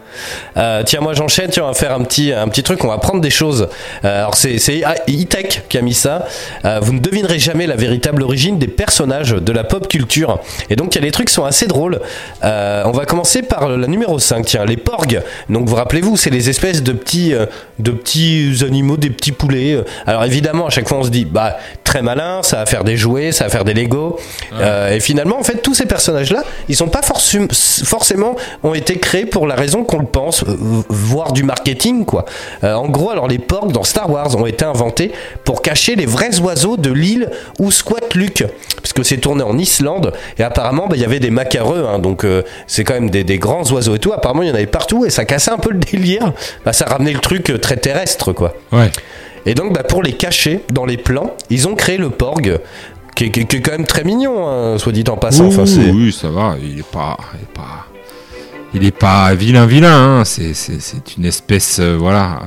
Tiens, 0.54 1.00
moi 1.00 1.12
j'enchaîne, 1.14 1.50
tiens, 1.50 1.64
on 1.64 1.68
va 1.68 1.74
faire 1.74 1.92
un 1.94 2.02
petit, 2.04 2.32
un 2.38 2.48
petit 2.48 2.62
truc, 2.62 2.84
on 2.84 2.88
va 2.88 2.98
prendre 2.98 3.20
des 3.20 3.30
choses. 3.30 3.68
Euh, 4.04 4.18
alors 4.20 4.34
c'est 4.34 4.56
E-Tech 4.56 5.62
qui 5.68 5.78
a 5.78 5.82
mis 5.82 5.94
ça. 5.94 6.26
Euh, 6.64 6.80
vous 6.80 6.92
ne 6.92 7.00
devinerez 7.00 7.38
jamais 7.38 7.66
la 7.66 7.76
véritable 7.76 8.22
origine 8.22 8.58
des 8.58 8.68
personnages 8.68 9.32
de 9.32 9.52
la 9.52 9.64
pop 9.64 9.88
culture. 9.88 10.40
Et 10.70 10.76
donc 10.76 10.94
il 10.94 10.98
y 10.98 11.02
a 11.02 11.04
des 11.04 11.10
trucs 11.10 11.28
qui 11.28 11.34
sont 11.34 11.44
assez 11.44 11.66
drôles. 11.66 12.00
Euh, 12.44 12.82
on 12.86 12.92
va 12.92 13.04
commencer 13.04 13.42
par 13.42 13.68
la 13.68 13.86
numéro 13.86 14.18
5, 14.18 14.44
tiens, 14.46 14.64
les 14.64 14.76
porgs. 14.76 15.20
Donc 15.48 15.68
vous 15.68 15.74
rappelez-vous, 15.74 16.16
c'est 16.16 16.30
les 16.30 16.48
espèces 16.48 16.82
de 16.82 16.92
petits, 16.92 17.34
de 17.78 17.90
petits 17.90 18.58
animaux, 18.62 18.96
des 18.96 19.10
petits 19.10 19.32
poulets. 19.32 19.78
Alors 20.06 20.24
évidemment, 20.24 20.66
à 20.66 20.70
chaque 20.70 20.88
fois 20.88 20.98
on 20.98 21.04
se 21.04 21.10
dit, 21.10 21.24
bah 21.24 21.58
très 21.88 22.02
malin, 22.02 22.42
ça 22.42 22.58
va 22.58 22.66
faire 22.66 22.84
des 22.84 22.98
jouets, 22.98 23.32
ça 23.32 23.44
va 23.44 23.50
faire 23.50 23.64
des 23.64 23.72
Lego. 23.72 24.18
Euh, 24.52 24.92
et 24.92 25.00
finalement, 25.00 25.38
en 25.38 25.42
fait, 25.42 25.62
tous 25.62 25.72
ces 25.72 25.86
personnages-là, 25.86 26.44
ils 26.68 26.76
sont 26.76 26.88
pas 26.88 27.00
forcément, 27.00 27.48
forcément 27.50 28.36
ont 28.62 28.74
été 28.74 28.98
créés 28.98 29.24
pour 29.24 29.46
la 29.46 29.54
raison 29.54 29.84
qu'on 29.84 29.98
le 29.98 30.06
pense, 30.06 30.42
euh, 30.42 30.54
voire 30.90 31.32
du 31.32 31.44
marketing, 31.44 32.04
quoi. 32.04 32.26
Euh, 32.62 32.74
en 32.74 32.88
gros, 32.88 33.10
alors 33.10 33.26
les 33.26 33.38
porcs 33.38 33.72
dans 33.72 33.84
Star 33.84 34.10
Wars 34.10 34.36
ont 34.36 34.44
été 34.44 34.66
inventés 34.66 35.12
pour 35.44 35.62
cacher 35.62 35.96
les 35.96 36.04
vrais 36.04 36.38
oiseaux 36.40 36.76
de 36.76 36.92
l'île 36.92 37.30
où 37.58 37.70
squatte 37.70 38.14
Luke, 38.14 38.44
parce 38.76 38.92
que 38.92 39.02
c'est 39.02 39.16
tourné 39.16 39.42
en 39.42 39.56
Islande 39.56 40.12
et 40.38 40.42
apparemment, 40.42 40.88
bah, 40.88 40.96
il 40.96 41.00
y 41.00 41.06
avait 41.06 41.20
des 41.20 41.30
macareux, 41.30 41.86
hein, 41.88 41.98
donc 41.98 42.24
euh, 42.24 42.42
c'est 42.66 42.84
quand 42.84 42.94
même 42.94 43.08
des, 43.08 43.24
des 43.24 43.38
grands 43.38 43.64
oiseaux 43.72 43.94
et 43.96 43.98
tout. 43.98 44.12
Apparemment, 44.12 44.42
il 44.42 44.48
y 44.48 44.52
en 44.52 44.54
avait 44.54 44.66
partout 44.66 45.06
et 45.06 45.10
ça 45.10 45.24
cassait 45.24 45.52
un 45.52 45.56
peu 45.58 45.70
le 45.70 45.78
délire. 45.78 46.34
Bah, 46.66 46.74
ça 46.74 46.84
ramenait 46.84 47.14
le 47.14 47.20
truc 47.20 47.58
très 47.62 47.78
terrestre, 47.78 48.34
quoi. 48.34 48.52
Ouais. 48.72 48.90
Et 49.48 49.54
donc, 49.54 49.72
bah, 49.72 49.82
pour 49.82 50.02
les 50.02 50.12
cacher 50.12 50.60
dans 50.72 50.84
les 50.84 50.96
plans, 50.96 51.34
ils 51.50 51.66
ont 51.66 51.74
créé 51.74 51.96
le 51.96 52.10
porg, 52.10 52.58
qui 53.16 53.24
est, 53.24 53.30
qui 53.30 53.40
est- 53.40 53.44
qui 53.46 53.56
est 53.56 53.60
quand 53.60 53.72
même 53.72 53.86
très 53.86 54.04
mignon, 54.04 54.46
hein, 54.48 54.78
soit 54.78 54.92
dit 54.92 55.04
en 55.08 55.16
passant. 55.16 55.46
Enfin, 55.46 55.62
oui, 55.62 55.68
c'est- 55.68 55.90
oui, 55.90 56.12
ça 56.12 56.28
va. 56.28 56.56
Il 56.62 56.78
est 56.78 56.86
pas, 56.86 57.16
il 57.34 57.42
est 57.42 57.52
pas, 57.54 57.86
il 58.74 58.84
est 58.86 58.90
pas 58.96 59.34
vilain, 59.34 59.64
vilain. 59.66 60.18
Hein. 60.20 60.24
C'est, 60.24 60.52
c'est, 60.54 60.80
c'est 60.80 61.16
une 61.16 61.24
espèce, 61.24 61.78
euh, 61.80 61.96
voilà. 61.98 62.40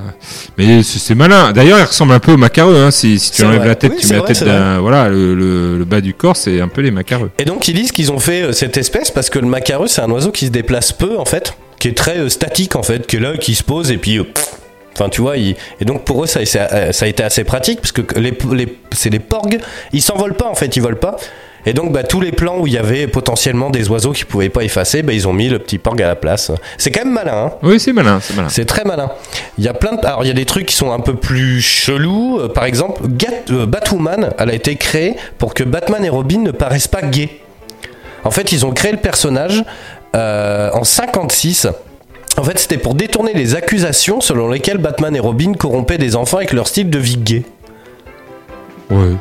Mais 0.57 0.83
c'est, 0.83 0.99
c'est 0.99 1.15
malin. 1.15 1.51
D'ailleurs, 1.51 1.79
il 1.79 1.83
ressemble 1.85 2.13
un 2.13 2.19
peu 2.19 2.33
au 2.33 2.37
macareux. 2.37 2.77
Hein. 2.77 2.91
Si, 2.91 3.17
si 3.19 3.31
tu 3.31 3.43
enlèves 3.43 3.57
vrai. 3.59 3.67
la 3.69 3.75
tête, 3.75 3.91
Oui, 3.95 3.97
tu 3.99 4.07
mets 4.07 4.17
la 4.17 4.21
tête 4.21 4.43
d'un, 4.43 4.79
voilà, 4.79 5.09
le, 5.09 5.33
le, 5.33 5.77
le 5.79 5.85
bas 5.85 5.99
du 6.01 6.13
corps, 6.13 6.37
c'est 6.37 6.61
un 6.61 6.67
peu 6.67 6.81
les 6.81 6.91
macareux. 6.91 7.31
Et 7.39 7.45
donc, 7.45 7.67
ils 7.67 7.73
disent 7.73 7.91
qu'ils 7.91 8.11
ont 8.11 8.19
fait 8.19 8.43
euh, 8.43 8.51
cette 8.53 8.77
espèce 8.77 9.09
parce 9.11 9.29
que 9.31 9.39
le 9.39 9.47
macareux, 9.47 9.87
c'est 9.87 10.01
un 10.01 10.11
oiseau 10.11 10.31
qui 10.31 10.45
se 10.45 10.51
déplace 10.51 10.91
peu, 10.93 11.17
en 11.17 11.25
fait, 11.25 11.55
qui 11.79 11.87
est 11.87 11.97
très 11.97 12.17
euh, 12.19 12.29
statique, 12.29 12.75
en 12.75 12.83
fait, 12.83 13.07
qui 13.07 13.15
est 13.15 13.19
là, 13.19 13.35
qui 13.37 13.55
se 13.55 13.63
pose 13.63 13.89
et 13.91 13.97
puis. 13.97 14.19
euh, 14.19 14.23
pff, 14.23 14.47
Enfin, 14.93 15.09
tu 15.09 15.21
vois, 15.21 15.37
et 15.37 15.55
donc 15.81 16.03
pour 16.03 16.23
eux, 16.23 16.27
ça, 16.27 16.45
ça- 16.45 16.67
euh, 16.73 16.91
ça 16.91 17.05
a 17.05 17.07
été 17.07 17.23
assez 17.23 17.43
pratique 17.43 17.79
parce 17.79 17.91
que 17.93 18.01
les, 18.19 18.33
les- 18.53 18.77
c'est 18.91 19.09
les 19.09 19.19
porgs, 19.19 19.57
ils 19.93 20.01
s'envolent 20.01 20.33
pas 20.35 20.47
en 20.49 20.55
fait, 20.55 20.75
ils 20.75 20.81
volent 20.81 20.97
pas. 20.97 21.15
Et 21.65 21.73
donc, 21.73 21.91
bah, 21.91 22.01
tous 22.01 22.19
les 22.19 22.31
plans 22.31 22.57
où 22.57 22.65
il 22.65 22.73
y 22.73 22.77
avait 22.79 23.05
potentiellement 23.05 23.69
des 23.69 23.87
oiseaux 23.87 24.13
qui 24.13 24.25
pouvaient 24.25 24.49
pas 24.49 24.63
effacer, 24.63 25.03
bah, 25.03 25.13
ils 25.13 25.27
ont 25.27 25.33
mis 25.33 25.47
le 25.47 25.59
petit 25.59 25.77
porg 25.77 26.01
à 26.01 26.07
la 26.07 26.15
place. 26.15 26.51
C'est 26.79 26.89
quand 26.89 27.05
même 27.05 27.13
malin, 27.13 27.33
hein. 27.35 27.51
Oui, 27.61 27.79
c'est 27.79 27.93
malin, 27.93 28.19
c'est 28.19 28.35
malin. 28.35 28.49
C'est 28.49 28.65
très 28.65 28.83
malin. 28.83 29.11
Il 29.59 29.63
y 29.63 29.67
a 29.67 29.75
plein 29.75 29.93
de... 29.95 30.03
Alors, 30.03 30.23
il 30.23 30.27
y 30.27 30.31
a 30.31 30.33
des 30.33 30.45
trucs 30.45 30.65
qui 30.65 30.75
sont 30.75 30.91
un 30.91 30.99
peu 30.99 31.13
plus 31.13 31.61
chelous. 31.61 32.39
Euh, 32.39 32.47
Par 32.47 32.65
exemple, 32.65 33.03
Gat- 33.09 33.51
euh, 33.51 33.67
Batwoman, 33.67 34.31
elle 34.39 34.49
a 34.49 34.53
été 34.55 34.75
créée 34.75 35.15
pour 35.37 35.53
que 35.53 35.63
Batman 35.63 36.03
et 36.03 36.09
Robin 36.09 36.39
ne 36.39 36.49
paraissent 36.49 36.87
pas 36.87 37.03
gays. 37.03 37.29
En 38.23 38.31
fait, 38.31 38.51
ils 38.51 38.65
ont 38.65 38.71
créé 38.71 38.91
le 38.91 38.97
personnage 38.97 39.63
euh, 40.15 40.71
en 40.73 40.83
56. 40.83 41.67
En 42.41 42.43
fait, 42.43 42.57
c'était 42.57 42.79
pour 42.79 42.95
détourner 42.95 43.33
les 43.33 43.53
accusations 43.53 44.19
selon 44.19 44.49
lesquelles 44.49 44.79
Batman 44.79 45.15
et 45.15 45.19
Robin 45.19 45.53
corrompaient 45.53 45.99
des 45.99 46.15
enfants 46.15 46.37
avec 46.37 46.53
leur 46.53 46.67
style 46.67 46.89
de 46.89 46.97
vie 46.97 47.17
gay. 47.17 47.43
Ouais. 48.89 49.11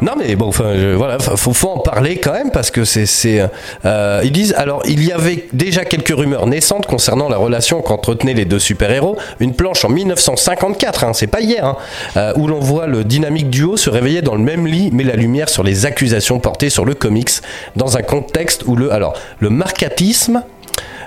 Non 0.00 0.12
mais 0.16 0.36
bon, 0.36 0.46
enfin 0.46 0.72
voilà, 0.96 1.18
faut, 1.18 1.52
faut 1.52 1.70
en 1.70 1.78
parler 1.80 2.18
quand 2.18 2.32
même 2.32 2.52
parce 2.52 2.70
que 2.70 2.84
c'est, 2.84 3.48
euh, 3.84 4.20
ils 4.22 4.30
disent 4.30 4.54
alors 4.56 4.82
il 4.86 5.04
y 5.04 5.10
avait 5.10 5.48
déjà 5.52 5.84
quelques 5.84 6.16
rumeurs 6.16 6.46
naissantes 6.46 6.86
concernant 6.86 7.28
la 7.28 7.36
relation 7.36 7.82
qu'entretenaient 7.82 8.34
les 8.34 8.44
deux 8.44 8.60
super-héros. 8.60 9.16
Une 9.40 9.54
planche 9.54 9.84
en 9.84 9.88
1954, 9.88 11.04
hein, 11.04 11.12
c'est 11.14 11.26
pas 11.26 11.40
hier, 11.40 11.64
hein, 11.64 11.76
euh, 12.16 12.32
où 12.36 12.46
l'on 12.46 12.60
voit 12.60 12.86
le 12.86 13.02
dynamique 13.02 13.50
duo 13.50 13.76
se 13.76 13.90
réveiller 13.90 14.22
dans 14.22 14.36
le 14.36 14.42
même 14.42 14.68
lit, 14.68 14.90
met 14.92 15.04
la 15.04 15.16
lumière 15.16 15.48
sur 15.48 15.64
les 15.64 15.84
accusations 15.84 16.38
portées 16.38 16.70
sur 16.70 16.84
le 16.84 16.94
comics 16.94 17.40
dans 17.74 17.96
un 17.96 18.02
contexte 18.02 18.64
où 18.66 18.76
le 18.76 18.92
alors 18.92 19.14
le 19.40 19.50
marcatisme, 19.50 20.44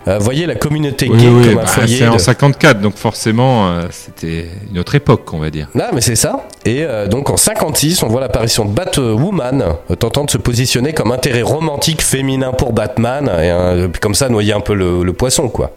euh, 0.08 0.18
voyez 0.20 0.46
la 0.46 0.56
communauté 0.56 1.08
gay 1.08 1.14
oui, 1.28 1.46
comme 1.48 1.56
bah, 1.56 1.62
un 1.64 1.66
foyer. 1.66 1.98
c'est 1.98 2.08
en 2.08 2.14
de- 2.16 2.20
54, 2.20 2.82
donc 2.82 2.96
forcément, 2.98 3.68
euh, 3.68 3.82
c'était 3.92 4.48
une 4.72 4.80
autre 4.80 4.96
époque, 4.96 5.34
on 5.34 5.40
va 5.40 5.50
dire. 5.50 5.68
Non, 5.76 5.86
mais 5.94 6.02
c'est 6.02 6.16
ça. 6.16 6.46
Et 6.66 6.84
euh, 6.84 7.08
donc 7.08 7.30
en 7.30 7.38
56, 7.38 8.04
on 8.04 8.08
voit 8.08 8.22
l'apparition 8.22 8.66
de 8.66 8.72
Batwoman 8.72 9.64
tentant 10.00 10.24
de 10.26 10.32
se 10.32 10.38
positionner 10.38 10.94
comme 10.94 11.12
intérêt 11.12 11.42
romantique 11.42 12.02
féminin 12.02 12.52
pour 12.54 12.74
Batman, 12.74 13.30
et 13.40 13.88
puis 13.90 14.00
comme 14.00 14.16
ça 14.16 14.30
noyer 14.30 14.54
un 14.54 14.60
peu 14.62 14.74
le, 14.74 15.04
le 15.04 15.14
poisson, 15.14 15.50
quoi. 15.50 15.72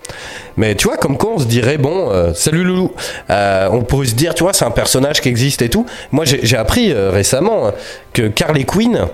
Mais 0.57 0.75
tu 0.75 0.89
vois, 0.89 0.97
comme 0.97 1.17
quoi 1.17 1.31
on 1.35 1.39
se 1.39 1.47
dirait, 1.47 1.79
bon, 1.79 2.11
salut 2.35 2.65
Loulou, 2.65 2.93
on 3.29 3.83
pourrait 3.83 4.07
se 4.07 4.15
dire, 4.15 4.35
tu 4.35 4.43
vois, 4.43 4.53
c'est 4.53 4.65
un 4.65 4.71
personnage 4.71 5.21
qui 5.21 5.29
existe 5.29 5.63
et 5.63 5.69
tout. 5.69 5.87
Moi, 6.13 6.25
j'ai 6.25 6.57
appris 6.57 6.93
récemment 6.93 7.67
euh, 7.67 7.71
que 8.13 8.31
Harley 8.43 8.65
Quinn, 8.65 9.07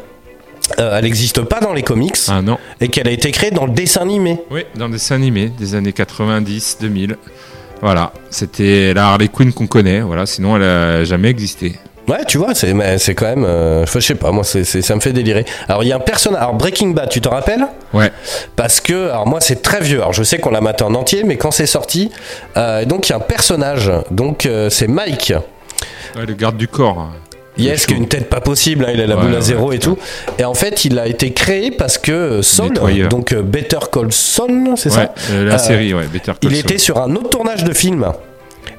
euh, 0.79 0.97
elle 0.99 1.05
n'existe 1.05 1.43
pas 1.43 1.61
dans 1.61 1.73
les 1.73 1.83
comics 1.83 2.17
Ah 2.29 2.43
non. 2.43 2.59
et 2.81 2.89
qu'elle 2.89 3.09
a 3.09 3.11
été 3.13 3.31
créée 3.31 3.51
dans 3.51 3.67
le 3.67 3.73
dessin 3.73 4.03
animé. 4.03 4.39
Oui, 4.51 4.65
dans 4.77 4.87
le 4.87 4.93
dessin 4.93 5.15
animé 5.17 5.47
des 5.59 5.75
années 5.75 5.93
90, 5.93 6.79
2000. 6.81 7.17
Voilà, 7.83 8.13
c'était 8.31 8.95
la 8.95 9.09
Harley 9.09 9.29
Quinn 9.29 9.53
qu'on 9.53 9.67
connaît, 9.67 10.01
voilà, 10.01 10.25
sinon 10.27 10.57
elle 10.57 10.63
a 10.63 11.05
jamais 11.05 11.29
existé. 11.29 11.75
Ouais, 12.09 12.25
tu 12.27 12.37
vois, 12.39 12.55
c'est 12.55 12.73
mais 12.75 12.99
c'est 12.99 13.15
quand 13.15 13.27
même, 13.27 13.45
euh, 13.45 13.87
je 13.87 13.99
sais 13.99 14.15
pas, 14.15 14.31
moi, 14.31 14.45
c'est 14.45 14.63
c'est- 14.65 14.83
ça 14.83 14.95
me 14.95 15.01
fait 15.01 15.13
délirer. 15.13 15.45
Alors, 15.69 15.83
il 15.83 15.89
y 15.89 15.93
a 15.93 15.97
un 15.97 16.01
personnage, 16.01 16.41
alors 16.43 16.55
Breaking 16.55 16.89
Bad, 16.91 17.09
tu 17.09 17.21
te 17.23 17.29
rappelles? 17.29 17.67
Ouais, 17.95 18.13
Parce 18.57 18.81
que, 18.83 19.09
alors 19.09 19.27
moi 19.27 19.41
c'est 19.41 19.63
très 19.63 19.81
vieux, 19.81 19.99
alors 20.01 20.13
je 20.13 20.23
sais 20.23 20.39
qu'on 20.39 20.51
l'a 20.51 20.61
maté 20.61 20.85
en 20.85 20.95
entier, 20.95 21.25
mais 21.25 21.37
quand 21.39 21.51
c'est 21.51 21.67
sorti, 21.67 22.11
euh, 22.59 22.85
donc 22.85 23.09
il 23.09 23.11
y 23.11 23.13
a 23.15 23.17
un 23.17 23.21
personnage, 23.21 23.91
donc 24.11 24.45
euh, 24.47 24.69
c'est 24.71 24.87
Mike, 24.89 25.33
Ouais, 26.17 26.27
le 26.27 26.35
garde 26.35 26.57
du 26.57 26.69
corps. 26.69 27.11
Yes, 27.59 27.87
qui 27.87 27.93
chauve. 27.95 28.03
une 28.03 28.09
tête 28.09 28.29
pas 28.29 28.41
possible, 28.41 28.85
hein, 28.87 28.93
il 28.95 29.01
a 29.01 29.07
la 29.07 29.17
Ouais, 29.17 29.23
boule 29.23 29.33
à 29.33 29.37
ouais, 29.37 29.43
zéro 29.43 29.73
et 29.73 29.79
tout, 29.79 29.97
et 30.39 30.45
en 30.45 30.55
fait 30.55 30.85
il 30.85 30.99
a 30.99 31.07
été 31.07 31.33
créé 31.33 31.71
parce 31.71 31.99
que 31.99 32.41
Nettoyeur. 32.63 33.09
donc 33.09 33.33
euh, 33.33 33.43
Better 33.43 33.79
Call 33.93 34.13
Saul, 34.13 34.71
c'est 34.77 34.91
ça 34.91 35.13
euh, 35.31 35.45
la 35.47 35.55
Euh, 35.55 35.59
série, 35.59 35.95
ouais, 35.95 36.07
Better 36.13 36.33
Call 36.41 36.51
Il 36.51 36.51
Saul. 36.51 36.59
était 36.59 36.79
sur 36.79 36.99
un 36.99 37.15
autre 37.17 37.31
tournage 37.31 37.65
de 37.65 37.73
film. 37.73 38.07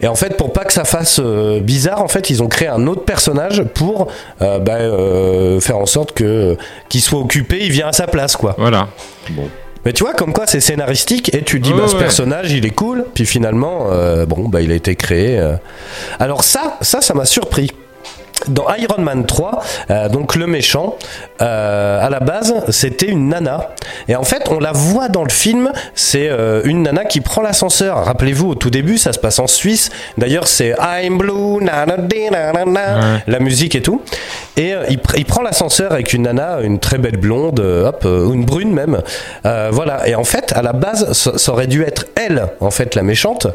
Et 0.02 0.08
en 0.08 0.16
fait, 0.16 0.36
pour 0.36 0.52
pas 0.52 0.66
que 0.66 0.74
ça 0.74 0.84
fasse 0.84 1.22
euh, 1.24 1.62
bizarre, 1.62 2.02
en 2.02 2.10
fait, 2.10 2.30
ils 2.30 2.44
ont 2.44 2.48
créé 2.48 2.68
un 2.68 2.86
autre 2.86 3.04
personnage 3.06 3.64
pour 3.74 4.08
euh, 4.42 4.60
bah, 4.60 4.74
euh, 4.74 5.60
faire 5.62 5.78
en 5.78 5.86
sorte 5.86 6.12
que 6.12 6.58
qu'il 6.90 7.02
soit 7.02 7.20
occupé, 7.20 7.60
il 7.62 7.72
vient 7.72 7.88
à 7.88 7.94
sa 7.94 8.06
place, 8.06 8.36
quoi. 8.36 8.56
Voilà. 8.58 8.90
Bon. 9.30 9.48
Mais 9.86 9.94
tu 9.94 10.04
vois, 10.04 10.14
comme 10.14 10.34
quoi 10.34 10.48
c'est 10.48 10.60
scénaristique 10.60 11.34
et 11.34 11.44
tu 11.44 11.60
dis, 11.62 11.72
Ouais, 11.72 11.80
bah, 11.84 11.88
ce 11.88 11.96
personnage, 11.96 12.52
il 12.52 12.66
est 12.66 12.72
cool, 12.72 13.06
puis 13.14 13.26
finalement, 13.26 13.88
bon, 14.28 14.50
bah, 14.50 14.62
il 14.62 14.72
a 14.72 14.76
été 14.76 14.96
créé. 14.96 15.40
Alors 16.20 16.44
ça, 16.44 16.78
ça, 16.82 17.00
ça 17.02 17.14
m'a 17.14 17.26
surpris. 17.26 17.72
Dans 18.48 18.66
Iron 18.78 19.02
Man 19.02 19.26
3, 19.26 19.64
euh, 19.90 20.10
donc 20.10 20.36
le 20.36 20.46
méchant, 20.46 20.96
euh, 21.42 22.06
à 22.06 22.10
la 22.10 22.20
base, 22.20 22.54
c'était 22.70 23.08
une 23.08 23.30
nana. 23.30 23.70
Et 24.10 24.16
en 24.16 24.24
fait, 24.24 24.44
on 24.52 24.60
la 24.60 24.72
voit 24.74 25.08
dans 25.08 25.24
le 25.24 25.32
film, 25.32 25.72
c'est 25.96 26.28
euh, 26.30 26.62
une 26.66 26.84
nana 26.84 27.06
qui 27.06 27.22
prend 27.22 27.42
l'ascenseur. 27.42 28.04
Rappelez-vous, 28.06 28.50
au 28.50 28.56
tout 28.56 28.70
début, 28.70 28.98
ça 28.98 29.14
se 29.14 29.20
passe 29.20 29.40
en 29.40 29.48
Suisse. 29.48 29.90
D'ailleurs, 30.18 30.48
c'est 30.48 30.76
I'm 30.80 31.18
blue, 31.18 31.62
na, 31.64 31.86
na, 31.86 31.98
di, 31.98 32.30
na, 32.30 32.52
na, 32.52 32.66
na, 32.66 32.82
Ouais. 32.96 33.24
la 33.26 33.40
musique 33.40 33.74
et 33.76 33.82
tout. 33.82 34.02
Et 34.58 34.74
il, 34.90 34.98
pr- 35.00 35.16
il 35.18 35.26
prend 35.26 35.42
l'ascenseur 35.42 35.92
avec 35.94 36.14
une 36.14 36.24
nana, 36.24 36.60
une 36.62 36.80
très 36.80 36.98
belle 36.98 37.18
blonde, 37.18 37.60
hop, 37.62 38.04
une 38.06 38.46
brune 38.46 38.72
même. 38.74 39.02
Voilà. 39.44 40.08
Et 40.08 40.16
en 40.16 40.24
fait, 40.26 40.52
à 40.56 40.62
la 40.62 40.74
base, 40.74 41.14
ça, 41.14 41.38
ça 41.38 41.52
aurait 41.54 41.68
dû 41.68 41.84
être 41.84 42.06
elle, 42.16 42.48
en 42.60 42.70
fait, 42.72 42.96
la 42.96 43.02
méchante. 43.02 43.48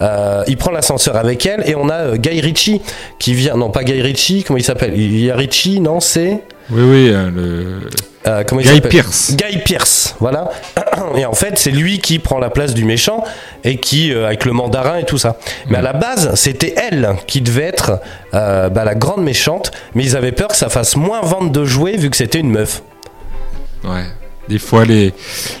Il 0.00 0.56
prend 0.56 0.70
l'ascenseur 0.70 1.16
avec 1.16 1.44
elle 1.46 1.62
et 1.68 1.74
on 1.74 1.88
a 1.88 2.16
Guy 2.16 2.40
Ritchie 2.40 2.80
qui 3.18 3.34
vient. 3.34 3.56
Non, 3.56 3.70
pas 3.70 3.82
Guy 3.84 4.00
Ritchie. 4.00 4.19
Comment 4.46 4.58
il 4.58 4.64
s'appelle 4.64 4.92
Il 4.96 5.18
y 5.18 5.30
a 5.30 5.36
Ritchie, 5.36 5.80
non 5.80 6.00
C'est 6.00 6.42
Oui, 6.70 6.82
oui, 6.82 7.08
euh, 7.10 7.30
le... 7.30 7.80
euh, 8.26 8.44
comment 8.46 8.60
il 8.60 8.66
Guy 8.66 8.74
s'appelle 8.76 8.90
Pearce. 8.90 9.34
Guy 9.36 9.58
Pierce, 9.58 10.14
voilà. 10.20 10.50
Et 11.16 11.24
en 11.26 11.32
fait, 11.32 11.58
c'est 11.58 11.70
lui 11.70 11.98
qui 11.98 12.18
prend 12.18 12.38
la 12.38 12.50
place 12.50 12.74
du 12.74 12.84
méchant 12.84 13.24
et 13.64 13.78
qui, 13.78 14.12
euh, 14.12 14.26
avec 14.26 14.44
le 14.44 14.52
mandarin 14.52 14.98
et 14.98 15.04
tout 15.04 15.18
ça. 15.18 15.36
Mais 15.68 15.78
à 15.78 15.82
la 15.82 15.92
base, 15.92 16.34
c'était 16.34 16.74
elle 16.76 17.16
qui 17.26 17.40
devait 17.40 17.64
être 17.64 18.00
euh, 18.34 18.68
bah, 18.68 18.84
la 18.84 18.94
grande 18.94 19.22
méchante, 19.24 19.72
mais 19.94 20.04
ils 20.04 20.16
avaient 20.16 20.32
peur 20.32 20.48
que 20.48 20.56
ça 20.56 20.68
fasse 20.68 20.94
moins 20.96 21.20
vendre 21.22 21.50
de 21.50 21.64
jouets 21.64 21.96
vu 21.96 22.10
que 22.10 22.16
c'était 22.16 22.38
une 22.38 22.50
meuf. 22.50 22.82
Ouais. 23.84 24.04
Des 24.48 24.58
fois, 24.58 24.84
les, 24.84 25.12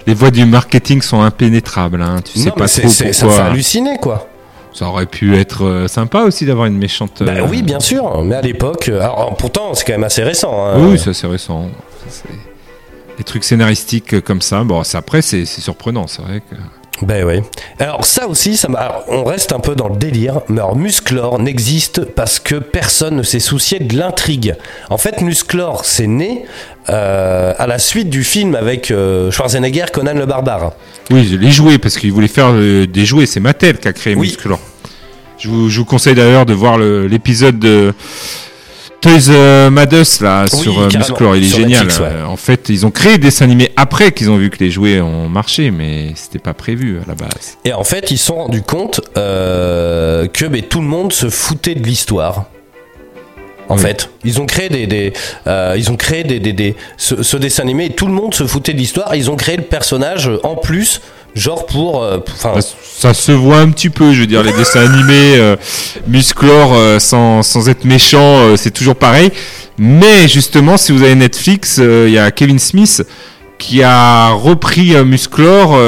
les 0.06 0.14
voies 0.14 0.30
du 0.30 0.44
marketing 0.44 1.00
sont 1.00 1.22
impénétrables. 1.22 2.02
Hein. 2.02 2.16
Tu 2.24 2.40
non, 2.40 2.50
pas 2.52 2.66
trop 2.68 2.88
ça 2.88 3.04
fait 3.12 3.40
halluciner, 3.40 3.96
quoi. 3.98 4.28
Ça 4.72 4.86
aurait 4.86 5.06
pu 5.06 5.36
être 5.36 5.64
euh, 5.64 5.88
sympa 5.88 6.22
aussi 6.22 6.46
d'avoir 6.46 6.66
une 6.66 6.78
méchante. 6.78 7.22
Bah 7.22 7.32
euh, 7.36 7.46
oui, 7.50 7.62
bien 7.62 7.80
sûr, 7.80 8.22
mais 8.22 8.36
à 8.36 8.40
l'époque, 8.40 8.88
euh, 8.88 9.00
alors 9.00 9.36
pourtant, 9.36 9.74
c'est 9.74 9.84
quand 9.84 9.92
même 9.94 10.04
assez 10.04 10.22
récent. 10.22 10.66
hein. 10.66 10.74
Oui, 10.78 10.98
c'est 10.98 11.26
récent. 11.26 11.64
Ça, 11.64 12.06
c'est- 12.08 13.18
Des 13.18 13.24
trucs 13.24 13.44
scénaristiques 13.44 14.20
comme 14.20 14.40
ça. 14.40 14.62
Bon, 14.64 14.82
après, 14.94 15.22
c'est 15.22 15.44
surprenant, 15.44 16.06
c'est 16.06 16.22
vrai 16.22 16.40
que. 16.40 16.54
Ben 17.02 17.24
oui. 17.24 17.40
Alors 17.78 18.04
ça 18.04 18.28
aussi, 18.28 18.56
ça 18.56 18.68
alors, 18.76 19.04
on 19.08 19.24
reste 19.24 19.52
un 19.52 19.58
peu 19.60 19.74
dans 19.74 19.88
le 19.88 19.96
délire, 19.96 20.40
mais 20.48 20.60
alors 20.60 20.76
Musclor 20.76 21.38
n'existe 21.38 22.04
parce 22.04 22.38
que 22.38 22.56
personne 22.56 23.16
ne 23.16 23.22
s'est 23.22 23.40
soucié 23.40 23.78
de 23.78 23.96
l'intrigue. 23.96 24.54
En 24.90 24.98
fait, 24.98 25.22
Musclor, 25.22 25.84
c'est 25.84 26.06
né 26.06 26.44
euh, 26.90 27.54
à 27.58 27.66
la 27.66 27.78
suite 27.78 28.10
du 28.10 28.22
film 28.22 28.54
avec 28.54 28.90
euh, 28.90 29.30
Schwarzenegger, 29.30 29.86
Conan 29.92 30.14
le 30.14 30.26
Barbare. 30.26 30.72
Oui, 31.10 31.26
je 31.30 31.36
l'ai 31.36 31.50
joué 31.50 31.78
parce 31.78 31.96
qu'il 31.96 32.12
voulait 32.12 32.28
faire 32.28 32.50
euh, 32.52 32.86
des 32.86 33.06
jouets. 33.06 33.26
C'est 33.26 33.40
Mattel 33.40 33.78
qui 33.78 33.88
a 33.88 33.92
créé 33.92 34.14
Oui. 34.14 34.28
Musclor. 34.28 34.58
Je 35.38 35.48
vous, 35.48 35.70
je 35.70 35.78
vous 35.78 35.86
conseille 35.86 36.14
d'ailleurs 36.14 36.44
de 36.44 36.52
voir 36.52 36.78
l'épisode 36.78 37.58
de 37.58 37.94
Toys 39.00 39.30
euh, 39.30 39.70
là 39.70 40.44
Oui, 40.52 40.58
sur 40.58 40.78
euh, 40.80 40.88
Musclor. 40.94 41.36
Il 41.36 41.44
est 41.44 41.46
génial. 41.48 41.84
Netflix, 41.86 42.00
ouais. 42.00 42.22
En 42.26 42.36
fait, 42.36 42.68
ils 42.68 42.84
ont 42.84 42.90
créé 42.90 43.12
des 43.12 43.18
dessins 43.24 43.46
animés 43.46 43.72
après 43.76 44.12
qu'ils 44.12 44.30
ont 44.30 44.36
vu 44.36 44.50
que 44.50 44.58
les 44.62 44.70
jouets 44.70 45.00
ont 45.00 45.28
marché, 45.28 45.70
mais 45.70 46.12
c'était 46.16 46.38
pas 46.38 46.52
prévu 46.54 46.98
à 46.98 47.08
la 47.08 47.14
base. 47.14 47.56
Et 47.64 47.72
en 47.72 47.84
fait, 47.84 48.10
ils 48.10 48.18
se 48.18 48.26
sont 48.26 48.36
rendus 48.36 48.62
compte 48.62 49.00
euh, 49.16 50.26
que 50.28 50.44
tout 50.60 50.80
le 50.80 50.86
monde 50.86 51.12
se 51.12 51.30
foutait 51.30 51.74
de 51.74 51.82
l'histoire. 51.82 52.44
En 53.70 53.76
Oui. 53.76 53.82
fait, 53.82 54.10
ils 54.24 54.40
ont 54.40 54.46
créé 54.46 54.68
des, 54.68 54.86
des 54.88 55.12
euh, 55.46 55.76
ils 55.78 55.92
ont 55.92 55.96
créé 55.96 56.24
des, 56.24 56.40
des, 56.40 56.52
des- 56.52 56.74
ce, 56.96 57.22
ce 57.22 57.36
dessin 57.36 57.62
animé 57.62 57.84
et 57.86 57.90
tout 57.90 58.06
le 58.06 58.12
monde 58.12 58.34
se 58.34 58.44
foutait 58.44 58.72
de 58.72 58.78
l'histoire. 58.78 59.14
Ils 59.14 59.30
ont 59.30 59.36
créé 59.36 59.56
le 59.56 59.62
personnage 59.62 60.28
en 60.42 60.56
plus, 60.56 61.00
genre 61.34 61.66
pour, 61.66 62.02
euh, 62.02 62.18
enfin, 62.28 62.60
Ça, 62.60 62.68
ça 62.82 63.14
se 63.14 63.32
voit 63.32 63.58
un 63.58 63.70
petit 63.70 63.90
peu, 63.90 64.12
je 64.12 64.20
veux 64.20 64.26
dire, 64.26 64.42
les 64.42 64.52
dessins 64.52 64.80
animés, 64.92 65.36
euh, 65.38 65.56
Musclor, 66.06 66.72
euh, 66.74 66.98
sans, 66.98 67.42
sans 67.42 67.68
être 67.68 67.84
méchant, 67.84 68.38
euh, 68.40 68.56
c'est 68.56 68.70
toujours 68.70 68.96
pareil. 68.96 69.30
Mais 69.78 70.28
justement, 70.28 70.76
si 70.76 70.92
vous 70.92 71.02
avez 71.02 71.14
Netflix, 71.14 71.78
euh, 71.80 72.06
il 72.08 72.14
y 72.14 72.18
a 72.18 72.30
Kevin 72.30 72.58
Smith 72.58 73.02
qui 73.58 73.82
a 73.82 74.30
repris 74.30 74.94
Musclor 75.04 75.78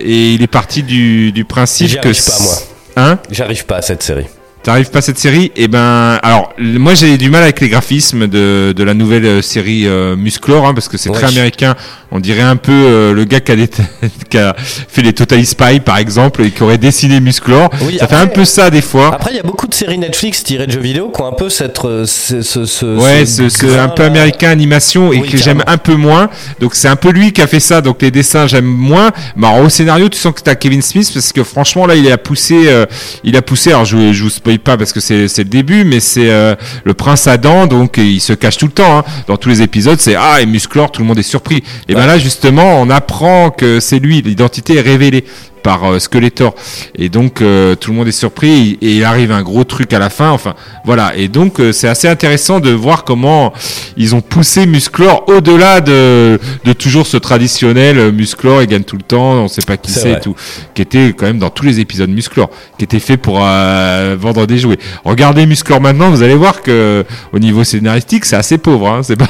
et 0.00 0.34
il 0.34 0.42
est 0.42 0.46
parti 0.50 0.82
du, 0.82 1.32
du 1.32 1.46
principe 1.46 1.98
que... 2.00 2.08
arrive 2.08 2.24
pas, 2.24 2.42
moi. 2.42 2.54
Hein? 2.96 3.18
J'arrive 3.30 3.64
pas 3.64 3.76
à 3.76 3.82
cette 3.82 4.02
série. 4.02 4.26
T'arrives 4.62 4.90
pas 4.90 5.00
à 5.00 5.02
cette 5.02 5.18
série 5.18 5.50
Eh 5.56 5.66
ben, 5.66 6.20
alors, 6.22 6.52
moi 6.58 6.94
j'ai 6.94 7.18
du 7.18 7.30
mal 7.30 7.42
avec 7.42 7.60
les 7.60 7.68
graphismes 7.68 8.28
de, 8.28 8.72
de 8.76 8.84
la 8.84 8.94
nouvelle 8.94 9.24
euh, 9.26 9.42
série 9.42 9.88
euh, 9.88 10.14
Musclor, 10.14 10.64
hein, 10.66 10.72
parce 10.72 10.88
que 10.88 10.96
c'est 10.96 11.10
Ouais. 11.10 11.16
très 11.18 11.26
américain. 11.26 11.74
On 12.12 12.20
dirait 12.20 12.42
un 12.42 12.54
peu 12.56 12.70
euh, 12.72 13.12
le 13.12 13.24
gars 13.24 13.40
qui 13.40 13.50
a, 13.52 13.56
des- 13.56 13.68
qui 14.30 14.38
a 14.38 14.54
fait 14.56 15.02
les 15.02 15.12
Total 15.14 15.44
Spy, 15.44 15.80
par 15.80 15.96
exemple, 15.98 16.42
et 16.44 16.50
qui 16.52 16.62
aurait 16.62 16.78
dessiné 16.78 17.18
Musclor. 17.18 17.70
Oui, 17.82 17.96
ça 17.98 18.06
fait 18.06 18.14
un 18.14 18.26
peu 18.28 18.44
ça 18.44 18.70
des 18.70 18.82
fois. 18.82 19.12
Après, 19.14 19.32
il 19.32 19.36
y 19.36 19.40
a 19.40 19.42
beaucoup 19.42 19.66
de 19.66 19.74
séries 19.74 19.98
Netflix 19.98 20.44
tirées 20.44 20.66
de 20.68 20.72
jeux 20.72 20.80
vidéo 20.80 21.10
qui 21.10 21.20
ont 21.22 21.26
un 21.26 21.32
peu 21.32 21.48
cette, 21.48 21.84
euh, 21.84 22.04
ce, 22.06 22.42
ce, 22.42 22.64
ce- 22.64 22.86
Ouais, 22.98 23.26
ce 23.26 23.66
grain, 23.66 23.84
un 23.84 23.88
peu 23.88 24.04
américain 24.04 24.50
animation 24.50 25.12
et 25.12 25.18
Oui, 25.22 25.28
que 25.28 25.36
j'aime 25.38 25.64
un 25.66 25.78
peu 25.78 25.94
moins. 25.96 26.30
Donc 26.60 26.76
c'est 26.76 26.88
un 26.88 26.96
peu 26.96 27.10
lui 27.10 27.32
qui 27.32 27.42
a 27.42 27.48
fait 27.48 27.58
ça. 27.60 27.80
Donc 27.80 28.00
les 28.00 28.12
dessins 28.12 28.46
j'aime 28.46 28.64
moins. 28.66 29.10
Mais 29.34 29.48
alors, 29.48 29.64
au 29.64 29.68
scénario, 29.68 30.08
tu 30.08 30.18
sens 30.18 30.32
que 30.34 30.40
t'as 30.42 30.54
Kevin 30.54 30.82
Smith 30.82 31.10
parce 31.12 31.32
que 31.32 31.42
franchement 31.42 31.86
là, 31.86 31.96
il 31.96 32.10
a 32.12 32.18
poussé, 32.18 32.68
euh, 32.68 32.86
il 33.24 33.36
a 33.36 33.42
poussé. 33.42 33.70
Alors 33.70 33.86
je, 33.86 34.12
je 34.12 34.22
vous 34.22 34.30
spoil 34.30 34.51
pas 34.58 34.76
parce 34.76 34.92
que 34.92 35.00
c'est 35.00 35.26
le 35.38 35.44
début, 35.44 35.84
mais 35.84 36.00
c'est 36.00 36.30
euh, 36.30 36.54
le 36.84 36.94
prince 36.94 37.26
Adam. 37.26 37.66
Donc 37.66 37.96
il 37.98 38.20
se 38.20 38.32
cache 38.32 38.56
tout 38.58 38.66
le 38.66 38.72
temps. 38.72 38.98
hein. 38.98 39.04
Dans 39.26 39.36
tous 39.36 39.48
les 39.48 39.62
épisodes, 39.62 39.98
c'est 40.00 40.14
ah 40.16 40.40
et 40.40 40.46
Musclor, 40.46 40.90
tout 40.92 41.02
le 41.02 41.06
monde 41.08 41.18
est 41.18 41.22
surpris. 41.22 41.62
Et 41.88 41.94
ben 41.94 42.00
Ouais. 42.02 42.06
là 42.06 42.18
justement, 42.18 42.80
on 42.80 42.90
apprend 42.90 43.50
que 43.50 43.80
c'est 43.80 43.98
lui. 43.98 44.22
L'identité 44.22 44.76
est 44.76 44.80
révélée 44.80 45.24
par 45.62 45.84
euh, 45.84 45.98
Skeletor. 45.98 46.54
Et 46.96 47.08
donc 47.08 47.40
euh, 47.40 47.74
tout 47.74 47.90
le 47.90 47.96
monde 47.96 48.08
est 48.08 48.12
surpris 48.12 48.78
et, 48.80 48.96
il 48.96 49.04
arrive 49.04 49.32
un 49.32 49.42
gros 49.42 49.64
truc 49.64 49.92
à 49.92 49.98
la 49.98 50.10
fin. 50.10 50.30
Enfin 50.30 50.54
voilà. 50.84 51.12
Et 51.16 51.28
donc 51.28 51.60
euh, 51.60 51.72
c'est 51.72 51.88
assez 51.88 52.08
intéressant 52.08 52.60
de 52.60 52.70
voir 52.70 53.04
comment 53.04 53.52
ils 53.96 54.14
ont 54.14 54.20
poussé 54.20 54.66
Musclor 54.66 55.24
au-delà 55.28 55.80
de, 55.80 56.38
de 56.64 56.72
toujours 56.72 57.06
ce 57.06 57.16
traditionnel 57.16 58.12
Musclor 58.12 58.62
il 58.62 58.68
gagne 58.68 58.84
tout 58.84 58.96
le 58.96 59.02
temps, 59.02 59.32
on 59.34 59.48
sait 59.48 59.62
pas 59.62 59.76
qui 59.76 59.90
c'est 59.90 60.12
et 60.12 60.20
tout, 60.20 60.34
qui 60.74 60.82
était 60.82 61.14
quand 61.16 61.26
même 61.26 61.38
dans 61.38 61.50
tous 61.50 61.64
les 61.64 61.80
épisodes 61.80 62.10
Musclor, 62.10 62.50
qui 62.78 62.84
était 62.84 62.98
fait 62.98 63.16
pour 63.16 63.38
vendre 63.38 64.46
des 64.46 64.58
jouets. 64.58 64.78
Regardez 65.04 65.46
Musclor 65.46 65.80
maintenant, 65.80 66.10
vous 66.10 66.22
allez 66.22 66.34
voir 66.34 66.62
que 66.62 67.04
au 67.32 67.38
niveau 67.38 67.64
scénaristique 67.64 68.24
c'est 68.24 68.36
assez 68.36 68.58
pauvre. 68.58 68.88
Hein, 68.88 69.02
c'est 69.02 69.16
pas. 69.16 69.28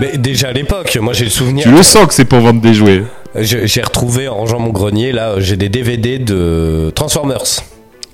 Mais 0.00 0.16
déjà 0.18 0.48
à 0.48 0.52
l'époque, 0.52 0.96
moi 1.00 1.12
j'ai 1.12 1.24
le 1.24 1.30
souvenir. 1.30 1.64
Tu 1.64 1.70
le 1.70 1.82
sens 1.82 2.06
que 2.06 2.14
c'est 2.14 2.24
pour 2.24 2.40
vendre 2.40 2.60
des 2.60 2.74
jouets. 2.74 3.04
J'ai 3.36 3.82
retrouvé 3.82 4.28
en 4.28 4.36
rangeant 4.36 4.60
mon 4.60 4.70
grenier, 4.70 5.12
là, 5.12 5.34
j'ai 5.38 5.56
des 5.56 5.68
DVD 5.68 6.18
de 6.18 6.92
Transformers. 6.94 7.42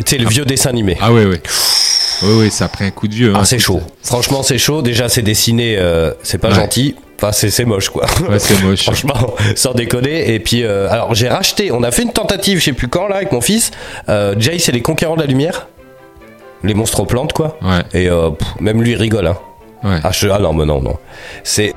Tu 0.05 0.17
sais, 0.17 0.19
le 0.19 0.29
vieux 0.29 0.45
dessin 0.45 0.71
animé. 0.71 0.97
Ah 1.01 1.13
oui, 1.13 1.25
oui. 1.25 1.37
Oui, 2.23 2.33
oui, 2.39 2.51
ça 2.51 2.67
a 2.67 2.69
pris 2.69 2.85
un 2.85 2.91
coup 2.91 3.09
de 3.09 3.15
vieux. 3.15 3.33
Ah, 3.35 3.41
hein, 3.41 3.45
c'est 3.45 3.59
chaud. 3.59 3.81
Franchement, 4.03 4.43
c'est 4.43 4.59
chaud. 4.59 4.83
Déjà, 4.83 5.09
c'est 5.09 5.23
dessiné, 5.23 5.77
euh, 5.79 6.13
c'est 6.23 6.39
pas 6.39 6.51
gentil. 6.51 6.95
Enfin, 7.17 7.33
c'est 7.33 7.65
moche, 7.65 7.91
quoi. 7.91 8.07
Ouais, 8.29 8.39
c'est 8.39 8.63
moche. 8.63 8.83
Franchement, 8.85 9.35
sans 9.55 9.75
déconner. 9.75 10.33
Et 10.33 10.41
puis, 10.41 10.65
euh, 10.65 10.91
alors, 10.91 11.15
j'ai 11.15 11.29
racheté, 11.29 11.71
on 11.71 11.83
a 11.83 11.91
fait 11.91 12.03
une 12.03 12.13
tentative, 12.13 12.59
je 12.59 12.65
sais 12.65 12.73
plus 12.73 12.89
quand, 12.89 13.09
là, 13.09 13.17
avec 13.17 13.33
mon 13.33 13.43
fils. 13.43 13.73
Euh, 14.09 14.35
Jay, 14.39 14.59
c'est 14.59 14.73
les 14.73 14.81
conquérants 14.81 15.17
de 15.17 15.21
la 15.21 15.27
lumière. 15.27 15.69
Les 16.63 16.75
monstres 16.75 17.05
plantes, 17.05 17.33
quoi. 17.33 17.59
Ouais. 17.63 17.83
Et 17.93 18.09
euh, 18.09 18.31
même 18.61 18.83
lui, 18.83 18.93
il 18.93 18.97
rigole, 18.97 19.27
hein. 19.27 19.37
Ouais. 19.83 19.99
Ah, 20.03 20.13
je, 20.13 20.29
ah 20.29 20.39
non, 20.39 20.53
mais 20.53 20.65
non, 20.67 20.81
non. 20.81 20.97
C'est. 21.43 21.75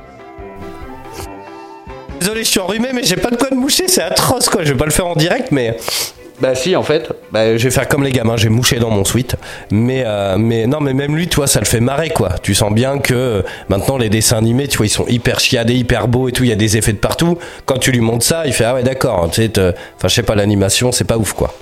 Désolé, 2.20 2.44
je 2.44 2.48
suis 2.48 2.60
enrhumé, 2.60 2.88
mais 2.94 3.02
j'ai 3.02 3.16
pas 3.16 3.30
de 3.30 3.36
quoi 3.36 3.50
de 3.50 3.54
moucher, 3.54 3.88
c'est 3.88 4.02
atroce 4.02 4.48
quoi. 4.48 4.64
Je 4.64 4.72
vais 4.72 4.78
pas 4.78 4.84
le 4.84 4.90
faire 4.90 5.06
en 5.06 5.14
direct, 5.14 5.48
mais. 5.50 5.76
Bah 6.40 6.56
si 6.56 6.74
en 6.74 6.82
fait, 6.82 7.08
bah, 7.30 7.56
je 7.56 7.62
vais 7.62 7.70
faire 7.70 7.86
comme 7.86 8.02
les 8.02 8.10
gamins, 8.10 8.36
j'ai 8.36 8.48
mouché 8.48 8.80
dans 8.80 8.90
mon 8.90 9.04
suite. 9.04 9.36
Mais 9.70 10.02
euh, 10.04 10.36
mais 10.36 10.66
non 10.66 10.80
mais 10.80 10.92
même 10.92 11.14
lui, 11.14 11.28
tu 11.28 11.36
vois, 11.36 11.46
ça 11.46 11.60
le 11.60 11.64
fait 11.64 11.78
marrer 11.78 12.10
quoi. 12.10 12.30
Tu 12.42 12.54
sens 12.56 12.72
bien 12.72 12.98
que 12.98 13.14
euh, 13.14 13.42
maintenant 13.68 13.98
les 13.98 14.08
dessins 14.08 14.38
animés, 14.38 14.66
tu 14.66 14.76
vois, 14.78 14.86
ils 14.86 14.90
sont 14.90 15.06
hyper 15.06 15.38
chiadés, 15.38 15.74
hyper 15.74 16.08
beaux 16.08 16.28
et 16.28 16.32
tout, 16.32 16.42
il 16.42 16.48
y 16.48 16.52
a 16.52 16.56
des 16.56 16.76
effets 16.76 16.92
de 16.92 16.98
partout. 16.98 17.38
Quand 17.66 17.78
tu 17.78 17.92
lui 17.92 18.00
montres 18.00 18.24
ça, 18.24 18.46
il 18.46 18.52
fait 18.52 18.64
ah 18.64 18.74
ouais 18.74 18.82
d'accord, 18.82 19.30
tu 19.30 19.42
sais, 19.42 19.52
enfin 19.58 20.08
je 20.08 20.14
sais 20.14 20.22
pas 20.24 20.34
l'animation, 20.34 20.90
c'est 20.90 21.04
pas 21.04 21.18
ouf 21.18 21.34
quoi. 21.34 21.54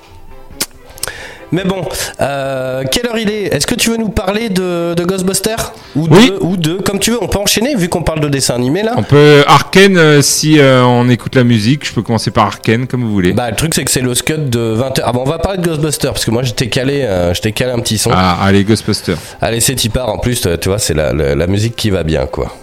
Mais 1.53 1.65
bon, 1.65 1.85
euh, 2.21 2.83
quelle 2.91 3.07
heure 3.07 3.19
il 3.19 3.31
est? 3.31 3.55
Est-ce 3.55 3.67
que 3.67 3.75
tu 3.75 3.91
veux 3.91 3.99
nous 3.99 4.09
parler 4.09 4.49
de, 4.49 4.95
de 4.95 5.05
Ghostbusters? 5.05 5.73
Ou 5.95 6.09
oui. 6.11 6.33
ou 6.41 6.57
de, 6.57 6.75
comme 6.75 6.99
tu 6.99 7.11
veux, 7.11 7.23
on 7.23 7.29
peut 7.29 7.39
enchaîner 7.39 7.75
vu 7.75 7.89
qu'on 7.91 8.03
parle 8.03 8.21
de 8.21 8.29
dessin 8.29 8.55
animé 8.55 8.83
là. 8.83 8.95
On 8.97 9.03
peut 9.03 9.45
Arkane 9.47 9.99
euh, 9.99 10.23
si 10.23 10.59
euh, 10.59 10.83
on 10.83 11.09
écoute 11.11 11.35
la 11.35 11.45
musique. 11.45 11.87
Je 11.87 11.93
peux 11.93 12.03
commencer 12.03 12.31
par 12.31 12.47
Arkane 12.47 12.87
comme 12.87 13.03
vous 13.03 13.13
voulez. 13.13 13.35
Bah 13.35 13.51
le 13.51 13.57
truc 13.57 13.75
c'est 13.75 13.85
que 13.85 13.91
c'est 13.91 14.01
le 14.01 14.15
scud 14.15 14.49
de 14.49 14.77
20h. 14.79 15.03
Ah 15.05 15.13
bon, 15.13 15.21
on 15.21 15.29
va 15.29 15.39
parler 15.39 15.59
de 15.59 15.67
Ghostbusters 15.67 16.13
parce 16.13 16.25
que 16.25 16.31
moi 16.31 16.43
j'étais 16.43 16.69
calé, 16.69 17.07
j'étais 17.35 17.53
calé 17.53 17.73
un 17.73 17.81
petit 17.81 17.99
son. 17.99 18.11
Ah 18.15 18.39
allez 18.43 18.65
Ghostbusters. 18.65 19.19
Allez 19.41 19.61
c'est 19.61 19.77
part 19.91 20.09
en 20.09 20.19
plus, 20.19 20.49
tu 20.61 20.69
vois 20.69 20.79
c'est 20.79 20.95
la, 20.95 21.13
la, 21.13 21.35
la 21.35 21.47
musique 21.47 21.77
qui 21.77 21.91
va 21.91 22.03
bien 22.03 22.25
quoi. 22.27 22.55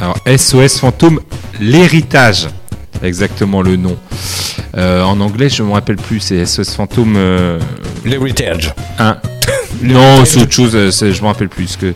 Alors 0.00 0.16
SOS 0.26 0.78
fantôme 0.78 1.20
l'héritage 1.60 2.48
exactement 3.02 3.62
le 3.62 3.76
nom. 3.76 3.96
Euh, 4.76 5.02
en 5.02 5.20
anglais, 5.20 5.48
je 5.48 5.62
me 5.62 5.72
rappelle 5.72 5.96
plus, 5.96 6.20
c'est 6.20 6.44
SOS 6.44 6.74
Fantôme. 6.74 7.14
Euh... 7.16 7.58
L'Heritage. 8.04 8.72
Hein 8.98 9.18
non, 9.82 10.24
c'est 10.24 10.40
autre 10.40 10.52
chose, 10.52 10.74
euh, 10.74 10.90
je 10.90 11.22
me 11.22 11.26
rappelle 11.26 11.48
plus. 11.48 11.76
Que... 11.76 11.94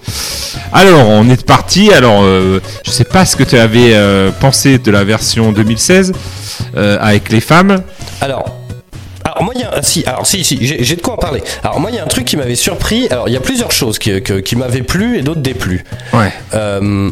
Alors, 0.73 1.09
on 1.09 1.29
est 1.29 1.45
parti. 1.45 1.93
Alors, 1.93 2.23
euh, 2.23 2.61
je 2.85 2.91
sais 2.91 3.05
pas 3.05 3.25
ce 3.25 3.37
que 3.37 3.43
tu 3.43 3.59
avais 3.59 3.95
euh, 3.95 4.31
pensé 4.31 4.79
de 4.79 4.91
la 4.91 5.05
version 5.05 5.53
2016 5.53 6.13
euh, 6.77 6.99
avec 7.01 7.31
les 7.31 7.41
femmes. 7.41 7.83
Alors, 8.21 8.57
alors 9.25 9.43
moi, 9.43 9.53
il 9.55 9.61
y 9.61 9.65
a, 9.65 9.83
si, 9.83 10.05
alors 10.07 10.27
si, 10.27 10.45
si, 10.45 10.59
j'ai 10.61 10.97
de 10.97 11.03
quoi 11.03 11.15
en 11.15 11.17
parler. 11.17 11.43
Alors 11.63 11.81
moi, 11.81 11.91
il 11.91 11.97
y 11.97 11.99
a 11.99 12.05
un 12.05 12.09
truc 12.09 12.25
qui 12.25 12.37
m'avait 12.37 12.55
surpris. 12.55 13.09
Alors 13.11 13.29
il 13.29 13.35
y 13.35 13.37
a 13.37 13.41
plusieurs 13.41 13.71
choses 13.71 13.99
qui, 13.99 14.57
m'avaient 14.57 14.83
plu 14.83 15.19
et 15.19 15.23
d'autres 15.23 15.41
déplu. 15.41 15.85
Ouais. 16.13 16.33
Euh, 16.55 17.11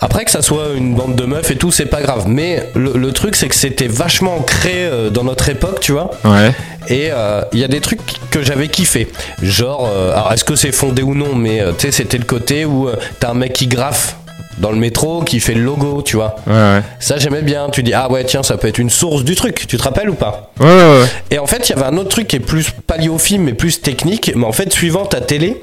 après 0.00 0.24
que 0.24 0.30
ça 0.30 0.42
soit 0.42 0.74
une 0.76 0.94
bande 0.94 1.16
de 1.16 1.24
meufs 1.24 1.50
et 1.50 1.56
tout, 1.56 1.72
c'est 1.72 1.86
pas 1.86 2.00
grave. 2.02 2.24
Mais 2.28 2.70
le, 2.74 2.92
le 2.92 3.12
truc, 3.12 3.36
c'est 3.36 3.48
que 3.48 3.54
c'était 3.54 3.88
vachement 3.88 4.36
ancré 4.36 4.72
euh, 4.74 5.10
dans 5.10 5.24
notre 5.24 5.48
époque, 5.48 5.80
tu 5.80 5.92
vois. 5.92 6.10
Ouais. 6.24 6.52
Et 6.88 7.06
il 7.06 7.12
euh, 7.12 7.42
y 7.52 7.64
a 7.64 7.68
des 7.68 7.80
trucs 7.80 8.00
que 8.30 8.42
j'avais 8.42 8.68
kiffé. 8.68 9.08
Genre, 9.42 9.88
euh, 9.92 10.12
alors 10.12 10.32
est-ce 10.32 10.44
que 10.44 10.56
c'est 10.56 10.72
fondé 10.72 11.02
ou 11.02 11.14
non, 11.14 11.34
mais 11.34 11.62
tu 11.78 11.86
sais, 11.86 11.92
c'était 11.92 12.18
le 12.18 12.24
côté 12.24 12.64
où 12.64 12.88
t'as 13.20 13.30
un 13.30 13.34
mec 13.34 13.52
qui 13.52 13.66
graffe 13.66 14.16
dans 14.58 14.70
le 14.70 14.76
métro 14.76 15.22
qui 15.22 15.40
fait 15.40 15.54
le 15.54 15.62
logo, 15.62 16.02
tu 16.02 16.16
vois. 16.16 16.36
Ouais, 16.46 16.52
ouais. 16.52 16.82
Ça, 16.98 17.16
j'aimais 17.18 17.42
bien. 17.42 17.68
Tu 17.70 17.82
dis, 17.82 17.94
ah 17.94 18.10
ouais, 18.10 18.24
tiens, 18.24 18.42
ça 18.42 18.56
peut 18.56 18.68
être 18.68 18.78
une 18.78 18.90
source 18.90 19.24
du 19.24 19.34
truc. 19.34 19.66
Tu 19.66 19.76
te 19.76 19.82
rappelles 19.82 20.10
ou 20.10 20.14
pas? 20.14 20.52
Ouais, 20.60 20.66
ouais, 20.66 21.00
ouais. 21.00 21.06
Et 21.30 21.38
en 21.38 21.46
fait, 21.46 21.68
il 21.68 21.76
y 21.76 21.78
avait 21.78 21.86
un 21.86 21.96
autre 21.96 22.08
truc 22.08 22.28
qui 22.28 22.36
est 22.36 22.40
plus 22.40 22.70
paléophile, 22.86 23.40
mais 23.40 23.52
plus 23.52 23.80
technique. 23.80 24.32
Mais 24.34 24.46
en 24.46 24.52
fait, 24.52 24.72
suivant 24.72 25.06
ta 25.06 25.20
télé, 25.20 25.62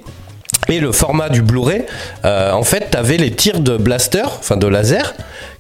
et 0.68 0.80
le 0.80 0.92
format 0.92 1.30
du 1.30 1.42
Blu-ray, 1.42 1.84
euh, 2.26 2.52
en 2.52 2.64
fait, 2.64 2.90
t'avais 2.92 3.18
les 3.18 3.32
tirs 3.32 3.60
de 3.60 3.78
blaster, 3.78 4.24
enfin 4.40 4.58
de 4.58 4.68
laser, 4.68 5.14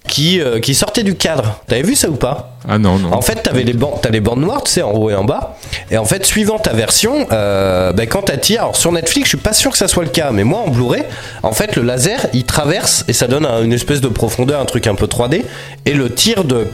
qui, 0.08 0.40
euh, 0.40 0.60
qui 0.60 0.76
sortaient 0.76 1.04
du 1.04 1.16
cadre. 1.16 1.60
T'avais 1.68 1.82
vu 1.82 1.96
ça 1.96 2.10
ou 2.10 2.16
pas? 2.16 2.58
Ah 2.70 2.78
non, 2.78 2.98
non. 3.00 3.12
En 3.14 3.22
fait, 3.22 3.36
t'avais 3.42 3.64
les 3.64 3.74
bandes, 3.74 4.00
t'as 4.02 4.10
les 4.10 4.20
bandes 4.20 4.40
noires, 4.42 4.64
tu 4.64 4.72
sais, 4.72 4.82
en 4.84 4.92
haut 4.92 5.10
et 5.10 5.16
en 5.16 5.24
bas. 5.24 5.58
Et 5.90 5.98
en 5.98 6.06
fait, 6.06 6.26
suivant 6.26 6.60
ta 6.60 6.74
version, 6.74 7.28
euh, 7.32 7.92
ben, 7.92 8.08
quand 8.08 8.24
t'attires, 8.24 8.62
alors 8.62 8.76
sur 8.76 8.92
Netflix, 8.92 9.26
je 9.26 9.30
suis 9.30 9.38
pas 9.44 9.54
sûr 9.54 9.72
que 9.72 9.78
ça 9.78 9.88
soit 9.88 10.04
le 10.04 10.10
cas, 10.10 10.30
mais 10.32 10.44
moi 10.44 10.60
en 10.60 10.70
Blu-ray, 10.70 11.04
en 11.44 11.52
fait, 11.54 11.76
le 11.76 11.82
laser, 11.82 12.28
il 12.34 12.44
traverse 12.44 13.04
et 13.08 13.14
ça 13.14 13.28
donne 13.28 13.46
un- 13.46 13.64
une 13.64 13.74
espèce 13.74 14.02
de 14.02 14.08
profondeur, 14.08 14.60
un 14.62 14.66
truc 14.66 14.86
un 14.88 14.96
peu 14.96 15.08
3D. 15.08 15.44
Et 15.88 15.94
le 15.94 16.12
tir 16.14 16.44
de, 16.44 16.68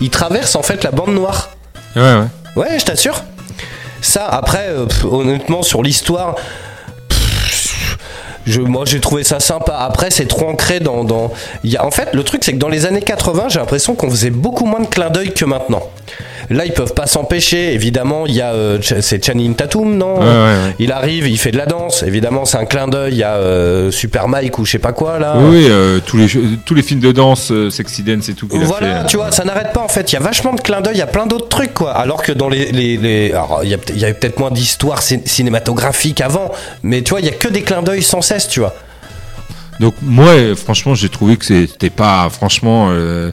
il 0.00 0.10
traverse 0.10 0.56
en 0.56 0.62
fait 0.62 0.82
la 0.84 0.90
bande 0.90 1.14
noire. 1.14 1.50
Ouais, 1.96 2.02
ouais. 2.02 2.24
Ouais, 2.56 2.78
je 2.78 2.84
t'assure. 2.84 3.22
Ça, 4.00 4.26
après, 4.26 4.66
euh, 4.68 4.86
pff, 4.86 5.04
honnêtement, 5.04 5.62
sur 5.62 5.82
l'histoire, 5.82 6.34
moi 8.56 8.84
j'ai 8.86 9.00
trouvé 9.00 9.24
ça 9.24 9.40
sympa. 9.40 9.76
Après, 9.78 10.10
c'est 10.10 10.26
trop 10.26 10.48
ancré 10.48 10.80
dans. 10.80 11.04
en 11.04 11.90
fait, 11.90 12.08
le 12.14 12.22
truc, 12.22 12.44
c'est 12.44 12.52
que 12.52 12.58
dans 12.58 12.68
les 12.68 12.86
années 12.86 13.02
80, 13.02 13.48
j'ai 13.48 13.58
l'impression 13.58 13.94
qu'on 13.94 14.10
faisait 14.10 14.30
beaucoup 14.30 14.64
moins 14.64 14.80
de 14.80 14.86
clins 14.86 15.10
d'œil 15.10 15.32
que 15.32 15.44
maintenant. 15.44 15.82
Là, 16.50 16.64
ils 16.66 16.72
peuvent 16.72 16.94
pas 16.94 17.06
s'empêcher. 17.06 17.74
Évidemment, 17.74 18.26
il 18.26 18.34
y 18.34 18.40
a. 18.40 18.52
euh, 18.52 18.78
c'est 18.82 19.24
Channing 19.24 19.54
Tatum, 19.54 19.96
non 19.96 20.18
Ouais, 20.18 20.24
ouais, 20.24 20.26
ouais. 20.26 20.74
Il 20.78 20.92
arrive, 20.92 21.28
il 21.28 21.38
fait 21.38 21.50
de 21.50 21.56
la 21.58 21.66
danse. 21.66 22.02
Évidemment, 22.02 22.44
c'est 22.44 22.58
un 22.58 22.64
clin 22.64 22.88
d'œil. 22.88 23.12
Il 23.14 23.18
y 23.18 23.22
a 23.22 23.34
euh, 23.34 23.90
Super 23.90 24.28
Mike 24.28 24.58
ou 24.58 24.64
je 24.64 24.72
sais 24.72 24.78
pas 24.78 24.92
quoi, 24.92 25.18
là. 25.18 25.34
Oui, 25.38 25.66
euh, 25.68 26.00
tous, 26.04 26.16
les, 26.16 26.26
tous 26.64 26.74
les 26.74 26.82
films 26.82 27.00
de 27.00 27.12
danse, 27.12 27.50
euh, 27.50 27.70
Sexy 27.70 28.02
Dance 28.02 28.28
et 28.28 28.34
tout 28.34 28.48
qu'il 28.48 28.60
a 28.62 28.64
Voilà, 28.64 29.00
fait. 29.02 29.06
tu 29.08 29.16
vois, 29.16 29.32
ça 29.32 29.44
n'arrête 29.44 29.72
pas 29.72 29.80
en 29.82 29.88
fait. 29.88 30.10
Il 30.12 30.14
y 30.14 30.16
a 30.16 30.20
vachement 30.20 30.52
de 30.54 30.60
clins 30.60 30.80
d'œil, 30.80 30.94
il 30.94 30.98
y 30.98 31.02
a 31.02 31.06
plein 31.06 31.26
d'autres 31.26 31.48
trucs 31.48 31.74
quoi. 31.74 31.92
Alors 31.92 32.22
que 32.22 32.32
dans 32.32 32.48
les, 32.48 32.72
les, 32.72 32.96
les- 32.96 33.30
alors 33.32 33.60
il 33.62 33.68
y, 33.68 33.98
y 34.00 34.04
avait 34.04 34.14
peut-être 34.14 34.38
moins 34.38 34.50
d'histoires 34.50 35.00
cin- 35.00 35.26
cinématographiques 35.26 36.20
avant, 36.20 36.50
mais 36.82 37.02
tu 37.02 37.10
vois, 37.10 37.20
il 37.20 37.26
y 37.26 37.30
a 37.30 37.32
que 37.32 37.48
des 37.48 37.62
clins 37.62 37.82
d'œil 37.82 38.02
sans 38.02 38.22
cesse, 38.22 38.48
tu 38.48 38.60
vois. 38.60 38.74
Donc 39.80 39.94
moi, 40.02 40.32
franchement, 40.56 40.94
j'ai 40.94 41.08
trouvé 41.08 41.36
que 41.36 41.44
c'était 41.44 41.90
pas, 41.90 42.28
franchement, 42.30 42.88
euh, 42.90 43.30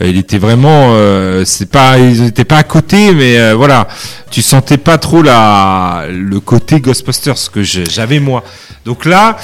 il 0.00 0.16
était 0.18 0.38
vraiment, 0.38 0.88
euh, 0.94 1.44
c'est 1.44 1.70
pas, 1.70 1.98
ils 1.98 2.24
étaient 2.24 2.44
pas 2.44 2.58
à 2.58 2.62
côté, 2.64 3.12
mais 3.14 3.38
euh, 3.38 3.54
voilà, 3.54 3.86
tu 4.30 4.42
sentais 4.42 4.76
pas 4.76 4.98
trop 4.98 5.22
la, 5.22 6.06
le 6.10 6.40
côté 6.40 6.80
Ghostbusters 6.80 7.38
ce 7.38 7.48
que 7.48 7.62
j'avais 7.62 8.18
moi. 8.18 8.42
Donc 8.84 9.04
là, 9.04 9.36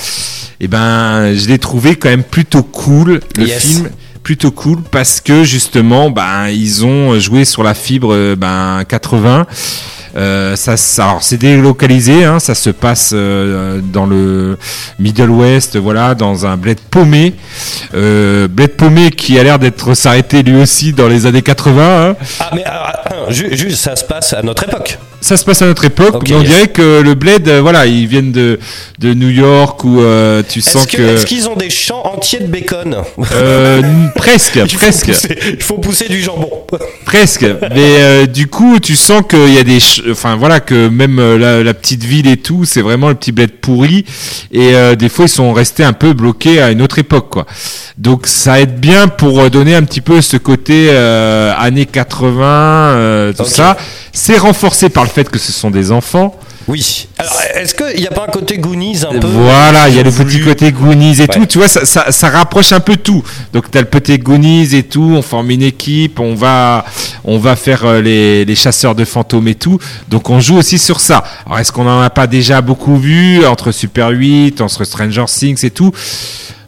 eh 0.60 0.66
ben, 0.68 1.32
je 1.34 1.48
l'ai 1.48 1.58
trouvé 1.58 1.96
quand 1.96 2.08
même 2.10 2.24
plutôt 2.24 2.62
cool 2.62 3.20
le 3.36 3.46
Yes. 3.46 3.62
film. 3.64 3.90
Plutôt 4.22 4.50
cool 4.50 4.82
parce 4.90 5.22
que 5.22 5.44
justement, 5.44 6.10
ben 6.10 6.48
ils 6.48 6.84
ont 6.84 7.18
joué 7.18 7.46
sur 7.46 7.62
la 7.62 7.72
fibre 7.72 8.12
euh, 8.12 8.36
ben 8.36 8.84
80. 8.86 9.46
Euh, 10.16 10.56
ça, 10.56 10.76
ça- 10.76 11.04
alors 11.10 11.22
c'est 11.22 11.36
délocalisé, 11.36 12.24
hein, 12.24 12.38
ça 12.40 12.54
se 12.54 12.70
passe 12.70 13.12
euh, 13.14 13.80
dans 13.82 14.06
le 14.06 14.58
Middle 14.98 15.30
West, 15.30 15.76
voilà, 15.76 16.14
dans 16.14 16.46
un 16.46 16.56
bled 16.56 16.80
paumé, 16.90 17.34
euh, 17.94 18.48
bled 18.48 18.72
paumé 18.76 19.10
qui 19.10 19.38
a 19.38 19.42
l'air 19.44 19.58
d'être 19.58 19.94
s'arrêter 19.94 20.42
lui 20.42 20.56
aussi 20.60 20.92
dans 20.92 21.08
les 21.08 21.26
années 21.26 21.42
80. 21.42 22.10
hein. 22.10 22.16
Ah 22.40 22.50
mais 22.54 22.64
alors, 22.64 23.30
ju- 23.30 23.56
juste, 23.56 23.76
ça 23.82 23.94
se 23.96 24.04
passe 24.04 24.32
à 24.32 24.42
notre 24.42 24.64
époque. 24.64 24.98
Ça 25.22 25.36
se 25.36 25.44
passe 25.44 25.60
à 25.60 25.66
notre 25.66 25.84
époque, 25.84 26.14
Ok, 26.14 26.28
mais 26.30 26.34
on 26.36 26.42
dirait 26.42 26.68
que 26.68 27.02
le 27.02 27.14
bled, 27.14 27.46
euh, 27.46 27.60
voilà, 27.60 27.84
ils 27.86 28.06
viennent 28.06 28.32
de, 28.32 28.58
de 28.98 29.12
New 29.12 29.28
York 29.28 29.84
où 29.84 30.00
euh, 30.00 30.42
tu 30.48 30.60
sens 30.62 30.86
que- 30.86 30.96
que, 30.96 31.02
est-ce 31.02 31.26
qu'ils 31.26 31.46
ont 31.48 31.56
des 31.56 31.68
champs 31.68 32.02
entiers 32.06 32.40
de 32.40 32.46
bacon 32.46 32.96
euh, 33.34 33.82
presque, 34.14 34.56
Il 34.64 34.68
faut 34.70 34.76
presque. 34.78 35.06
pousser- 35.08 35.38
Il 35.58 35.62
faut 35.62 35.78
pousser 35.78 36.08
du 36.08 36.22
jambon. 36.22 36.50
Presque. 37.04 37.42
Mais 37.42 37.96
euh, 38.00 38.26
du 38.26 38.46
coup, 38.46 38.78
tu 38.80 38.96
sens 38.96 39.22
qu'il 39.28 39.52
y 39.52 39.58
a 39.58 39.62
des, 39.62 39.78
enfin 40.10 40.36
voilà, 40.36 40.58
que 40.60 40.88
même 40.88 41.18
euh, 41.18 41.36
la, 41.38 41.62
la 41.62 41.74
petite 41.74 42.02
ville 42.04 42.26
et 42.26 42.38
tout, 42.38 42.64
c'est 42.64 42.80
vraiment 42.82 43.08
le 43.10 43.14
petit 43.14 43.32
bled 43.32 43.50
pourri. 43.60 44.06
Et 44.52 44.74
euh, 44.74 44.94
des 44.96 45.10
fois, 45.10 45.26
ils 45.26 45.28
sont 45.28 45.52
restés 45.52 45.84
un 45.84 45.92
peu 45.92 46.14
bloqués 46.14 46.62
à 46.62 46.70
une 46.70 46.80
autre 46.80 46.98
époque, 46.98 47.28
quoi. 47.28 47.46
Donc, 47.98 48.26
ça 48.26 48.58
aide 48.60 48.80
bien 48.80 49.06
pour 49.08 49.50
donner 49.50 49.74
un 49.74 49.82
petit 49.82 50.00
peu 50.00 50.22
ce 50.22 50.38
côté 50.38 50.86
euh, 50.90 51.52
années 51.58 51.84
80, 51.86 52.42
euh, 52.42 53.32
tout 53.34 53.44
ça. 53.44 53.76
C'est 54.12 54.38
renforcé 54.38 54.88
par 54.88 55.04
le 55.04 55.09
fait 55.10 55.28
que 55.28 55.38
ce 55.38 55.52
sont 55.52 55.70
des 55.70 55.92
enfants. 55.92 56.34
Oui. 56.68 57.08
Alors, 57.18 57.32
est-ce 57.56 57.74
qu'il 57.74 58.00
n'y 58.00 58.06
a 58.06 58.10
pas 58.10 58.24
un 58.24 58.30
côté 58.30 58.58
Goonies 58.58 59.00
un 59.04 59.18
peu 59.18 59.26
Voilà, 59.26 59.88
il 59.88 59.96
y 59.96 59.98
a 59.98 60.02
le 60.02 60.10
petit 60.10 60.40
côté 60.40 60.70
Goonies 60.70 61.20
et 61.20 61.26
tout, 61.26 61.46
tu 61.46 61.58
vois, 61.58 61.68
ça, 61.68 61.84
ça, 61.84 62.12
ça 62.12 62.30
rapproche 62.30 62.72
un 62.72 62.80
peu 62.80 62.96
tout. 62.96 63.22
Donc 63.52 63.70
t'as 63.70 63.80
le 63.80 63.86
petit 63.86 64.18
Goonies 64.18 64.74
et 64.76 64.84
tout, 64.84 65.14
on 65.16 65.22
forme 65.22 65.50
une 65.50 65.62
équipe, 65.62 66.20
on 66.20 66.34
va, 66.34 66.84
on 67.24 67.38
va 67.38 67.56
faire 67.56 67.84
euh, 67.84 68.00
les, 68.00 68.44
les 68.44 68.54
chasseurs 68.54 68.94
de 68.94 69.04
fantômes 69.04 69.48
et 69.48 69.54
tout. 69.54 69.78
Donc 70.08 70.30
on 70.30 70.38
joue 70.38 70.58
aussi 70.58 70.78
sur 70.78 71.00
ça. 71.00 71.24
Alors 71.46 71.58
est-ce 71.58 71.72
qu'on 71.72 71.88
en 71.88 72.00
a 72.02 72.10
pas 72.10 72.26
déjà 72.26 72.60
beaucoup 72.60 72.96
vu 72.96 73.44
entre 73.46 73.72
Super 73.72 74.10
8, 74.10 74.60
entre 74.60 74.84
Stranger 74.84 75.24
Things 75.26 75.64
et 75.64 75.70
tout? 75.70 75.92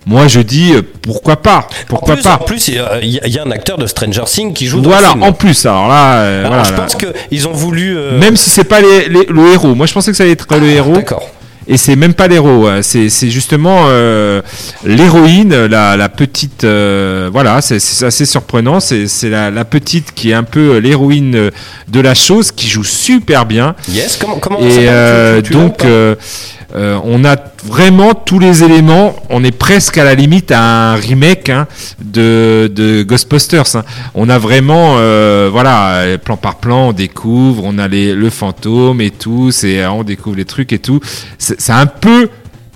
Moi 0.07 0.27
je 0.27 0.41
dis 0.41 0.73
euh, 0.75 0.83
pourquoi 1.03 1.37
pas, 1.37 1.69
pourquoi 1.89 2.15
en 2.15 2.17
plus, 2.17 2.23
pas. 2.25 2.35
En 2.35 2.45
plus, 2.45 2.69
il 2.69 2.75
y 2.75 2.79
a- 2.79 2.99
y, 3.29 3.39
un 3.39 3.51
acteur 3.53 3.79
de 3.79 3.87
Stranger 3.87 4.25
Things 4.27 4.53
qui 4.53 4.67
joue 4.67 4.81
dans 4.81 4.91
Voilà, 4.91 5.09
le 5.09 5.13
film. 5.13 5.23
en 5.23 5.33
plus. 5.33 5.65
Alors 5.65 5.87
là, 5.89 6.15
euh, 6.17 6.41
Alors, 6.41 6.53
voilà, 6.55 6.65
je 6.65 6.73
pense 6.73 6.97
qu'ils 6.97 7.47
ont 7.49 7.53
voulu. 7.53 7.97
euh, 7.97 8.19
même 8.19 8.37
si 8.37 8.51
c'est 8.51 8.65
pas 8.65 8.81
les- 8.81 9.09
les- 9.09 9.27
le 9.29 9.53
héros. 9.53 9.75
Moi 9.77 9.87
je 9.87 9.93
pensais 9.93 10.11
que 10.11 10.17
ça 10.17 10.25
allait 10.25 10.33
être 10.33 10.47
le 10.59 10.69
héros. 10.71 10.95
D'accord. 10.95 11.29
Et 11.69 11.77
c'est 11.77 11.95
même 11.95 12.13
pas 12.15 12.27
l'héros, 12.27 12.69
c'est 12.83 13.09
justement 13.31 13.85
euh, 13.87 14.43
l'héroïne, 14.85 15.67
la, 15.67 15.97
la 15.97 16.09
petite, 16.09 16.65
euh, 16.65 17.31
voilà, 17.33 17.61
c'est 17.63 17.77
assez 18.05 18.27
surprenant. 18.27 18.81
C'est 18.81 19.07
la, 19.31 19.49
la 19.53 19.65
petite 19.65 20.13
qui 20.13 20.33
est 20.33 20.35
un 20.35 20.43
peu 20.43 20.79
l'héroïne 20.79 21.51
de 21.89 22.01
la 22.01 22.15
chose, 22.15 22.51
qui 22.51 22.69
joue 22.69 22.83
super 22.83 23.47
bien. 23.47 23.77
Yes, 23.89 24.17
comment, 24.21 24.39
comment 24.41 24.59
Et 24.59 24.89
euh, 24.89 25.37
Tu- 25.41 25.51
tu- 25.51 25.53
donc, 25.53 25.85
euh, 26.75 26.99
on 27.05 27.25
a 27.25 27.37
vraiment 27.65 28.15
tous 28.15 28.39
les 28.39 28.65
éléments. 28.65 29.15
On 29.31 29.45
est 29.45 29.57
presque 29.57 29.99
à 29.99 30.05
la 30.05 30.15
limite 30.15 30.51
à 30.51 30.93
un 30.93 30.95
remake 30.95 31.49
hein, 31.51 31.67
de, 32.03 32.71
de 32.75 33.03
Ghostbusters. 33.03 33.77
hein. 33.77 33.85
On 34.15 34.29
a 34.29 34.39
vraiment, 34.39 34.97
euh, 34.99 35.49
voilà, 35.53 36.19
plan 36.19 36.37
par 36.37 36.57
plan, 36.57 36.89
on 36.89 36.93
découvre, 36.93 37.63
on 37.65 37.79
a 37.79 37.89
les, 37.89 38.15
le 38.15 38.31
fantôme 38.31 39.01
et 39.01 39.11
tout. 39.11 39.51
C'est, 39.51 39.85
on 39.87 40.03
découvre 40.03 40.37
les 40.37 40.45
trucs 40.45 40.73
et 40.73 40.79
tout. 40.79 41.01
C'est 41.39 41.71
un 41.71 41.87
peu 41.87 42.29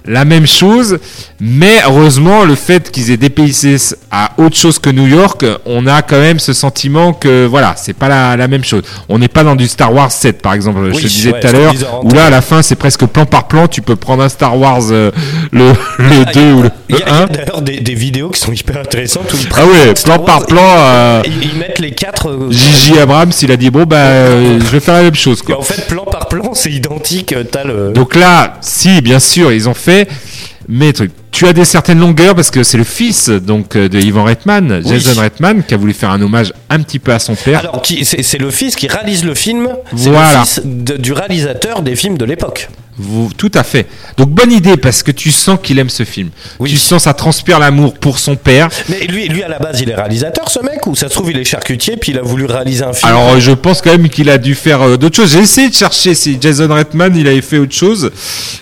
la 0.07 0.24
même 0.24 0.46
chose, 0.46 0.98
mais 1.40 1.76
heureusement, 1.86 2.44
le 2.44 2.54
fait 2.54 2.90
qu'ils 2.90 3.11
aient 3.11 3.16
dépaysé 3.16 3.76
à 4.11 4.30
autre 4.38 4.57
chose 4.57 4.78
que 4.78 4.90
New 4.90 5.07
York, 5.07 5.44
on 5.66 5.86
a 5.86 6.02
quand 6.02 6.18
même 6.20 6.38
ce 6.38 6.52
sentiment 6.52 7.12
que 7.12 7.46
voilà, 7.46 7.74
c'est 7.76 7.92
pas 7.92 8.09
la, 8.09 8.36
la 8.36 8.48
même 8.48 8.64
chose. 8.64 8.82
On 9.09 9.18
n'est 9.18 9.28
pas 9.28 9.42
dans 9.44 9.57
du 9.57 9.66
Star 9.68 9.92
Wars 9.92 10.12
7, 10.12 10.40
par 10.42 10.52
exemple, 10.54 10.80
je 10.92 11.00
te 11.00 11.07
disais 11.07 11.32
ouais, 11.32 11.40
tout 11.40 11.46
à 11.48 11.52
l'heure, 11.52 11.74
où 12.02 12.11
là, 12.12 12.26
à 12.26 12.30
la 12.30 12.40
fin, 12.42 12.62
c'est 12.62 12.76
presque 12.76 13.04
plan 13.07 13.26
par 13.26 13.48
plan. 13.48 13.66
Tu 13.68 13.82
peux 13.82 13.96
prendre 13.96 14.22
un 14.22 14.28
Star 14.28 14.59
Wars, 14.59 14.82
euh, 14.90 15.11
le, 15.52 15.72
le 15.98 16.32
2 16.32 16.52
ou 16.52 16.62
le 16.62 16.70
Il 16.88 16.96
y 16.96 17.02
a, 17.02 17.04
il 17.04 17.09
y 17.09 17.11
a 17.11 17.22
1. 17.22 17.26
d'ailleurs 17.26 17.62
des, 17.62 17.80
des 17.80 17.94
vidéos 17.94 18.30
qui 18.30 18.40
sont 18.40 18.52
hyper 18.52 18.78
intéressantes 18.78 19.32
où 19.32 19.36
ils 19.40 19.48
Ah 19.57 19.66
ouais, 19.66 19.94
plan 20.04 20.18
par 20.20 20.38
Wars 20.38 20.46
plan. 20.46 20.62
euh, 20.62 21.22
Ils, 21.26 21.50
ils 21.50 21.59
mettent 21.59 21.78
les 21.80 21.90
quatre. 21.92 22.28
euh, 22.28 22.50
Gigi 22.50 22.98
Abrams, 22.98 23.32
il 23.42 23.50
a 23.50 23.57
dit 23.57 23.70
bon, 23.70 23.84
bah, 23.84 23.96
euh, 23.96 24.59
je 24.61 24.66
vais 24.66 24.80
faire 24.80 24.94
la 24.94 25.02
même 25.02 25.14
chose, 25.14 25.40
Et 25.42 25.46
quoi. 25.46 25.59
en 25.59 25.62
fait, 25.62 25.86
plan 25.88 26.04
par 26.04 26.28
plan, 26.28 26.52
c'est 26.54 26.70
identique. 26.70 27.34
T'as 27.50 27.64
le. 27.64 27.90
Donc 27.92 28.14
là, 28.14 28.59
si, 28.61 29.00
bien 29.00 29.18
sûr, 29.18 29.52
ils 29.52 29.68
ont 29.68 29.74
fait. 29.74 29.95
Mais 30.68 30.92
tu 31.30 31.47
as 31.47 31.53
des 31.53 31.64
certaines 31.64 32.01
longueurs 32.01 32.34
parce 32.34 32.51
que 32.51 32.62
c'est 32.64 32.76
le 32.78 32.82
fils 32.84 33.28
donc 33.28 33.76
euh, 33.76 33.88
de 33.88 34.01
Ivan 34.01 34.24
Reitman, 34.24 34.82
Oui. 34.84 34.99
Jason 35.01 35.20
Reitman, 35.20 35.62
qui 35.62 35.74
a 35.74 35.76
voulu 35.76 35.92
faire 35.92 36.11
un 36.11 36.20
hommage 36.20 36.53
un 36.70 36.80
petit 36.80 36.99
peu 36.99 37.12
à 37.12 37.18
son 37.20 37.34
père. 37.36 37.61
Alors, 37.61 37.82
c'est 38.03 38.22
c'est 38.22 38.38
le 38.38 38.51
fils 38.51 38.74
qui 38.74 38.88
réalise 38.88 39.24
le 39.24 39.34
film. 39.34 39.68
C'est 39.97 40.11
Voilà. 40.11 40.40
le 40.40 40.44
fils 40.44 40.61
de- 40.64 40.97
du 40.97 41.12
réalisateur 41.12 41.82
des 41.82 41.94
films 41.94 42.18
de 42.18 42.24
l'époque. 42.24 42.68
Vous- 42.99 43.30
tout 43.36 43.51
à 43.55 43.62
fait. 43.62 43.86
Donc 44.16 44.30
bonne 44.30 44.53
idée 44.53 44.76
parce 44.76 45.03
que 45.03 45.11
tu 45.11 45.30
sens 45.30 45.59
qu'il 45.62 45.78
aime 45.78 45.90
ce 45.90 46.05
film. 46.05 46.30
Oui. 46.59 46.70
Tu 46.70 46.76
sens 46.78 47.03
ça 47.05 47.12
transpire 47.14 47.59
l'amour 47.59 47.94
pour 47.94 48.18
son 48.18 48.36
père. 48.36 48.68
Mais 48.88 49.01
lui, 49.07 49.28
lui, 49.28 49.42
à 49.42 49.49
la 49.49 49.59
base, 49.59 49.80
il 49.82 49.90
est 49.90 49.94
réalisateur, 49.94 50.49
ce 50.51 50.61
mec, 50.61 50.86
ou 50.86 50.94
ça 50.97 51.09
se 51.09 51.14
trouve, 51.14 51.30
il 51.30 51.38
est 51.38 51.44
charcutier, 51.44 51.97
puis 51.97 52.12
il 52.12 52.18
a 52.18 52.22
voulu 52.22 52.47
réaliser 52.47 52.84
un 52.84 52.92
film? 52.92 53.09
Alors 53.11 53.32
euh, 53.32 53.40
je 53.40 53.53
pense 53.53 53.82
quand 53.82 53.90
même 53.90 54.09
qu'il 54.09 54.30
a 54.30 54.38
dû 54.38 54.55
faire 54.55 54.80
euh, 54.82 54.97
d'autres 54.97 55.16
choses. 55.16 55.32
J'ai 55.32 55.40
essayé 55.40 55.68
de 55.68 55.74
chercher 55.74 56.14
si 56.14 56.38
Jason 56.40 56.68
Reitman 56.72 57.14
il 57.16 57.28
avait 57.28 57.42
fait 57.42 57.59
autre 57.59 57.74
chose, 57.74 58.11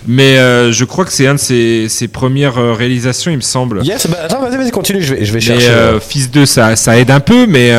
mais 0.05 0.37
euh, 0.37 0.71
je 0.73 0.83
crois 0.85 1.05
que 1.05 1.13
c'est 1.13 1.27
un 1.27 1.35
de 1.35 1.39
ses, 1.39 1.87
ses 1.89 2.07
premières 2.09 2.57
euh, 2.57 2.73
réalisations, 2.73 3.31
il 3.31 3.37
me 3.37 3.41
semble. 3.41 3.83
Yes, 3.85 4.07
bah 4.07 4.17
attends, 4.25 4.41
vas-y, 4.41 4.57
vas-y, 4.57 4.71
continue, 4.71 5.01
je 5.01 5.13
vais, 5.15 5.23
je 5.25 5.31
vais 5.31 5.39
Mais 5.39 5.45
chercher. 5.45 5.67
euh, 5.69 5.99
Fils 6.01 6.29
2, 6.29 6.45
ça, 6.45 6.75
ça 6.75 6.97
aide 6.97 7.11
un 7.11 7.19
peu, 7.21 7.45
mais 7.47 7.71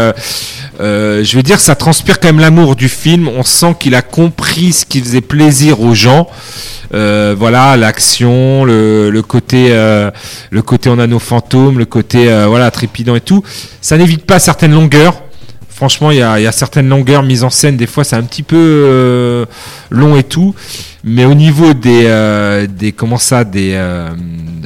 euh, 0.80 1.24
je 1.24 1.36
veux 1.36 1.42
dire, 1.42 1.58
ça 1.60 1.74
transpire 1.74 2.20
quand 2.20 2.28
même 2.28 2.40
l'amour 2.40 2.76
du 2.76 2.88
film. 2.88 3.28
On 3.28 3.42
sent 3.42 3.76
qu'il 3.78 3.94
a 3.94 4.02
compris 4.02 4.72
ce 4.72 4.84
qui 4.86 5.00
faisait 5.00 5.20
plaisir 5.20 5.80
aux 5.80 5.94
gens. 5.94 6.28
Euh, 6.94 7.34
voilà, 7.36 7.76
l'action, 7.76 8.64
le, 8.64 9.10
le 9.10 9.22
côté, 9.22 9.68
euh, 9.70 10.10
le 10.50 10.62
côté 10.62 10.88
on 10.88 10.98
a 10.98 11.06
nos 11.06 11.18
fantômes, 11.18 11.78
le 11.78 11.84
côté 11.84 12.30
euh, 12.30 12.46
voilà 12.46 12.70
trépidant 12.70 13.16
et 13.16 13.20
tout. 13.20 13.42
Ça 13.80 13.96
n'évite 13.96 14.24
pas 14.24 14.38
certaines 14.38 14.72
longueurs. 14.72 15.22
Franchement, 15.68 16.10
il 16.10 16.18
y 16.18 16.22
a, 16.22 16.40
y 16.40 16.46
a 16.46 16.52
certaines 16.52 16.88
longueurs 16.88 17.22
mises 17.22 17.44
en 17.44 17.50
scène. 17.50 17.76
Des 17.76 17.86
fois, 17.86 18.02
c'est 18.02 18.16
un 18.16 18.22
petit 18.22 18.42
peu 18.42 18.56
euh, 18.56 19.44
long 19.90 20.16
et 20.16 20.22
tout. 20.22 20.54
Mais 21.04 21.26
au 21.26 21.34
niveau 21.34 21.74
des, 21.74 22.66
des 22.70 22.92
comment 22.92 23.18
ça, 23.18 23.44
des, 23.44 23.78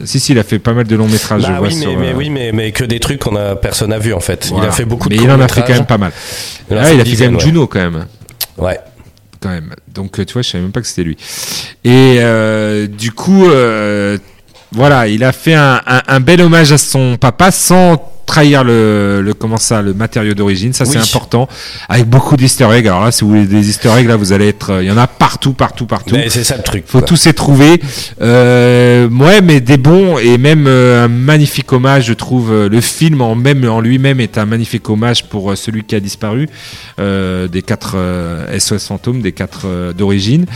si 0.04 0.20
si, 0.20 0.32
il 0.32 0.38
a 0.38 0.42
fait 0.44 0.58
pas 0.58 0.72
mal 0.72 0.86
de 0.86 0.96
longs 0.96 1.08
métrages. 1.08 1.42
je 1.42 1.46
Bah 1.48 1.58
vois 1.58 1.68
oui, 1.68 1.74
mais, 1.76 1.80
sur, 1.82 1.98
mais 1.98 2.08
euh, 2.10 2.14
oui, 2.16 2.30
mais, 2.30 2.52
mais 2.52 2.72
que 2.72 2.84
des 2.84 3.00
trucs 3.00 3.20
qu'on 3.20 3.36
a 3.36 3.56
personne 3.56 3.92
a 3.92 3.98
vu 3.98 4.12
en 4.14 4.20
fait. 4.20 4.50
Il 4.56 4.62
a 4.64 4.70
fait 4.72 4.84
beaucoup 4.84 5.08
de 5.08 5.14
Mais 5.16 5.22
il 5.22 5.30
en 5.30 5.40
a 5.40 5.48
fait 5.48 5.62
quand 5.62 5.74
même 5.74 5.86
pas 5.86 5.98
mal. 5.98 6.12
Il 6.70 6.76
Ah, 6.76 6.84
fait 6.84 6.94
il 6.94 7.00
a 7.00 7.04
fait 7.04 7.16
quand 7.16 7.24
même 7.24 7.34
ouais. 7.36 7.40
Juno 7.40 7.66
quand 7.66 7.78
même. 7.80 8.06
Ouais. 8.58 8.78
Quand 9.40 9.48
même. 9.50 9.74
Donc 9.94 10.18
euh, 10.18 10.24
tu 10.24 10.34
vois, 10.34 10.42
je 10.42 10.50
savais 10.50 10.62
même 10.62 10.72
pas 10.72 10.80
que 10.80 10.86
c'était 10.86 11.04
lui. 11.04 11.16
Et 11.84 12.16
euh, 12.20 12.86
du 12.86 13.10
coup, 13.12 13.46
euh, 13.48 14.18
voilà, 14.72 15.08
il 15.08 15.24
a 15.24 15.32
fait 15.32 15.54
un, 15.54 15.80
un- 15.86 16.02
un 16.06 16.20
bel 16.20 16.40
hommage 16.42 16.72
à 16.72 16.78
son 16.78 17.16
papa 17.16 17.50
sans 17.50 17.96
trahir 18.30 18.64
le, 18.64 19.22
le 19.22 19.34
comment 19.34 19.56
ça, 19.56 19.82
le 19.82 19.92
matériau 19.94 20.34
d'origine. 20.34 20.72
Ça 20.72 20.84
c'est 20.84 20.98
important. 20.98 21.48
Avec 21.88 22.06
beaucoup 22.06 22.36
d'easter 22.36 22.68
eggs. 22.72 22.86
Alors 22.86 23.04
là, 23.04 23.10
si 23.12 23.24
vous 23.24 23.30
voulez 23.30 23.46
des 23.46 23.68
easter 23.68 23.90
eggs, 23.98 24.06
là 24.06 24.16
vous 24.16 24.32
allez 24.32 24.48
être, 24.48 24.70
euh, 24.70 24.82
il 24.82 24.88
y 24.88 24.92
en 24.92 24.96
a 24.96 25.06
partout, 25.06 25.52
partout, 25.52 25.86
partout. 25.86 26.16
C'est 26.28 26.44
ça 26.44 26.56
le 26.56 26.62
truc. 26.62 26.84
Faut 26.86 26.98
quoi. 26.98 27.08
tous 27.08 27.26
les 27.26 27.34
trouver. 27.34 27.80
Euh, 28.20 29.08
ouais, 29.08 29.40
mais 29.40 29.60
des 29.60 29.78
bons 29.78 30.18
et 30.18 30.38
même 30.38 30.66
euh, 30.66 31.04
un 31.04 31.08
magnifique 31.08 31.72
hommage, 31.72 32.06
je 32.06 32.12
trouve. 32.12 32.66
Le 32.66 32.80
film 32.80 33.20
en 33.20 33.34
même 33.34 33.68
en 33.68 33.80
lui-même 33.80 34.20
est 34.20 34.38
un 34.38 34.46
magnifique 34.46 34.88
hommage 34.88 35.24
pour 35.28 35.56
celui 35.56 35.84
qui 35.84 35.94
a 35.94 36.00
disparu 36.00 36.48
euh, 36.98 37.48
des 37.48 37.62
quatre 37.62 37.94
euh, 37.96 38.58
SOS 38.58 38.86
fantômes, 38.86 39.22
des 39.22 39.32
quatre 39.32 39.62
euh, 39.64 39.92
d'origine. 39.92 40.46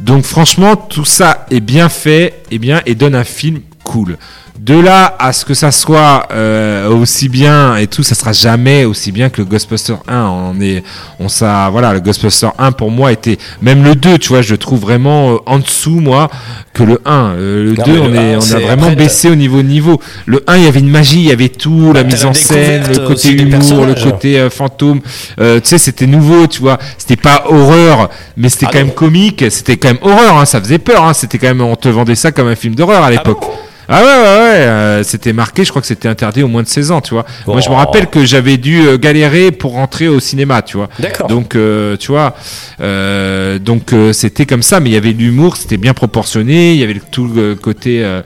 Donc 0.00 0.24
franchement, 0.24 0.76
tout 0.76 1.04
ça 1.04 1.46
est 1.50 1.60
bien 1.60 1.88
fait 1.88 2.42
et 2.50 2.58
bien 2.58 2.80
et 2.86 2.94
donne 2.94 3.14
un 3.14 3.24
film 3.24 3.60
cool. 3.84 4.16
De 4.58 4.78
là 4.78 5.16
à 5.18 5.32
ce 5.32 5.44
que 5.44 5.52
ça 5.52 5.72
soit 5.72 6.28
euh, 6.32 6.88
aussi 6.88 7.28
bien 7.28 7.76
et 7.76 7.88
tout, 7.88 8.04
ça 8.04 8.14
sera 8.14 8.32
jamais 8.32 8.84
aussi 8.84 9.10
bien 9.10 9.28
que 9.28 9.42
le 9.42 9.48
Ghostbuster 9.48 9.94
1. 10.06 10.22
On 10.26 10.60
est, 10.60 10.84
on 11.18 11.28
ça, 11.28 11.68
voilà, 11.72 11.92
le 11.92 11.98
Ghostbuster 12.00 12.48
1 12.56 12.70
pour 12.72 12.92
moi 12.92 13.10
était, 13.10 13.36
même 13.62 13.82
le 13.82 13.96
2, 13.96 14.16
tu 14.18 14.28
vois, 14.28 14.42
je 14.42 14.52
le 14.52 14.58
trouve 14.58 14.80
vraiment 14.80 15.32
euh, 15.34 15.36
en 15.46 15.58
dessous 15.58 15.98
moi 15.98 16.30
que 16.72 16.84
le 16.84 17.00
1. 17.04 17.10
Euh, 17.36 17.64
le 17.64 17.74
Non, 17.74 17.84
2, 17.84 17.92
mais 17.92 17.98
on 18.00 18.08
le 18.08 18.16
est, 18.16 18.34
1, 18.34 18.38
on 18.38 18.52
a 18.56 18.60
vraiment 18.60 18.82
après, 18.84 18.96
baissé 18.96 19.28
au 19.28 19.34
niveau 19.34 19.60
niveau. 19.60 20.00
Le 20.24 20.44
1, 20.46 20.56
il 20.58 20.64
y 20.64 20.68
avait 20.68 20.80
une 20.80 20.88
magie, 20.88 21.18
il 21.18 21.26
y 21.26 21.32
avait 21.32 21.48
tout, 21.48 21.92
la 21.92 22.02
T'as 22.04 22.06
mise 22.10 22.22
la 22.22 22.28
en 22.30 22.32
scène, 22.34 22.84
le 22.88 23.06
côté 23.08 23.32
humour, 23.32 23.86
le 23.86 23.94
côté 23.94 24.38
euh, 24.38 24.50
fantôme. 24.50 25.00
Euh, 25.40 25.58
tu 25.60 25.70
sais, 25.70 25.78
c'était 25.78 26.06
nouveau, 26.06 26.46
tu 26.46 26.60
vois. 26.60 26.78
C'était 26.96 27.16
pas 27.20 27.44
horreur, 27.48 28.08
mais 28.36 28.48
c'était 28.48 28.66
Ah 28.68 28.72
quand 28.72 28.78
non. 28.78 28.84
même 28.86 28.94
comique. 28.94 29.44
C'était 29.50 29.76
quand 29.76 29.88
même 29.88 29.98
horreur, 30.00 30.38
hein, 30.38 30.44
ça 30.46 30.60
faisait 30.60 30.78
peur. 30.78 31.02
Hein, 31.04 31.12
c'était 31.12 31.38
quand 31.38 31.48
même, 31.48 31.60
on 31.60 31.74
te 31.74 31.88
vendait 31.88 32.14
ça 32.14 32.30
comme 32.30 32.46
un 32.46 32.56
film 32.56 32.76
d'horreur 32.76 33.02
à 33.02 33.10
l'époque. 33.10 33.40
bon 33.40 33.50
Ah 33.88 34.00
ouais, 34.00 34.06
ouais, 34.06 34.12
ouais, 34.12 34.60
euh, 34.66 35.02
c'était 35.02 35.32
marqué, 35.32 35.64
je 35.64 35.70
crois 35.70 35.82
que 35.82 35.88
c'était 35.88 36.08
interdit 36.08 36.42
au 36.42 36.48
moins 36.48 36.62
de 36.62 36.68
16 36.68 36.90
ans, 36.90 37.00
tu 37.00 37.12
vois. 37.14 37.24
Moi, 37.46 37.60
je 37.60 37.68
me 37.68 37.74
Oh. 37.74 37.78
rappelle 37.78 38.06
que 38.06 38.24
j'avais 38.24 38.56
dû 38.56 38.80
euh, 38.86 38.96
galérer 38.98 39.50
pour 39.52 39.72
rentrer 39.72 40.08
au 40.08 40.20
cinéma, 40.20 40.62
tu 40.62 40.76
vois. 40.76 40.88
D'accord. 40.98 41.26
Donc, 41.28 41.54
euh, 41.54 41.96
tu 41.96 42.12
vois, 42.12 42.34
euh, 42.80 43.58
donc 43.58 43.92
euh, 43.92 44.12
c'était 44.12 44.46
comme 44.46 44.62
ça, 44.62 44.80
mais 44.80 44.90
il 44.90 44.92
y 44.92 44.96
avait 44.96 45.12
de 45.12 45.18
l'humour, 45.18 45.56
c'était 45.56 45.76
bien 45.76 45.92
proportionné, 45.94 46.72
il 46.72 46.78
y 46.80 46.82
avait 46.84 47.00
tout 47.10 47.26
le 47.28 47.54
côté 47.56 48.02
euh, 48.04 48.22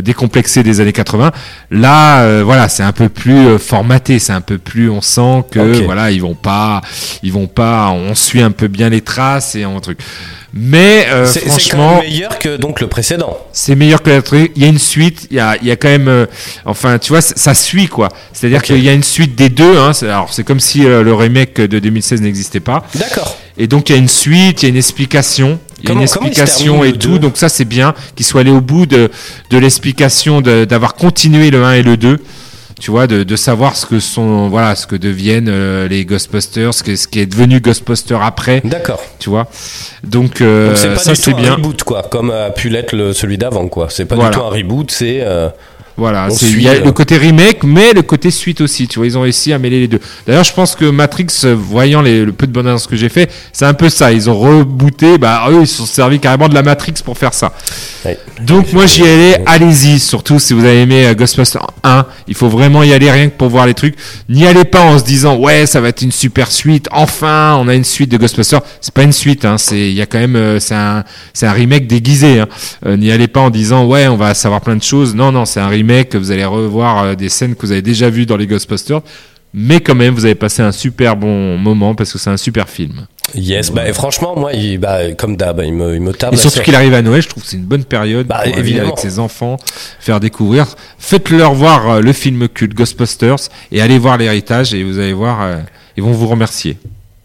décomplexé 0.00 0.62
des 0.62 0.80
années 0.80 0.92
80. 0.92 1.30
Là, 1.70 2.20
euh, 2.22 2.42
voilà, 2.44 2.68
c'est 2.68 2.82
un 2.82 2.92
peu 2.92 3.08
plus 3.08 3.58
formaté, 3.58 4.18
c'est 4.18 4.32
un 4.32 4.40
peu 4.40 4.58
plus, 4.58 4.88
on 4.90 5.00
sent 5.00 5.44
que 5.50 5.82
voilà, 5.84 6.10
ils 6.10 6.22
vont 6.22 6.34
pas, 6.34 6.80
ils 7.22 7.32
vont 7.32 7.46
pas, 7.48 7.90
on 7.90 8.14
suit 8.14 8.40
un 8.42 8.50
peu 8.50 8.68
bien 8.68 8.88
les 8.88 9.00
traces 9.02 9.54
et 9.54 9.64
un 9.64 9.78
truc. 9.80 9.98
Mais 10.54 11.06
euh, 11.08 11.24
C'est 11.26 11.40
c'est 11.40 11.48
franchement, 11.48 11.94
même 11.96 12.04
meilleur 12.10 12.38
que 12.38 12.56
donc 12.58 12.80
le 12.80 12.86
précédent. 12.86 13.38
c'est 13.52 13.74
meilleur 13.74 14.02
que 14.02 14.10
la 14.10 14.20
truc. 14.20 14.52
Il 14.54 14.62
y 14.62 14.66
a 14.66 14.68
une 14.68 14.78
suite, 14.78 15.26
il 15.30 15.36
y 15.38 15.40
a, 15.40 15.56
il 15.62 15.66
y 15.66 15.70
a 15.70 15.76
quand 15.76 15.88
même, 15.88 16.08
euh, 16.08 16.26
enfin, 16.66 16.98
tu 16.98 17.08
vois, 17.12 17.22
ça, 17.22 17.54
suit 17.54 17.88
quoi. 17.88 18.10
C'est-à-dire 18.34 18.62
qu'il 18.62 18.82
y 18.84 18.88
a 18.88 18.92
une 18.92 19.02
suite 19.02 19.34
des 19.34 19.48
deux. 19.48 19.78
Hein, 19.78 19.92
C'est- 19.94 20.06
alors 20.06 20.30
c'est 20.32 20.44
comme 20.44 20.60
si 20.60 20.84
euh, 20.84 21.02
le 21.02 21.14
remake 21.14 21.54
de 21.60 21.78
2016 21.78 22.20
n'existait 22.20 22.60
pas. 22.60 22.84
D'accord. 22.94 23.36
Et 23.56 23.66
donc 23.66 23.88
il 23.88 23.92
y 23.92 23.96
a 23.96 23.98
une 23.98 24.08
suite, 24.08 24.62
il 24.62 24.66
y 24.66 24.66
a 24.66 24.68
une 24.70 24.76
explication, 24.76 25.58
il 25.78 25.84
y 25.84 25.86
a 25.86 25.88
Comment- 25.88 26.00
une 26.00 26.04
explication 26.06 26.84
et 26.84 26.92
tout. 26.92 27.18
Donc 27.18 27.36
ça 27.38 27.48
c'est 27.48 27.64
bien 27.64 27.94
qu'il 28.14 28.26
soit 28.26 28.42
allé 28.42 28.50
au 28.50 28.60
bout 28.60 28.84
de, 28.84 29.10
de 29.50 29.58
l'explication, 29.58 30.42
d'avoir 30.42 30.94
continué 30.94 31.50
le 31.50 31.64
1 31.64 31.72
et 31.74 31.82
le 31.82 31.96
2. 31.96 32.18
Tu 32.80 32.90
vois, 32.90 33.06
de, 33.06 33.22
de 33.22 33.36
savoir 33.36 33.76
ce 33.76 33.86
que 33.86 34.00
sont, 34.00 34.48
voilà, 34.48 34.74
ce 34.74 34.86
que 34.86 34.96
deviennent 34.96 35.48
euh, 35.48 35.86
les 35.88 36.04
Ghostbusters, 36.04 36.74
ce, 36.74 36.82
que, 36.82 36.96
ce 36.96 37.06
qui 37.06 37.20
est 37.20 37.26
devenu 37.26 37.60
Ghostbusters 37.60 38.20
après, 38.22 38.60
D'accord. 38.64 39.00
tu 39.20 39.30
vois. 39.30 39.46
Donc, 40.02 40.40
euh, 40.40 40.68
Donc 40.68 40.76
c'est 40.78 40.88
pas 40.88 40.96
ça 40.98 41.12
du 41.12 41.16
tout 41.18 41.22
c'est 41.24 41.34
un 41.34 41.36
bien. 41.40 41.54
reboot 41.54 41.82
quoi, 41.84 42.02
comme 42.10 42.30
a 42.30 42.50
pu 42.50 42.68
l'être 42.70 42.92
le- 42.96 43.12
celui 43.12 43.38
d'avant 43.38 43.68
quoi. 43.68 43.86
C'est 43.90 44.04
pas 44.04 44.16
Voilà. 44.16 44.30
du 44.30 44.36
tout 44.38 44.42
un 44.44 44.48
reboot, 44.50 44.90
c'est 44.90 45.20
euh, 45.22 45.48
Voilà, 45.96 46.28
On 46.30 46.34
c'est- 46.34 46.46
il 46.50 46.62
y 46.62 46.68
a 46.68 46.72
euh. 46.72 46.84
le 46.84 46.92
côté 46.92 47.16
remake, 47.18 47.64
mais 47.64 47.92
le 47.92 48.02
côté 48.02 48.30
suite 48.30 48.60
aussi. 48.60 48.88
Tu 48.88 48.98
vois, 48.98 49.06
ils 49.06 49.16
ont 49.18 49.22
réussi 49.22 49.52
à 49.52 49.58
mêler 49.58 49.80
les 49.80 49.88
deux. 49.88 50.00
D'ailleurs, 50.26 50.44
je 50.44 50.52
pense 50.52 50.74
que 50.74 50.86
Matrix, 50.86 51.26
euh, 51.44 51.54
voyant 51.58 52.00
les, 52.02 52.24
le 52.24 52.32
peu 52.32 52.46
de 52.46 52.52
bonne 52.52 52.66
annonce 52.66 52.86
que 52.86 52.96
j'ai 52.96 53.08
fait, 53.08 53.30
c'est 53.52 53.66
un 53.66 53.74
peu 53.74 53.88
ça. 53.88 54.10
Ils 54.12 54.30
ont 54.30 54.38
rebooté. 54.38 55.18
Bah, 55.18 55.44
eux, 55.50 55.60
ils 55.62 55.66
se 55.66 55.76
sont 55.78 55.86
servis 55.86 56.18
carrément 56.18 56.48
de 56.48 56.54
la 56.54 56.62
Matrix 56.62 56.94
pour 57.04 57.18
faire 57.18 57.34
ça. 57.34 57.52
Ouais. 58.04 58.18
Donc, 58.40 58.72
moi, 58.72 58.86
j'y 58.86 59.02
allais. 59.02 59.42
Allez-y, 59.46 59.98
surtout 60.00 60.38
si 60.38 60.54
vous 60.54 60.64
avez 60.64 60.82
aimé 60.82 61.06
euh, 61.06 61.14
Ghostbusters 61.14 61.66
1. 61.84 62.06
Il 62.26 62.34
faut 62.34 62.48
vraiment 62.48 62.82
y 62.82 62.92
aller 62.92 63.10
rien 63.10 63.28
que 63.28 63.36
pour 63.36 63.48
voir 63.50 63.66
les 63.66 63.74
trucs. 63.74 63.94
N'y 64.28 64.46
allez 64.46 64.64
pas 64.64 64.80
en 64.80 64.98
se 64.98 65.04
disant, 65.04 65.36
ouais, 65.36 65.66
ça 65.66 65.80
va 65.80 65.88
être 65.88 66.02
une 66.02 66.12
super 66.12 66.50
suite. 66.50 66.88
Enfin, 66.92 67.56
on 67.60 67.68
a 67.68 67.74
une 67.74 67.84
suite 67.84 68.10
de 68.10 68.16
Ghostbusters. 68.16 68.62
C'est 68.80 68.94
pas 68.94 69.02
une 69.02 69.12
suite. 69.12 69.44
Hein. 69.44 69.58
C'est, 69.58 69.78
il 69.78 69.94
y 69.94 70.00
a 70.02 70.06
quand 70.06 70.18
même, 70.18 70.36
euh, 70.36 70.58
c'est 70.58 70.74
un, 70.74 71.04
c'est 71.34 71.46
un 71.46 71.52
remake 71.52 71.86
déguisé. 71.86 72.40
Hein. 72.40 72.48
Euh, 72.86 72.96
N'y 72.96 73.10
allez 73.12 73.28
pas 73.28 73.40
en 73.40 73.50
disant, 73.50 73.84
ouais, 73.86 74.08
on 74.08 74.16
va 74.16 74.32
savoir 74.34 74.60
plein 74.62 74.76
de 74.76 74.82
choses. 74.82 75.14
Non, 75.14 75.32
non, 75.32 75.44
c'est 75.44 75.60
un 75.60 75.68
remake. 75.68 75.81
Vous 75.82 76.30
allez 76.30 76.44
revoir 76.44 77.04
euh, 77.04 77.14
des 77.14 77.28
scènes 77.28 77.54
que 77.54 77.66
vous 77.66 77.72
avez 77.72 77.82
déjà 77.82 78.08
vues 78.10 78.26
dans 78.26 78.36
les 78.36 78.46
Ghostbusters. 78.46 79.00
Mais 79.54 79.80
quand 79.80 79.94
même, 79.94 80.14
vous 80.14 80.24
avez 80.24 80.34
passé 80.34 80.62
un 80.62 80.72
super 80.72 81.14
bon 81.14 81.58
moment 81.58 81.94
parce 81.94 82.10
que 82.10 82.18
c'est 82.18 82.30
un 82.30 82.38
super 82.38 82.70
film. 82.70 83.06
Yes, 83.34 83.70
bah, 83.70 83.86
et 83.86 83.92
franchement, 83.92 84.34
moi, 84.34 84.54
il, 84.54 84.78
bah, 84.78 85.12
comme 85.12 85.36
d'hab, 85.36 85.60
il 85.62 85.74
me, 85.74 85.94
il 85.94 86.00
me 86.00 86.12
tarde. 86.12 86.32
Et 86.32 86.36
surtout 86.38 86.60
qu'il 86.62 86.74
arrive 86.74 86.94
à 86.94 87.02
Noël, 87.02 87.20
je 87.20 87.28
trouve 87.28 87.42
que 87.42 87.48
c'est 87.50 87.58
une 87.58 87.64
bonne 87.64 87.84
période 87.84 88.26
Bah, 88.26 88.42
pour 88.46 88.58
évidemment. 88.58 88.88
avec 88.88 88.98
ses 88.98 89.18
enfants, 89.18 89.58
faire 90.00 90.20
découvrir. 90.20 90.66
Faites-leur 90.98 91.52
voir 91.52 91.90
euh, 91.90 92.00
le 92.00 92.12
film 92.14 92.48
culte 92.48 92.72
Ghostbusters 92.74 93.36
et 93.70 93.82
allez 93.82 93.98
voir 93.98 94.16
l'héritage 94.16 94.72
et 94.72 94.82
vous 94.84 94.98
allez 94.98 95.12
voir, 95.12 95.42
euh, 95.42 95.58
ils 95.98 96.02
vont 96.02 96.12
vous 96.12 96.28
remercier. 96.28 96.78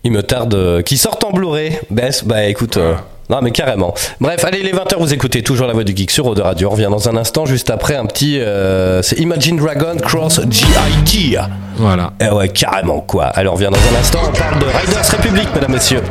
Il 0.03 0.11
me 0.11 0.21
tarde 0.21 0.53
euh, 0.53 0.81
qu'il 0.81 0.97
sorte 0.97 1.23
en 1.23 1.31
Blu-ray. 1.31 1.79
Bess, 1.89 2.25
bah 2.25 2.45
écoute. 2.45 2.75
euh, 2.75 2.95
non 3.29 3.41
mais 3.41 3.51
carrément. 3.51 3.93
Bref, 4.19 4.43
allez 4.45 4.63
les 4.63 4.73
20h 4.73 4.97
vous 4.99 5.13
écoutez 5.13 5.41
toujours 5.43 5.67
la 5.67 5.73
voix 5.73 5.83
du 5.83 5.95
geek 5.95 6.11
sur 6.11 6.25
Eau 6.27 6.35
de 6.35 6.41
Radio. 6.41 6.69
On 6.69 6.71
revient 6.71 6.89
dans 6.89 7.09
un 7.09 7.17
instant 7.17 7.45
juste 7.45 7.69
après 7.69 7.95
un 7.95 8.05
petit 8.05 8.39
euh, 8.39 9.01
c'est 9.01 9.19
Imagine 9.19 9.57
Dragon 9.57 9.95
Cross 10.01 10.41
GIT. 10.49 11.37
Voilà. 11.77 12.13
Eh 12.19 12.29
ouais, 12.33 12.49
carrément 12.49 13.01
quoi. 13.01 13.25
Alors 13.25 13.53
on 13.53 13.55
revient 13.57 13.69
dans 13.71 13.95
un 13.95 13.99
instant, 13.99 14.19
on 14.27 14.31
parle 14.37 14.59
de 14.59 14.65
Riders 14.65 15.11
Republic 15.11 15.47
mesdames 15.53 15.71
messieurs. 15.71 16.01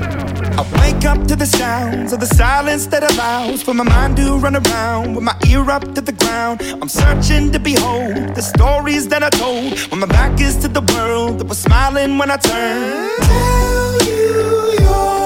I 0.59 0.63
wake 0.81 1.05
up 1.05 1.27
to 1.29 1.37
the 1.37 1.45
sounds 1.45 2.13
of 2.15 2.21
the 2.21 2.27
silence 2.35 2.87
that 2.89 3.03
allows 3.03 3.63
for 3.63 3.75
my 3.75 3.85
mind 3.85 4.17
to 4.17 4.39
run 4.39 4.57
around 4.57 5.15
with 5.15 5.23
my 5.23 5.35
ear 5.51 5.69
up 5.71 5.83
to 5.95 6.01
the 6.01 6.13
ground. 6.13 6.63
I'm 6.81 6.89
searching 6.89 7.51
to 7.53 7.59
behold 7.59 8.35
the 8.35 8.41
stories 8.41 9.07
that 9.09 9.23
I 9.23 9.29
told 9.31 9.79
when 9.91 10.01
my 10.01 10.07
back 10.07 10.41
is 10.41 10.57
to 10.59 10.69
the 10.69 10.81
world 10.95 11.41
that 11.41 11.47
was 11.49 11.59
smiling 11.59 12.17
when 12.17 12.31
I 12.31 12.37
turned. 12.39 13.23
Tell 13.23 13.99
you 14.09 14.79
you're 14.81 15.26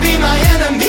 be 0.00 0.16
my 0.18 0.38
enemy. 0.54 0.87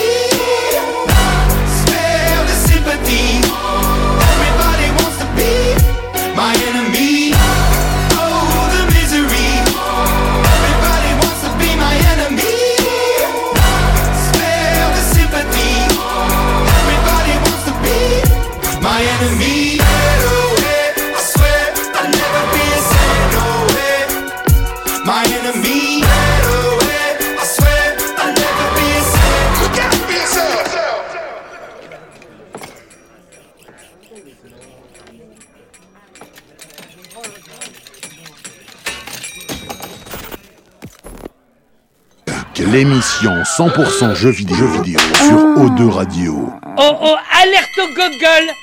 L'émission 42.71 43.31
100% 43.43 44.13
jeux 44.13 44.29
vidéo, 44.29 44.55
jeux 44.55 44.67
vidéo 44.67 44.99
sur 45.15 45.37
O2 45.57 45.89
Radio. 45.89 46.53
Oh 46.77 46.91
oh, 47.01 47.15
alerte 47.41 47.77
au 47.79 47.87
gogol 47.95 48.53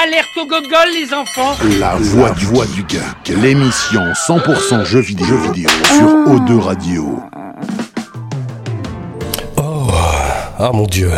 Alerte 0.00 0.36
au 0.36 0.46
gogol, 0.46 0.88
les 0.94 1.12
enfants 1.12 1.56
La 1.80 1.96
voix 1.96 2.30
du, 2.30 2.44
voix 2.44 2.66
du 2.66 2.84
geek. 2.88 3.36
L'émission 3.42 4.12
100% 4.12 4.84
jeux 4.84 5.00
vidéo, 5.00 5.26
jeux 5.26 5.38
vidéo 5.52 5.70
sur 5.84 6.06
O2 6.06 6.60
Radio. 6.60 7.20
Ah 10.60 10.70
mon 10.72 10.86
dieu. 10.86 11.10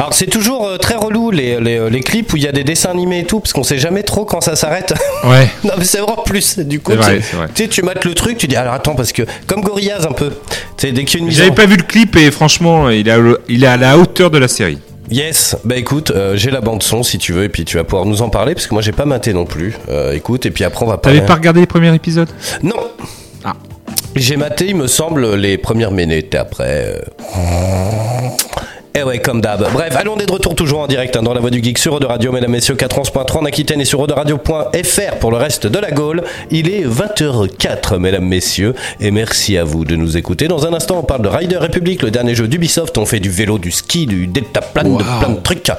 Alors 0.00 0.14
c'est 0.14 0.26
toujours 0.28 0.66
euh, 0.66 0.78
très 0.78 0.94
relou 0.94 1.30
les, 1.30 1.60
les, 1.60 1.90
les 1.90 2.00
clips 2.00 2.32
où 2.32 2.36
il 2.38 2.42
y 2.42 2.48
a 2.48 2.52
des 2.52 2.64
dessins 2.64 2.88
animés 2.90 3.18
et 3.20 3.24
tout 3.24 3.38
parce 3.40 3.52
qu'on 3.52 3.62
sait 3.62 3.76
jamais 3.78 4.02
trop 4.02 4.24
quand 4.24 4.40
ça 4.40 4.56
s'arrête. 4.56 4.94
Ouais. 5.24 5.46
non 5.64 5.74
mais 5.76 5.84
c'est 5.84 5.98
vraiment 5.98 6.22
plus 6.22 6.58
du 6.58 6.80
coup. 6.80 6.92
Vrai, 6.92 7.18
tu- 7.54 7.62
sais 7.64 7.68
tu 7.68 7.82
mates 7.82 8.06
le 8.06 8.14
truc 8.14 8.38
tu 8.38 8.46
dis 8.48 8.56
alors 8.56 8.72
attends 8.72 8.94
parce 8.94 9.12
que 9.12 9.22
comme 9.46 9.60
Gorillaz 9.60 10.06
un 10.08 10.12
peu. 10.12 10.30
Tu 10.78 10.90
dès 10.92 11.04
qu'il 11.04 11.18
y 11.18 11.22
a 11.22 11.24
une 11.24 11.28
mise 11.28 11.36
J'avais 11.36 11.50
en- 11.50 11.54
pas 11.54 11.66
vu 11.66 11.76
le 11.76 11.82
clip 11.82 12.16
et 12.16 12.30
franchement, 12.30 12.88
il 12.88 13.06
est 13.06 13.10
à, 13.12 13.18
il 13.48 13.62
est 13.62 13.66
à 13.66 13.76
la 13.76 13.98
hauteur 13.98 14.30
de 14.30 14.38
la 14.38 14.48
série. 14.48 14.78
Yes, 15.10 15.56
bah 15.64 15.76
écoute, 15.76 16.10
euh, 16.12 16.36
j'ai 16.36 16.50
la 16.50 16.60
bande 16.62 16.82
son 16.82 17.02
si 17.02 17.18
tu 17.18 17.32
veux 17.34 17.44
et 17.44 17.48
puis 17.50 17.66
tu 17.66 17.76
vas 17.76 17.84
pouvoir 17.84 18.06
nous 18.06 18.22
en 18.22 18.30
parler 18.30 18.54
parce 18.54 18.66
que 18.66 18.72
moi 18.72 18.80
j'ai 18.82 18.92
pas 18.92 19.04
maté 19.04 19.34
non 19.34 19.44
plus. 19.44 19.74
Euh, 19.90 20.12
écoute 20.14 20.46
et 20.46 20.50
puis 20.50 20.64
après 20.64 20.86
on 20.86 20.88
va 20.88 20.96
T'avais 20.96 21.16
parler. 21.16 21.26
pas 21.26 21.34
regardé 21.34 21.60
les 21.60 21.66
premiers 21.66 21.94
épisodes? 21.94 22.30
Non. 22.62 22.76
Ah. 23.44 23.52
J'ai 24.16 24.36
maté, 24.36 24.66
il 24.68 24.76
me 24.76 24.86
semble, 24.86 25.34
les 25.34 25.58
premières 25.58 25.90
minutes 25.92 26.34
et 26.34 26.38
après. 26.38 26.96
euh, 27.36 28.28
Eh 28.92 29.04
ouais, 29.04 29.20
comme 29.20 29.40
d'hab. 29.40 29.72
Bref, 29.72 29.94
allons 29.96 30.16
des 30.16 30.26
de 30.26 30.32
retour 30.32 30.56
toujours 30.56 30.80
en 30.80 30.88
direct 30.88 31.16
hein, 31.16 31.22
dans 31.22 31.32
la 31.32 31.40
voix 31.40 31.50
du 31.50 31.62
geek 31.62 31.78
sur 31.78 31.94
Eau 31.94 32.00
de 32.00 32.06
Radio, 32.06 32.32
mesdames, 32.32 32.50
messieurs, 32.50 32.74
411.3 32.74 33.38
en 33.38 33.44
Aquitaine 33.44 33.80
et 33.80 33.84
sur 33.84 34.00
Radio.fr 34.00 35.16
pour 35.20 35.30
le 35.30 35.36
reste 35.36 35.68
de 35.68 35.78
la 35.78 35.92
Gaule. 35.92 36.24
Il 36.50 36.68
est 36.68 36.84
20h04, 36.84 37.98
mesdames, 37.98 38.24
messieurs, 38.24 38.74
et 38.98 39.12
merci 39.12 39.56
à 39.56 39.62
vous 39.62 39.84
de 39.84 39.94
nous 39.94 40.16
écouter. 40.16 40.48
Dans 40.48 40.66
un 40.66 40.74
instant, 40.74 40.98
on 40.98 41.02
parle 41.04 41.22
de 41.22 41.28
Rider 41.28 41.58
Republic, 41.58 42.02
le 42.02 42.10
dernier 42.10 42.34
jeu 42.34 42.48
d'Ubisoft. 42.48 42.98
On 42.98 43.06
fait 43.06 43.20
du 43.20 43.30
vélo, 43.30 43.58
du 43.58 43.70
ski, 43.70 44.06
du 44.06 44.26
deltaplane, 44.26 44.96
de 44.96 45.02
plein 45.02 45.34
de 45.34 45.40
trucs. 45.40 45.70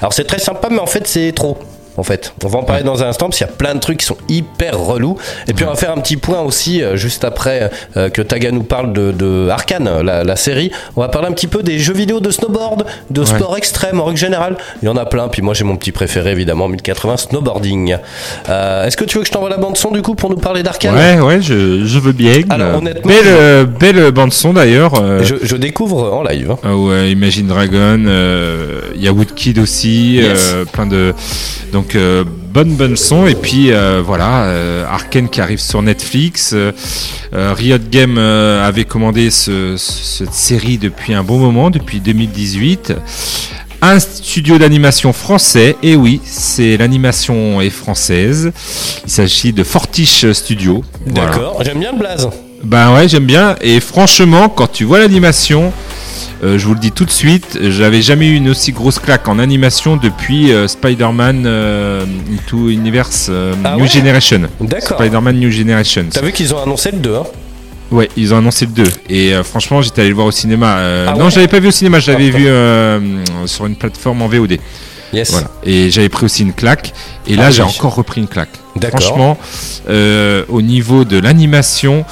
Alors 0.00 0.12
c'est 0.12 0.24
très 0.24 0.38
sympa, 0.38 0.68
mais 0.70 0.80
en 0.80 0.86
fait, 0.86 1.06
c'est 1.06 1.32
trop 1.32 1.56
en 1.98 2.04
fait. 2.04 2.32
On 2.44 2.48
va 2.48 2.60
en 2.60 2.62
parler 2.62 2.84
dans 2.84 3.02
un 3.02 3.08
instant 3.08 3.26
parce 3.26 3.38
qu'il 3.38 3.46
y 3.46 3.50
a 3.50 3.52
plein 3.52 3.74
de 3.74 3.80
trucs 3.80 3.98
qui 3.98 4.06
sont 4.06 4.16
hyper 4.28 4.78
relous. 4.78 5.16
Et 5.48 5.52
puis 5.52 5.64
on 5.64 5.68
va 5.68 5.74
faire 5.74 5.90
un 5.90 5.98
petit 5.98 6.16
point 6.16 6.40
aussi 6.40 6.82
euh, 6.82 6.96
juste 6.96 7.24
après 7.24 7.70
euh, 7.96 8.08
que 8.08 8.22
Taga 8.22 8.52
nous 8.52 8.62
parle 8.62 8.92
de, 8.92 9.10
de 9.10 9.48
Arkane, 9.48 10.00
la, 10.02 10.36
série. 10.36 10.70
On 10.96 11.00
va 11.00 11.08
parler 11.08 11.28
un 11.28 11.32
petit 11.32 11.48
peu 11.48 11.62
des 11.62 11.78
jeux 11.78 11.94
vidéo 11.94 12.20
de 12.20 12.30
snowboard, 12.30 12.86
de 13.10 13.24
sport 13.24 13.56
extrême 13.56 14.00
en 14.00 14.04
règle 14.04 14.18
générale. 14.18 14.56
Il 14.82 14.86
y 14.86 14.88
en 14.88 14.96
a 14.96 15.04
plein. 15.04 15.28
Puis 15.28 15.42
moi 15.42 15.54
j'ai 15.54 15.64
mon 15.64 15.76
petit 15.76 15.90
préféré 15.90 16.30
évidemment 16.30 16.68
1080 16.68 17.16
snowboarding. 17.16 17.96
Euh, 18.48 18.86
est-ce 18.86 18.96
que 18.96 19.04
tu 19.04 19.16
veux 19.16 19.22
que 19.22 19.28
je 19.28 19.32
t'envoie 19.32 19.50
la 19.50 19.56
bande 19.56 19.76
son 19.76 19.90
du 19.90 20.02
coup 20.02 20.14
pour 20.14 20.30
nous 20.30 20.36
parler 20.36 20.62
d'Arkane? 20.62 20.94
Ouais 20.94 21.20
ouais 21.20 21.42
je, 21.42 21.98
veux 21.98 22.12
bien. 22.12 22.42
Alors 22.50 22.78
honnêtement, 22.78 23.10
belle, 23.10 23.66
belle 23.66 24.10
bande 24.12 24.32
son 24.32 24.52
d'ailleurs. 24.52 24.92
Je, 25.22 25.56
découvre 25.56 26.12
en 26.12 26.22
live. 26.22 26.52
Hein. 26.52 26.58
Ah 26.62 26.76
ouais 26.76 27.10
Imagine 27.10 27.48
Dragon. 27.48 27.98
Il 28.94 29.02
y 29.02 29.08
a 29.08 29.12
Woodkid 29.12 29.58
aussi. 29.58 30.20
plein 30.72 30.86
de 30.86 31.12
donc 31.72 31.87
donc 31.88 31.96
euh, 31.96 32.22
bonne 32.52 32.74
bonne 32.74 32.96
son 32.96 33.26
et 33.26 33.34
puis 33.34 33.72
euh, 33.72 34.02
voilà 34.04 34.44
euh, 34.44 34.84
Arkane 34.86 35.30
qui 35.30 35.40
arrive 35.40 35.58
sur 35.58 35.80
Netflix. 35.80 36.54
Riot 37.32 37.78
Game 37.90 38.18
avait 38.18 38.84
commandé 38.84 39.30
cette 39.30 40.34
série 40.34 40.76
depuis 40.76 41.14
un 41.14 41.22
bon 41.22 41.38
moment, 41.38 41.70
depuis 41.70 42.00
2018 42.00 42.94
un 43.80 44.00
studio 44.00 44.58
d'animation 44.58 45.12
français, 45.12 45.76
et 45.84 45.94
oui, 45.94 46.20
c'est 46.24 46.76
l'animation 46.76 47.60
est 47.60 47.70
française. 47.70 48.50
Il 49.04 49.10
s'agit 49.10 49.52
de 49.52 49.62
Fortiche 49.62 50.32
Studio. 50.32 50.82
D'accord, 51.06 51.62
j'aime 51.64 51.78
bien 51.78 51.92
le 51.92 51.98
blaze. 51.98 52.28
Ben 52.64 52.92
ouais, 52.92 53.06
j'aime 53.08 53.26
bien. 53.26 53.54
Et 53.60 53.78
franchement, 53.78 54.48
quand 54.48 54.66
tu 54.66 54.82
vois 54.82 54.98
l'animation, 54.98 55.66
euh, 55.66 55.70
je 56.42 56.64
vous 56.64 56.74
le 56.74 56.80
dis 56.80 56.92
tout 56.92 57.04
de 57.04 57.10
suite, 57.10 57.58
j'avais 57.62 58.02
jamais 58.02 58.28
eu 58.28 58.34
une 58.34 58.48
aussi 58.48 58.72
grosse 58.72 58.98
claque 58.98 59.26
en 59.28 59.38
animation 59.38 59.96
depuis 59.96 60.52
euh, 60.52 60.68
Spider-Man 60.68 61.44
euh, 61.46 62.04
Into 62.32 62.68
Universe 62.68 63.30
ah 63.64 63.76
New 63.76 63.86
Generation. 63.86 64.42
D'accord. 64.60 64.98
Spider-Man 64.98 65.38
New 65.38 65.50
Generation. 65.50 66.06
T'as 66.10 66.22
vu 66.22 66.32
qu'ils 66.32 66.54
ont 66.54 66.62
annoncé 66.62 66.90
le 66.90 66.98
2 66.98 67.14
hein 67.14 67.24
Ouais, 67.90 68.08
ils 68.16 68.34
ont 68.34 68.38
annoncé 68.38 68.66
le 68.66 68.72
2. 68.72 68.84
Et 69.08 69.32
franchement, 69.42 69.80
j'étais 69.80 70.02
allé 70.02 70.10
le 70.10 70.14
voir 70.14 70.26
au 70.26 70.30
cinéma. 70.30 70.76
Ah 71.08 71.14
non, 71.18 71.30
je 71.30 71.36
l'avais 71.36 71.48
pas 71.48 71.58
vu 71.58 71.68
au 71.68 71.72
cinéma, 71.72 72.00
je 72.00 72.12
l'avais 72.12 72.30
ah, 72.34 72.98
vu 72.98 73.48
sur 73.48 73.64
une 73.66 73.76
plateforme 73.76 74.20
en 74.20 74.28
VOD. 74.28 74.58
Yes. 75.14 75.30
Voilà. 75.30 75.48
Et 75.64 75.90
j'avais 75.90 76.10
pris 76.10 76.26
aussi 76.26 76.42
une 76.42 76.52
claque. 76.52 76.92
Et 77.26 77.34
là, 77.34 77.50
j'ai 77.50 77.62
encore 77.62 77.94
repris 77.94 78.20
une 78.20 78.28
claque. 78.28 78.50
Franchement, 78.90 79.38
au 79.88 80.62
niveau 80.62 81.04
de 81.04 81.18
l'animation, 81.18 82.04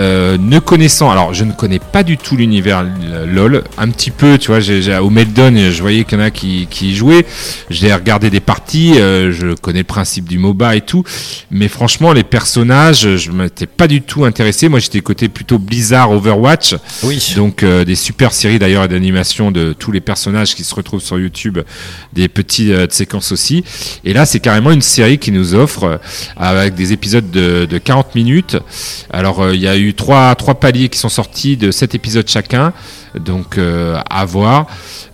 euh, 0.00 0.38
ne 0.38 0.58
connaissant, 0.60 1.10
alors 1.10 1.34
je 1.34 1.44
ne 1.44 1.52
connais 1.52 1.78
pas 1.78 2.02
du 2.02 2.16
tout 2.16 2.34
l'univers 2.34 2.86
LOL, 3.26 3.64
un 3.76 3.90
petit 3.90 4.10
peu, 4.10 4.38
tu 4.38 4.50
vois, 4.50 4.60
au 5.02 5.10
Meldon, 5.10 5.54
je 5.70 5.80
voyais 5.82 6.04
qu'il 6.04 6.18
y 6.18 6.22
en 6.22 6.24
a 6.24 6.30
qui, 6.30 6.66
qui 6.70 6.94
jouaient, 6.94 7.26
j'ai 7.68 7.92
regardé 7.92 8.30
des 8.30 8.40
parties, 8.40 8.94
euh, 8.98 9.30
je 9.30 9.52
connais 9.54 9.80
le 9.80 9.84
principe 9.84 10.26
du 10.26 10.38
MOBA 10.38 10.76
et 10.76 10.80
tout, 10.80 11.04
mais 11.50 11.68
franchement, 11.68 12.14
les 12.14 12.24
personnages, 12.24 13.16
je 13.16 13.30
m'étais 13.30 13.66
pas 13.66 13.88
du 13.88 14.00
tout 14.00 14.24
intéressé. 14.24 14.70
Moi, 14.70 14.78
j'étais 14.78 15.02
côté 15.02 15.28
plutôt 15.28 15.58
Blizzard, 15.58 16.10
Overwatch, 16.12 16.76
oui. 17.02 17.34
donc 17.36 17.62
euh, 17.62 17.84
des 17.84 17.94
super 17.94 18.32
séries 18.32 18.58
d'ailleurs 18.58 18.88
d'animation 18.88 19.50
de 19.50 19.74
tous 19.74 19.92
les 19.92 20.00
personnages 20.00 20.54
qui 20.54 20.64
se 20.64 20.74
retrouvent 20.74 21.02
sur 21.02 21.18
YouTube, 21.18 21.58
des 22.14 22.28
petites 22.28 22.90
séquences 22.90 23.32
aussi. 23.32 23.64
Et 24.04 24.14
là, 24.14 24.24
c'est 24.24 24.40
carrément 24.40 24.70
une 24.70 24.80
série 24.80 25.18
qui 25.18 25.30
nous 25.30 25.54
offre 25.54 26.00
avec 26.38 26.74
des 26.74 26.94
épisodes 26.94 27.30
de, 27.30 27.66
de 27.66 27.78
40 27.78 28.14
minutes. 28.14 28.56
Alors, 29.12 29.52
il 29.52 29.60
y 29.60 29.68
a 29.68 29.76
eu 29.76 29.89
trois, 29.94 30.34
trois 30.34 30.54
paliers 30.54 30.88
qui 30.88 30.98
sont 30.98 31.08
sortis 31.08 31.56
de 31.56 31.70
sept 31.70 31.94
épisodes 31.94 32.28
chacun. 32.28 32.72
Donc 33.18 33.58
euh, 33.58 33.98
à 34.08 34.24
voir. 34.24 34.66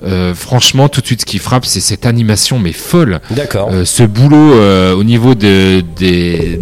Euh, 0.05 0.35
franchement, 0.35 0.89
tout 0.89 1.01
de 1.01 1.07
suite, 1.07 1.23
ce 1.23 1.27
qui 1.27 1.39
frappe, 1.39 1.65
c'est 1.65 1.81
cette 1.81 2.05
animation, 2.05 2.59
mais 2.59 2.73
folle. 2.73 3.21
D'accord. 3.31 3.71
Euh, 3.73 3.85
ce 3.85 4.03
boulot 4.03 4.55
au 4.97 5.05
niveau 5.05 5.35
de, 5.35 5.83
des, 5.97 6.61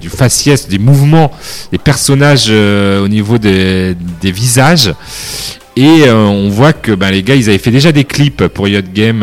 du 0.00 0.08
faciès, 0.08 0.68
des 0.68 0.78
mouvements, 0.78 1.30
des 1.72 1.78
personnages 1.78 2.50
au 2.50 3.08
niveau 3.08 3.38
des, 3.38 3.96
des 4.20 4.32
visages. 4.32 4.92
Et 5.78 6.10
on 6.10 6.48
voit 6.48 6.72
que 6.72 6.92
ben, 6.92 7.10
les 7.10 7.22
gars, 7.22 7.34
ils 7.34 7.50
avaient 7.50 7.58
fait 7.58 7.70
déjà 7.70 7.92
des 7.92 8.04
clips 8.04 8.46
pour 8.48 8.66
Yacht 8.66 8.92
Game, 8.94 9.18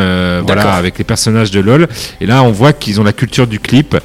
voilà, 0.45 0.73
avec 0.73 0.97
les 0.97 1.03
personnages 1.03 1.49
de 1.51 1.59
LoL. 1.59 1.87
Et 2.21 2.25
là, 2.25 2.43
on 2.43 2.51
voit 2.51 2.73
qu'ils 2.73 2.99
ont 3.01 3.03
la 3.03 3.13
culture 3.13 3.47
du 3.47 3.59
clip 3.59 3.97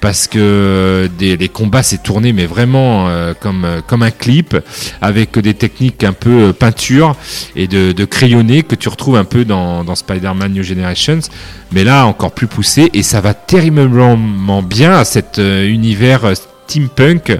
parce 0.00 0.26
que 0.26 1.08
des, 1.18 1.36
les 1.36 1.48
combats 1.48 1.82
s'est 1.82 1.98
tourné 1.98 2.32
mais 2.32 2.46
vraiment 2.46 3.08
euh, 3.08 3.32
comme 3.38 3.64
euh, 3.64 3.80
comme 3.86 4.02
un 4.02 4.10
clip 4.10 4.56
avec 5.00 5.38
des 5.38 5.54
techniques 5.54 6.04
un 6.04 6.12
peu 6.12 6.48
euh, 6.48 6.52
peinture 6.52 7.16
et 7.56 7.66
de, 7.66 7.92
de 7.92 8.04
crayonné 8.04 8.62
que 8.62 8.74
tu 8.74 8.88
retrouves 8.88 9.16
un 9.16 9.24
peu 9.24 9.44
dans 9.44 9.94
Spider-Man 9.94 10.52
New 10.52 10.62
Generations. 10.62 11.20
Mais 11.72 11.84
là 11.84 12.06
encore 12.06 12.32
plus 12.32 12.46
poussé 12.46 12.90
et 12.92 13.02
ça 13.02 13.20
va 13.20 13.34
terriblement 13.34 14.62
bien 14.62 14.92
à 14.92 15.04
cet 15.04 15.38
univers 15.38 16.32
steampunk 16.66 17.32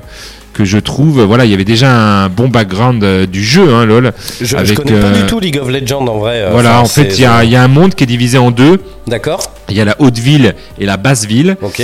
que 0.55 0.65
je 0.65 0.79
trouve, 0.79 1.23
voilà, 1.23 1.45
il 1.45 1.51
y 1.51 1.55
avait 1.55 1.65
déjà 1.65 1.91
un 1.91 2.29
bon 2.31 2.49
background 2.49 3.05
du 3.27 3.45
jeu, 3.45 3.75
hein, 3.75 3.85
lol. 3.85 4.13
Je, 4.41 4.57
avec, 4.57 4.77
connais 4.77 5.01
pas 5.01 5.11
du 5.11 5.27
tout 5.27 5.41
League 5.41 5.59
of 5.61 5.69
Legends 5.69 6.07
en 6.07 6.19
vrai. 6.19 6.49
voilà, 6.51 6.81
en 6.81 6.87
fait, 6.87 7.19
il 7.19 7.21
y, 7.21 7.27
a, 7.27 7.45
y 7.45 7.57
a 7.57 7.63
un 7.63 7.69
monde 7.69 7.95
qui 7.95 8.05
est 8.05 8.07
divisé 8.07 8.39
en 8.39 8.51
deux. 8.51 8.81
D'accord. 9.07 9.43
Il 9.69 9.77
y 9.77 9.81
a 9.81 9.85
la 9.85 9.97
haute 9.99 10.19
ville 10.19 10.55
et 10.79 10.87
la 10.87 10.97
basse 10.97 11.27
ville. 11.27 11.57
Ok. 11.61 11.83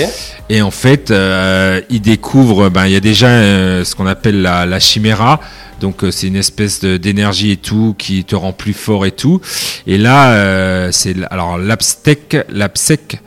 Et 0.48 0.62
en 0.62 0.70
fait, 0.70 1.10
euh, 1.10 1.80
il 1.90 2.00
découvre, 2.00 2.70
ben, 2.70 2.86
il 2.86 2.92
y 2.92 2.96
a 2.96 3.00
déjà 3.00 3.26
euh, 3.26 3.84
ce 3.84 3.94
qu'on 3.94 4.06
appelle 4.06 4.40
la, 4.40 4.64
la 4.64 4.80
chiméra. 4.80 5.40
Donc 5.80 6.04
euh, 6.04 6.10
c'est 6.10 6.26
une 6.26 6.36
espèce 6.36 6.84
d'énergie 6.84 7.52
et 7.52 7.56
tout 7.56 7.94
qui 7.98 8.24
te 8.24 8.36
rend 8.36 8.52
plus 8.52 8.74
fort 8.74 9.06
et 9.06 9.10
tout. 9.10 9.40
Et 9.86 9.98
là, 9.98 10.32
euh, 10.32 10.88
c'est 10.92 11.14
alors 11.30 11.58
l'abstec, 11.58 12.36
l'absec. 12.50 13.20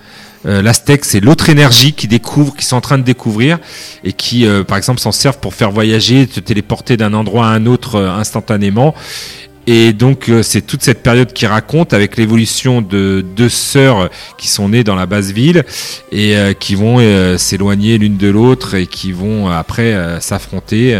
Euh, 0.45 0.61
l'Aztec, 0.61 1.05
c'est 1.05 1.19
l'autre 1.19 1.49
énergie 1.49 1.93
qui 1.93 2.07
découvre, 2.07 2.55
qui 2.55 2.65
sont 2.65 2.75
en 2.75 2.81
train 2.81 2.97
de 2.97 3.03
découvrir 3.03 3.59
et 4.03 4.13
qui, 4.13 4.45
par 4.67 4.77
exemple, 4.77 4.99
s'en 4.99 5.11
servent 5.11 5.39
pour 5.39 5.53
faire 5.53 5.71
voyager, 5.71 6.27
te 6.27 6.39
téléporter 6.39 6.97
d'un 6.97 7.13
endroit 7.13 7.47
à 7.47 7.49
un 7.49 7.65
autre 7.65 7.99
instantanément. 7.99 8.93
Et 9.65 9.93
donc 9.93 10.29
euh, 10.29 10.43
c'est 10.43 10.61
toute 10.61 10.83
cette 10.83 11.01
période 11.03 11.31
qui 11.31 11.45
raconte 11.45 11.93
avec 11.93 12.17
l'évolution 12.17 12.81
de 12.81 13.23
deux 13.35 13.49
sœurs 13.49 14.09
qui 14.37 14.47
sont 14.47 14.69
nées 14.69 14.83
dans 14.83 14.95
la 14.95 15.05
basse 15.05 15.31
ville 15.31 15.63
et 16.11 16.35
euh, 16.35 16.53
qui 16.53 16.75
vont 16.75 16.97
euh, 16.99 17.37
s'éloigner 17.37 17.97
l'une 17.97 18.17
de 18.17 18.27
l'autre 18.27 18.75
et 18.75 18.87
qui 18.87 19.13
vont 19.13 19.49
après 19.49 19.95
s'affronter. 20.19 20.99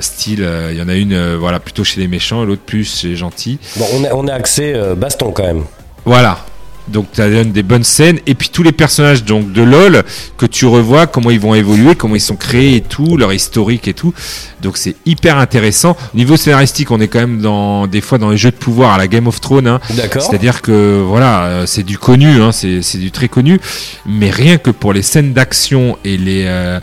style, 0.00 0.48
il 0.70 0.76
y 0.76 0.82
en 0.82 0.88
a 0.88 0.94
une 0.94 1.36
voilà 1.36 1.60
plutôt 1.60 1.84
chez 1.84 2.00
les 2.00 2.08
méchants, 2.08 2.44
l'autre 2.44 2.62
plus 2.64 3.00
chez 3.00 3.08
les 3.08 3.16
gentils. 3.16 3.58
Bon, 3.76 3.86
on 3.94 4.04
a, 4.04 4.14
on 4.14 4.28
a 4.28 4.34
accès 4.34 4.74
baston 4.96 5.32
quand 5.32 5.44
même. 5.44 5.64
Voilà, 6.04 6.44
donc 6.88 7.06
ça 7.12 7.28
donne 7.28 7.52
des 7.52 7.62
bonnes 7.62 7.84
scènes. 7.84 8.18
Et 8.26 8.34
puis 8.34 8.48
tous 8.48 8.62
les 8.62 8.72
personnages 8.72 9.24
donc 9.24 9.52
de 9.52 9.62
LoL 9.62 10.04
que 10.36 10.46
tu 10.46 10.66
revois 10.66 11.06
comment 11.06 11.30
ils 11.30 11.40
vont 11.40 11.54
évoluer 11.54 11.94
comment 11.94 12.14
ils 12.14 12.20
sont 12.20 12.36
créés 12.36 12.76
et 12.76 12.80
tout 12.80 13.16
leur 13.16 13.32
historique 13.32 13.88
et 13.88 13.94
tout. 13.94 14.12
Donc 14.60 14.76
c'est 14.76 14.96
hyper 15.06 15.38
intéressant. 15.38 15.96
Niveau 16.14 16.36
scénaristique 16.36 16.90
on 16.90 17.00
est 17.00 17.08
quand 17.08 17.20
même 17.20 17.40
dans 17.40 17.86
des 17.86 18.00
fois 18.00 18.18
dans 18.18 18.30
les 18.30 18.36
jeux 18.36 18.50
de 18.50 18.56
pouvoir 18.56 18.92
à 18.92 18.98
la 18.98 19.08
Game 19.08 19.26
of 19.26 19.40
Thrones 19.40 19.66
hein. 19.66 19.80
d'accord. 19.90 20.22
C'est 20.22 20.34
à 20.34 20.38
dire 20.38 20.62
que 20.62 21.02
voilà 21.06 21.44
euh, 21.44 21.66
c'est 21.66 21.82
du 21.82 21.98
connu 21.98 22.40
hein, 22.40 22.52
c'est 22.52 22.98
du 22.98 23.10
très 23.10 23.28
connu. 23.28 23.60
Mais 24.06 24.30
rien 24.30 24.58
que 24.58 24.70
pour 24.70 24.92
les 24.92 25.02
scènes 25.02 25.32
d'action 25.32 25.98
et 26.04 26.16
les 26.16 26.44
euh, 26.46 26.80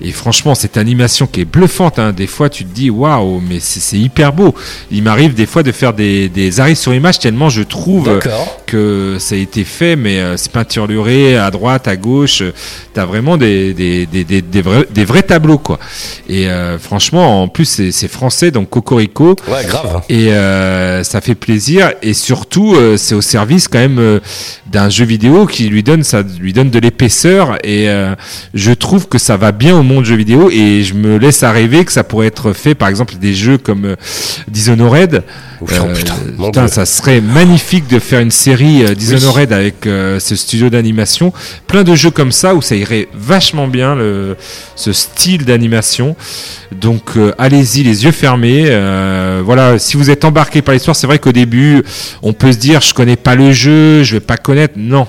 et 0.00 0.12
franchement 0.12 0.54
cette 0.54 0.76
animation 0.76 1.26
qui 1.26 1.40
est 1.40 1.44
bluffante 1.44 1.98
hein, 1.98 2.12
des 2.12 2.26
fois 2.26 2.48
tu 2.48 2.64
te 2.64 2.74
dis 2.74 2.90
waouh 2.90 3.40
mais 3.40 3.60
c'est 3.60 3.98
hyper 3.98 4.32
beau. 4.32 4.54
Il 4.90 5.02
m'arrive 5.02 5.34
des 5.34 5.46
fois 5.46 5.62
de 5.62 5.72
faire 5.72 5.92
des, 5.92 6.28
des 6.28 6.60
arrêts 6.60 6.74
sur 6.74 6.94
image 6.94 7.18
tellement 7.18 7.48
je 7.48 7.62
trouve 7.62 8.20
que 8.66 9.16
c'est 9.18 9.41
été 9.42 9.64
fait, 9.64 9.96
mais 9.96 10.18
euh, 10.18 10.36
c'est 10.36 10.50
peinturluré 10.50 11.36
à 11.36 11.50
droite, 11.50 11.88
à 11.88 11.96
gauche. 11.96 12.42
tu 12.94 13.00
as 13.00 13.04
vraiment 13.04 13.36
des, 13.36 13.74
des, 13.74 14.06
des, 14.06 14.24
des, 14.24 14.62
vrais, 14.62 14.86
des 14.90 15.04
vrais 15.04 15.22
tableaux, 15.22 15.58
quoi. 15.58 15.78
Et 16.28 16.48
euh, 16.48 16.78
franchement, 16.78 17.42
en 17.42 17.48
plus, 17.48 17.90
c'est 17.90 18.08
français, 18.08 18.50
donc 18.50 18.70
Cocorico. 18.70 19.36
Ouais, 19.48 19.64
grave. 19.66 20.02
Et 20.08 20.32
euh, 20.32 21.04
ça 21.04 21.20
fait 21.20 21.34
plaisir. 21.34 21.92
Et 22.02 22.14
surtout, 22.14 22.76
c'est 22.96 23.14
au 23.14 23.20
service 23.22 23.68
quand 23.68 23.78
même 23.78 24.20
d'un 24.72 24.88
jeu 24.88 25.04
vidéo 25.04 25.46
qui 25.46 25.68
lui 25.68 25.82
donne 25.82 26.02
ça 26.02 26.22
lui 26.40 26.52
donne 26.52 26.70
de 26.70 26.78
l'épaisseur 26.78 27.58
et 27.62 27.90
euh, 27.90 28.14
je 28.54 28.72
trouve 28.72 29.06
que 29.06 29.18
ça 29.18 29.36
va 29.36 29.52
bien 29.52 29.76
au 29.76 29.82
monde 29.82 30.04
jeu 30.04 30.16
vidéo 30.16 30.50
et 30.50 30.82
je 30.82 30.94
me 30.94 31.18
laisse 31.18 31.42
à 31.42 31.52
rêver 31.52 31.84
que 31.84 31.92
ça 31.92 32.04
pourrait 32.04 32.28
être 32.28 32.52
fait 32.52 32.74
par 32.74 32.88
exemple 32.88 33.14
des 33.20 33.34
jeux 33.34 33.58
comme 33.58 33.84
euh, 33.84 33.96
Dishonored 34.48 35.22
oh, 35.60 35.66
Euh, 35.70 35.94
putain, 36.46 36.68
ça 36.68 36.86
serait 36.86 37.20
magnifique 37.20 37.86
de 37.86 37.98
faire 37.98 38.20
une 38.20 38.30
série 38.30 38.84
euh, 38.84 38.94
Dishonored 38.94 39.52
avec 39.52 39.76
ce 39.84 40.36
studio 40.36 40.70
d'animation. 40.70 41.32
Plein 41.66 41.84
de 41.84 41.94
jeux 41.94 42.10
comme 42.10 42.32
ça 42.32 42.54
où 42.54 42.62
ça 42.62 42.74
irait 42.74 43.08
vachement 43.14 43.68
bien 43.68 43.94
le, 43.94 44.36
ce 44.74 44.92
style 44.92 45.44
d'animation. 45.44 46.16
Donc 46.72 47.10
allez-y 47.38 47.82
les 47.82 48.04
yeux 48.04 48.12
fermés. 48.12 48.64
Voilà, 49.44 49.78
si 49.78 49.96
vous 49.96 50.10
êtes 50.10 50.24
embarqué 50.24 50.62
par 50.62 50.74
l'histoire, 50.74 50.96
c'est 50.96 51.06
vrai 51.06 51.18
qu'au 51.18 51.32
début 51.32 51.82
on 52.22 52.32
peut 52.32 52.52
se 52.52 52.58
dire 52.58 52.80
je 52.80 52.94
connais 52.94 53.16
pas 53.16 53.34
le 53.34 53.52
jeu, 53.52 54.02
je 54.02 54.14
vais 54.14 54.20
pas 54.20 54.36
connaître. 54.36 54.61
Non. 54.76 55.06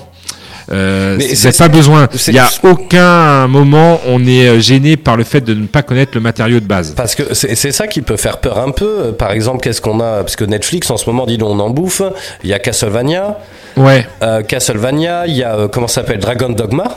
Euh, 0.72 1.18
c'est- 1.20 1.58
pas 1.58 1.68
besoin. 1.68 2.08
Il 2.28 2.34
y 2.34 2.38
a 2.38 2.48
aucun 2.62 3.46
moment 3.48 4.00
on 4.06 4.24
est 4.26 4.46
euh, 4.48 4.60
gêné 4.60 4.96
par 4.96 5.14
le 5.14 5.22
fait 5.24 5.42
de 5.42 5.52
ne 5.52 5.66
pas 5.66 5.82
connaître 5.82 6.12
le 6.14 6.22
matériau 6.22 6.58
de 6.58 6.64
base. 6.64 6.94
Parce 6.96 7.14
que 7.14 7.34
c'est 7.34 7.70
ça 7.70 7.86
qui 7.86 8.00
peut 8.00 8.16
faire 8.16 8.38
peur 8.38 8.58
un 8.58 8.70
peu. 8.70 9.12
Par 9.12 9.30
exemple, 9.32 9.60
qu'est-ce 9.62 9.82
qu'on 9.82 10.00
a? 10.00 10.22
Parce 10.22 10.36
que 10.36 10.44
Netflix, 10.44 10.90
en 10.90 10.96
ce 10.96 11.04
moment, 11.10 11.26
dis 11.26 11.36
donc, 11.36 11.50
on 11.50 11.60
en 11.60 11.68
bouffe. 11.68 12.00
Il 12.42 12.48
y 12.48 12.54
a 12.54 12.58
Castlevania. 12.58 13.38
Ouais, 13.76 14.06
Euh, 14.22 14.40
Castlevania, 14.42 15.26
il 15.26 15.34
y 15.36 15.42
a, 15.42 15.54
euh, 15.54 15.68
comment 15.68 15.86
ça 15.88 15.96
s'appelle? 15.96 16.18
Dragon 16.18 16.48
Dogma. 16.48 16.96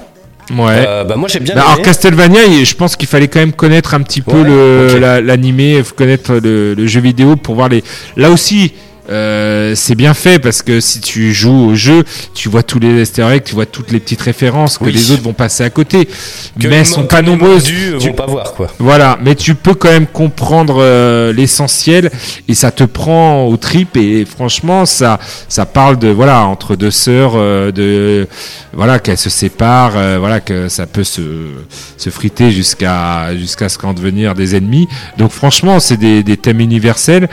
ouais. 0.49 0.57
Euh, 0.87 1.03
bah, 1.03 1.17
moi, 1.17 1.27
j'ai 1.27 1.39
bien 1.41 1.55
Bah, 1.55 1.63
alors 1.67 1.81
Castlevania, 1.81 2.39
je 2.63 2.73
pense 2.75 2.95
qu'il 2.95 3.09
fallait 3.09 3.27
quand 3.27 3.39
même 3.39 3.51
connaître 3.51 3.93
un 3.95 4.01
petit 4.01 4.21
peu 4.21 4.31
Ouais, 4.43 4.97
la- 4.99 5.19
l'animé, 5.19 5.83
faut 5.83 5.93
connaître 5.95 6.35
le, 6.35 6.73
le 6.73 6.87
jeu 6.87 7.01
vidéo 7.01 7.35
pour 7.35 7.55
voir 7.55 7.67
les. 7.67 7.83
Là 8.15 8.29
aussi. 8.31 8.71
Euh, 9.09 9.73
c'est 9.75 9.95
bien 9.95 10.13
fait 10.13 10.39
parce 10.39 10.61
que 10.61 10.79
si 10.79 10.99
tu 11.01 11.33
joues 11.33 11.69
au 11.69 11.75
jeu, 11.75 12.03
tu 12.33 12.49
vois 12.49 12.63
tous 12.63 12.79
les 12.79 13.01
easter 13.01 13.23
eggs, 13.31 13.43
tu 13.45 13.55
vois 13.55 13.65
toutes 13.65 13.91
les 13.91 13.99
petites 13.99 14.21
références 14.21 14.77
que 14.77 14.85
Oui. 14.85 14.91
les 14.93 15.11
autres 15.11 15.23
vont 15.23 15.33
passer 15.33 15.63
à 15.63 15.69
côté, 15.69 16.07
Que 16.59 16.67
mais 16.67 16.83
sont 16.83 17.05
pas 17.05 17.21
nombreuses. 17.21 17.63
Tu- 17.63 17.91
vont 17.91 18.13
pas 18.13 18.25
voir, 18.25 18.53
quoi. 18.53 18.67
Voilà, 18.79 19.17
mais 19.23 19.35
tu 19.35 19.55
peux 19.55 19.73
quand 19.73 19.89
même 19.89 20.07
comprendre 20.07 20.77
euh, 20.79 21.31
l'essentiel 21.33 22.11
et 22.47 22.53
ça 22.53 22.71
te 22.71 22.83
prend 22.83 23.45
au 23.45 23.57
trip 23.57 23.95
et 23.97 24.25
franchement 24.25 24.85
ça 24.85 25.19
ça 25.47 25.65
parle 25.65 25.97
de 25.99 26.09
voilà 26.09 26.45
entre 26.45 26.75
deux 26.75 26.91
sœurs 26.91 27.33
euh, 27.35 27.71
de 27.71 28.27
voilà 28.73 28.99
qu'elles 28.99 29.17
se 29.17 29.29
séparent 29.29 29.93
voilà 30.19 30.39
que 30.39 30.67
ça 30.69 30.85
peut 30.85 31.03
se 31.03 31.21
se 31.97 32.09
friter 32.09 32.51
jusqu'à 32.51 33.35
jusqu'à 33.35 33.69
ce 33.69 33.77
qu'en 33.77 33.93
devenir 33.93 34.33
des 34.35 34.55
ennemis. 34.55 34.87
Donc 35.17 35.31
franchement, 35.31 35.79
c'est 35.79 35.97
des 35.97 36.23
des 36.23 36.37
thèmes 36.37 36.59
universels 36.59 37.27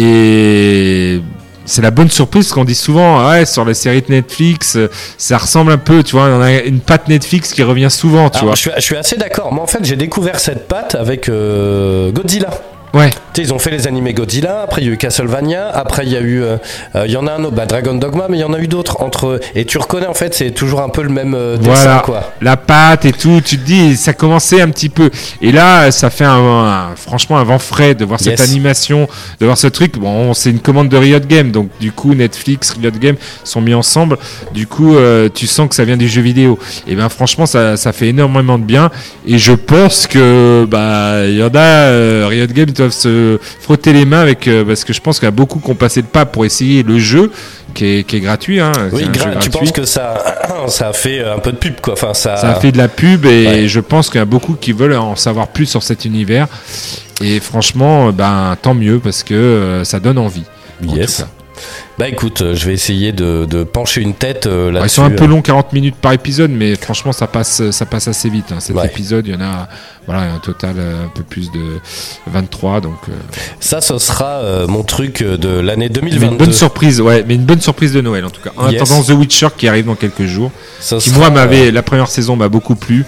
et 0.00 1.20
c'est 1.64 1.82
la 1.82 1.90
bonne 1.90 2.10
surprise 2.10 2.50
qu'on 2.50 2.64
dit 2.64 2.74
souvent 2.74 3.18
ah 3.18 3.30
ouais 3.30 3.44
sur 3.44 3.64
les 3.64 3.74
séries 3.74 4.02
de 4.02 4.10
Netflix 4.10 4.76
euh, 4.76 4.88
ça 5.18 5.36
ressemble 5.36 5.72
un 5.72 5.78
peu 5.78 6.02
tu 6.02 6.12
vois 6.12 6.26
on 6.26 6.40
a 6.40 6.52
une 6.52 6.80
patte 6.80 7.08
Netflix 7.08 7.52
qui 7.52 7.62
revient 7.62 7.90
souvent 7.90 8.30
tu 8.30 8.38
Alors, 8.38 8.46
vois 8.48 8.54
je, 8.54 8.60
suis, 8.60 8.70
je 8.76 8.80
suis 8.80 8.96
assez 8.96 9.16
d'accord. 9.16 9.52
Moi, 9.52 9.64
en 9.64 9.66
fait, 9.66 9.84
j'ai 9.84 9.96
découvert 9.96 10.38
cette 10.40 10.68
patte 10.68 10.94
avec 10.94 11.28
euh, 11.28 12.10
Godzilla. 12.12 12.50
Ouais 12.98 13.10
ils 13.40 13.54
ont 13.54 13.60
fait 13.60 13.70
les 13.70 13.86
animés 13.86 14.14
Godzilla, 14.14 14.62
après 14.62 14.82
il 14.82 14.88
y 14.88 14.90
a 14.90 14.94
eu 14.94 14.96
Castlevania, 14.96 15.68
après 15.68 16.04
il 16.04 16.12
y 16.12 16.16
a 16.16 16.20
eu, 16.20 16.42
euh, 16.42 16.56
euh, 16.96 17.04
il 17.06 17.12
y 17.12 17.16
en 17.16 17.24
a 17.28 17.32
un 17.34 17.44
autre, 17.44 17.54
bah, 17.54 17.66
Dragon 17.66 17.94
Dogma, 17.94 18.26
mais 18.28 18.36
il 18.38 18.40
y 18.40 18.44
en 18.44 18.52
a 18.52 18.58
eu 18.58 18.66
d'autres 18.66 19.00
entre. 19.00 19.38
Et 19.54 19.64
tu 19.64 19.78
reconnais 19.78 20.08
en 20.08 20.14
fait, 20.14 20.34
c'est 20.34 20.50
toujours 20.50 20.80
un 20.80 20.88
peu 20.88 21.02
le 21.02 21.08
même 21.08 21.34
euh, 21.36 21.56
dessin, 21.56 21.70
Voilà, 21.84 22.02
quoi. 22.04 22.32
la 22.40 22.56
pâte 22.56 23.04
et 23.04 23.12
tout, 23.12 23.40
tu 23.44 23.56
te 23.56 23.64
dis, 23.64 23.96
ça 23.96 24.12
commençait 24.12 24.60
un 24.60 24.68
petit 24.70 24.88
peu. 24.88 25.08
Et 25.40 25.52
là, 25.52 25.92
ça 25.92 26.10
fait 26.10 26.24
un, 26.24 26.32
un- 26.36 26.96
franchement 26.96 27.38
un 27.38 27.44
vent 27.44 27.60
frais 27.60 27.94
de 27.94 28.04
voir 28.04 28.18
cette 28.18 28.40
animation, 28.40 29.06
de 29.38 29.46
voir 29.46 29.56
ce 29.56 29.68
truc. 29.68 29.96
Bon, 29.98 30.34
c'est 30.34 30.50
une 30.50 30.58
commande 30.58 30.88
de 30.88 30.96
Riot 30.96 31.20
Games, 31.20 31.52
donc 31.52 31.68
du 31.78 31.92
coup, 31.92 32.14
Netflix, 32.14 32.74
Riot 32.80 32.90
Games 33.00 33.16
sont 33.44 33.60
mis 33.60 33.74
ensemble. 33.74 34.18
Du 34.52 34.66
coup, 34.66 34.96
euh, 34.96 35.28
tu 35.32 35.46
sens 35.46 35.68
que 35.68 35.76
ça 35.76 35.84
vient 35.84 35.96
du 35.96 36.08
jeu 36.08 36.22
vidéo. 36.22 36.58
Et 36.88 36.96
ben, 36.96 37.08
franchement, 37.08 37.46
ça, 37.46 37.76
ça 37.76 37.92
fait 37.92 38.08
énormément 38.08 38.58
de 38.58 38.64
bien. 38.64 38.90
Et 39.28 39.38
je 39.38 39.52
pense 39.52 40.08
que, 40.08 40.66
bah, 40.68 41.24
il 41.24 41.36
y 41.36 41.42
en 41.44 41.54
a, 41.54 42.26
Riot 42.26 42.46
Games 42.48 42.72
doivent 42.88 42.92
se 43.00 43.38
frotter 43.60 43.92
les 43.92 44.04
mains 44.04 44.20
avec, 44.20 44.48
euh, 44.48 44.64
parce 44.64 44.84
que 44.84 44.92
je 44.92 45.00
pense 45.00 45.18
qu'il 45.18 45.26
y 45.26 45.28
a 45.28 45.32
beaucoup 45.32 45.58
qui 45.60 45.70
ont 45.70 45.74
passé 45.74 46.00
le 46.00 46.06
pas 46.06 46.26
pour 46.26 46.44
essayer 46.44 46.82
le 46.82 46.98
jeu, 46.98 47.30
qui 47.74 47.84
est, 47.98 48.04
qui 48.04 48.16
est 48.16 48.20
gratuit. 48.20 48.60
Hein, 48.60 48.72
Oui, 48.92 49.02
C'est 49.02 49.08
un 49.08 49.12
gra- 49.12 49.14
jeu 49.14 49.22
tu 49.40 49.50
gratuit. 49.50 49.50
penses 49.50 49.72
que 49.72 49.84
ça, 49.84 50.38
ça 50.68 50.88
a 50.88 50.92
fait 50.92 51.24
un 51.24 51.38
peu 51.38 51.52
de 51.52 51.56
pub, 51.56 51.80
quoi. 51.80 51.92
Enfin, 51.94 52.14
ça. 52.14 52.36
Ça 52.36 52.50
a 52.50 52.54
fait 52.60 52.72
de 52.72 52.78
la 52.78 52.88
pub 52.88 53.24
et 53.26 53.46
Ouais. 53.46 53.68
je 53.68 53.80
pense 53.80 54.08
qu'il 54.10 54.18
y 54.18 54.22
a 54.22 54.26
beaucoup 54.26 54.54
qui 54.54 54.72
veulent 54.72 54.96
en 54.96 55.16
savoir 55.16 55.48
plus 55.48 55.66
sur 55.66 55.82
cet 55.82 56.04
univers. 56.04 56.48
Et 57.22 57.40
franchement, 57.40 58.12
ben 58.12 58.56
tant 58.60 58.74
mieux 58.74 58.98
parce 59.00 59.22
que 59.22 59.34
euh, 59.34 59.84
ça 59.84 59.98
donne 60.00 60.18
envie. 60.18 60.44
en 60.88 60.94
Yes. 60.94 61.24
Bah 61.98 62.08
écoute, 62.08 62.42
euh, 62.42 62.54
je 62.54 62.66
vais 62.66 62.72
essayer 62.74 63.10
de, 63.12 63.44
de 63.44 63.64
pencher 63.64 64.00
une 64.00 64.14
tête 64.14 64.46
euh, 64.46 64.72
Ouais, 64.72 64.80
ils 64.84 64.88
sont 64.90 65.02
un 65.02 65.10
peu 65.10 65.26
longs, 65.26 65.42
40 65.42 65.72
minutes 65.72 65.96
par 65.96 66.12
épisode, 66.12 66.50
mais 66.50 66.76
franchement, 66.76 67.12
ça 67.12 67.26
passe, 67.26 67.70
ça 67.70 67.86
passe 67.86 68.06
assez 68.08 68.28
vite. 68.28 68.52
hein. 68.52 68.60
Cet 68.60 68.76
Ouais. 68.76 68.86
épisode, 68.86 69.26
il 69.26 69.34
y 69.34 69.36
en 69.36 69.40
a, 69.40 69.68
voilà, 70.06 70.32
un 70.32 70.38
total 70.38 70.74
euh, 70.78 71.06
un 71.06 71.08
peu 71.08 71.22
plus 71.24 71.50
de 71.50 71.80
23, 72.26 72.80
donc 72.80 72.98
euh, 73.08 73.12
Ça, 73.60 73.80
ce 73.80 73.98
sera 73.98 74.26
euh, 74.42 74.66
mon 74.68 74.82
truc 74.84 75.22
euh, 75.22 75.36
de 75.36 75.48
l'année 75.48 75.88
mais 75.90 75.98
une 76.00 76.18
2022. 76.18 76.36
bonne 76.36 76.52
surprise, 76.52 77.00
ouais, 77.00 77.24
mais 77.26 77.34
une 77.34 77.44
bonne 77.44 77.60
surprise 77.60 77.92
de 77.92 78.00
Noël 78.00 78.24
en 78.24 78.30
tout 78.30 78.40
cas. 78.42 78.50
En 78.56 78.70
Yes. 78.70 78.82
attendant 78.82 79.02
The 79.02 79.10
Witcher 79.18 79.48
qui 79.56 79.66
arrive 79.68 79.86
dans 79.86 79.94
quelques 79.96 80.26
jours, 80.26 80.52
Ça 80.80 80.96
qui 80.98 81.10
sera, 81.10 81.18
moi 81.18 81.28
euh, 81.28 81.30
m'avait, 81.32 81.70
la 81.70 81.82
première 81.82 82.08
saison 82.08 82.36
m'a 82.36 82.48
beaucoup 82.48 82.76
plu, 82.76 83.04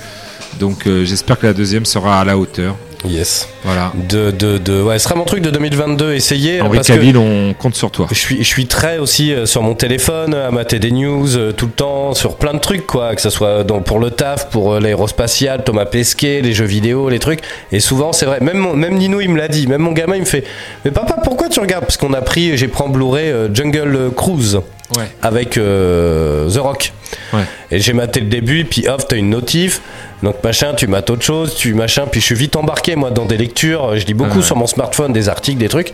donc 0.59 0.87
euh, 0.87 1.05
j'espère 1.05 1.39
que 1.39 1.47
la 1.47 1.53
deuxième 1.53 1.85
sera 1.87 2.21
à 2.21 2.25
la 2.25 2.37
hauteur. 2.37 2.75
Yes. 3.09 3.49
Voilà. 3.65 3.93
De, 3.95 4.31
de, 4.31 4.59
de, 4.59 4.83
ouais, 4.83 4.99
ce 4.99 5.05
sera 5.05 5.15
mon 5.15 5.25
truc 5.25 5.41
de 5.43 5.51
2022. 5.51 6.13
Essayez. 6.13 6.61
Henri 6.61 6.77
parce 6.77 6.89
que 6.89 6.93
Cavill, 6.93 7.17
on 7.17 7.55
compte 7.55 7.75
sur 7.75 7.91
toi. 7.91 8.07
Je 8.11 8.15
suis, 8.19 8.39
je 8.39 8.47
suis 8.49 8.67
très 8.67 8.99
aussi 8.99 9.33
euh, 9.33 9.47
sur 9.47 9.63
mon 9.63 9.75
téléphone 9.75 10.35
à 10.35 10.51
mater 10.51 10.79
des 10.79 10.91
news 10.91 11.37
euh, 11.37 11.53
tout 11.53 11.67
le 11.67 11.73
temps 11.73 12.13
sur 12.15 12.37
plein 12.37 12.53
de 12.53 12.59
trucs 12.59 12.87
quoi, 12.87 13.15
que 13.15 13.23
ce 13.23 13.31
soit 13.31 13.65
dans, 13.65 13.81
pour 13.81 14.01
le 14.01 14.11
taf, 14.11 14.51
pour 14.51 14.75
euh, 14.75 14.81
l'aérospatial, 14.81 15.65
Thomas 15.65 15.87
Pesquet, 15.87 16.43
les 16.43 16.53
jeux 16.53 16.67
vidéo, 16.67 17.09
les 17.09 17.19
trucs. 17.21 17.41
Et 17.73 17.81
souvent 17.81 18.13
c'est 18.13 18.27
vrai, 18.27 18.39
même 18.41 18.59
mon- 18.59 18.75
même 18.75 18.95
Nino 18.97 19.21
il 19.21 19.29
me 19.31 19.39
l'a 19.39 19.49
dit, 19.49 19.67
même 19.67 19.81
mon 19.81 19.93
gamin 19.93 20.17
il 20.17 20.21
me 20.21 20.27
fait, 20.27 20.45
mais 20.85 20.91
papa 20.91 21.17
pourquoi 21.25 21.49
tu 21.49 21.59
regardes? 21.61 21.85
Parce 21.85 21.97
qu'on 21.97 22.13
a 22.13 22.21
pris, 22.21 22.57
j'ai 22.59 22.69
pris 22.69 22.83
en 22.83 22.89
Blu-ray 22.91 23.31
euh, 23.31 23.49
Jungle 23.55 24.11
Cruise 24.15 24.61
Ouais. 24.97 25.05
avec 25.23 25.57
euh, 25.57 26.51
The 26.51 26.57
Rock. 26.59 26.93
Ouais. 27.33 27.43
Et 27.71 27.79
j'ai 27.79 27.93
maté 27.93 28.19
le 28.19 28.27
début, 28.27 28.65
puis 28.65 28.89
hop, 28.89 29.01
t'as 29.09 29.15
une 29.17 29.31
notif. 29.31 29.81
Donc 30.23 30.43
machin, 30.45 30.75
tu 30.75 30.87
mates 30.87 31.09
autre 31.11 31.23
chose, 31.23 31.55
tu 31.55 31.73
machin, 31.75 32.07
puis 32.11 32.21
je 32.21 32.27
suis 32.27 32.35
vite 32.35 32.57
embarqué 32.57 32.95
moi 32.97 33.11
dans 33.11 33.25
des 33.25 33.37
lectures. 33.39 33.97
Je 33.97 34.05
lis 34.07 34.15
beaucoup 34.15 34.39
Ouais. 34.39 34.45
sur 34.45 34.57
mon 34.57 34.67
smartphone 34.67 35.13
des 35.13 35.29
articles, 35.29 35.59
des 35.59 35.69
trucs. 35.69 35.93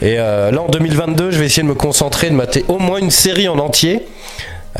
Et 0.00 0.16
euh, 0.18 0.50
là 0.50 0.62
en 0.62 0.68
2022, 0.68 1.30
je 1.30 1.38
vais 1.38 1.46
essayer 1.46 1.62
de 1.62 1.68
me 1.68 1.74
concentrer, 1.74 2.28
de 2.30 2.34
mater 2.34 2.64
au 2.68 2.78
moins 2.78 2.98
une 2.98 3.10
série 3.12 3.46
en 3.48 3.58
entier. 3.60 4.02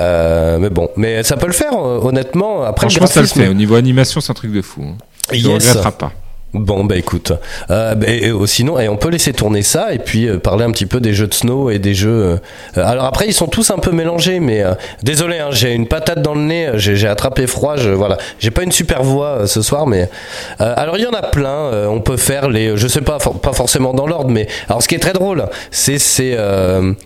Euh, 0.00 0.58
mais 0.58 0.70
bon, 0.70 0.88
mais 0.96 1.22
ça 1.22 1.36
peut 1.36 1.46
le 1.46 1.52
faire 1.52 1.74
euh, 1.74 2.00
honnêtement. 2.02 2.62
Après 2.64 2.86
Franchement, 2.88 3.06
ça 3.06 3.20
le 3.20 3.26
graphisme, 3.26 3.44
fait. 3.44 3.48
Au 3.50 3.54
niveau 3.54 3.74
animation, 3.76 4.20
c'est 4.20 4.30
un 4.30 4.34
truc 4.34 4.52
de 4.52 4.62
fou. 4.62 4.82
hein. 4.84 4.96
Tu 5.30 5.36
ne 5.44 5.50
Yes. 5.50 5.68
regretteras 5.68 5.92
pas. 5.92 6.12
Bon 6.54 6.84
bah 6.84 6.96
écoute, 6.96 7.32
euh, 7.70 7.94
bah, 7.94 8.06
et, 8.08 8.30
sinon 8.44 8.78
et 8.78 8.86
on 8.86 8.98
peut 8.98 9.08
laisser 9.08 9.32
tourner 9.32 9.62
ça 9.62 9.94
et 9.94 9.98
puis 9.98 10.28
euh, 10.28 10.38
parler 10.38 10.64
un 10.64 10.70
petit 10.70 10.84
peu 10.84 11.00
des 11.00 11.14
jeux 11.14 11.26
de 11.26 11.32
snow 11.32 11.70
et 11.70 11.78
des 11.78 11.94
jeux. 11.94 12.38
euh, 12.76 12.84
alors 12.84 13.06
après 13.06 13.26
ils 13.26 13.32
sont 13.32 13.46
tous 13.46 13.70
un 13.70 13.78
peu 13.78 13.90
mélangés, 13.90 14.38
mais 14.38 14.62
euh, 14.62 14.74
désolé, 15.02 15.38
hein, 15.38 15.48
j'ai 15.50 15.72
une 15.72 15.88
patate 15.88 16.20
dans 16.20 16.34
le 16.34 16.42
nez, 16.42 16.72
j'ai 16.74 17.08
attrapé 17.08 17.46
froid, 17.46 17.76
je 17.76 17.88
voilà, 17.88 18.18
j'ai 18.38 18.50
pas 18.50 18.64
une 18.64 18.72
super 18.72 19.02
voix 19.02 19.46
ce 19.46 19.62
soir, 19.62 19.86
mais 19.86 20.10
alors 20.58 20.98
il 20.98 21.04
y 21.04 21.06
en 21.06 21.14
a 21.14 21.22
plein. 21.22 21.70
on 21.88 22.00
peut 22.02 22.18
faire 22.18 22.50
les, 22.50 22.76
je 22.76 22.86
sais 22.86 23.00
pas, 23.00 23.16
pas 23.18 23.54
forcément 23.54 23.94
dans 23.94 24.06
l'ordre, 24.06 24.28
mais 24.28 24.46
alors 24.68 24.82
ce 24.82 24.88
qui 24.88 24.94
est 24.94 24.98
très 24.98 25.14
drôle, 25.14 25.46
c'est 25.70 25.98
c'est 25.98 26.36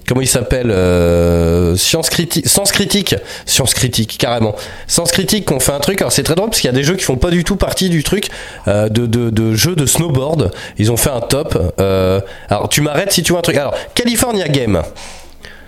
comment 0.09 0.22
il 0.22 0.26
s'appelle, 0.26 0.74
science 1.76 2.11
critique, 2.11 2.49
sens 2.49 2.72
critique, 2.72 3.14
science 3.44 3.74
critique 3.74 4.18
carrément, 4.18 4.57
sens 4.88 5.12
critique 5.12 5.44
qu'on 5.44 5.61
fait 5.61 5.72
un 5.72 5.78
truc. 5.78 6.01
Alors 6.01 6.11
c'est 6.11 6.24
très 6.24 6.34
drôle 6.34 6.49
parce 6.51 6.61
qu'il 6.61 6.68
y 6.68 6.74
a 6.74 6.76
des 6.76 6.82
jeux 6.82 6.97
qui 6.97 7.05
font 7.05 7.16
pas 7.16 7.30
du 7.30 7.44
tout 7.44 7.55
partie 7.55 7.90
du 7.90 8.03
truc 8.03 8.28
de, 8.66 8.88
de, 8.88 9.30
de 9.37 9.55
jeux 9.55 9.76
de 9.76 9.87
snowboard. 9.87 10.51
Ils 10.78 10.91
ont 10.91 10.97
fait 10.97 11.11
un 11.11 11.20
top. 11.20 11.57
Euh, 11.78 12.20
alors 12.49 12.68
tu 12.68 12.80
m'arrêtes 12.80 13.12
si 13.12 13.22
tu 13.22 13.30
vois 13.32 13.39
un 13.41 13.43
truc. 13.43 13.57
Alors 13.57 13.74
California 13.95 14.49
Game. 14.49 14.82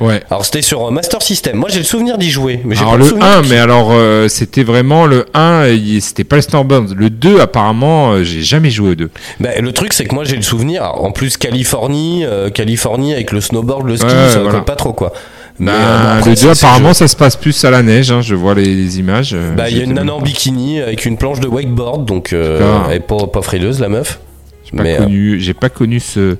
Ouais. 0.00 0.22
Alors 0.30 0.44
c'était 0.44 0.62
sur 0.62 0.86
euh, 0.86 0.90
Master 0.92 1.20
System. 1.22 1.56
Moi 1.56 1.68
j'ai 1.72 1.78
le 1.80 1.84
souvenir 1.84 2.18
d'y 2.18 2.30
jouer, 2.30 2.60
mais 2.64 2.78
Alors 2.78 2.92
pas 2.92 2.96
le 2.98 3.02
le 3.02 3.08
souvenir 3.08 3.26
1, 3.26 3.42
qui- 3.42 3.48
mais 3.50 3.58
alors 3.58 3.88
euh, 3.90 4.28
c'était 4.28 4.62
vraiment 4.62 5.06
le 5.06 5.26
1, 5.34 5.66
il- 5.70 6.00
c'était 6.00 6.22
pas 6.22 6.36
le 6.36 6.42
snowboard. 6.42 6.94
Le 6.96 7.10
2, 7.10 7.40
apparemment, 7.40 8.12
euh, 8.12 8.22
j'ai 8.22 8.42
jamais 8.42 8.70
joué 8.70 8.90
au 8.90 8.94
2. 8.94 9.10
Bah, 9.40 9.48
le 9.60 9.72
truc 9.72 9.92
c'est 9.92 10.04
que 10.04 10.14
moi 10.14 10.22
j'ai 10.22 10.36
le 10.36 10.42
souvenir. 10.42 10.84
alors, 10.84 11.04
en 11.04 11.10
plus 11.10 11.36
Californie, 11.36 12.24
euh, 12.24 12.48
Californie 12.48 13.12
avec 13.12 13.32
le 13.32 13.40
snowboard, 13.40 13.86
le 13.88 13.96
ski, 13.96 14.06
Ouais, 14.06 14.28
ça 14.28 14.38
voilà. 14.38 14.52
colle 14.58 14.64
pas 14.64 14.76
trop 14.76 14.92
quoi. 14.92 15.12
Bah, 15.60 15.72
euh, 15.72 16.18
après, 16.18 16.30
le 16.30 16.36
2, 16.36 16.40
c'est- 16.40 16.54
c'est 16.54 16.66
apparemment, 16.66 16.94
ça 16.94 17.08
se 17.08 17.16
passe 17.16 17.36
plus 17.36 17.64
à 17.64 17.70
la 17.70 17.82
neige. 17.82 18.10
hein, 18.10 18.20
je 18.20 18.34
vois 18.34 18.54
les, 18.54 18.64
les 18.74 18.98
images. 19.00 19.32
euh, 19.34 19.54
Bah, 19.54 19.68
il 19.68 19.76
y 19.76 19.80
a 19.80 19.84
une 19.84 19.94
nana 19.94 20.14
en 20.14 20.20
bikini 20.20 20.80
avec 20.80 21.04
une 21.04 21.16
planche 21.16 21.40
de 21.40 21.48
wakeboard, 21.48 22.04
donc 22.04 22.32
euh, 22.32 22.82
elle 22.88 22.96
est 22.96 23.00
pas, 23.00 23.26
pas 23.26 23.42
frileuse 23.42 23.80
la 23.80 23.88
meuf. 23.88 24.20
J'ai 24.70 24.76
pas 24.76 24.84
euh, 24.84 24.98
connu, 24.98 25.40
j'ai 25.40 25.54
pas 25.54 25.68
connu 25.70 25.98
ce, 25.98 26.36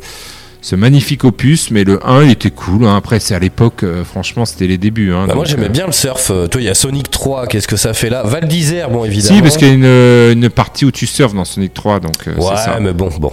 ce 0.60 0.76
magnifique 0.76 1.24
opus, 1.24 1.70
mais 1.70 1.82
le 1.82 1.98
1, 2.06 2.24
il 2.24 2.30
était 2.30 2.50
cool. 2.50 2.84
hein. 2.84 2.94
Après, 2.96 3.18
c'est 3.20 3.34
à 3.34 3.38
l'époque, 3.38 3.82
euh, 3.82 4.04
franchement, 4.04 4.44
c'était 4.44 4.66
les 4.66 4.76
débuts. 4.78 5.12
hein, 5.12 5.24
bah, 5.26 5.34
moi 5.34 5.44
j'aimais 5.46 5.66
euh, 5.66 5.70
bien 5.70 5.86
le 5.86 5.92
surf. 5.92 6.30
Euh, 6.30 6.46
Toi 6.46 6.60
il 6.60 6.64
y 6.64 6.68
a 6.70 6.74
Sonic 6.74 7.10
3, 7.10 7.46
qu'est-ce 7.46 7.66
que 7.68 7.76
ça 7.76 7.94
fait 7.94 8.10
là? 8.10 8.22
Val 8.24 8.46
d'Isère, 8.46 8.90
bon 8.90 9.04
évidemment. 9.04 9.36
Si, 9.36 9.42
parce 9.42 9.56
qu'il 9.56 9.66
y 9.68 9.70
a 9.70 9.74
une, 9.74 10.32
une 10.42 10.50
partie 10.50 10.84
où 10.84 10.90
tu 10.92 11.06
surfes 11.06 11.34
dans 11.34 11.44
Sonic 11.46 11.72
3, 11.74 12.00
donc 12.00 12.12
Ouais, 12.26 12.34
c'est 12.56 12.64
ça. 12.64 12.78
mais 12.80 12.92
bon, 12.92 13.08
bon. 13.18 13.32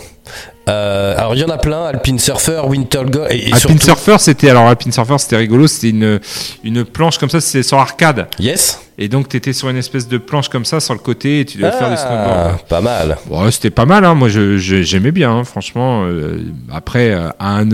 Euh, 0.68 1.16
alors 1.18 1.36
il 1.36 1.41
y 1.41 1.43
en 1.43 1.49
a 1.49 1.57
plein, 1.57 1.86
Alpine 1.86 2.18
Surfer, 2.18 2.61
Winter 2.66 3.03
Go 3.07 3.20
et, 3.30 3.36
et 3.36 3.53
Alpine 3.53 3.57
surtout- 3.57 3.84
Surfer, 3.84 4.16
c'était 4.20 4.49
alors 4.49 4.68
Alpine 4.68 4.91
Surfer, 4.91 5.18
c'était 5.20 5.38
rigolo. 5.38 5.68
C'était 5.68 5.89
une 5.89 6.20
une 6.63 6.84
planche 6.84 7.18
comme 7.20 7.30
ça, 7.30 7.39
c'était 7.39 7.61
sur 7.63 7.78
arcade. 7.78 8.28
Yes. 8.39 8.80
Et 8.97 9.07
donc 9.07 9.28
t'étais 9.30 9.53
sur 9.53 9.70
une 9.70 9.78
espèce 9.78 10.07
de 10.07 10.18
planche 10.18 10.49
comme 10.49 10.66
ça 10.66 10.80
sur 10.80 10.93
le 10.93 10.99
côté 10.99 11.41
et 11.41 11.45
tu 11.45 11.57
devais 11.57 11.72
faire 11.72 11.89
du 11.91 11.97
snowboard. 11.97 12.51
Ah, 12.55 12.57
pas 12.68 12.82
mal. 12.82 13.18
Bon, 13.28 13.51
c'était 13.51 13.70
pas 13.70 13.86
mal, 13.86 14.05
hein. 14.05 14.16
moi 14.16 14.28
je- 14.30 14.57
je- 14.57 14.82
j'aimais 14.82 15.11
bien, 15.11 15.32
hein, 15.32 15.43
franchement. 15.43 16.05
euh, 16.05 16.39
après, 16.74 17.11
euh, 17.11 17.30
à, 17.38 17.57
un, 17.59 17.70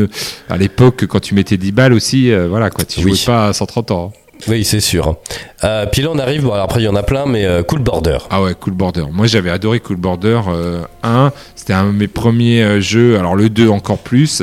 à 0.49 0.57
l'époque, 0.57 1.05
quand 1.05 1.19
tu 1.19 1.33
mettais 1.35 1.57
10 1.57 1.71
balles 1.71 1.93
aussi, 1.93 2.31
voilà 2.49 2.69
quoi, 2.71 2.83
tu 2.83 2.99
Oui. 3.05 3.15
jouais 3.15 3.25
pas 3.33 3.47
à 3.49 3.53
130 3.53 3.91
ans. 3.91 4.11
Oui, 4.47 4.65
c'est 4.65 4.79
sûr. 4.79 5.17
Euh, 5.64 5.86
puis 5.86 6.01
là 6.01 6.09
on 6.12 6.18
arrive, 6.18 6.43
bon 6.43 6.53
alors 6.53 6.66
après 6.66 6.82
il 6.82 6.86
y 6.86 6.88
en 6.88 6.95
a 6.95 7.03
plein, 7.03 7.26
mais 7.26 7.45
euh, 7.45 7.62
Cool 7.64 7.82
Border. 7.82 8.18
Ah 8.30 8.41
ouais, 8.41 8.55
Cool 8.59 8.74
Border. 8.74 9.05
Moi 9.12 9.28
j'avais 9.28 9.49
adoré 9.51 9.80
Cool 9.80 9.97
Border 9.97 10.41
euh, 10.47 10.82
1. 11.03 11.32
C'était 11.55 11.74
un 11.74 11.86
de 11.86 11.91
mes 11.91 12.07
premiers 12.07 12.64
euh, 12.64 12.82
jeux, 12.82 13.20
alors 13.20 13.36
le 13.36 13.49
2 13.49 13.70
encore 13.70 13.99
plus, 13.99 14.41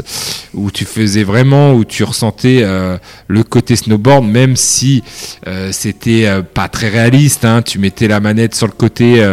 où 0.55 0.71
tu 0.71 0.85
faisais 0.85 1.25
vraiment, 1.25 1.73
où 1.73 1.85
tu 1.85 2.05
ressentais 2.05 2.61
euh, 2.63 2.97
le 3.27 3.43
côté 3.43 3.75
snowboard, 3.75 4.25
même 4.25 4.55
si 4.55 5.03
euh, 5.49 5.71
c'était 5.73 6.27
euh, 6.27 6.43
pas 6.43 6.69
très 6.69 6.89
réaliste. 6.89 7.45
Hein. 7.45 7.63
Tu 7.63 7.81
mettais 7.81 8.07
la 8.07 8.21
manette 8.21 8.55
sur 8.55 8.67
le 8.69 8.73
côté 8.73 9.25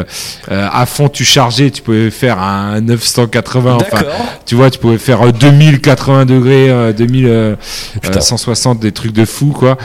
à 0.50 0.86
fond, 0.88 1.10
tu 1.10 1.24
chargeais, 1.24 1.70
tu 1.70 1.82
pouvais 1.84 2.10
faire 2.10 2.40
un 2.40 2.82
980. 2.82 3.76
Enfin, 3.76 3.98
D'accord. 3.98 4.26
tu 4.46 4.56
vois, 4.56 4.72
tu 4.72 4.80
pouvais 4.80 4.98
faire 4.98 5.22
euh, 5.22 5.32
2080 5.32 6.26
degrés, 6.26 6.70
euh, 6.70 6.94
2000, 6.94 7.26
euh, 7.28 7.56
Putain. 8.02 8.18
euh, 8.18 8.22
160, 8.22 8.80
des 8.80 8.92
trucs 8.92 9.14
de 9.14 9.26
fou, 9.26 9.48
quoi. 9.48 9.78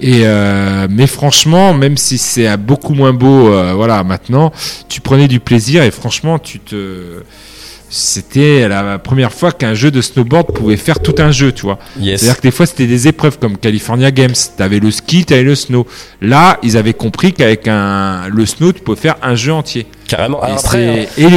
Et 0.00 0.22
euh, 0.24 0.88
mais 0.90 1.06
franchement, 1.06 1.43
même 1.74 1.96
si 1.96 2.18
c'est 2.18 2.56
beaucoup 2.56 2.94
moins 2.94 3.12
beau, 3.12 3.48
euh, 3.48 3.72
voilà, 3.74 4.02
maintenant, 4.04 4.52
tu 4.88 5.00
prenais 5.00 5.28
du 5.28 5.40
plaisir 5.40 5.82
et 5.82 5.90
franchement, 5.90 6.38
tu 6.38 6.60
te 6.60 7.22
c'était 7.96 8.68
la 8.68 8.98
première 8.98 9.32
fois 9.32 9.52
qu'un 9.52 9.74
jeu 9.74 9.92
de 9.92 10.00
snowboard 10.00 10.52
pouvait 10.52 10.76
faire 10.76 10.98
tout 10.98 11.14
un 11.18 11.30
jeu, 11.30 11.52
tu 11.52 11.62
vois. 11.62 11.78
Yes. 12.00 12.20
C'est-à-dire 12.20 12.38
que 12.38 12.42
des 12.42 12.50
fois, 12.50 12.66
c'était 12.66 12.88
des 12.88 13.06
épreuves 13.06 13.38
comme 13.38 13.56
California 13.56 14.10
Games. 14.10 14.34
T'avais 14.56 14.80
le 14.80 14.90
ski, 14.90 15.24
t'avais 15.24 15.44
le 15.44 15.54
snow. 15.54 15.86
Là, 16.20 16.58
ils 16.64 16.76
avaient 16.76 16.92
compris 16.92 17.32
qu'avec 17.32 17.68
un, 17.68 18.28
le 18.28 18.46
snow, 18.46 18.72
tu 18.72 18.80
pouvais 18.80 19.00
faire 19.00 19.14
un 19.22 19.36
jeu 19.36 19.52
entier. 19.52 19.86
Carrément. 20.08 20.44
Et, 20.44 20.50
après, 20.50 21.08
et 21.16 21.28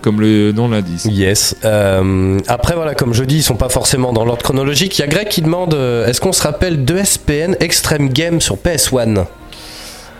comme 0.00 0.20
le 0.20 0.52
nom 0.52 0.68
l'indique. 0.68 1.04
Yes. 1.06 1.56
Euh, 1.64 2.38
après, 2.48 2.74
voilà, 2.74 2.94
comme 2.94 3.14
je 3.14 3.24
dis, 3.24 3.36
ils 3.36 3.42
sont 3.42 3.56
pas 3.56 3.68
forcément 3.68 4.12
dans 4.12 4.24
l'ordre 4.24 4.42
chronologique. 4.42 4.98
Il 4.98 5.02
y 5.02 5.04
a 5.04 5.08
Greg 5.08 5.28
qui 5.28 5.42
demande 5.42 5.74
euh, 5.74 6.06
est-ce 6.06 6.20
qu'on 6.20 6.32
se 6.32 6.42
rappelle 6.42 6.84
de 6.84 7.02
SPN 7.02 7.56
Extreme 7.60 8.08
Game 8.08 8.40
sur 8.40 8.56
PS1 8.56 9.24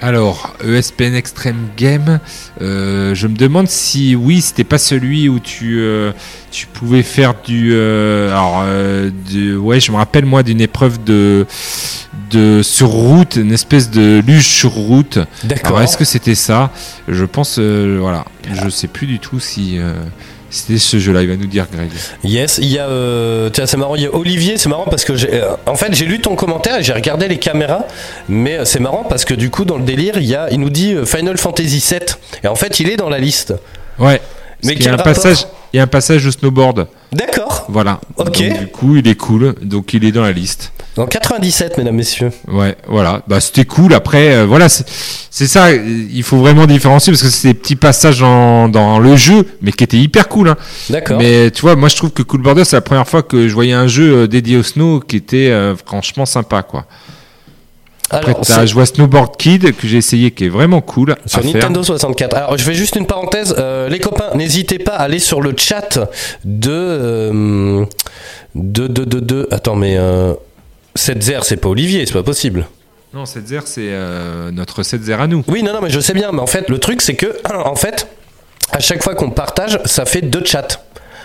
Alors, 0.03 0.53
ESPN 0.65 1.15
Extreme 1.15 1.69
Game, 1.77 2.19
euh, 2.61 3.15
je 3.15 3.29
me 3.29 3.37
demande 3.37 3.69
si 3.69 4.17
oui, 4.17 4.41
c'était 4.41 4.65
pas 4.65 4.79
celui 4.79 5.29
où 5.29 5.39
tu 5.39 5.79
euh, 5.79 6.11
tu 6.51 6.67
pouvais 6.67 7.05
faire 7.05 7.35
du 7.47 7.71
euh, 7.73 8.31
alors 8.33 8.65
de- 9.33 9.57
ouais, 9.57 9.79
je 9.79 9.93
me 9.93 9.97
rappelle 9.97 10.25
moi 10.27 10.43
d'une 10.43 10.61
épreuve 10.61 11.03
de 11.05 11.47
de 12.33 12.63
sur 12.65 12.89
route, 12.89 13.37
une 13.37 13.53
espèce 13.53 13.91
de 13.91 14.21
luge 14.27 14.49
sur 14.49 14.73
route. 14.73 15.19
D'accord. 15.45 15.67
Alors 15.77 15.83
est-ce 15.83 15.97
que 15.97 16.05
c'était 16.05 16.35
ça? 16.35 16.73
Je 17.07 17.25
pense 17.25 17.61
voilà, 17.61 18.25
je 18.53 18.69
sais 18.71 18.89
plus 18.89 19.07
du 19.07 19.21
tout 19.21 19.39
si 19.39 19.79
c'était 20.53 20.79
ce 20.79 20.99
jeu-là. 20.99 21.23
Il 21.23 21.29
va 21.29 21.37
nous 21.37 21.47
dire 21.47 21.67
Greg. 21.73 21.91
Yes, 22.23 22.59
il 22.63 22.69
y 22.69 22.79
a. 22.79 22.87
euh, 22.87 23.49
tiens, 23.51 23.67
c'est 23.67 23.77
marrant, 23.79 23.97
il 23.97 24.03
y 24.03 24.07
a 24.07 24.15
Olivier, 24.15 24.59
c'est 24.59 24.69
marrant 24.69 24.85
parce 24.85 25.05
que 25.05 25.17
j'ai. 25.17 25.33
euh, 25.33 25.55
en 25.67 25.75
fait, 25.75 25.93
j'ai 25.95 26.05
lu 26.05 26.21
ton 26.21 26.37
commentaire 26.37 26.79
et 26.79 26.83
j'ai 26.83 26.93
regardé 26.93 27.27
les 27.27 27.39
caméras, 27.39 27.87
mais 28.29 28.59
euh, 28.59 28.65
c'est 28.65 28.79
marrant 28.79 29.05
parce 29.09 29.25
que 29.25 29.35
du 29.35 29.51
coup, 29.51 29.65
dans 29.65 29.79
le 29.79 29.85
délire, 29.85 30.19
il, 30.19 30.27
y 30.27 30.35
a, 30.37 30.49
il 30.53 30.61
nous 30.61 30.71
dit 30.71 30.95
Final 31.07 31.39
Fantasy 31.39 31.83
VII. 31.91 32.01
Et 32.45 32.49
en 32.49 32.55
fait, 32.55 32.79
il 32.81 32.91
est 32.91 32.97
dans 32.97 33.09
la 33.09 33.19
liste. 33.19 33.55
Ouais. 33.99 34.21
Mais 34.65 34.75
il 34.75 34.85
y 34.85 34.89
a 34.89 34.93
un 34.93 34.99
passage, 34.99 35.47
il 35.73 35.79
y 35.79 35.81
a 35.81 35.83
un 35.83 35.89
passage 35.89 36.25
de 36.25 36.31
snowboard. 36.31 36.87
D'accord. 37.13 37.65
Voilà. 37.69 38.01
Ok. 38.17 38.43
Donc, 38.47 38.59
du 38.59 38.67
coup, 38.69 38.97
il 38.97 39.09
est 39.09 39.15
cool. 39.17 39.55
Donc 39.63 39.93
il 39.95 40.05
est 40.05 40.13
dans 40.13 40.23
la 40.23 40.33
liste. 40.33 40.73
En 40.99 41.07
97, 41.07 41.79
mesdames, 41.79 41.95
messieurs. 41.97 42.31
Ouais, 42.49 42.77
voilà. 42.87 43.23
Bah, 43.27 43.41
c'était 43.41 43.65
cool. 43.65 43.95
Après, 43.95 44.35
euh, 44.35 44.45
voilà, 44.47 44.69
c'est 44.69 45.47
ça. 45.47 45.69
euh, 45.69 46.05
Il 46.13 46.23
faut 46.23 46.37
vraiment 46.37 46.67
différencier 46.67 47.13
parce 47.13 47.23
que 47.23 47.29
c'est 47.31 47.49
des 47.49 47.55
petits 47.55 47.77
passages 47.77 48.21
dans, 48.21 48.69
dans 48.69 48.99
le 48.99 49.17
jeu, 49.17 49.47
mais 49.63 49.73
qui 49.73 49.85
étaient 49.85 49.97
hyper 49.97 50.29
cool. 50.29 50.51
Hein. 50.51 50.57
D'accord. 50.91 51.19
Mais 51.19 51.51
tu 51.51 51.63
vois, 51.63 51.77
moi, 51.77 51.89
je 51.89 51.97
trouve 51.97 52.11
que 52.11 52.23
Cool 52.23 52.43
Border, 52.43 52.65
c'est 52.67 52.77
la 52.77 52.83
première 52.83 53.09
fois 53.09 53.23
que 53.23 53.49
je 53.49 53.55
voyais 53.55 53.73
un 53.73 53.87
jeu 53.87 54.13
euh, 54.25 54.27
dédié 54.29 54.59
au 54.59 54.63
snow 54.63 55.01
qui 55.01 55.17
était 55.17 55.49
euh, 55.51 55.75
franchement 55.87 56.27
sympa, 56.27 56.63
quoi. 56.63 56.85
Après, 58.11 58.33
Alors, 58.33 58.45
c'est- 58.45 58.67
joué 58.67 58.83
à 58.83 58.87
Snowboard 58.87 59.39
Kid 59.39 59.75
que 59.75 59.89
j'ai 59.89 59.97
essayé, 59.97 60.31
qui 60.33 60.45
est 60.45 60.49
vraiment 60.51 60.83
cool 60.83 61.17
Sur 61.25 61.39
à 61.39 61.43
faire. 61.43 61.55
Nintendo 61.55 61.83
64. 61.83 62.37
Alors, 62.37 62.59
je 62.59 62.63
fais 62.63 62.75
juste 62.75 62.97
une 62.97 63.07
parenthèse. 63.07 63.55
Euh, 63.57 63.89
les 63.89 63.99
copains, 64.01 64.35
n'hésitez 64.35 64.79
pas 64.79 64.93
à 64.97 65.05
aller 65.05 65.19
sur 65.19 65.41
le 65.41 65.55
chat 65.57 65.99
de. 66.45 67.87
de, 68.55 68.87
de, 68.87 69.05
de, 69.05 69.21
de- 69.21 69.49
Attends, 69.51 69.77
mais. 69.77 69.97
Euh, 69.97 70.35
7 70.95 71.43
c'est 71.43 71.57
pas 71.57 71.69
Olivier, 71.69 72.05
c'est 72.07 72.13
pas 72.13 72.23
possible. 72.23 72.67
Non, 73.15 73.27
7 73.27 73.45
c'est 73.67 73.89
euh, 73.91 74.51
notre 74.51 74.83
7 74.83 75.01
à 75.11 75.27
nous. 75.27 75.45
Oui, 75.49 75.63
non, 75.63 75.73
non, 75.73 75.81
mais 75.83 75.91
je 75.91 76.01
sais 76.01 76.15
bien. 76.15 76.33
Mais 76.33 76.41
en 76.41 76.47
fait, 76.47 76.71
le 76.71 76.79
truc, 76.79 77.03
c'est 77.03 77.15
que, 77.15 77.37
en 77.55 77.75
fait, 77.75 78.07
à 78.71 78.81
chaque 78.81 79.03
fois 79.03 79.15
qu'on 79.15 79.31
partage, 79.31 79.79
ça 79.85 80.05
fait 80.05 80.23
deux 80.23 80.45
chats. 80.45 80.83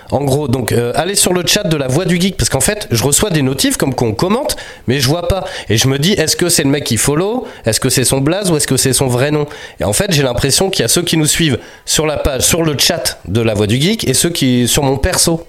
En 0.10 0.24
gros, 0.24 0.48
donc 0.48 0.72
euh, 0.72 0.94
allez 0.96 1.16
sur 1.16 1.34
le 1.34 1.46
chat 1.46 1.64
de 1.64 1.76
la 1.76 1.88
voix 1.88 2.06
du 2.06 2.20
geek 2.20 2.38
parce 2.38 2.50
qu'en 2.50 2.62
fait, 2.62 2.88
je 2.92 3.04
reçois 3.04 3.30
des 3.30 3.42
notifs 3.42 3.76
comme 3.76 3.94
qu'on 3.94 4.14
commente, 4.14 4.56
mais 4.88 5.00
je 5.00 5.08
vois 5.08 5.28
pas. 5.28 5.44
Et 5.68 5.78
je 5.78 5.88
me 5.90 6.00
dis, 6.00 6.14
est-ce 6.14 6.38
que 6.38 6.48
c'est 6.48 6.64
le 6.64 6.70
mec 6.70 6.86
qui 6.86 6.96
follow? 6.96 7.46
Est-ce 7.66 7.82
que 7.82 7.90
c'est 7.90 8.06
son 8.06 8.22
blaze 8.22 8.50
ou 8.50 8.56
est-ce 8.56 8.68
que 8.68 8.78
c'est 8.78 8.94
son 8.94 9.08
vrai 9.08 9.32
nom? 9.32 9.48
Et 9.82 9.84
en 9.84 9.92
fait, 9.92 10.14
j'ai 10.14 10.24
l'impression 10.24 10.70
qu'il 10.70 10.84
y 10.84 10.86
a 10.86 10.88
ceux 10.88 11.02
qui 11.02 11.18
nous 11.18 11.26
suivent 11.26 11.60
sur 11.86 12.06
la 12.06 12.18
page, 12.18 12.44
sur 12.44 12.64
le 12.64 12.78
chat 12.78 13.20
de 13.28 13.42
la 13.42 13.54
voix 13.54 13.68
du 13.68 13.82
geek 13.82 14.08
et 14.08 14.14
ceux 14.14 14.30
qui 14.30 14.68
sur 14.68 14.84
mon 14.84 14.98
perso. 14.98 15.46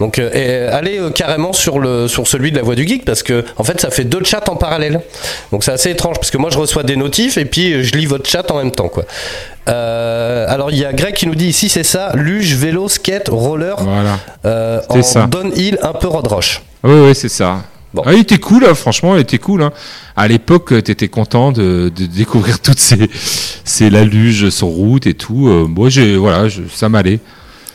Donc 0.00 0.18
euh, 0.18 0.30
et, 0.32 0.68
allez 0.72 0.98
euh, 0.98 1.10
carrément 1.10 1.52
sur 1.52 1.78
le 1.80 2.06
sur 2.08 2.26
celui 2.28 2.52
de 2.52 2.56
la 2.56 2.62
voix 2.62 2.74
du 2.76 2.86
geek 2.86 3.04
parce 3.04 3.22
que 3.24 3.44
en 3.56 3.64
fait 3.64 3.80
ça 3.80 3.90
fait 3.90 4.04
deux 4.04 4.22
chats 4.24 4.44
en 4.48 4.56
parallèle. 4.56 5.00
Donc 5.50 5.64
c'est 5.64 5.72
assez 5.72 5.90
étrange 5.90 6.16
parce 6.16 6.30
que 6.30 6.38
moi 6.38 6.50
je 6.50 6.58
reçois 6.58 6.84
des 6.84 6.96
notifs 6.96 7.36
et 7.36 7.44
puis 7.44 7.72
euh, 7.72 7.82
je 7.82 7.94
lis 7.96 8.06
votre 8.06 8.28
chat 8.28 8.48
en 8.50 8.58
même 8.58 8.70
temps 8.70 8.88
quoi. 8.88 9.04
Euh, 9.68 10.46
alors 10.48 10.70
il 10.70 10.78
y 10.78 10.84
a 10.84 10.92
Greg 10.92 11.14
qui 11.14 11.26
nous 11.26 11.34
dit 11.34 11.46
ici 11.48 11.68
c'est 11.68 11.82
ça 11.84 12.12
luge 12.14 12.54
vélo 12.54 12.88
skate 12.88 13.28
roller 13.28 13.76
Voilà. 13.80 14.18
euh, 14.44 14.80
C'est 14.90 14.98
en 14.98 15.02
ça. 15.02 15.26
downhill 15.26 15.78
un 15.82 15.92
peu 15.92 16.06
road 16.06 16.26
rush. 16.28 16.62
Oui, 16.84 16.94
oui, 17.08 17.14
c'est 17.14 17.28
ça. 17.28 17.62
Bon. 17.92 18.02
Ah, 18.06 18.12
il 18.12 18.20
était 18.20 18.38
cool, 18.38 18.66
hein, 18.66 18.74
franchement, 18.74 19.16
il 19.16 19.22
était 19.22 19.38
cool. 19.38 19.62
Hein. 19.62 19.72
À 20.14 20.28
l'époque, 20.28 20.72
euh, 20.72 20.82
t'étais 20.82 21.08
content 21.08 21.52
de, 21.52 21.90
de 21.94 22.04
découvrir 22.06 22.60
toutes 22.62 22.78
ces, 22.78 23.10
ces 23.64 23.88
laluges 23.90 24.50
sur 24.50 24.68
route 24.68 25.06
et 25.06 25.14
tout. 25.14 25.48
Euh, 25.48 25.64
moi, 25.66 25.88
j'ai, 25.88 26.16
voilà, 26.16 26.48
je- 26.48 26.62
ça 26.72 26.88
m'allait. 26.90 27.18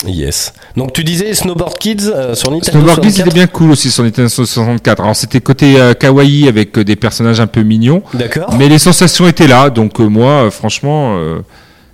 Yes. 0.06 0.54
Donc 0.76 0.94
tu 0.94 1.04
disais 1.04 1.34
Snowboard 1.34 1.78
Kids 1.78 2.10
euh, 2.14 2.36
sur 2.36 2.52
Nintendo 2.52 2.80
Snowboard 2.80 3.02
Kids, 3.02 3.12
64. 3.12 3.26
c'était 3.26 3.36
bien 3.36 3.48
cool 3.48 3.72
aussi 3.72 3.90
sur 3.90 4.04
Nintendo 4.04 4.28
64. 4.30 5.02
Alors, 5.02 5.16
c'était 5.16 5.40
côté 5.40 5.80
euh, 5.80 5.94
kawaii 5.94 6.48
avec 6.48 6.78
euh, 6.78 6.84
des 6.84 6.96
personnages 6.96 7.40
un 7.40 7.48
peu 7.48 7.64
mignons. 7.64 8.04
D'accord. 8.14 8.54
Mais 8.58 8.70
les 8.70 8.80
sensations 8.80 9.28
étaient 9.28 9.48
là. 9.48 9.70
Donc, 9.70 10.00
moi, 10.00 10.50
franchement, 10.52 11.18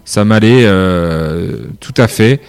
ça 0.05 0.25
m'allait 0.25 0.65
tout 1.79 1.93
à 1.97 2.07
fait. 2.07 2.41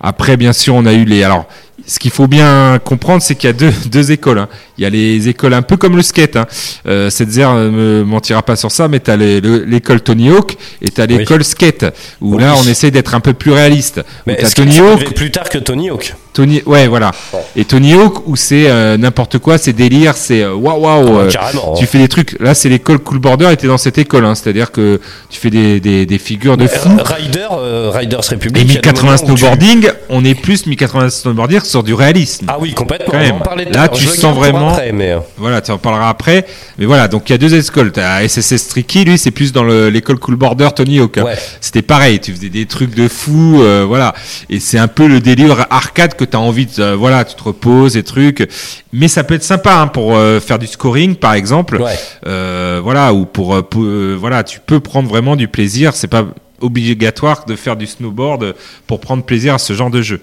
Après, 0.00 0.36
bien 0.36 0.52
sûr, 0.52 0.74
on 0.74 0.86
a 0.86 0.92
eu 0.92 1.04
les. 1.04 1.22
Alors, 1.24 1.46
ce 1.88 1.98
qu'il 1.98 2.10
faut 2.12 2.26
bien 2.28 2.78
comprendre, 2.84 3.22
c'est 3.22 3.34
qu'il 3.34 3.48
y 3.48 3.50
a 3.50 3.54
deux, 3.54 3.72
deux 3.90 4.12
écoles. 4.12 4.38
hein. 4.38 4.48
Il 4.76 4.82
y 4.82 4.86
a 4.86 4.90
les 4.90 5.28
écoles 5.28 5.54
un 5.54 5.62
peu 5.62 5.76
comme 5.76 5.96
le 5.96 6.02
skate. 6.02 6.36
Hein. 6.36 6.46
Euh, 6.86 7.10
cette 7.10 7.30
zère 7.30 7.52
ne 7.54 7.68
me 7.70 8.04
mentira 8.04 8.42
pas 8.42 8.54
sur 8.54 8.70
ça, 8.70 8.86
mais 8.86 9.00
tu 9.00 9.10
as 9.10 9.16
l'école 9.16 10.00
Tony 10.02 10.30
Hawk 10.30 10.56
et 10.82 10.90
tu 10.90 11.00
as 11.00 11.06
l'école 11.06 11.42
skate, 11.42 11.84
où 12.20 12.36
Oui. 12.36 12.42
là, 12.42 12.54
on 12.56 12.68
essaie 12.68 12.90
d'être 12.92 13.14
un 13.14 13.20
peu 13.20 13.32
plus 13.32 13.50
réaliste. 13.50 14.02
Mais 14.26 14.34
est-ce 14.34 14.54
que 14.54 14.62
Tony 14.62 14.78
Hawk, 14.78 15.14
plus 15.14 15.30
tard 15.32 15.48
que 15.48 15.58
Tony 15.58 15.88
Hawk? 15.90 16.14
Tony, 16.38 16.62
ouais, 16.66 16.86
voilà. 16.86 17.10
Et 17.56 17.64
Tony 17.64 17.94
Hawk, 17.94 18.28
où 18.28 18.36
c'est 18.36 18.70
euh, 18.70 18.96
n'importe 18.96 19.38
quoi, 19.38 19.58
c'est 19.58 19.72
délire, 19.72 20.16
c'est 20.16 20.42
euh, 20.44 20.54
waouh 20.54 20.80
waouh. 20.82 21.18
euh, 21.18 21.30
Carrément. 21.32 21.74
tu 21.76 21.84
fais 21.84 21.98
des 21.98 22.06
trucs. 22.06 22.36
Là, 22.38 22.54
c'est 22.54 22.68
l'école 22.68 23.00
Cool 23.00 23.18
Border, 23.18 23.48
t'es 23.58 23.66
dans 23.66 23.76
cette 23.76 23.98
école, 23.98 24.24
hein. 24.24 24.36
c'est-à-dire 24.36 24.70
que 24.70 25.00
tu 25.28 25.40
fais 25.40 25.50
des, 25.50 25.80
des, 25.80 26.06
des 26.06 26.18
figures 26.18 26.56
de 26.56 26.68
fou. 26.68 26.90
Euh, 26.96 27.02
Rider, 27.02 27.48
euh, 27.50 27.90
Riders 27.92 28.20
Republic. 28.30 28.56
Et 28.56 28.60
il 28.60 28.72
y 28.72 28.78
a 28.78 28.80
des 28.80 28.88
1080 28.88 29.02
moments 29.02 29.14
où 29.14 29.34
tu- 29.34 29.38
snowboarding, 29.40 29.88
on 30.10 30.24
est 30.24 30.36
plus 30.36 30.64
1080 30.64 31.10
snowboarding 31.10 31.60
sur 31.64 31.82
du 31.82 31.92
réalisme. 31.92 32.46
Ah 32.46 32.56
oui, 32.60 32.72
complètement. 32.72 33.12
Quand 33.12 33.18
On 33.52 33.56
même. 33.56 33.72
Là, 33.72 33.88
tu 33.88 34.04
sens 34.06 34.36
vraiment- 34.36 34.70
Après, 34.74 34.92
mais, 34.92 35.10
euh, 35.10 35.18
Voilà, 35.38 35.60
tu 35.60 35.72
en 35.72 35.78
parleras 35.78 36.08
après. 36.08 36.46
Mais 36.78 36.86
voilà, 36.86 37.08
donc 37.08 37.24
il 37.28 37.32
y 37.32 37.34
a 37.34 37.38
deux 37.38 37.52
écoles. 37.52 37.90
T'as 37.90 38.22
SSS 38.22 38.68
Tricky, 38.68 39.04
lui, 39.04 39.18
c'est 39.18 39.32
plus 39.32 39.52
dans 39.52 39.64
le- 39.64 39.90
l'école 39.90 40.20
Cool 40.20 40.36
Border 40.36 40.68
Tony 40.76 41.00
Hawk. 41.00 41.18
hein. 41.18 41.24
Ouais. 41.24 41.34
C'était 41.60 41.82
pareil, 41.82 42.20
tu 42.20 42.32
faisais 42.32 42.48
des 42.48 42.66
trucs 42.66 42.94
de 42.94 43.08
fou, 43.08 43.60
euh, 43.60 43.84
voilà. 43.88 44.14
Et 44.48 44.60
c'est 44.60 44.78
un 44.78 44.86
peu 44.86 45.08
le 45.08 45.18
délire 45.18 45.66
arcade 45.70 46.14
que 46.14 46.24
t'as 46.30 46.38
envie 46.38 46.66
de, 46.66 46.80
euh, 46.80 46.96
voilà, 46.96 47.24
tu 47.24 47.34
te 47.34 47.42
reposes 47.42 47.96
et 47.96 48.02
trucs. 48.02 48.48
Mais 48.92 49.08
ça 49.08 49.24
peut 49.24 49.34
être 49.34 49.44
sympa 49.44 49.74
hein, 49.74 49.86
pour 49.86 50.14
euh, 50.14 50.40
faire 50.40 50.58
du 50.58 50.66
scoring, 50.66 51.16
par 51.16 51.34
exemple. 51.34 51.80
Ouais. 51.80 51.94
Euh, 52.26 52.80
voilà, 52.82 53.12
ou 53.12 53.26
pour, 53.26 53.68
pour, 53.68 53.84
voilà, 54.18 54.44
tu 54.44 54.60
peux 54.60 54.80
prendre 54.80 55.08
vraiment 55.08 55.36
du 55.36 55.48
plaisir. 55.48 55.94
C'est 55.94 56.08
pas 56.08 56.26
obligatoire 56.60 57.44
de 57.46 57.56
faire 57.56 57.76
du 57.76 57.86
snowboard 57.86 58.54
pour 58.86 59.00
prendre 59.00 59.22
plaisir 59.24 59.54
à 59.54 59.58
ce 59.58 59.72
genre 59.72 59.90
de 59.90 60.02
jeu. 60.02 60.20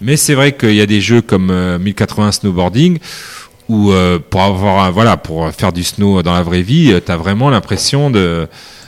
Mais 0.00 0.16
c'est 0.16 0.34
vrai 0.34 0.52
qu'il 0.52 0.74
y 0.74 0.80
a 0.80 0.86
des 0.86 1.00
jeux 1.00 1.22
comme 1.22 1.50
euh, 1.50 1.78
1080 1.78 2.32
snowboarding 2.32 2.98
où 3.68 3.92
euh, 3.92 4.18
pour 4.18 4.42
avoir 4.42 4.92
voilà 4.92 5.16
pour 5.16 5.50
faire 5.50 5.72
du 5.72 5.82
snow 5.82 6.22
dans 6.22 6.34
la 6.34 6.42
vraie 6.42 6.62
vie, 6.62 6.94
tu 7.04 7.10
as 7.10 7.16
vraiment 7.16 7.48
l'impression 7.48 8.10
de 8.10 8.46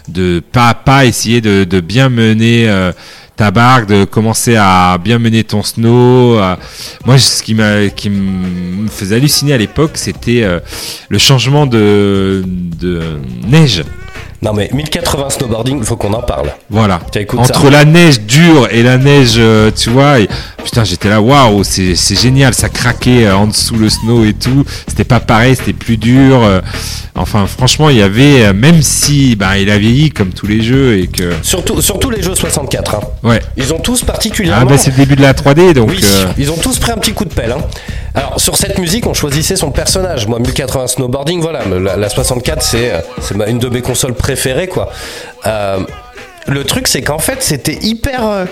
de 0.09 0.41
pas 0.53 0.69
à 0.69 0.75
pas 0.75 1.07
essayer 1.07 1.41
de, 1.41 1.65
de 1.65 1.81
bien 1.81 2.09
mener 2.09 2.69
euh, 2.69 2.93
ta 3.37 3.51
barque, 3.51 3.87
de 3.87 4.05
commencer 4.05 4.57
à 4.57 4.99
bien 4.99 5.19
mener 5.19 5.45
ton 5.45 5.63
snow. 5.63 6.39
à- 6.39 6.59
Moi, 7.05 7.19
ce 7.19 7.43
qui, 7.43 7.55
me 7.55 8.89
faisait 8.89 9.17
halluciner 9.17 9.53
à 9.53 9.59
l'époque, 9.59 9.93
c'était 9.95 10.43
euh, 10.43 10.59
le 11.09 11.19
changement 11.19 11.67
de 11.67 12.43
neige. 13.47 13.83
Non 14.43 14.53
mais 14.53 14.69
1080 14.73 15.31
snowboarding, 15.31 15.83
faut 15.83 15.97
qu'on 15.97 16.13
en 16.13 16.23
parle. 16.23 16.53
Voilà. 16.71 17.01
Entre 17.39 17.55
ça. 17.63 17.71
la 17.71 17.85
neige 17.85 18.21
dure 18.21 18.69
et 18.71 18.83
la 18.83 18.99
neige, 18.99 19.35
euh, 19.39 19.71
tu 19.75 19.89
vois, 19.91 20.21
et, 20.21 20.29
putain, 20.63 20.85
j'étais 20.85 21.09
là, 21.09 21.21
waouh, 21.23 21.65
c'est 21.65 21.95
génial, 22.21 22.53
ça 22.53 22.69
craquait 22.69 23.27
euh, 23.27 23.37
en 23.37 23.47
dessous 23.47 23.77
le 23.77 23.89
snow 23.89 24.25
et 24.25 24.35
tout. 24.35 24.65
C'était 24.87 25.05
pas 25.05 25.21
pareil, 25.21 25.57
c'était 25.57 25.73
plus 25.73 25.97
dur. 25.97 26.43
euh, 26.43 26.61
enfin, 27.15 27.47
franchement, 27.47 27.89
il 27.89 27.97
y 27.97 28.03
avait, 28.03 28.53
même 28.53 28.83
si, 28.83 29.37
bah, 29.37 29.59
il 29.59 29.71
a 29.71 29.79
vieilli 29.79 30.11
comme 30.11 30.31
tous 30.31 30.47
les 30.47 30.63
jeux 30.63 30.99
et 30.99 31.07
que, 31.07 31.33
Surtout, 31.43 31.81
surtout 31.81 32.11
les 32.11 32.23
jeux 32.23 32.35
64. 32.35 32.95
hein. 32.95 33.01
ouais. 33.23 33.41
Ils 33.57 33.73
ont 33.73 33.79
tous 33.79 34.03
particulièrement. 34.05 34.63
Ah 34.67 34.71
bah 34.71 34.77
c'est 34.79 34.91
le 34.91 34.97
début 34.99 35.17
de 35.17 35.23
la 35.23 35.33
3D, 35.33 35.73
donc. 35.73 35.89
oui, 35.91 36.01
euh, 36.05 36.27
ils 36.37 36.51
ont 36.51 36.57
tous 36.57 36.79
pris 36.79 36.93
un 36.93 36.99
petit 36.99 37.13
coup 37.13 37.25
de 37.25 37.33
pelle. 37.33 37.53
hein. 37.53 37.63
Alors 38.17 38.41
sur 38.41 38.57
cette 38.57 38.79
musique, 38.79 39.07
on 39.07 39.15
choisissait 39.15 39.57
son 39.57 39.71
personnage. 39.71 40.27
Moi, 40.27 40.39
1080 40.39 40.87
snowboarding, 40.89 41.41
voilà, 41.41 41.61
la, 41.67 41.97
la 41.97 42.09
64, 42.09 42.63
c'est 42.63 42.91
euh, 42.93 43.47
une 43.47 43.59
de 43.59 43.69
mes 43.69 43.83
consoles 43.83 44.15
préférées, 44.15 44.69
quoi. 44.69 44.91
Euh, 45.47 45.79
le 46.49 46.65
truc, 46.65 46.89
c'est 46.89 47.03
qu'en 47.03 47.19
fait, 47.19 47.43
c'était 47.43 47.79
hyper. 47.83 48.27
euh, 48.27 48.45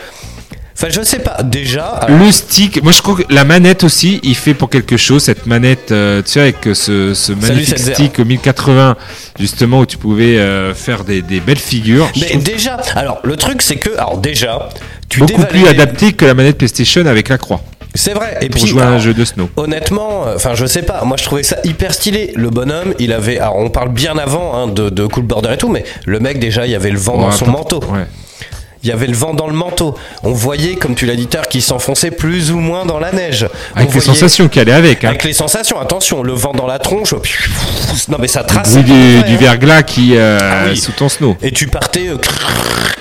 Enfin, 0.77 0.89
je 0.91 1.03
sais 1.03 1.21
pas. 1.21 1.41
Déjà, 1.45 1.85
alors, 1.87 2.19
Le 2.19 2.33
stick, 2.33 2.83
moi 2.83 2.91
je 2.91 3.01
crois 3.01 3.15
que 3.15 3.23
la 3.33 3.45
manette 3.45 3.85
aussi, 3.85 4.19
il 4.25 4.35
fait 4.35 4.55
pour 4.55 4.69
quelque 4.69 4.97
chose. 4.97 5.23
Cette 5.23 5.47
manette, 5.47 5.93
euh, 5.93 6.21
tu 6.21 6.33
sais, 6.33 6.41
avec 6.41 6.57
ce, 6.75 7.15
ce 7.15 7.31
magnifique 7.31 7.79
stick 7.79 8.19
1080, 8.19 8.97
justement, 9.39 9.79
où 9.79 9.87
tu 9.87 9.99
pouvais 9.99 10.37
euh, 10.37 10.75
faire 10.75 11.05
des, 11.05 11.23
des 11.23 11.39
belles 11.39 11.61
figures. 11.61 12.11
Mais 12.21 12.35
déjà, 12.39 12.75
alors 12.97 13.21
le 13.23 13.37
truc, 13.37 13.63
c'est 13.63 13.77
que, 13.77 13.91
alors 13.97 14.19
déjà, 14.19 14.69
tu 15.09 15.21
beaucoup 15.21 15.45
plus 15.45 15.67
adapté 15.67 16.13
que 16.13 16.25
la 16.25 16.35
manette 16.35 16.59
PlayStation 16.59 17.07
avec 17.07 17.29
la 17.29 17.39
croix 17.39 17.61
C'est 17.95 18.13
vrai. 18.15 18.39
Et 18.41 18.49
pour 18.49 18.61
puis, 18.61 18.71
jouer 18.71 18.83
à 18.83 18.89
un 18.89 18.99
jeu 18.99 19.15
de 19.15 19.25
snow. 19.25 19.49
Honnêtement, 19.57 20.27
euh, 20.27 20.35
enfin 20.37 20.55
je 20.55 20.67
sais 20.67 20.83
pas, 20.83 21.05
moi 21.05 21.17
je 21.19 21.25
trouvais 21.25 21.43
ça 21.45 21.57
hyper 21.65 21.95
stylé. 21.95 22.33
Le 22.35 22.51
bonhomme, 22.51 22.95
il 22.99 23.13
avait, 23.13 23.39
alors 23.39 23.57
on 23.59 23.71
parle 23.71 23.91
bien 23.91 24.17
avant 24.19 24.55
hein, 24.57 24.67
de, 24.69 24.89
de 24.91 25.07
Cool 25.07 25.25
Border 25.25 25.51
et 25.55 25.57
tout, 25.57 25.69
mais 25.69 25.85
le 26.07 26.19
mec 26.21 26.39
déjà, 26.41 26.67
il 26.67 26.73
y 26.73 26.75
avait 26.75 26.91
le 26.91 26.99
vent 26.99 27.19
dans 27.19 27.31
son 27.31 27.47
manteau. 27.47 27.81
ouais. 27.93 28.07
Il 28.83 28.89
y 28.89 28.93
avait 28.93 29.07
le 29.07 29.15
vent 29.15 29.33
dans 29.33 29.47
le 29.47 29.55
manteau. 29.55 29.95
On 30.25 30.33
voyait, 30.33 30.75
comme 30.75 30.95
tu 30.95 31.07
l'as 31.07 31.17
dit 31.17 31.27
qu'il 31.49 31.63
s'enfonçait 31.63 32.11
plus 32.11 32.51
ou 32.51 32.59
moins 32.59 32.85
dans 32.85 32.99
la 32.99 33.13
neige. 33.13 33.45
Avec 33.45 33.51
On 33.77 33.79
les 33.79 33.87
voyait- 33.87 34.01
sensations 34.03 34.47
qui 34.47 34.61
allaient 34.61 34.73
avec. 34.73 35.05
Hein. 35.05 35.09
Avec 35.09 35.25
les 35.25 35.33
sensations, 35.33 35.81
attention, 35.81 36.23
le 36.23 36.35
vent 36.35 36.53
dans 36.53 36.67
la 36.67 36.79
tronche. 36.79 37.15
Non 38.09 38.19
mais 38.21 38.29
ça 38.29 38.45
trace. 38.45 38.73
bruit 38.73 38.83
du, 38.85 39.23
du 39.23 39.37
verglas 39.39 39.85
qui 39.85 40.17
euh, 40.19 40.39
Ah 40.43 40.65
oui. 40.69 40.77
sous 40.77 40.93
ton 40.93 41.09
snow. 41.09 41.35
Et 41.43 41.51
tu 41.51 41.67
partais, 41.69 42.09
euh, 42.11 42.17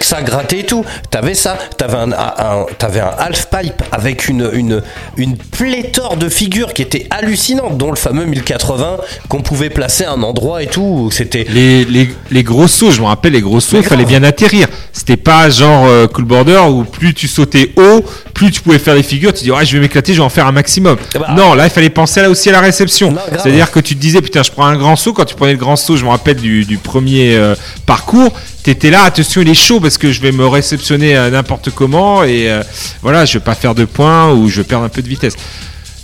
ça 0.05 0.21
grattait 0.21 0.59
et 0.59 0.65
tout. 0.65 0.85
T'avais 1.09 1.33
ça, 1.33 1.57
t'avais 1.77 1.97
un, 1.97 2.11
un, 2.11 2.65
t'avais 2.77 2.99
un 2.99 3.11
half 3.17 3.47
pipe 3.49 3.81
avec 3.91 4.27
une, 4.27 4.49
une, 4.53 4.81
une 5.17 5.37
pléthore 5.37 6.17
de 6.17 6.29
figures 6.29 6.73
qui 6.73 6.81
étaient 6.81 7.07
hallucinantes, 7.09 7.77
dont 7.77 7.89
le 7.89 7.95
fameux 7.95 8.25
1080 8.25 8.97
qu'on 9.29 9.41
pouvait 9.41 9.69
placer 9.69 10.05
à 10.05 10.11
un 10.11 10.23
endroit 10.23 10.63
et 10.63 10.67
tout. 10.67 11.09
C'était 11.11 11.45
Les, 11.49 11.85
les, 11.85 12.09
les 12.31 12.43
gros 12.43 12.67
sauts, 12.67 12.91
je 12.91 13.01
me 13.01 13.05
rappelle, 13.07 13.33
les 13.33 13.41
gros 13.41 13.59
sauts, 13.59 13.77
il 13.77 13.83
fallait 13.83 14.05
bien 14.05 14.23
atterrir. 14.23 14.67
C'était 14.91 15.17
pas 15.17 15.49
genre 15.49 15.85
euh, 15.87 16.07
Cool 16.07 16.25
Border 16.25 16.61
où 16.69 16.83
plus 16.83 17.13
tu 17.13 17.27
sautais 17.27 17.71
haut, 17.77 18.03
plus 18.33 18.51
tu 18.51 18.61
pouvais 18.61 18.79
faire 18.79 18.95
des 18.95 19.03
figures, 19.03 19.33
tu 19.33 19.43
dis, 19.43 19.51
ouais, 19.51 19.65
je 19.65 19.73
vais 19.73 19.81
m'éclater, 19.81 20.13
je 20.13 20.19
vais 20.19 20.23
en 20.25 20.29
faire 20.29 20.47
un 20.47 20.51
maximum. 20.51 20.97
Eh 21.15 21.19
bah, 21.19 21.27
non, 21.35 21.53
là, 21.53 21.65
il 21.65 21.69
fallait 21.69 21.89
penser 21.89 22.21
là 22.21 22.29
aussi 22.29 22.49
à 22.49 22.51
la 22.51 22.61
réception. 22.61 23.15
C'est-à-dire 23.31 23.71
que 23.71 23.79
tu 23.79 23.95
te 23.95 24.01
disais, 24.01 24.21
putain, 24.21 24.43
je 24.43 24.51
prends 24.51 24.65
un 24.65 24.77
grand 24.77 24.95
saut. 24.95 25.13
Quand 25.13 25.25
tu 25.25 25.35
prenais 25.35 25.53
le 25.53 25.57
grand 25.59 25.75
saut, 25.75 25.97
je 25.97 26.03
me 26.05 26.09
rappelle 26.09 26.37
du, 26.37 26.65
du 26.65 26.77
premier 26.77 27.35
euh, 27.35 27.55
parcours, 27.85 28.31
t'étais 28.63 28.89
là, 28.89 29.03
attention, 29.03 29.41
il 29.41 29.49
est 29.49 29.53
chaud 29.53 29.79
parce 29.79 29.97
que 29.97 30.11
je 30.11 30.21
vais 30.21 30.31
me 30.31 30.47
réceptionner 30.47 31.13
n'importe 31.31 31.69
comment 31.71 32.23
et 32.23 32.49
euh, 32.49 32.63
voilà, 33.01 33.25
je 33.25 33.33
vais 33.33 33.43
pas 33.43 33.55
faire 33.55 33.75
de 33.75 33.85
points 33.85 34.31
ou 34.33 34.49
je 34.49 34.57
vais 34.57 34.63
perdre 34.63 34.85
un 34.85 34.89
peu 34.89 35.01
de 35.01 35.07
vitesse. 35.09 35.33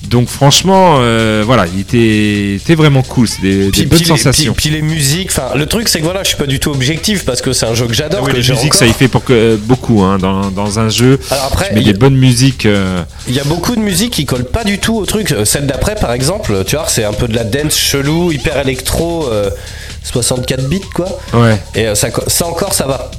Donc 0.04 0.30
franchement, 0.30 0.96
euh, 1.00 1.44
voilà, 1.46 1.66
il 1.74 1.82
était, 1.82 2.56
était 2.56 2.74
vraiment 2.76 3.02
cool, 3.02 3.28
c'est 3.28 3.42
des, 3.42 3.66
des 3.66 3.72
Puis, 3.72 3.82
bonnes 3.86 3.90
puis 4.00 4.00
les, 4.00 4.06
sensations. 4.18 4.54
puis- 4.54 4.70
puis 4.70 4.80
les 4.80 4.82
musiques, 4.82 5.28
enfin 5.30 5.50
le 5.56 5.66
truc 5.66 5.90
c'est 5.90 6.00
que 6.00 6.06
voilà, 6.06 6.24
je 6.24 6.30
suis 6.30 6.38
pas 6.38 6.46
du 6.46 6.58
tout 6.58 6.70
objectif 6.72 7.26
parce 7.26 7.42
que 7.42 7.52
c'est 7.52 7.66
un 7.66 7.74
jeu 7.76 7.86
que 7.86 7.94
j'adore. 7.94 8.22
Ah 8.24 8.32
oui, 8.34 8.42
les 8.42 8.50
musiques, 8.54 8.76
ça 8.76 8.88
y 8.88 8.94
fait 8.94 9.10
pour 9.10 9.26
que 9.26 9.34
euh, 9.34 9.58
beaucoup 9.62 10.02
hein, 10.04 10.18
dans, 10.18 10.52
dans 10.52 10.80
un 10.80 10.88
jeu. 10.88 11.20
Alors 11.30 11.46
après, 11.52 11.68
tu 11.68 11.74
mets 11.76 11.82
il 11.82 11.88
y 11.88 11.92
des 11.92 11.98
a- 11.98 12.00
bonnes 12.00 12.16
musiques. 12.16 12.66
euh, 12.66 13.04
Il 13.28 13.34
y 13.36 13.42
a 13.42 13.44
beaucoup 13.44 13.76
de 13.76 13.82
musiques 13.82 14.14
qui 14.14 14.26
collent 14.26 14.46
pas 14.46 14.64
du 14.64 14.80
tout 14.80 14.96
au 14.96 15.06
truc. 15.06 15.36
Celle 15.44 15.68
d'après, 15.68 15.96
par 15.96 16.14
exemple, 16.14 16.64
tu 16.66 16.78
vois, 16.78 16.86
c'est 16.88 17.04
un 17.04 17.14
peu 17.14 17.28
de 17.28 17.36
la 17.36 17.44
dance 17.44 17.78
chelou, 17.78 18.32
hyper 18.32 18.58
électro, 18.58 19.28
64 20.04 20.68
bits 20.70 20.82
quoi. 20.96 21.08
ouais. 21.34 21.58
Et 21.76 21.88
euh, 21.88 21.96
ça, 21.96 22.10
co- 22.12 22.24
ça 22.28 22.46
encore, 22.48 22.74
ça 22.74 22.86
va. 22.88 23.12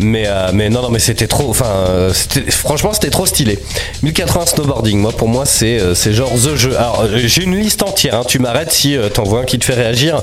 Mais, 0.00 0.24
euh, 0.28 0.50
mais 0.54 0.70
non, 0.70 0.82
non, 0.82 0.90
mais 0.90 1.00
c'était 1.00 1.26
trop. 1.26 1.50
Enfin, 1.50 1.66
euh, 1.88 2.12
franchement, 2.50 2.92
c'était 2.92 3.10
trop 3.10 3.26
stylé. 3.26 3.58
1080 4.04 4.46
snowboarding, 4.46 4.96
moi, 4.98 5.10
pour 5.10 5.26
moi, 5.26 5.44
c'est 5.44 5.80
euh, 5.80 5.94
genre 6.12 6.30
the 6.32 6.54
jeu. 6.54 6.76
Alors, 6.78 7.04
j'ai 7.16 7.42
une 7.42 7.56
liste 7.58 7.82
entière. 7.82 8.14
hein, 8.14 8.22
tu 8.26 8.38
m'arrêtes 8.38 8.70
si 8.70 8.96
t'en 9.12 9.24
vois 9.24 9.40
un 9.40 9.44
qui 9.44 9.58
te 9.58 9.64
fait 9.64 9.74
réagir. 9.74 10.22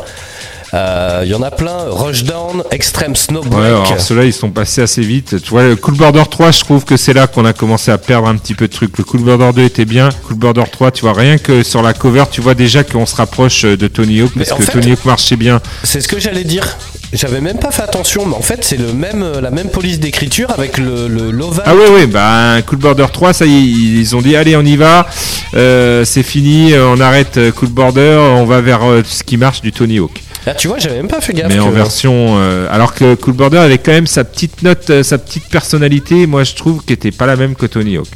Euh, 0.75 1.21
Il 1.25 1.31
y 1.31 1.35
en 1.35 1.41
a 1.41 1.51
plein. 1.51 1.85
Rushdown, 1.89 2.63
Extreme 2.71 3.15
Snow 3.15 3.41
Ouais, 3.45 3.97
ceux-là, 3.97 4.25
ils 4.25 4.33
sont 4.33 4.49
passés 4.51 4.81
assez 4.81 5.01
vite. 5.01 5.41
Tu 5.41 5.49
vois, 5.49 5.63
le 5.63 5.75
Cool 5.75 5.95
Border 5.95 6.23
3, 6.29 6.51
je 6.51 6.59
trouve 6.59 6.83
que 6.83 6.97
c'est 6.97 7.13
là 7.13 7.27
qu'on 7.27 7.45
a 7.45 7.53
commencé 7.53 7.91
à 7.91 7.97
perdre 7.97 8.27
un 8.27 8.35
petit 8.35 8.53
peu 8.55 8.67
de 8.67 8.73
trucs. 8.73 8.97
Le 8.97 9.03
Cool 9.03 9.21
Border 9.21 9.51
2 9.55 9.63
était 9.63 9.85
bien. 9.85 10.09
Cool 10.27 10.37
Border 10.37 10.63
3, 10.69 10.91
tu 10.91 11.01
vois, 11.01 11.13
rien 11.13 11.37
que 11.37 11.63
sur 11.63 11.81
la 11.81 11.93
cover, 11.93 12.25
tu 12.31 12.41
vois 12.41 12.53
déjà 12.55 12.83
qu'on 12.83 13.05
se 13.05 13.15
rapproche 13.15 13.63
euh, 13.65 13.77
de 13.77 13.87
Tony 13.87 14.21
Hawk 14.21 14.31
parce 14.35 14.51
que 14.53 14.63
fait- 14.63 14.71
Tony 14.73 14.91
Hawk 14.91 15.05
marchait 15.05 15.37
bien. 15.37 15.61
C'est 15.83 16.01
ce 16.01 16.07
que 16.07 16.19
j'allais 16.19 16.43
dire. 16.43 16.77
J'avais 17.13 17.39
même 17.39 17.59
pas 17.59 17.71
fait 17.71 17.83
attention, 17.83 18.25
mais 18.25 18.35
en 18.35 18.41
fait, 18.41 18.65
c'est 18.65 18.77
le 18.77 18.91
même, 18.91 19.23
euh, 19.23 19.39
la 19.39 19.51
même 19.51 19.69
police 19.69 19.99
d'écriture 19.99 20.49
avec 20.51 20.77
le, 20.77 21.07
le. 21.07 21.31
Ah 21.63 21.73
ouais, 21.75 21.89
ouais, 21.89 22.07
bah, 22.07 22.61
Cool 22.65 22.79
Border 22.79 23.05
3, 23.13 23.31
ça 23.33 23.45
y 23.45 23.53
est, 23.53 23.61
ils 23.61 24.15
ont 24.15 24.21
dit, 24.21 24.35
allez, 24.35 24.57
on 24.57 24.63
y 24.63 24.75
va. 24.75 25.07
Euh, 25.53 26.03
c'est 26.03 26.23
fini, 26.23 26.73
euh, 26.73 26.85
on 26.87 26.99
arrête 26.99 27.37
euh, 27.37 27.51
Cool 27.51 27.69
Border, 27.69 28.17
on 28.19 28.43
va 28.45 28.59
vers 28.59 28.83
euh, 28.83 29.01
ce 29.07 29.23
qui 29.23 29.37
marche 29.37 29.61
du 29.61 29.71
Tony 29.71 29.99
Hawk. 29.99 30.21
Tu 30.53 30.67
vois, 30.67 30.77
j'avais 30.79 30.97
même 30.97 31.07
pas 31.07 31.21
fait 31.21 31.33
gaffe. 31.33 31.49
mais 31.49 31.59
en 31.59 31.71
version 31.71 32.35
euh, 32.37 32.67
alors 32.69 32.93
que 32.93 33.15
Cool 33.15 33.33
Border 33.33 33.57
avait 33.57 33.77
quand 33.77 33.91
même 33.91 34.07
sa 34.07 34.23
petite 34.23 34.61
note 34.61 34.89
euh, 34.89 35.03
sa 35.03 35.17
petite 35.17 35.47
personnalité 35.49 36.27
moi 36.27 36.43
je 36.43 36.53
trouve 36.53 36.83
qui 36.83 36.93
était 36.93 37.11
pas 37.11 37.25
la 37.25 37.35
même 37.35 37.55
que 37.55 37.65
Tony 37.65 37.97
Hawk 37.97 38.07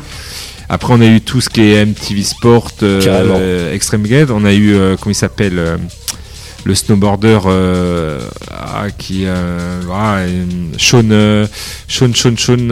après 0.69 0.93
on 0.93 1.01
a 1.01 1.05
eu 1.05 1.21
tout 1.21 1.41
ce 1.41 1.49
qui 1.49 1.61
est 1.61 1.85
MTV 1.85 2.23
Sport 2.23 2.71
euh, 2.83 3.73
Extreme 3.73 4.03
Guide 4.03 4.29
on 4.31 4.45
a 4.45 4.53
eu 4.53 4.75
comment 4.99 5.11
il 5.11 5.15
s'appelle 5.15 5.79
le 6.63 6.75
snowboarder 6.75 7.39
euh, 7.45 8.19
ah, 8.51 8.87
qui 8.97 9.23
euh, 9.25 9.81
ah, 9.93 10.19
Sean 10.77 11.09
euh, 11.11 11.47
Sean 11.87 12.13
Sean 12.13 12.35
Sean 12.37 12.69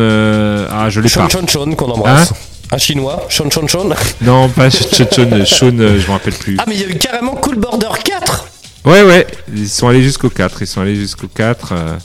ah 0.72 0.90
je 0.90 1.02
l'ai 1.02 1.10
Sean 1.10 1.24
pas 1.24 1.30
Sean 1.30 1.48
Sean 1.48 1.72
qu'on 1.76 1.92
embrasse. 1.92 2.32
Hein 2.32 2.36
un 2.70 2.78
chinois, 2.78 3.26
Sean 3.30 3.50
Sean 3.50 3.68
Sean. 3.68 3.90
non 4.22 4.50
pas 4.50 4.70
Sean 4.70 5.08
Sean 5.10 5.46
Sean 5.46 5.78
je 5.78 6.06
me 6.08 6.12
rappelle 6.12 6.34
plus 6.34 6.58
Ah, 6.60 6.66
mais 6.68 6.76
il 6.76 6.82
y 6.82 6.84
a 6.84 6.88
eu 6.88 6.96
carrément 6.96 7.36
Cool 7.36 7.56
Border 7.56 7.88
4 8.04 8.47
ouais 8.88 9.04
ouais 9.04 9.28
ils 9.56 9.70
sont 9.70 9.88
allés 9.88 10.04
jusqu'au 10.04 10.30
4 10.30 10.62
ils 10.62 10.68
sont 10.68 10.82
allés 10.82 10.96
jusqu'au 10.96 11.28
4 11.28 11.70
euh, 11.74 11.96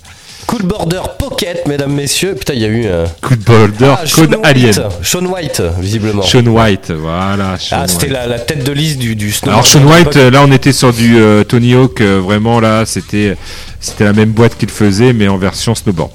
Cool 0.45 0.63
Border 0.65 1.01
Pocket, 1.19 1.67
mesdames, 1.67 1.93
messieurs. 1.93 2.35
Putain, 2.35 2.55
il 2.55 2.61
y 2.61 2.65
a 2.65 2.69
eu. 2.69 2.83
euh, 2.85 3.07
Cool 3.23 3.37
Border 3.39 3.95
ah, 3.97 4.07
Sean 4.07 4.27
Code 4.27 4.39
Alien 4.43 4.67
White. 4.67 4.83
Sean 5.03 5.25
White, 5.27 5.63
visiblement. 5.79 6.23
Sean 6.23 6.47
White, 6.47 6.91
voilà. 6.91 7.57
Sean 7.59 7.77
ah, 7.81 7.89
c'était 7.89 8.09
la, 8.09 8.27
la 8.27 8.39
tête 8.41 8.65
de 8.65 8.73
liste 8.73 8.99
du, 8.99 9.15
du 9.15 9.33
Alors 9.45 9.65
snowboarder 9.65 10.03
Sean 10.03 10.05
White, 10.05 10.17
euh, 10.17 10.31
là 10.31 10.43
on 10.47 10.51
était 10.53 10.73
sur 10.73 10.93
du 10.93 11.17
euh, 11.17 11.45
Tony 11.45 11.75
Hawk, 11.75 12.01
euh, 12.01 12.21
vraiment 12.23 12.59
là 12.61 12.85
c'était 12.85 13.37
c'était 13.81 14.05
la 14.05 14.13
même 14.13 14.33
boîte 14.33 14.59
qu'il 14.59 14.69
faisait 14.69 15.13
mais 15.13 15.29
en 15.29 15.39
version 15.39 15.75
snowboard. 15.75 16.11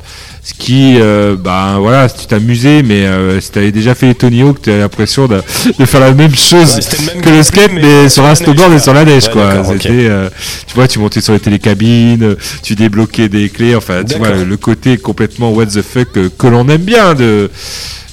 Ce 0.47 0.53
qui, 0.53 0.95
euh, 1.01 1.35
bah 1.37 1.75
voilà, 1.77 2.07
tu 2.07 2.25
t'amusais, 2.25 2.81
mais 2.81 3.05
euh, 3.05 3.41
si 3.41 3.51
t'avais 3.51 3.73
déjà 3.73 3.93
fait 3.95 4.05
les 4.07 4.15
Tony 4.15 4.43
Hawk, 4.43 4.61
t'avais 4.61 4.79
l'impression 4.79 5.27
de, 5.27 5.41
de 5.77 5.85
faire 5.85 5.99
la 5.99 6.13
même 6.13 6.33
chose 6.35 6.75
Ouais, 6.77 7.13
même 7.13 7.21
que 7.21 7.29
le 7.29 7.43
skate, 7.43 7.71
mais 7.73 7.81
mais, 7.81 8.07
sur 8.07 8.23
un 8.23 8.33
snowboard 8.33 8.71
et 8.71 8.79
sur 8.79 8.93
la 8.93 9.03
neige, 9.03 9.25
ouais, 9.25 9.31
quoi. 9.33 9.43
euh, 9.43 10.29
tu 10.65 10.73
vois, 10.73 10.87
tu 10.87 10.99
montais 10.99 11.19
sur 11.19 11.33
les 11.33 11.41
télécabines, 11.41 12.37
tu 12.63 12.75
débloquais 12.75 13.27
des 13.27 13.49
clés, 13.49 13.75
enfin, 13.75 14.05
tu 14.05 14.17
vois, 14.17 14.29
le, 14.31 14.55
côté 14.55 14.97
complètement 14.97 15.51
what 15.51 15.65
the 15.65 15.81
fuck 15.81 16.15
euh, 16.15 16.29
que 16.37 16.47
l'on 16.47 16.69
aime 16.69 16.81
bien 16.83 17.13
de, 17.13 17.51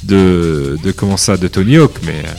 de, 0.03 0.76
de 0.82 0.91
comment 0.91 1.16
ça, 1.16 1.37
de 1.37 1.47
Tony 1.47 1.76
Hawk, 1.76 1.93
mais. 2.03 2.14
euh, 2.14 2.32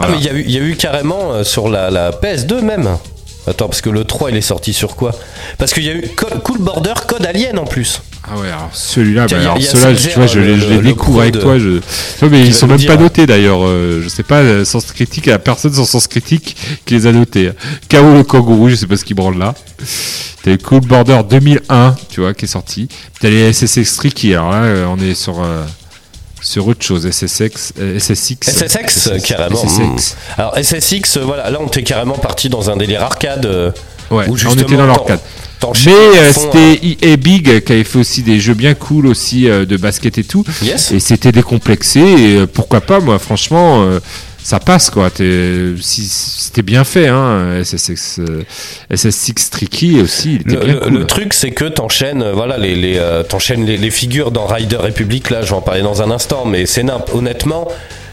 Ah, 0.00 0.06
mais 0.10 0.16
il 0.18 0.24
y, 0.24 0.28
a 0.30 0.32
eu- 0.32 0.44
il 0.46 0.50
y 0.50 0.58
a 0.58 0.62
eu 0.62 0.76
carrément 0.76 1.32
euh, 1.34 1.44
sur 1.44 1.68
la, 1.68 1.90
la 1.90 2.10
PS2 2.10 2.62
même. 2.62 2.88
Attends, 3.46 3.68
parce 3.68 3.80
que 3.80 3.90
le 3.90 4.04
3 4.04 4.30
il 4.30 4.36
est 4.36 4.40
sorti 4.42 4.72
sur 4.72 4.96
quoi 4.96 5.12
Parce 5.58 5.72
qu'il 5.72 5.84
y 5.84 5.88
a 5.88 5.94
eu 5.94 6.04
Co- 6.14 6.26
Cool 6.44 6.58
Border 6.58 6.92
Code 7.08 7.24
Alien 7.26 7.58
en 7.58 7.64
plus. 7.64 8.02
Ah 8.22 8.36
ouais, 8.38 8.48
alors 8.48 8.68
celui-là, 8.74 9.26
bah, 9.28 9.36
alors 9.40 9.60
ceux-là, 9.60 9.94
tu 9.94 10.10
vois, 10.10 10.26
je, 10.26 10.38
les- 10.40 10.54
le- 10.56 10.60
je 10.60 10.66
les 10.68 10.76
le 10.76 10.82
découvre 10.82 11.22
avec 11.22 11.34
de- 11.34 11.40
toi. 11.40 11.58
Je... 11.58 11.68
Ouais, 12.22 12.28
mais 12.30 12.42
ils 12.46 12.54
sont 12.54 12.66
même 12.66 12.76
dire, 12.76 12.88
pas 12.88 12.98
hein. 12.98 13.02
notés 13.02 13.26
d'ailleurs. 13.26 13.60
euh, 13.64 14.02
je 14.02 14.08
sais 14.10 14.22
pas, 14.22 14.40
euh, 14.40 14.64
Sens 14.66 14.84
Critique, 14.92 15.26
il 15.26 15.30
y 15.30 15.32
a 15.32 15.38
personne 15.38 15.72
sur 15.72 15.86
Sens 15.86 16.06
Critique 16.06 16.54
qui 16.84 16.94
les 16.94 17.06
a 17.06 17.12
notés. 17.12 17.50
KO 17.90 18.12
le 18.12 18.22
kangourou, 18.22 18.68
je 18.68 18.74
sais 18.74 18.86
pas 18.86 18.98
ce 18.98 19.04
qu'il 19.06 19.16
branle 19.16 19.38
là. 19.38 19.54
T'as 20.42 20.56
Cool 20.58 20.80
Border 20.80 21.20
2001, 21.28 21.96
tu 22.10 22.20
vois, 22.20 22.34
qui 22.34 22.44
est 22.44 22.48
sorti. 22.48 22.88
T'as 23.20 23.30
les 23.30 23.52
SSX 23.54 23.96
Tricky, 23.96 24.34
alors 24.34 24.50
là, 24.52 24.62
euh, 24.64 24.86
on 24.88 24.98
est 25.02 25.14
sur, 25.14 25.40
euh, 25.42 25.64
sur 26.40 26.66
autre 26.66 26.84
chose. 26.84 27.08
SSX, 27.10 27.72
euh, 27.78 27.98
SSX. 27.98 28.38
SSX, 28.48 29.10
carrément. 29.24 29.56
SSX. 29.56 29.80
mm. 29.80 30.40
Alors 30.40 30.56
SSX, 30.58 31.16
euh, 31.16 31.24
voilà, 31.24 31.50
là 31.50 31.58
on 31.60 31.66
était 31.66 31.82
carrément 31.82 32.18
parti 32.18 32.48
dans 32.48 32.70
un 32.70 32.76
délire 32.76 33.02
arcade. 33.02 33.46
euh, 33.46 33.70
Ouais, 34.10 34.28
Où 34.28 34.34
on 34.48 34.54
était 34.58 34.74
dans 34.76 34.86
l'arcade. 34.86 35.20
Mais 35.86 35.92
euh, 35.92 36.32
c'était 36.32 36.80
EA 36.82 37.16
Big 37.16 37.62
qui 37.62 37.72
avait 37.72 37.84
fait 37.84 37.98
aussi 38.00 38.22
des 38.22 38.40
jeux 38.40 38.54
bien 38.54 38.74
cool 38.74 39.06
aussi 39.06 39.48
euh, 39.48 39.64
de 39.64 39.76
basket 39.76 40.18
et 40.18 40.24
tout. 40.24 40.44
Yes. 40.62 40.90
Et 40.90 40.98
c'était 40.98 41.30
décomplexé. 41.30 42.00
Et 42.00 42.36
euh, 42.38 42.46
pourquoi 42.52 42.80
pas, 42.80 42.98
moi, 42.98 43.20
franchement, 43.20 43.88
ça 44.42 44.58
passe 44.60 44.90
quoi. 44.90 45.10
T'es- 45.10 45.74
si, 45.80 46.02
c'était 46.02 46.62
bien 46.62 46.84
fait, 46.84 47.08
hein. 47.08 47.62
SSX, 47.62 48.18
euh, 48.20 48.42
SS6 48.92 49.50
Tricky 49.50 50.00
aussi, 50.00 50.34
il 50.36 50.40
était 50.42 50.50
Le, 50.56 50.64
bien 50.64 50.74
le- 50.74 50.80
cool. 50.80 50.92
le 50.98 51.06
truc, 51.06 51.32
c'est 51.34 51.50
que 51.52 51.64
t'enchaînes, 51.66 52.22
euh, 52.22 52.32
voilà, 52.32 52.58
les, 52.58 52.74
les, 52.74 52.98
euh, 52.98 53.22
t'enchaînes 53.22 53.64
les, 53.66 53.76
les 53.76 53.90
figures 53.90 54.30
dans 54.30 54.46
Rider 54.46 54.76
Republic. 54.76 55.30
Là, 55.30 55.42
je 55.42 55.48
vais 55.50 55.54
en 55.56 55.60
parler 55.62 55.82
dans 55.82 56.02
un 56.02 56.10
instant, 56.10 56.44
mais 56.46 56.66
c'est. 56.66 56.84
Honnêtement, 57.12 57.68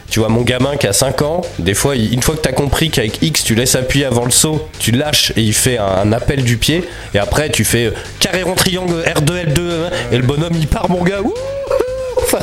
tu 0.09 0.19
vois, 0.19 0.29
mon 0.29 0.41
gamin 0.41 0.75
qui 0.77 0.87
a 0.87 0.93
5 0.93 1.21
ans, 1.21 1.41
des 1.59 1.73
fois, 1.73 1.95
il- 1.95 2.13
une 2.13 2.21
fois 2.21 2.35
que 2.35 2.41
t'as 2.41 2.51
compris 2.51 2.89
qu'avec 2.89 3.17
X, 3.21 3.43
tu 3.43 3.55
laisses 3.55 3.75
appuyer 3.75 4.05
avant 4.05 4.25
le 4.25 4.31
saut, 4.31 4.67
tu 4.79 4.91
lâches 4.91 5.31
et 5.35 5.41
il 5.41 5.53
fait 5.53 5.77
un, 5.77 5.85
un 5.85 6.11
appel 6.13 6.43
du 6.43 6.57
pied, 6.57 6.83
et 7.15 7.17
après, 7.19 7.49
tu 7.49 7.63
fais 7.65 7.85
euh, 7.87 7.91
carré 8.19 8.43
rond 8.43 8.55
triangle 8.55 9.03
R2 9.05 9.45
L2, 9.53 9.59
hein, 9.59 9.89
et 10.11 10.17
le 10.17 10.23
bonhomme 10.23 10.53
il 10.59 10.67
part, 10.67 10.89
mon 10.89 11.03
gars. 11.03 11.21
Ouh 11.21 11.33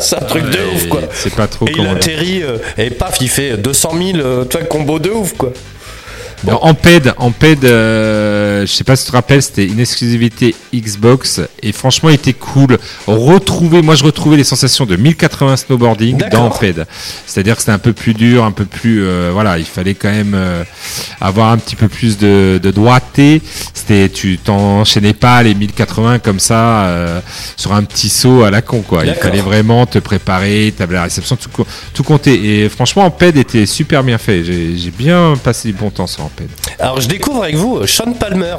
C'est 0.01 0.17
un 0.17 0.21
truc 0.21 0.45
de 0.45 0.59
ouf, 0.75 0.89
quoi. 0.89 1.01
C'est 1.13 1.35
pas 1.35 1.47
trop 1.47 1.67
Et 1.67 1.73
il 1.77 1.87
atterrit, 1.87 2.43
euh, 2.43 2.59
et 2.79 2.91
paf, 2.91 3.19
il 3.21 3.29
fait 3.29 3.57
200 3.57 3.91
000, 4.15 4.19
euh, 4.19 4.45
toi, 4.45 4.63
combo 4.63 4.99
de 4.99 5.11
ouf, 5.11 5.35
quoi. 5.37 5.53
En 6.51 6.75
PED, 6.75 7.15
en 7.19 7.31
PED, 7.31 7.65
euh, 7.65 8.67
je 8.67 8.73
sais 8.73 8.85
pas 8.85 8.97
si 8.97 9.05
tu 9.05 9.11
te 9.11 9.17
rappelles, 9.17 9.43
c'était 9.43 9.65
une 9.67 9.81
exclusivité 9.81 10.55
Xbox 10.75 11.41
et 11.63 11.73
franchement, 11.73 12.11
il 12.11 12.15
était 12.15 12.33
cool. 12.33 12.79
Retrouver, 13.07 13.83
moi, 13.83 13.95
je 13.95 14.05
retrouvais 14.05 14.37
les 14.37 14.45
sensations 14.45 14.85
de 14.87 14.97
1080 14.97 15.57
snowboarding 15.57 16.23
dans 16.31 16.51
PED. 16.51 16.87
C'est-à-dire 17.27 17.55
que 17.55 17.61
c'était 17.61 17.73
un 17.73 17.79
peu 17.79 17.93
plus 17.93 18.15
dur, 18.15 18.45
un 18.45 18.51
peu 18.51 18.65
plus, 18.65 19.05
euh, 19.05 19.31
voilà, 19.33 19.59
il 19.59 19.65
fallait 19.65 19.95
quand 19.95 20.11
même 20.11 20.35
euh, 20.35 20.65
avoir 21.21 21.51
un 21.51 21.59
petit 21.59 21.77
peu 21.77 21.89
plus 21.89 22.19
de, 22.19 22.61
de 22.63 22.71
droiteté. 22.71 23.41
C'était, 23.73 24.09
tu 24.09 24.39
t'enchaînais 24.39 25.15
pas 25.15 25.43
les 25.43 25.55
1080 25.55 26.19
comme 26.19 26.41
ça 26.41 26.85
euh, 26.85 27.21
sur 27.57 27.73
un 27.73 27.85
petit 27.85 28.09
saut 28.09 28.43
à 28.43 28.51
la 28.51 28.63
con, 28.63 28.83
quoi. 28.83 29.05
Il 29.05 29.15
fallait 29.15 29.41
vraiment 29.41 29.87
te 29.87 29.99
préparer, 29.99 30.75
table 30.77 30.95
la 30.95 31.05
réception, 31.05 31.37
tout, 31.37 31.65
tout 31.93 32.03
compter. 32.03 32.63
Et 32.65 32.69
franchement, 32.69 33.05
en 33.05 33.11
PED 33.11 33.37
était 33.37 33.67
super 33.67 34.03
bien 34.03 34.19
fait. 34.19 34.45
J'ai 34.45 34.91
bien 34.91 35.35
passé 35.43 35.69
du 35.69 35.75
bon 35.75 35.91
temps 35.91 36.07
PED. 36.07 36.34
Alors, 36.79 37.01
je 37.01 37.09
découvre 37.09 37.45
avec 37.45 37.57
vous 37.57 37.79
euh, 37.79 37.87
Sean 37.87 38.13
Palmer. 38.13 38.57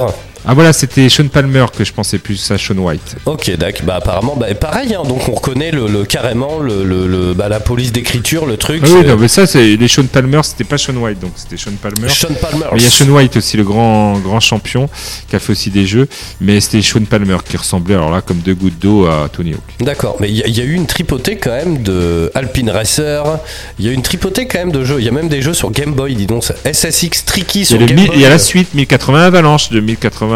Ah 0.48 0.54
voilà, 0.54 0.72
c'était 0.72 1.08
Sean 1.08 1.26
Palmer 1.26 1.66
que 1.76 1.84
je 1.84 1.92
pensais 1.92 2.18
plus 2.18 2.50
à 2.52 2.56
Sean 2.58 2.76
White. 2.78 3.16
Ok, 3.26 3.50
d'accord. 3.56 3.82
Bah 3.84 3.96
apparemment, 3.96 4.36
bah, 4.36 4.46
pareil. 4.54 4.94
hein, 4.94 5.02
donc 5.06 5.28
on 5.28 5.32
reconnaît 5.32 5.72
le, 5.72 5.88
le- 5.88 6.04
carrément 6.04 6.60
le, 6.60 6.84
le- 6.84 7.34
bah, 7.34 7.48
la 7.48 7.58
police 7.60 7.90
d'écriture, 7.90 8.46
le 8.46 8.56
truc. 8.56 8.82
Ah 8.84 8.88
oui, 8.90 9.04
non, 9.06 9.16
mais 9.16 9.26
ça, 9.28 9.46
c'est 9.46 9.76
les 9.76 9.88
Sean 9.88 10.04
Palmer, 10.04 10.40
c'était 10.44 10.62
pas 10.64 10.78
Sean 10.78 10.94
White, 10.96 11.18
donc 11.18 11.32
c'était 11.34 11.56
Sean 11.56 11.72
Palmer. 11.82 12.08
Sean 12.08 12.28
Palmer. 12.40 12.66
Mais 12.72 12.78
il 12.78 12.84
y 12.84 12.86
a 12.86 12.90
Sean 12.90 13.08
White 13.08 13.36
aussi, 13.36 13.56
le 13.56 13.64
grand, 13.64 14.18
grand 14.20 14.38
champion, 14.40 14.88
qui 15.28 15.34
a 15.34 15.40
fait 15.40 15.50
aussi 15.52 15.70
des 15.70 15.84
jeux, 15.84 16.06
mais 16.40 16.60
c'était 16.60 16.80
Sean 16.82 17.04
Palmer 17.04 17.38
qui 17.44 17.56
ressemblait, 17.56 17.94
alors 17.94 18.10
là, 18.12 18.20
comme 18.20 18.38
deux 18.38 18.54
gouttes 18.54 18.78
d'eau 18.78 19.06
à 19.06 19.28
Tony 19.32 19.52
Hawk. 19.52 19.60
D'accord, 19.80 20.16
mais 20.20 20.28
il 20.28 20.36
y, 20.36 20.42
a- 20.42 20.46
il 20.46 20.56
y 20.56 20.60
a 20.60 20.64
eu 20.64 20.74
une 20.74 20.86
tripotée 20.86 21.36
quand 21.38 21.50
même 21.50 21.82
de 21.82 22.30
Alpine 22.36 22.70
Racer. 22.70 23.24
Il 23.80 23.84
y 23.84 23.88
a 23.88 23.90
eu 23.90 23.94
une 23.94 24.02
tripotée 24.02 24.46
quand 24.46 24.58
même 24.58 24.72
de 24.72 24.84
jeux. 24.84 24.96
Il 25.00 25.04
y 25.04 25.08
a 25.08 25.12
même 25.12 25.28
des 25.28 25.42
jeux 25.42 25.54
sur 25.54 25.70
Game 25.72 25.92
Boy, 25.92 26.14
dis 26.14 26.26
donc. 26.26 26.44
SSX 26.64 27.24
Tricky 27.26 27.64
sur 27.64 27.78
Game 27.78 27.96
Boy. 27.96 28.10
il 28.14 28.20
y 28.20 28.26
a 28.26 28.28
la 28.30 28.38
suite 28.38 28.74
1080 28.74 29.24
Avalanche 29.26 29.70
de 29.70 29.80
1080 29.80 30.35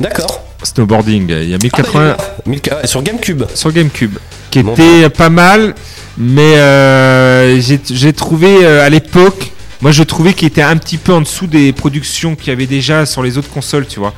D'accord. 0.00 0.44
Snowboarding. 0.62 1.28
Il 1.30 1.48
y 1.48 1.54
a 1.54 1.56
Ah, 1.56 1.58
bah, 1.58 1.62
1080 1.62 2.00
il 2.00 2.04
est 2.04 2.08
là. 2.08 2.16
1000 2.46 2.60
ah, 2.82 2.86
sur 2.86 3.02
GameCube. 3.02 3.42
sur 3.54 3.72
GameCube, 3.72 4.16
qui 4.50 4.62
Bon, 4.62 4.72
était 4.74 5.08
pas 5.10 5.28
mal, 5.30 5.74
mais 6.16 6.56
euh, 6.56 7.60
j'ai- 7.60 7.80
j'ai 7.90 8.12
trouvé 8.12 8.64
euh, 8.64 8.84
à 8.84 8.88
l'époque, 8.88 9.52
moi 9.80 9.92
je 9.92 10.02
trouvais 10.02 10.32
qu'il 10.34 10.48
était 10.48 10.62
un 10.62 10.76
petit 10.76 10.96
peu 10.98 11.12
en 11.12 11.20
dessous 11.20 11.46
des 11.46 11.72
productions 11.72 12.34
qu'il 12.34 12.48
y 12.48 12.50
avait 12.50 12.66
déjà 12.66 13.06
sur 13.06 13.22
les 13.22 13.38
autres 13.38 13.50
consoles, 13.50 13.86
tu 13.86 14.00
vois. 14.00 14.14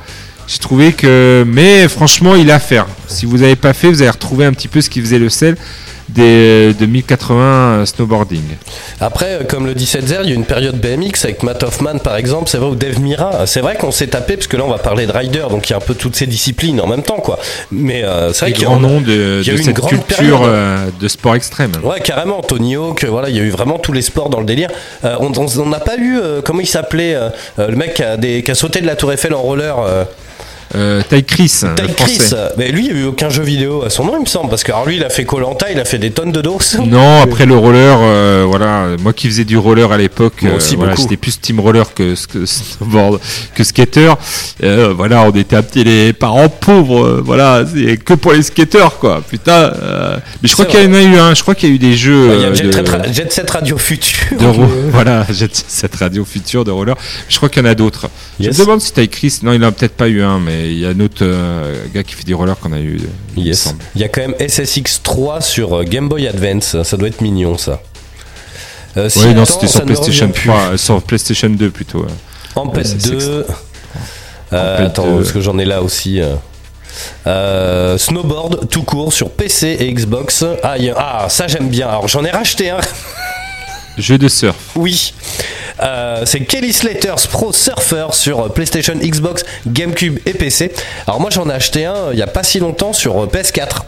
J'ai 0.47 0.57
trouvé 0.57 0.91
que, 0.93 1.45
mais 1.47 1.87
franchement, 1.87 2.35
il 2.35 2.49
a 2.51 2.55
à 2.55 2.59
faire. 2.59 2.87
Si 3.07 3.25
vous 3.25 3.37
n'avez 3.37 3.55
pas 3.55 3.73
fait, 3.73 3.89
vous 3.89 4.01
allez 4.01 4.09
retrouver 4.11 4.45
un 4.45 4.51
petit 4.53 4.67
peu 4.67 4.81
ce 4.81 4.89
qui 4.89 4.99
faisait 4.99 5.19
le 5.19 5.29
sel 5.29 5.55
des, 6.13 6.73
de 6.73 6.85
1080 6.85 7.85
snowboarding. 7.85 8.41
Après, 8.99 9.25
euh, 9.41 9.43
comme 9.47 9.65
le 9.65 9.73
17 9.73 10.03
il 10.23 10.29
y 10.29 10.31
a 10.31 10.35
une 10.35 10.45
période 10.45 10.75
BMX 10.79 11.23
avec 11.25 11.43
Matt 11.43 11.63
Hoffman 11.63 11.97
par 11.99 12.15
exemple, 12.17 12.49
c'est 12.49 12.57
vrai, 12.57 12.69
ou 12.69 12.75
Dave 12.75 12.99
Mira. 12.99 13.45
C'est 13.47 13.61
vrai 13.61 13.75
qu'on 13.75 13.91
s'est 13.91 14.07
tapé, 14.07 14.35
parce 14.35 14.47
que 14.47 14.57
là 14.57 14.63
on 14.65 14.69
va 14.69 14.77
parler 14.77 15.05
de 15.05 15.11
Rider, 15.11 15.45
donc 15.49 15.69
il 15.69 15.71
y 15.71 15.73
a 15.73 15.77
un 15.77 15.81
peu 15.81 15.93
toutes 15.95 16.15
ces 16.15 16.27
disciplines 16.27 16.81
en 16.81 16.87
même 16.87 17.03
temps, 17.03 17.19
quoi. 17.19 17.39
Mais 17.71 18.03
euh, 18.03 18.33
c'est 18.33 18.45
vrai 18.45 18.51
qu'il 18.53 18.63
y 18.63 18.65
a 18.65 18.69
de, 18.99 19.41
il 19.41 19.47
y 19.47 19.49
a 19.49 19.53
de 19.53 19.59
eu 19.59 19.61
une 19.63 19.71
grande 19.71 19.89
culture 19.89 20.41
euh, 20.43 20.87
de 20.99 21.07
sport 21.07 21.35
extrême. 21.35 21.71
Ouais, 21.83 21.99
carrément, 22.01 22.41
Tony 22.41 22.75
Hawk, 22.75 23.03
euh, 23.03 23.07
voilà, 23.09 23.29
il 23.29 23.35
y 23.35 23.39
a 23.39 23.43
eu 23.43 23.49
vraiment 23.49 23.77
tous 23.79 23.93
les 23.93 24.01
sports 24.01 24.29
dans 24.29 24.39
le 24.39 24.45
délire. 24.45 24.69
Euh, 25.05 25.15
on 25.19 25.65
n'a 25.67 25.79
pas 25.79 25.97
eu, 25.97 26.17
euh, 26.19 26.41
comment 26.43 26.59
il 26.61 26.67
s'appelait, 26.67 27.15
euh, 27.15 27.29
euh, 27.59 27.67
le 27.69 27.75
mec 27.75 27.93
qui 27.95 28.03
a, 28.03 28.17
des- 28.17 28.43
qui 28.43 28.51
a 28.51 28.55
sauté 28.55 28.81
de 28.81 28.85
la 28.87 28.95
Tour 28.95 29.11
Eiffel 29.13 29.33
en 29.33 29.41
roller, 29.41 29.75
euh, 30.75 31.01
Ty 31.09 31.23
Chris, 31.23 31.61
Ty 31.75 31.93
Chris. 31.95 32.33
Mais 32.57 32.71
lui, 32.71 32.85
il 32.85 32.93
n'y 32.93 32.99
a 32.99 33.01
eu 33.03 33.05
aucun 33.05 33.29
jeu 33.29 33.43
vidéo 33.43 33.83
à 33.83 33.89
son 33.89 34.05
nom, 34.05 34.13
il 34.17 34.21
me 34.21 34.25
semble, 34.25 34.49
parce 34.49 34.63
que 34.63 34.71
alors 34.71 34.85
lui, 34.85 34.97
il 34.97 35.03
a 35.03 35.09
fait 35.09 35.25
Colanta, 35.25 35.71
il 35.71 35.79
a 35.79 35.85
fait 35.85 35.97
des 35.97 36.11
tonnes 36.11 36.31
de 36.31 36.41
doses. 36.41 36.77
Non, 36.91 37.21
après 37.21 37.45
le 37.45 37.55
roller, 37.55 37.97
euh, 38.01 38.45
voilà, 38.45 38.87
moi 39.01 39.13
qui 39.13 39.27
faisais 39.27 39.45
du 39.45 39.57
roller 39.57 39.91
à 39.91 39.97
l'époque, 39.97 40.43
euh, 40.43 40.59
voilà, 40.75 40.95
j'étais 40.95 41.15
plus 41.15 41.39
team 41.39 41.59
roller 41.59 41.93
que, 41.93 42.15
que 42.27 42.45
snowboard, 42.45 43.19
que 43.55 43.63
skater. 43.63 44.13
Euh, 44.63 44.93
voilà, 44.95 45.23
on 45.23 45.31
était 45.31 45.55
un 45.55 45.63
petit 45.63 45.83
les 45.83 46.11
parents 46.11 46.49
pauvres, 46.49 47.21
voilà, 47.23 47.63
c'est 47.65 47.97
que 47.97 48.13
pour 48.13 48.33
les 48.33 48.43
skateurs 48.43 48.99
quoi. 48.99 49.21
Putain, 49.27 49.71
mais 50.41 50.49
je 50.49 50.53
crois 50.53 50.65
qu'il 50.65 50.83
y 50.83 50.87
en 50.87 50.93
a 50.93 51.01
eu 51.01 51.17
un, 51.17 51.33
je 51.33 51.41
crois 51.41 51.55
qu'il 51.55 51.69
y 51.69 51.71
a 51.71 51.75
eu 51.75 51.79
des 51.79 51.95
jeux 51.95 52.31
Il 52.35 52.41
y 52.41 52.45
a 52.45 52.53
Jet, 52.53 52.63
de, 52.63 53.13
Jet 53.13 53.31
Set 53.31 53.49
Radio 53.49 53.77
Future. 53.77 54.37
de 54.37 54.45
voilà, 54.91 55.25
Jet 55.31 55.55
Set 55.55 55.95
Radio 55.95 56.25
future 56.25 56.63
de 56.63 56.71
roller. 56.71 56.95
Je 57.29 57.37
crois 57.37 57.49
qu'il 57.49 57.63
y 57.63 57.67
en 57.67 57.69
a 57.69 57.75
d'autres. 57.75 58.09
Yes. 58.39 58.55
Je 58.55 58.59
me 58.59 58.65
demande 58.65 58.81
si 58.81 58.93
Ty 58.93 59.07
Chris, 59.07 59.39
non, 59.43 59.53
il 59.53 59.63
en 59.63 59.67
a 59.67 59.71
peut-être 59.71 59.95
pas 59.95 60.07
eu 60.07 60.21
un, 60.21 60.39
mais 60.39 60.60
il 60.65 60.79
y 60.79 60.85
a 60.85 60.89
un 60.89 60.99
autre 60.99 61.21
euh, 61.23 61.83
gars 61.93 62.03
qui 62.03 62.13
fait 62.15 62.23
du 62.23 62.33
roller 62.35 62.57
qu'on 62.59 62.73
a 62.73 62.79
eu. 62.79 62.99
il 63.37 63.45
Yes. 63.45 63.73
y 63.95 64.03
a 64.03 64.07
quand 64.09 64.21
même 64.21 64.35
SSX 64.39 65.01
3 65.03 65.41
sur 65.41 65.73
euh, 65.79 65.83
Game 65.83 66.07
Boy 66.09 66.27
Advance, 66.27 66.81
ça 66.83 66.97
doit 66.97 67.07
être 67.07 67.21
mignon 67.21 67.57
ça. 67.57 67.81
Euh, 68.97 69.07
si 69.09 69.19
Oui, 69.19 69.33
non, 69.33 69.45
c'était 69.45 69.67
sur 69.67 69.85
PlayStation 69.85 70.27
revient 70.27 70.39
plus. 70.39 70.49
3, 70.49 70.77
sur 70.77 71.01
PlayStation 71.01 71.49
2 71.49 71.69
plutôt. 71.69 72.05
Amped 72.55 72.85
SSX. 72.85 73.09
2. 73.09 73.45
Euh, 74.53 74.85
attends, 74.85 75.05
2. 75.09 75.17
parce 75.17 75.31
que 75.31 75.39
j'en 75.41 75.57
ai 75.59 75.65
là 75.65 75.81
aussi. 75.81 76.19
euh. 77.25 77.97
Snowboard 77.97 78.67
tout 78.69 78.83
court 78.83 79.13
sur 79.13 79.29
PC 79.29 79.77
et 79.79 79.93
Xbox. 79.93 80.43
Ah, 80.63 80.73
a- 80.73 80.95
ah, 80.97 81.29
ça 81.29 81.47
j'aime 81.47 81.69
bien. 81.69 81.87
Alors 81.87 82.07
j'en 82.07 82.23
ai 82.25 82.31
racheté 82.31 82.69
un. 82.69 82.79
Jeu 83.97 84.17
de 84.17 84.27
surf. 84.27 84.55
Oui. 84.75 85.13
Euh, 85.81 86.23
c'est 86.25 86.41
Kelly 86.41 86.73
Slater's 86.73 87.27
Pro 87.27 87.51
Surfer 87.51 88.07
sur 88.11 88.51
PlayStation, 88.53 88.93
Xbox, 88.95 89.43
GameCube 89.67 90.19
et 90.25 90.33
PC. 90.33 90.71
Alors 91.07 91.19
moi 91.19 91.29
j'en 91.31 91.49
ai 91.49 91.53
acheté 91.53 91.85
un 91.85 92.11
il 92.13 92.19
y 92.19 92.21
a 92.21 92.27
pas 92.27 92.43
si 92.43 92.59
longtemps 92.59 92.93
sur 92.93 93.23
euh, 93.23 93.27
PS4. 93.27 93.81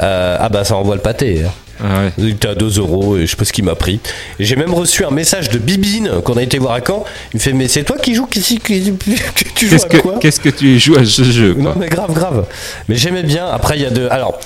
Euh, 0.00 0.36
ah 0.38 0.48
bah 0.48 0.64
ça 0.64 0.76
envoie 0.76 0.94
le 0.94 1.00
pâté. 1.00 1.42
hein. 1.46 1.50
Ah 1.80 2.00
ouais. 2.02 2.12
Il 2.18 2.28
était 2.30 2.48
à 2.48 2.54
2 2.56 2.78
euros 2.80 3.16
et 3.16 3.26
je 3.26 3.30
sais 3.30 3.36
pas 3.36 3.44
ce 3.44 3.52
qu'il 3.52 3.64
m'a 3.64 3.74
pris. 3.76 4.00
J'ai 4.40 4.56
même 4.56 4.74
reçu 4.74 5.04
un 5.04 5.10
message 5.10 5.48
de 5.48 5.58
Bibine 5.58 6.10
qu'on 6.24 6.36
a 6.36 6.42
été 6.42 6.58
voir 6.58 6.74
à 6.74 6.80
Caen. 6.84 7.04
Il 7.32 7.36
me 7.36 7.40
fait 7.40 7.52
Mais 7.52 7.68
c'est 7.68 7.84
toi 7.84 7.96
qui 7.98 8.14
joues 8.14 8.26
qui, 8.26 8.40
qui- 8.42 8.58
qui- 8.60 8.94
Tu 9.54 9.68
joues 9.68 9.76
à 9.76 9.88
que, 9.88 9.96
quoi? 9.98 10.18
qu'est-ce 10.20 10.40
que 10.40 10.48
tu 10.48 10.78
joues 10.78 10.96
à 10.96 11.04
ce 11.04 11.22
jeu 11.24 11.54
quoi? 11.54 11.62
Non 11.62 11.74
mais 11.76 11.88
grave, 11.88 12.12
grave. 12.12 12.46
Mais 12.88 12.96
j'aimais 12.96 13.22
bien. 13.22 13.46
Après 13.48 13.76
il 13.76 13.82
y 13.82 13.86
a 13.86 13.90
de. 13.90 14.06
Alors. 14.10 14.38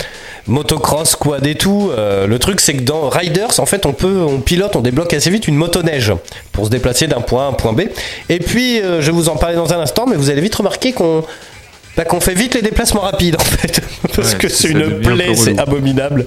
Motocross, 0.46 1.14
quad 1.16 1.46
et 1.46 1.54
tout. 1.54 1.90
euh, 1.96 2.26
le 2.26 2.38
truc 2.38 2.60
c'est 2.60 2.74
que 2.74 2.82
dans 2.82 3.08
Riders, 3.08 3.58
en 3.60 3.66
fait, 3.66 3.86
on 3.86 3.92
peut, 3.92 4.22
on 4.28 4.40
pilote, 4.40 4.74
on 4.76 4.80
débloque 4.80 5.14
assez 5.14 5.30
vite 5.30 5.46
une 5.48 5.54
motoneige 5.56 6.12
pour 6.52 6.64
se 6.66 6.70
déplacer 6.70 7.06
d'un 7.06 7.20
point 7.20 7.44
A 7.44 7.46
à 7.46 7.48
un 7.50 7.52
point 7.52 7.72
B. 7.72 7.82
Et 8.28 8.38
puis, 8.38 8.80
euh, 8.80 9.00
je 9.00 9.06
vais 9.06 9.12
vous 9.12 9.28
en 9.28 9.36
parler 9.36 9.56
dans 9.56 9.72
un 9.72 9.78
instant, 9.80 10.06
mais 10.08 10.16
vous 10.16 10.30
allez 10.30 10.40
vite 10.40 10.54
remarquer 10.54 10.92
qu'on 10.92 11.24
bah, 11.96 12.04
qu'on 12.04 12.20
fait 12.20 12.34
vite 12.34 12.54
les 12.54 12.62
déplacements 12.62 13.02
rapides 13.02 13.36
en 13.38 13.44
fait, 13.44 13.82
parce 14.16 14.32
Ouais, 14.32 14.38
que 14.38 14.48
c'est 14.48 14.68
une 14.68 15.00
plaie, 15.00 15.34
c'est 15.34 15.58
abominable. 15.58 16.26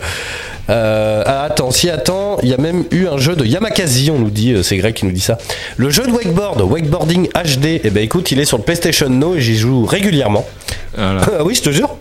Euh, 0.69 1.23
ah, 1.25 1.43
attends, 1.43 1.69
si 1.71 1.89
attends, 1.89 2.37
il 2.41 2.49
y 2.49 2.53
a 2.53 2.57
même 2.57 2.85
eu 2.91 3.07
un 3.07 3.17
jeu 3.17 3.35
de 3.35 3.45
Yamakasi, 3.45 4.09
on 4.11 4.17
nous 4.19 4.29
dit, 4.31 4.55
c'est 4.63 4.77
Greg 4.77 4.93
qui 4.95 5.05
nous 5.05 5.11
dit 5.11 5.21
ça. 5.21 5.37
Le 5.77 5.89
jeu 5.89 6.03
de 6.07 6.11
wakeboard, 6.11 6.61
wakeboarding 6.61 7.27
HD, 7.29 7.81
eh 7.83 7.89
ben 7.91 8.03
écoute, 8.03 8.31
il 8.31 8.39
est 8.39 8.45
sur 8.45 8.57
le 8.57 8.63
PlayStation 8.63 9.09
Now 9.09 9.35
et 9.35 9.41
j'y 9.41 9.55
joue 9.57 9.85
régulièrement. 9.85 10.45
Voilà. 10.95 11.21
Ah 11.39 11.43
oui, 11.43 11.53
je 11.55 11.61
te 11.61 11.69
jure. 11.71 11.95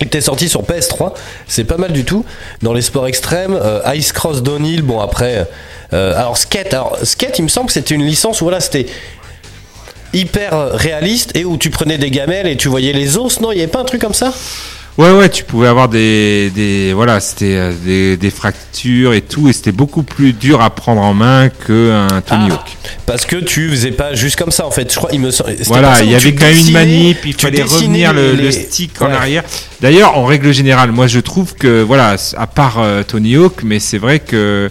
Il 0.00 0.06
était 0.08 0.20
sorti 0.20 0.48
sur 0.48 0.62
PS3, 0.62 1.12
c'est 1.46 1.64
pas 1.64 1.76
mal 1.76 1.92
du 1.92 2.04
tout. 2.04 2.24
Dans 2.62 2.72
les 2.72 2.82
sports 2.82 3.06
extrêmes, 3.06 3.58
euh, 3.60 3.80
Ice 3.94 4.12
Cross 4.12 4.42
Downhill, 4.42 4.82
bon 4.82 5.00
après. 5.00 5.48
euh, 5.92 6.14
alors 6.18 6.36
skate, 6.36 6.74
skate, 7.04 7.38
il 7.38 7.42
me 7.42 7.48
semble 7.48 7.68
que 7.68 7.72
c'était 7.72 7.94
une 7.94 8.04
licence 8.04 8.40
où 8.40 8.44
voilà, 8.44 8.60
c'était 8.60 8.86
hyper 10.12 10.72
réaliste 10.72 11.36
et 11.36 11.44
où 11.44 11.56
tu 11.56 11.70
prenais 11.70 11.98
des 11.98 12.10
gamelles 12.10 12.46
et 12.46 12.56
tu 12.56 12.68
voyais 12.68 12.92
les 12.92 13.16
os. 13.18 13.40
Non, 13.40 13.52
il 13.52 13.58
y 13.58 13.62
avait 13.62 13.70
pas 13.70 13.80
un 13.80 13.84
truc 13.84 14.00
comme 14.00 14.14
ça? 14.14 14.32
Ouais, 14.96 15.10
ouais, 15.10 15.28
tu 15.28 15.42
pouvais 15.42 15.66
avoir 15.66 15.88
des, 15.88 16.50
des 16.50 16.92
voilà, 16.92 17.18
c'était 17.18 17.56
euh, 17.56 17.72
des, 17.84 18.16
des 18.16 18.30
fractures 18.30 19.12
et 19.12 19.22
tout, 19.22 19.48
et 19.48 19.52
c'était 19.52 19.72
beaucoup 19.72 20.04
plus 20.04 20.32
dur 20.32 20.60
à 20.62 20.70
prendre 20.70 21.00
en 21.02 21.12
main 21.14 21.48
qu'un 21.48 22.06
Tony 22.24 22.46
Ah, 22.50 22.54
Hawk. 22.54 22.76
Parce 23.04 23.26
que 23.26 23.34
tu 23.36 23.70
faisais 23.70 23.90
pas 23.90 24.14
juste 24.14 24.36
comme 24.36 24.52
ça 24.52 24.64
en 24.64 24.70
fait. 24.70 24.92
Je 24.92 24.96
crois, 24.96 25.10
il 25.12 25.20
me 25.20 25.30
Voilà, 25.66 26.00
il 26.04 26.10
y 26.12 26.14
avait 26.14 26.32
quand 26.32 26.46
même 26.46 26.58
une 26.58 26.72
manip, 26.72 27.18
il 27.26 27.34
fallait 27.34 27.64
revenir 27.64 28.12
le, 28.12 28.34
les- 28.34 28.44
le 28.44 28.50
stick 28.52 29.02
en 29.02 29.10
arrière. 29.10 29.42
D'ailleurs, 29.80 30.16
en 30.16 30.26
règle 30.26 30.52
générale, 30.54 30.92
moi 30.92 31.08
je 31.08 31.18
trouve 31.18 31.54
que, 31.54 31.82
voilà, 31.82 32.14
à 32.36 32.46
part 32.46 32.78
euh, 32.78 33.02
Tony 33.02 33.34
Hawk, 33.34 33.62
mais 33.64 33.80
c'est 33.80 33.98
vrai 33.98 34.20
que 34.20 34.70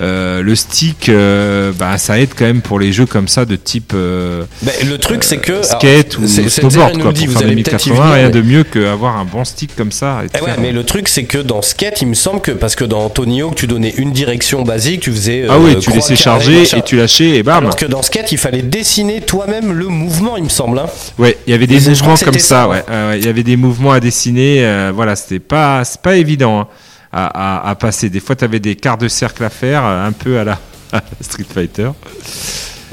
euh, 0.00 0.42
le 0.42 0.54
stick, 0.54 1.08
euh, 1.08 1.72
bah, 1.78 1.98
ça 1.98 2.18
aide 2.18 2.30
quand 2.36 2.44
même 2.46 2.62
pour 2.62 2.78
les 2.78 2.92
jeux 2.92 3.06
comme 3.06 3.28
ça 3.28 3.44
de 3.44 3.56
type 3.56 3.92
euh, 3.94 4.44
le 4.84 4.96
truc, 4.96 5.24
c'est 5.24 5.38
que. 5.38 5.62
skate 5.62 6.14
alors, 6.14 6.24
ou 6.24 6.48
snowboard. 6.48 7.02
Quoi, 7.02 7.12
dit, 7.12 7.26
pour 7.26 7.34
vous 7.34 7.38
faire 7.40 7.46
allez 7.48 7.56
2080, 7.56 7.62
peut-être 7.62 7.86
y 7.86 7.90
venir, 7.90 8.12
rien 8.14 8.26
mais- 8.26 8.30
de 8.32 8.42
mieux 8.42 8.64
qu'avoir 8.64 9.16
un 9.18 9.24
bon 9.24 9.44
stick 9.44 9.74
comme 9.76 9.92
ça. 9.92 10.20
et 10.24 10.28
Eh 10.38 10.42
ouais, 10.44 10.52
mais 10.60 10.72
le 10.72 10.84
truc, 10.84 11.08
c'est 11.08 11.24
que 11.24 11.38
dans 11.38 11.62
Skate, 11.62 12.00
il 12.02 12.08
me 12.08 12.14
semble 12.14 12.40
que. 12.40 12.52
Parce 12.52 12.74
que 12.76 12.84
dans 12.84 13.08
Tony 13.10 13.42
Hawk, 13.42 13.54
tu 13.54 13.66
donnais 13.66 13.94
une 13.96 14.12
direction 14.12 14.62
basique, 14.62 15.00
tu 15.02 15.10
faisais. 15.12 15.46
Ah 15.48 15.58
oui, 15.58 15.78
tu 15.78 15.90
laissais 15.90 16.16
charger 16.16 16.62
et 16.62 16.82
tu 16.82 16.96
lâchais 16.96 17.36
et 17.36 17.42
bam. 17.42 17.58
Alors 17.64 17.76
que 17.76 17.86
dans 17.86 18.02
Skate, 18.02 18.32
il 18.32 18.38
fallait 18.38 18.62
dessiner 18.62 19.20
toi-même 19.20 19.72
le 19.72 19.86
mouvement, 19.88 20.36
il 20.36 20.44
me 20.44 20.48
semble. 20.48 20.78
hein. 20.78 20.86
Ouais, 21.18 21.36
il 21.46 21.50
y 21.50 21.54
avait 21.54 21.66
des 21.66 21.78
mouvements 21.80 22.16
comme 22.16 22.38
ça. 22.38 22.68
ouais. 22.68 22.82
Ouais, 22.88 23.18
Il 23.18 23.24
y 23.26 23.28
avait 23.28 23.42
des 23.42 23.56
mouvements 23.56 23.92
à 23.92 24.00
dessiner. 24.00 24.90
voilà, 24.94 25.16
c'était 25.16 25.38
pas, 25.40 25.84
c'est 25.84 26.00
pas 26.00 26.16
évident 26.16 26.60
hein, 26.60 26.66
à, 27.12 27.26
à- 27.66 27.70
à 27.70 27.74
passer. 27.74 28.08
Des 28.10 28.20
fois, 28.20 28.36
tu 28.36 28.44
avais 28.44 28.60
des 28.60 28.76
quarts 28.76 28.98
de 28.98 29.08
cercle 29.08 29.44
à 29.44 29.50
faire, 29.50 29.84
euh, 29.84 30.06
un 30.06 30.12
peu 30.12 30.38
à 30.38 30.44
la 30.44 30.58
à 30.92 31.02
Street 31.20 31.44
Fighter. 31.52 31.90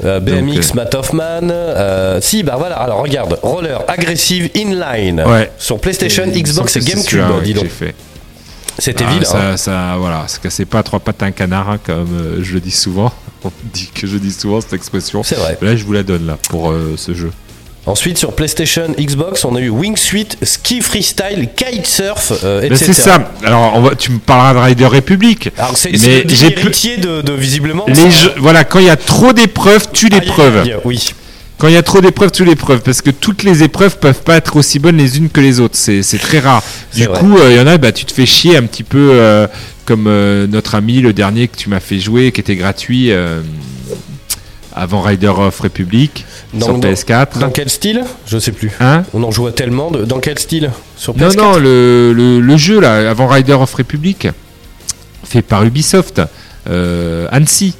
Euh, 0.04 0.20
BMX, 0.20 0.54
Donc, 0.54 0.56
euh, 0.56 0.74
Matt 0.74 0.94
Hoffman. 0.94 1.24
euh, 1.50 2.20
si, 2.20 2.42
bah 2.44 2.54
voilà, 2.56 2.76
alors 2.76 3.00
regarde. 3.02 3.38
Roller, 3.42 3.80
agressive, 3.88 4.48
inline. 4.54 5.22
Ouais. 5.26 5.50
Sur 5.58 5.80
PlayStation, 5.80 6.24
Et 6.32 6.42
Xbox 6.42 6.76
et 6.76 6.80
GameCube, 6.80 7.18
ouais, 7.18 7.42
dis 7.42 7.54
donc. 7.54 7.66
C'était 8.80 9.04
Ah, 9.08 9.12
vide. 9.12 9.24
ça, 9.26 9.40
hein. 9.50 9.56
ça, 9.56 9.96
voilà, 9.98 10.28
ça 10.28 10.38
cassait 10.40 10.64
pas 10.64 10.78
à 10.78 10.82
trois 10.84 11.00
pattes 11.00 11.24
un 11.24 11.32
canard, 11.32 11.68
hein, 11.68 11.78
comme 11.84 12.16
euh, 12.16 12.38
je 12.42 12.54
le 12.54 12.60
dis 12.60 12.70
souvent. 12.70 13.12
On 13.44 13.50
dit 13.72 13.90
que 13.92 14.06
je 14.06 14.16
dis 14.18 14.30
souvent 14.32 14.60
cette 14.60 14.72
expression. 14.74 15.24
C'est 15.24 15.34
vrai. 15.34 15.58
Là, 15.60 15.74
je 15.74 15.82
vous 15.84 15.92
la 15.92 16.04
donne 16.04 16.26
là 16.28 16.38
pour 16.48 16.70
euh, 16.70 16.94
ce 16.96 17.12
jeu. 17.12 17.32
Ensuite, 17.88 18.18
sur 18.18 18.34
PlayStation, 18.34 18.94
Xbox, 18.98 19.44
on 19.44 19.56
a 19.56 19.60
eu 19.60 19.70
Wingsuit, 19.70 20.28
Ski 20.42 20.80
Freestyle, 20.82 21.48
Kitesurf, 21.56 22.32
euh, 22.44 22.60
etc. 22.62 22.84
c'est 22.84 22.92
ça. 22.92 23.32
Alors, 23.42 23.72
on 23.76 23.80
va, 23.80 23.94
tu 23.94 24.12
me 24.12 24.18
parleras 24.18 24.52
de 24.54 24.58
Rider 24.58 24.86
Republic. 24.86 25.50
Alors, 25.56 25.76
c'est 25.76 25.92
Mais 25.92 26.22
le 26.22 26.28
j'ai 26.28 26.52
héritier 26.52 26.98
de, 26.98 27.22
de 27.22 27.32
visiblement. 27.32 27.84
Les 27.88 27.94
jeux, 28.10 28.32
voilà, 28.36 28.64
quand 28.64 28.78
il 28.78 28.84
y 28.86 28.90
a 28.90 28.96
trop 28.96 29.32
d'épreuves, 29.32 29.86
tu 29.92 30.08
l'épreuve. 30.08 30.58
aïe, 30.58 30.76
Oui. 30.84 31.12
Quand 31.56 31.66
il 31.66 31.74
y 31.74 31.78
a 31.78 31.82
trop 31.82 32.00
d'épreuves, 32.00 32.30
tu 32.30 32.44
l'épreuves. 32.44 32.82
Parce 32.82 33.02
que 33.02 33.10
toutes 33.10 33.42
les 33.42 33.64
épreuves 33.64 33.98
peuvent 33.98 34.22
pas 34.22 34.36
être 34.36 34.54
aussi 34.56 34.78
bonnes 34.78 34.96
les 34.96 35.18
unes 35.18 35.28
que 35.28 35.40
les 35.40 35.58
autres. 35.58 35.74
C'est 35.76 36.04
c'est 36.04 36.18
très 36.18 36.38
rare. 36.38 36.62
C'est 36.92 37.00
Du 37.00 37.06
vrai. 37.08 37.18
coup, 37.18 37.36
euh, 37.36 37.50
il 37.50 37.56
y 37.56 37.60
en 37.60 37.66
a, 37.66 37.78
bah, 37.78 37.90
tu 37.90 38.04
te 38.04 38.12
fais 38.12 38.26
chier 38.26 38.56
un 38.56 38.62
petit 38.62 38.84
peu 38.84 39.10
euh, 39.14 39.48
comme 39.84 40.04
euh, 40.06 40.46
notre 40.46 40.76
ami, 40.76 41.00
le 41.00 41.12
dernier 41.12 41.48
que 41.48 41.56
tu 41.56 41.68
m'as 41.68 41.80
fait 41.80 41.98
jouer, 41.98 42.30
qui 42.30 42.40
était 42.40 42.54
gratuit 42.54 43.10
avant 44.78 45.00
Rider 45.02 45.26
of 45.28 45.58
Republic 45.60 46.24
Dans- 46.54 46.66
sur 46.66 46.78
dans- 46.78 46.88
PS4. 46.88 47.38
Dans 47.38 47.50
quel 47.50 47.68
style? 47.68 48.04
Je 48.26 48.38
sais 48.38 48.52
plus. 48.52 48.70
Hein? 48.80 49.04
On 49.12 49.22
en 49.22 49.30
jouait 49.30 49.52
tellement. 49.52 49.90
De... 49.90 50.04
Dans 50.04 50.20
quel 50.20 50.38
style? 50.38 50.70
Sur 50.96 51.16
Non, 51.16 51.28
PS4? 51.28 51.36
non, 51.36 51.56
le, 51.58 52.12
le, 52.12 52.40
le 52.40 52.56
jeu 52.56 52.80
là, 52.80 53.10
avant 53.10 53.26
Rider 53.26 53.52
of 53.54 53.74
Republic, 53.74 54.28
fait 55.24 55.42
par 55.42 55.64
Ubisoft, 55.64 56.22
euh, 56.68 57.26
Annecy. 57.30 57.74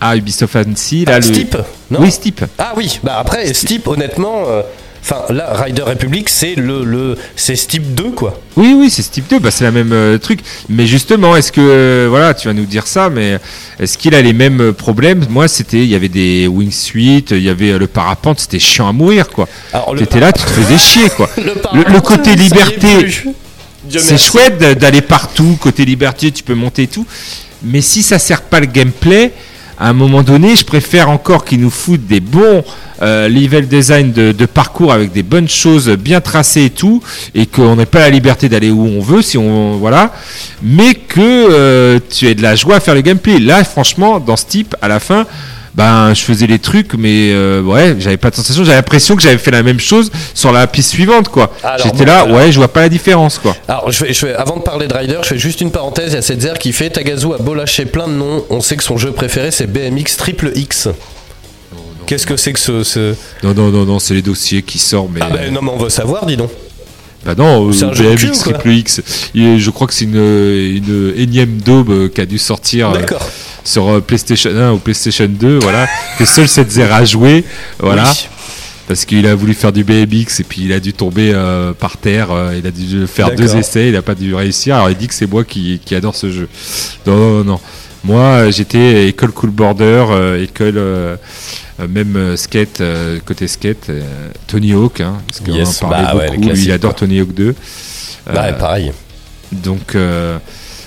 Ah, 0.00 0.16
Ubisoft 0.16 0.56
Annecy, 0.56 1.04
là, 1.04 1.14
Ah, 1.14 1.18
le. 1.18 1.22
Steep 1.22 1.56
Non? 1.90 2.00
Oui, 2.00 2.10
Steep. 2.10 2.44
Ah 2.58 2.72
oui, 2.76 2.98
bah 3.04 3.16
après, 3.18 3.52
Steep, 3.54 3.86
honnêtement. 3.86 4.44
euh, 4.48 4.62
Enfin, 5.04 5.22
là, 5.34 5.52
Rider 5.64 5.82
Republic, 5.82 6.28
c'est 6.28 6.54
le, 6.54 6.84
le 6.84 7.16
c'est 7.34 7.56
Steep 7.56 7.94
2, 7.96 8.10
quoi. 8.12 8.40
Oui, 8.56 8.74
oui, 8.78 8.88
c'est 8.88 9.02
Steep 9.02 9.28
2, 9.28 9.40
bah, 9.40 9.50
c'est 9.50 9.64
la 9.64 9.72
même 9.72 9.92
euh, 9.92 10.16
truc. 10.16 10.40
Mais 10.68 10.86
justement, 10.86 11.34
est-ce 11.34 11.50
que, 11.50 11.60
euh, 11.60 12.06
voilà, 12.08 12.34
tu 12.34 12.46
vas 12.46 12.54
nous 12.54 12.66
dire 12.66 12.86
ça, 12.86 13.10
mais 13.10 13.38
est-ce 13.80 13.98
qu'il 13.98 14.14
a 14.14 14.22
les 14.22 14.32
mêmes 14.32 14.60
euh, 14.60 14.72
problèmes? 14.72 15.24
Moi, 15.28 15.48
c'était, 15.48 15.78
il 15.78 15.86
y 15.88 15.96
avait 15.96 16.08
des 16.08 16.46
wingsuits, 16.46 17.24
il 17.32 17.42
y 17.42 17.48
avait 17.48 17.72
euh, 17.72 17.78
le 17.78 17.88
parapente, 17.88 18.38
c'était 18.38 18.60
chiant 18.60 18.88
à 18.88 18.92
mourir, 18.92 19.28
quoi. 19.28 19.48
T'étais 19.98 20.20
là, 20.20 20.32
tu 20.32 20.44
te 20.44 20.50
faisais 20.50 20.78
chier, 20.78 21.08
quoi. 21.10 21.28
Le, 21.36 21.42
Le- 21.42 21.54
le 21.54 21.60
parapente, 21.60 22.02
côté 22.04 22.36
liberté, 22.36 22.88
C'est 23.98 24.18
chouette 24.18 24.58
d'a- 24.58 24.76
d'aller 24.76 25.00
partout, 25.00 25.58
côté 25.60 25.84
liberté, 25.84 26.30
tu 26.30 26.44
peux 26.44 26.54
monter 26.54 26.84
et 26.84 26.86
tout. 26.88 27.06
Mais 27.64 27.80
si 27.80 28.04
ça 28.04 28.20
sert 28.20 28.42
pas 28.42 28.60
le 28.60 28.66
gameplay, 28.66 29.32
à 29.78 29.88
un 29.88 29.92
moment 29.92 30.22
donné, 30.22 30.56
je 30.56 30.64
préfère 30.64 31.08
encore 31.08 31.44
qu'ils 31.44 31.60
nous 31.60 31.70
foutent 31.70 32.06
des 32.06 32.20
bons 32.20 32.64
euh, 33.02 33.28
level 33.28 33.66
design 33.66 34.12
de, 34.12 34.46
parcours 34.46 34.92
avec 34.92 35.12
des 35.12 35.22
bonnes 35.22 35.48
choses 35.48 35.88
bien 35.90 36.20
tracées 36.20 36.66
et 36.66 36.70
tout, 36.70 37.02
et 37.34 37.46
qu'on 37.46 37.76
n'ait 37.76 37.86
pas 37.86 38.00
la 38.00 38.10
liberté 38.10 38.48
d'aller 38.48 38.70
où 38.70 38.86
on 38.86 39.00
veut, 39.00 39.22
si 39.22 39.38
on 39.38 39.76
voilà, 39.78 40.12
mais 40.62 40.94
que 40.94 41.20
euh, 41.20 41.98
tu 42.10 42.28
aies 42.28 42.34
de 42.34 42.42
la 42.42 42.54
joie 42.54 42.76
à 42.76 42.80
faire 42.80 42.94
le 42.94 43.00
gameplay. 43.00 43.38
Là, 43.38 43.64
franchement, 43.64 44.20
dans 44.20 44.36
ce 44.36 44.46
type, 44.46 44.76
à 44.80 44.88
la 44.88 45.00
fin. 45.00 45.26
Ben, 45.74 46.12
je 46.12 46.20
faisais 46.20 46.46
les 46.46 46.58
trucs, 46.58 46.92
mais 46.94 47.30
euh, 47.32 47.62
ouais, 47.62 47.96
j'avais 47.98 48.18
pas 48.18 48.28
de 48.28 48.34
sensation. 48.34 48.62
J'avais 48.62 48.76
l'impression 48.76 49.16
que 49.16 49.22
j'avais 49.22 49.38
fait 49.38 49.50
la 49.50 49.62
même 49.62 49.80
chose 49.80 50.10
sur 50.34 50.52
la 50.52 50.66
piste 50.66 50.90
suivante, 50.90 51.28
quoi. 51.28 51.50
J'étais 51.82 52.04
là, 52.04 52.20
alors- 52.22 52.36
ouais, 52.36 52.52
je 52.52 52.58
vois 52.58 52.68
pas 52.68 52.82
la 52.82 52.88
différence, 52.90 53.38
quoi. 53.38 53.56
Alors, 53.68 53.90
je 53.90 54.04
vais, 54.04 54.12
je 54.12 54.26
vais- 54.26 54.34
avant 54.34 54.56
de 54.58 54.62
parler 54.62 54.86
de 54.86 54.92
Rider, 54.94 55.18
je 55.22 55.28
fais 55.28 55.38
juste 55.38 55.62
une 55.62 55.70
parenthèse. 55.70 56.12
Il 56.12 56.16
y 56.16 56.18
a 56.18 56.22
Setzer 56.22 56.58
qui 56.60 56.72
fait 56.74 56.90
Tagazu 56.90 57.28
a 57.32 57.38
beau 57.42 57.54
lâcher 57.54 57.86
plein 57.86 58.06
de 58.06 58.12
noms. 58.12 58.44
On 58.50 58.60
sait 58.60 58.76
que 58.76 58.84
son 58.84 58.98
jeu 58.98 59.12
préféré, 59.12 59.50
c'est 59.50 59.66
BMX 59.66 60.16
Triple 60.18 60.52
X. 60.54 60.88
Qu'est-ce 62.06 62.26
que 62.26 62.36
c'est 62.36 62.52
que 62.52 62.60
ce. 62.60 62.82
ce- 62.84 63.14
Non, 63.42 63.54
non, 63.54 63.70
non, 63.70 63.84
non, 63.86 63.98
c'est 63.98 64.12
les 64.14 64.22
dossiers 64.22 64.60
qui 64.62 64.78
sortent, 64.78 65.08
mais. 65.14 65.20
Ah, 65.22 65.28
bah 65.30 65.38
non, 65.50 65.62
mais 65.62 65.70
on 65.70 65.78
veut 65.78 65.88
savoir, 65.88 66.26
dis 66.26 66.36
donc. 66.36 66.50
Bah 67.24 67.34
non, 67.38 67.70
euh, 67.70 67.72
BMX 67.94 68.38
Triple 68.40 68.70
X. 68.72 69.00
Je 69.34 69.70
crois 69.70 69.86
que 69.86 69.94
c'est 69.94 70.04
une, 70.04 70.16
une 70.16 71.14
énième 71.16 71.58
daube 71.58 71.90
euh, 71.90 72.08
qui 72.08 72.20
a 72.20 72.26
dû 72.26 72.36
sortir 72.36 72.90
euh, 72.90 72.94
D'accord. 72.98 73.26
Sur 73.64 73.88
euh, 73.88 74.00
PlayStation 74.00 74.50
1 74.50 74.72
ou 74.72 74.78
PlayStation 74.78 75.26
2, 75.28 75.58
voilà. 75.60 75.86
que 76.18 76.24
seul 76.24 76.48
Setzer 76.48 76.92
a 76.92 77.04
joué, 77.04 77.44
voilà. 77.78 78.04
Oui. 78.04 78.28
Parce 78.88 79.04
qu'il 79.04 79.26
a 79.26 79.34
voulu 79.34 79.54
faire 79.54 79.72
du 79.72 79.84
BMX 79.84 80.40
et 80.40 80.44
puis 80.44 80.62
il 80.64 80.72
a 80.72 80.80
dû 80.80 80.92
tomber 80.92 81.32
euh, 81.32 81.72
par 81.72 81.96
terre. 81.96 82.30
euh, 82.32 82.58
il 82.58 82.66
a 82.66 82.70
dû 82.70 83.06
faire 83.06 83.34
deux 83.34 83.56
essais, 83.56 83.86
il 83.88 83.92
n'a 83.92 84.02
pas 84.02 84.14
dû 84.14 84.34
réussir. 84.34 84.74
Alors 84.74 84.90
il 84.90 84.96
dit 84.96 85.06
que 85.06 85.14
c'est 85.14 85.28
moi 85.28 85.44
qui, 85.44 85.80
qui 85.84 85.94
adore 85.94 86.16
ce 86.16 86.30
jeu. 86.30 86.48
Non, 87.06 87.16
non, 87.16 87.44
non. 87.44 87.60
Moi, 88.04 88.50
j'étais 88.50 89.06
école 89.08 89.30
Cool 89.30 89.50
Border, 89.50 90.06
euh, 90.10 90.42
école 90.42 90.74
euh, 90.76 91.16
même 91.88 92.36
skate, 92.36 92.82
côté 93.24 93.46
skate, 93.46 93.90
Tony 94.48 94.72
Hawk, 94.72 95.00
hein, 95.00 95.18
parce 95.28 95.40
qu'on 95.40 95.52
Yes, 95.54 95.82
en 95.82 95.88
parlait 95.88 96.26
bah 96.26 96.26
beaucoup. 96.34 96.50
Il 96.54 96.72
adore 96.72 96.90
quoi. 96.90 96.98
Tony 96.98 97.20
Hawk 97.20 97.32
2. 97.32 97.54
Bah, 98.26 98.52
pareil. 98.52 98.92
donc, 99.52 99.94
euh, 99.94 100.38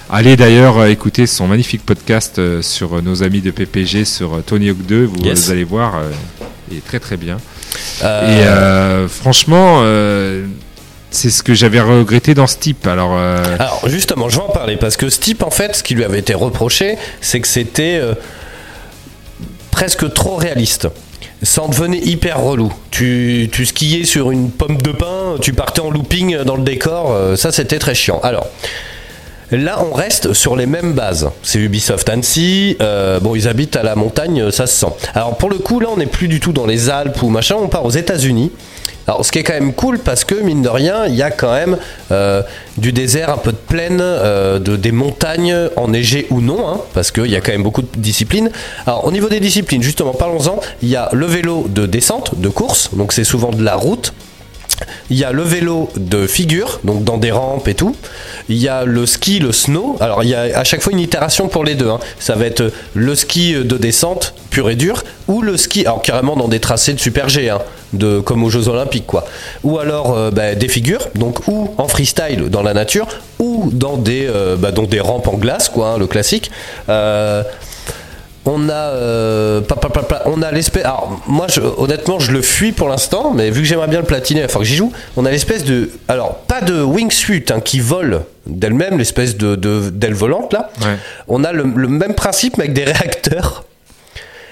allez 0.10 0.36
d'ailleurs 0.36 0.78
euh, 0.80 0.88
écouter 0.88 1.28
son 1.28 1.48
magnifique 1.48 1.86
podcast 1.86 2.40
euh, 2.40 2.62
sur 2.62 2.98
euh, 2.98 3.02
nos 3.02 3.24
amis 3.24 3.42
de 3.42 3.52
PPG 3.52 4.06
sur 4.06 4.42
Tony 4.46 4.70
Hawk 4.70 4.86
2. 4.86 5.06
Vous, 5.06 5.16
Yes. 5.24 5.50
allez 5.50 5.64
voir, 5.64 6.02
il 6.72 6.78
est 6.78 6.86
très 6.86 7.00
très 7.00 7.18
bien. 7.18 7.38
Euh, 8.04 9.06
Et 9.06 9.10
franchement, 9.10 9.82
c'est 11.12 11.30
ce 11.30 11.44
que 11.44 11.54
j'avais 11.54 11.80
regretté 11.80 12.34
dans 12.34 12.48
ce 12.48 12.58
type. 12.58 12.86
Alors, 12.88 13.14
euh, 13.16 13.38
Alors 13.60 13.84
justement, 13.88 14.28
je 14.30 14.36
vais 14.38 14.44
en 14.44 14.50
parler 14.50 14.76
parce 14.76 14.98
que 14.98 15.10
ce 15.10 15.20
type, 15.20 15.44
en 15.44 15.50
fait, 15.52 15.76
ce 15.76 15.84
qui 15.84 15.96
lui 15.96 16.04
avait 16.04 16.20
été 16.20 16.34
reproché, 16.34 16.98
c'est 17.22 17.40
que 17.40 17.48
c'était 17.48 17.98
euh, 18.02 18.14
presque 19.72 20.12
trop 20.14 20.36
réaliste. 20.36 20.88
Ça 21.42 21.62
en 21.62 21.68
devenait 21.70 22.00
hyper 22.00 22.40
relou. 22.42 22.72
Tu, 22.92 23.50
tu 23.52 23.66
skiais 23.66 24.04
sur 24.06 24.32
une 24.32 24.50
pomme 24.52 24.78
de 24.82 24.92
pin, 24.92 25.36
tu 25.42 25.54
partais 25.54 25.82
en 25.82 25.90
looping 25.90 26.38
dans 26.44 26.56
le 26.56 26.64
décor, 26.64 27.12
euh, 27.12 27.36
ça 27.36 27.52
c'était 27.52 27.80
très 27.80 27.94
chiant. 27.96 28.20
Alors, 28.24 28.48
Là, 29.52 29.80
on 29.90 29.94
reste 29.94 30.34
sur 30.34 30.56
les 30.56 30.66
mêmes 30.66 30.94
bases. 30.94 31.30
C'est 31.44 31.60
Ubisoft 31.60 32.10
Annecy. 32.10 32.78
euh, 32.82 33.20
bon, 33.20 33.36
ils 33.36 33.48
habitent 33.48 33.76
à 33.76 33.84
la 33.84 33.96
montagne, 33.96 34.50
ça 34.52 34.66
se 34.66 34.76
sent. 34.76 34.94
Alors, 35.14 35.38
pour 35.38 35.50
le 35.50 35.58
coup, 35.58 35.80
là, 35.80 35.88
on 35.92 35.98
n'est 35.98 36.08
plus 36.08 36.28
du 36.28 36.40
tout 36.40 36.52
dans 36.52 36.66
les 36.66 36.90
Alpes 36.90 37.22
ou 37.22 37.30
machin. 37.30 37.56
On 37.62 37.68
part 37.68 37.86
aux 37.86 37.92
États-Unis. 37.92 38.52
Alors, 39.08 39.24
ce 39.24 39.32
qui 39.32 39.38
est 39.38 39.44
quand 39.44 39.54
même 39.54 39.74
cool 39.74 40.00
parce 40.00 40.24
que 40.24 40.34
mine 40.34 40.64
de 40.64 40.70
rien, 40.70 41.06
il 41.06 41.14
y 41.14 41.22
a 41.22 41.30
quand 41.30 41.54
même 41.54 41.78
euh, 42.12 42.42
du 42.78 42.92
désert, 42.92 43.30
un 43.30 43.38
peu 43.38 43.52
de 43.52 43.58
plaine, 43.58 44.00
euh, 44.02 44.58
de, 44.58 44.76
des 44.78 44.92
montagnes 44.92 45.56
enneigées 45.76 46.26
ou 46.32 46.42
non, 46.42 46.68
hein, 46.68 46.80
parce 46.96 47.12
qu'il 47.12 47.28
y 47.28 47.36
a 47.36 47.42
quand 47.42 47.52
même 47.52 47.62
beaucoup 47.62 47.84
de 47.84 47.88
disciplines. 47.98 48.50
Alors, 48.88 49.06
au 49.06 49.12
niveau 49.12 49.30
des 49.30 49.40
disciplines, 49.40 49.84
justement, 49.84 50.14
parlons-en. 50.14 50.60
Il 50.82 50.90
y 50.90 50.96
a 50.96 51.10
le 51.14 51.28
vélo 51.28 51.68
de 51.70 51.86
descente, 51.86 52.40
de 52.40 52.50
course, 52.50 52.96
donc 52.96 53.14
c'est 53.14 53.24
souvent 53.24 53.52
de 53.52 53.64
la 53.64 53.76
route. 53.76 54.12
Il 55.10 55.18
y 55.18 55.24
a 55.24 55.32
le 55.32 55.44
vélo 55.44 55.90
de 55.96 56.28
figure, 56.28 56.80
donc 56.84 57.04
dans 57.04 57.18
des 57.18 57.32
rampes 57.32 57.68
et 57.68 57.76
tout. 57.76 57.96
Il 58.50 58.58
y 58.58 58.68
a 58.68 58.84
le 58.86 59.06
ski, 59.06 59.40
le 59.40 59.52
snow. 59.52 59.96
Alors 60.00 60.24
il 60.24 60.30
y 60.30 60.36
a 60.36 60.58
à 60.58 60.64
chaque 60.64 60.82
fois 60.82 60.92
une 60.94 61.00
itération 61.00 61.48
pour 61.48 61.64
les 61.64 61.76
deux. 61.76 61.90
hein. 61.90 62.00
Ça 62.20 62.36
va 62.36 62.46
être 62.46 62.72
le 62.94 63.16
ski 63.16 63.54
de 63.54 63.78
descente 63.78 64.34
pur 64.50 64.70
et 64.70 64.76
dur, 64.76 65.04
ou 65.28 65.42
le 65.42 65.58
ski, 65.58 65.82
alors 65.86 66.02
carrément 66.02 66.36
dans 66.36 66.48
des 66.48 66.60
tracés 66.60 66.94
de 66.94 67.00
super 67.00 67.28
G, 67.28 67.50
hein, 67.50 67.60
comme 68.24 68.44
aux 68.44 68.50
Jeux 68.50 68.70
Olympiques 68.70 69.06
quoi. 69.06 69.26
Ou 69.64 69.80
alors 69.80 70.16
euh, 70.16 70.32
bah, 70.32 70.56
des 70.56 70.70
figures, 70.70 71.08
donc 71.16 71.48
ou 71.48 71.74
en 71.78 71.88
freestyle 71.90 72.50
dans 72.50 72.64
la 72.64 72.74
nature, 72.74 73.08
ou 73.40 73.70
dans 73.74 73.98
des, 73.98 74.28
euh, 74.28 74.56
bah, 74.56 74.72
rampes 75.02 75.28
en 75.28 75.34
glace 75.38 75.68
quoi, 75.68 75.90
hein, 75.90 75.98
le 75.98 76.08
classique. 76.08 76.52
Euh, 76.90 77.44
on 78.46 78.70
a, 78.70 78.74
euh, 78.74 79.62
pa- 79.62 79.76
pa- 79.76 79.90
pa- 79.90 80.04
pa- 80.04 80.22
on 80.26 80.42
a 80.42 80.52
l'espèce. 80.52 80.86
Alors 80.86 81.20
moi, 81.28 81.48
je- 81.50 81.62
honnêtement, 81.62 82.20
je 82.20 82.32
le 82.32 82.42
fuis 82.42 82.72
pour 82.72 82.88
l'instant, 82.90 83.32
mais 83.34 83.50
vu 83.50 83.62
que 83.62 83.68
j'aimerais 83.68 83.88
bien 83.88 84.00
le 84.00 84.06
platiner, 84.06 84.42
il 84.44 84.50
faut 84.50 84.60
que 84.60 84.66
j'y 84.66 84.76
joue. 84.76 84.92
On 85.18 85.26
a 85.26 85.32
l'espèce 85.32 85.64
de, 85.64 85.90
alors 86.08 86.36
pas 86.48 86.62
de 86.62 86.82
wingsuit 86.82 87.46
hein, 87.52 87.60
qui 87.60 87.80
vole 87.80 88.22
d'elle-même, 88.46 88.98
l'espèce 88.98 89.36
de 89.38 89.56
d'aile 89.56 90.14
volante 90.14 90.54
là. 90.54 90.70
Ouais. 90.82 90.98
On 91.28 91.44
a 91.44 91.52
le, 91.52 91.64
le 91.76 91.88
même 91.88 92.14
principe 92.14 92.58
mais 92.58 92.66
avec 92.66 92.74
des 92.74 92.84
réacteurs. 92.84 93.64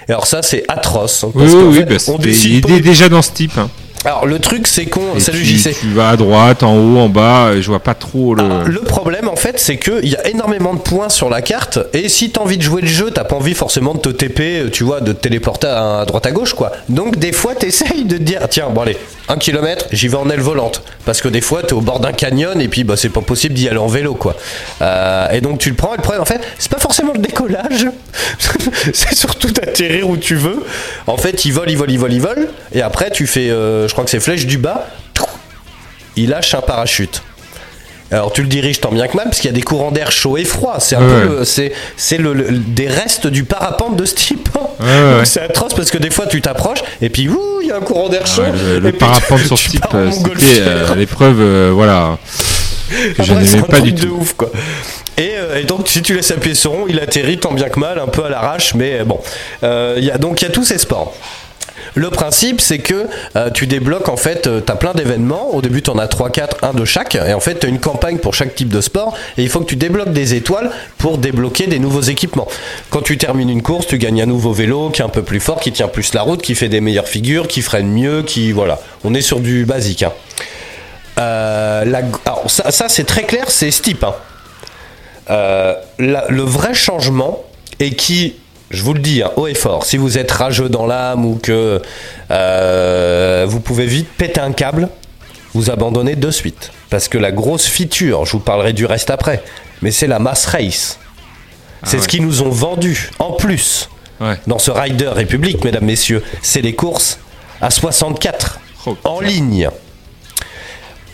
Et 0.08 0.12
alors 0.12 0.26
ça, 0.26 0.42
c'est 0.42 0.64
atroce. 0.68 1.24
hein, 1.24 1.30
oui, 1.34 1.42
parce 1.44 1.54
oui, 1.54 1.62
oui, 1.68 1.74
fait, 1.78 1.84
bah, 1.84 1.94
on 1.94 1.98
c'était- 1.98 2.18
décide 2.24 2.52
il 2.54 2.60
pas- 2.60 2.70
est 2.74 2.80
déjà 2.80 3.08
dans 3.08 3.22
ce 3.22 3.30
type. 3.32 3.56
hein. 3.56 3.70
Alors 4.04 4.26
le 4.26 4.38
truc 4.38 4.66
c'est 4.66 4.84
qu'on. 4.86 5.18
Salut 5.18 5.38
tu, 5.42 5.56
JC. 5.56 5.74
tu 5.80 5.88
vas 5.92 6.10
à 6.10 6.16
droite, 6.16 6.62
en 6.62 6.76
haut, 6.76 6.98
en 6.98 7.08
bas, 7.08 7.58
je 7.58 7.66
vois 7.66 7.80
pas 7.80 7.94
trop 7.94 8.34
le. 8.34 8.42
Ah, 8.42 8.62
Le 8.66 8.80
problème 8.80 9.28
en 9.28 9.36
fait 9.36 9.58
c'est 9.58 9.78
qu'il 9.78 10.06
y 10.08 10.16
a 10.16 10.26
énormément 10.28 10.74
de 10.74 10.80
points 10.80 11.08
sur 11.08 11.30
la 11.30 11.40
carte 11.40 11.78
et 11.94 12.08
si 12.08 12.30
t'as 12.30 12.42
envie 12.42 12.58
de 12.58 12.62
jouer 12.62 12.82
le 12.82 12.88
jeu 12.88 13.10
t'as 13.10 13.24
pas 13.24 13.36
envie 13.36 13.54
forcément 13.54 13.94
de 13.94 14.00
te 14.00 14.08
TP 14.10 14.70
tu 14.70 14.84
vois 14.84 15.00
de 15.00 15.12
te 15.12 15.20
téléporter 15.20 15.68
à, 15.68 16.04
droite 16.06 16.26
à 16.26 16.32
gauche 16.32 16.52
quoi 16.54 16.72
donc 16.88 17.16
des 17.16 17.32
fois 17.32 17.54
t'essayes 17.54 18.04
de 18.04 18.16
te 18.18 18.22
dire 18.22 18.40
tiens 18.50 18.68
bon 18.70 18.82
allez 18.82 18.96
un 19.28 19.36
kilomètre 19.36 19.86
j'y 19.92 20.08
vais 20.08 20.16
en 20.16 20.28
aile 20.28 20.40
volante 20.40 20.82
parce 21.06 21.22
que 21.22 21.28
des 21.28 21.40
fois 21.40 21.62
t'es 21.62 21.72
au 21.72 21.80
bord 21.80 22.00
d'un 22.00 22.12
canyon 22.12 22.60
et 22.60 22.68
puis 22.68 22.84
bah 22.84 22.96
c'est 22.96 23.08
pas 23.08 23.22
possible 23.22 23.54
d'y 23.54 23.68
aller 23.68 23.78
en 23.78 23.86
vélo 23.86 24.14
quoi 24.14 24.36
Euh, 24.82 25.30
et 25.30 25.40
donc 25.40 25.58
tu 25.58 25.70
le 25.70 25.76
prends 25.76 25.94
et 25.94 25.96
le 25.96 26.02
problème 26.02 26.20
en 26.22 26.26
fait 26.26 26.40
c'est 26.58 26.70
pas 26.70 26.78
forcément 26.78 27.12
le 27.14 27.20
décollage 27.20 27.86
c'est 28.92 29.14
surtout 29.14 29.50
d'atterrir 29.50 30.08
où 30.08 30.16
tu 30.16 30.34
veux 30.34 30.62
en 31.06 31.16
fait 31.16 31.44
il 31.44 31.52
vole 31.52 31.70
il 31.70 31.76
vole 31.78 31.90
il 31.90 31.98
vole 31.98 32.12
il 32.12 32.20
vole 32.20 32.48
et 32.72 32.82
après 32.82 33.10
tu 33.10 33.26
fais 33.26 33.48
euh, 33.50 33.88
crois 33.94 34.04
que 34.04 34.10
c'est 34.10 34.20
flèche 34.20 34.46
du 34.46 34.58
bas 34.58 34.86
il 36.16 36.28
lâche 36.30 36.54
un 36.54 36.60
parachute 36.60 37.22
alors 38.12 38.32
tu 38.32 38.42
le 38.42 38.48
diriges 38.48 38.80
tant 38.80 38.92
bien 38.92 39.08
que 39.08 39.16
mal 39.16 39.24
parce 39.24 39.38
qu'il 39.40 39.50
y 39.50 39.52
a 39.52 39.56
des 39.56 39.62
courants 39.62 39.90
d'air 39.90 40.12
chaud 40.12 40.36
et 40.36 40.44
froid. 40.44 40.76
C'est 40.78 40.94
un 40.94 41.00
Ouais. 41.00 41.22
peu 41.26 41.44
c'est 41.44 41.72
c'est 41.96 42.18
le, 42.18 42.32
le- 42.34 42.50
des 42.58 42.86
restes 42.86 43.26
du 43.26 43.42
parapente 43.44 43.96
de 43.96 44.04
ce 44.04 44.14
type. 44.14 44.48
ouais, 44.54 44.86
ouais. 44.86 45.24
C'est 45.24 45.40
atroce 45.40 45.74
parce 45.74 45.90
que 45.90 45.98
des 45.98 46.10
fois 46.10 46.26
tu 46.26 46.40
t'approches 46.40 46.84
et 47.02 47.08
puis 47.08 47.28
ouh 47.28 47.40
il 47.62 47.68
y 47.68 47.72
a 47.72 47.76
un 47.76 47.80
courant 47.80 48.08
d'air 48.08 48.24
chaud. 48.26 48.42
Le, 48.80 48.92
parapente 48.92 49.40
tu- 49.40 49.46
sur 49.46 49.58
ce 49.58 49.68
type, 49.70 49.84
euh, 49.94 50.10
c'était 50.12 50.60
euh, 50.60 50.94
l'épreuve, 50.94 51.40
euh, 51.40 51.70
voilà, 51.74 52.18
que 53.16 53.22
je 53.24 53.32
Après, 53.32 53.42
n'aimais 53.44 53.62
pas 53.62 53.80
du 53.80 53.92
de 53.92 54.02
tout. 54.02 54.14
ouf 54.20 54.34
quoi. 54.34 54.50
Et, 55.16 55.30
euh, 55.34 55.58
et 55.60 55.64
donc 55.64 55.88
si 55.88 56.00
tu 56.02 56.14
laisses 56.14 56.30
appuyer 56.30 56.54
sur 56.54 56.70
rond, 56.72 56.84
il 56.88 57.00
atterrit 57.00 57.38
tant 57.38 57.52
bien 57.52 57.68
que 57.70 57.80
mal, 57.80 57.98
un 57.98 58.06
peu 58.06 58.24
à 58.24 58.28
l'arrache, 58.28 58.74
mais 58.74 59.02
bon. 59.02 59.18
Il 59.62 60.04
y 60.04 60.10
a, 60.12 60.18
donc 60.18 60.40
il 60.42 60.44
y 60.44 60.48
a 60.48 60.52
tous 60.52 60.64
ces 60.64 60.78
sports. 60.78 61.16
Le 61.96 62.10
principe, 62.10 62.60
c'est 62.60 62.78
que 62.78 63.06
euh, 63.36 63.50
tu 63.50 63.66
débloques 63.68 64.08
en 64.08 64.16
fait, 64.16 64.42
tu 64.42 64.72
as 64.72 64.76
plein 64.76 64.92
d'événements. 64.94 65.54
Au 65.54 65.62
début, 65.62 65.80
tu 65.80 65.90
en 65.90 65.98
as 65.98 66.08
3, 66.08 66.30
4, 66.30 66.64
un 66.64 66.72
de 66.74 66.84
chaque. 66.84 67.14
Et 67.14 67.32
en 67.34 67.40
fait, 67.40 67.60
tu 67.60 67.66
as 67.66 67.68
une 67.68 67.78
campagne 67.78 68.18
pour 68.18 68.34
chaque 68.34 68.54
type 68.54 68.68
de 68.68 68.80
sport. 68.80 69.16
Et 69.38 69.42
il 69.42 69.48
faut 69.48 69.60
que 69.60 69.66
tu 69.66 69.76
débloques 69.76 70.12
des 70.12 70.34
étoiles 70.34 70.70
pour 70.98 71.18
débloquer 71.18 71.66
des 71.68 71.78
nouveaux 71.78 72.00
équipements. 72.02 72.48
Quand 72.90 73.02
tu 73.02 73.16
termines 73.16 73.48
une 73.48 73.62
course, 73.62 73.86
tu 73.86 73.98
gagnes 73.98 74.22
un 74.22 74.26
nouveau 74.26 74.52
vélo 74.52 74.90
qui 74.90 75.02
est 75.02 75.04
un 75.04 75.08
peu 75.08 75.22
plus 75.22 75.40
fort, 75.40 75.60
qui 75.60 75.70
tient 75.72 75.88
plus 75.88 76.14
la 76.14 76.22
route, 76.22 76.42
qui 76.42 76.54
fait 76.56 76.68
des 76.68 76.80
meilleures 76.80 77.08
figures, 77.08 77.46
qui 77.46 77.62
freine 77.62 77.88
mieux, 77.88 78.22
qui. 78.22 78.50
Voilà. 78.50 78.80
On 79.04 79.14
est 79.14 79.22
sur 79.22 79.38
du 79.40 79.64
basique. 79.64 80.02
hein. 80.02 80.12
Euh, 81.18 81.84
alors, 82.26 82.44
ça, 82.48 82.88
c'est 82.88 83.04
très 83.04 83.22
clair, 83.22 83.44
c'est 83.48 83.70
Steep. 83.70 84.02
hein. 84.02 84.14
Euh, 85.30 85.74
le 85.98 86.42
vrai 86.42 86.74
changement, 86.74 87.44
et 87.80 87.94
qui, 87.94 88.34
je 88.70 88.82
vous 88.82 88.94
le 88.94 89.00
dis, 89.00 89.22
hein, 89.22 89.30
haut 89.36 89.46
et 89.46 89.54
fort, 89.54 89.84
si 89.84 89.96
vous 89.96 90.18
êtes 90.18 90.30
rageux 90.30 90.68
dans 90.68 90.86
l'âme 90.86 91.24
ou 91.24 91.36
que 91.36 91.80
euh, 92.30 93.46
vous 93.48 93.60
pouvez 93.60 93.86
vite 93.86 94.08
péter 94.16 94.40
un 94.40 94.52
câble, 94.52 94.88
vous 95.54 95.70
abandonnez 95.70 96.16
de 96.16 96.30
suite. 96.30 96.72
Parce 96.90 97.08
que 97.08 97.18
la 97.18 97.30
grosse 97.32 97.66
feature, 97.66 98.24
je 98.24 98.32
vous 98.32 98.40
parlerai 98.40 98.72
du 98.72 98.86
reste 98.86 99.10
après, 99.10 99.42
mais 99.82 99.90
c'est 99.90 100.06
la 100.06 100.18
mass 100.18 100.46
race. 100.46 100.98
c'est 101.84 101.96
ouais. 101.96 102.02
ce 102.02 102.08
qu'ils 102.08 102.22
nous 102.24 102.42
ont 102.42 102.50
vendu 102.50 103.10
en 103.18 103.32
plus 103.32 103.88
Ouais. 104.20 104.38
dans 104.46 104.60
ce 104.60 104.70
Rider 104.70 105.08
République, 105.08 105.64
mesdames, 105.64 105.84
messieurs. 105.84 106.22
C'est 106.40 106.60
les 106.62 106.74
courses 106.74 107.18
à 107.60 107.70
64 107.70 108.60
Oh, 108.86 108.96
en 109.04 109.20
ligne. 109.20 109.68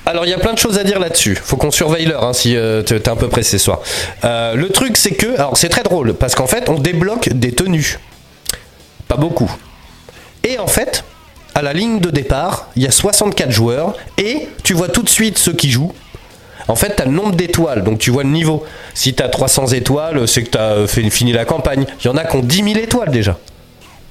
Alors 0.07 0.25
il 0.25 0.31
y 0.31 0.35
a 0.35 0.39
plein 0.39 0.53
de 0.53 0.59
choses 0.59 0.79
à 0.79 0.85
dire 0.85 0.99
là-dessus. 0.99 1.37
Faut 1.37 1.57
qu'on 1.57 1.71
surveille 1.71 2.07
l'heure 2.07 2.25
hein, 2.25 2.33
si 2.33 2.57
euh, 2.57 2.83
t'es 2.83 3.09
un 3.09 3.17
peu 3.17 3.29
pressé 3.29 3.59
ce 3.59 3.65
soir. 3.65 3.81
Euh, 4.25 4.55
le 4.55 4.69
truc 4.69 4.97
c'est 4.97 5.13
que, 5.13 5.35
alors 5.35 5.57
c'est 5.57 5.69
très 5.69 5.83
drôle 5.83 6.15
parce 6.15 6.35
qu'en 6.35 6.47
fait 6.47 6.69
on 6.69 6.75
débloque 6.75 7.29
des 7.31 7.53
tenues, 7.53 7.99
pas 9.09 9.17
beaucoup. 9.17 9.51
Et 10.43 10.59
en 10.59 10.67
fait, 10.67 11.05
à 11.55 11.63
la 11.63 11.73
ligne 11.73 12.01
de 12.01 12.11
départ, 12.11 12.69
il 12.77 12.83
y 12.83 12.87
a 12.87 12.91
64 12.91 13.51
joueurs 13.51 13.95
et 14.17 14.49
tu 14.63 14.73
vois 14.75 14.89
tout 14.89 15.03
de 15.03 15.09
suite 15.09 15.39
ceux 15.39 15.53
qui 15.53 15.71
jouent. 15.71 15.93
En 16.69 16.77
fait, 16.77 16.97
tu 16.97 17.03
as 17.03 17.05
le 17.05 17.11
nombre 17.11 17.35
d'étoiles, 17.35 17.83
donc 17.83 17.99
tu 17.99 18.11
vois 18.11 18.23
le 18.23 18.31
niveau. 18.31 18.65
Si 18.95 19.15
tu 19.15 19.23
as 19.23 19.29
300 19.29 19.69
étoiles, 19.69 20.29
c'est 20.29 20.45
que 20.45 20.51
tu 20.51 20.59
as 20.59 20.87
fait, 20.87 21.09
fini 21.11 21.33
la 21.33 21.45
campagne. 21.45 21.85
Il 22.03 22.07
y 22.07 22.11
en 22.11 22.17
a 22.17 22.25
qui 22.25 22.37
ont 22.37 22.43
10 22.43 22.57
000 22.63 22.69
étoiles 22.77 23.11
déjà. 23.11 23.39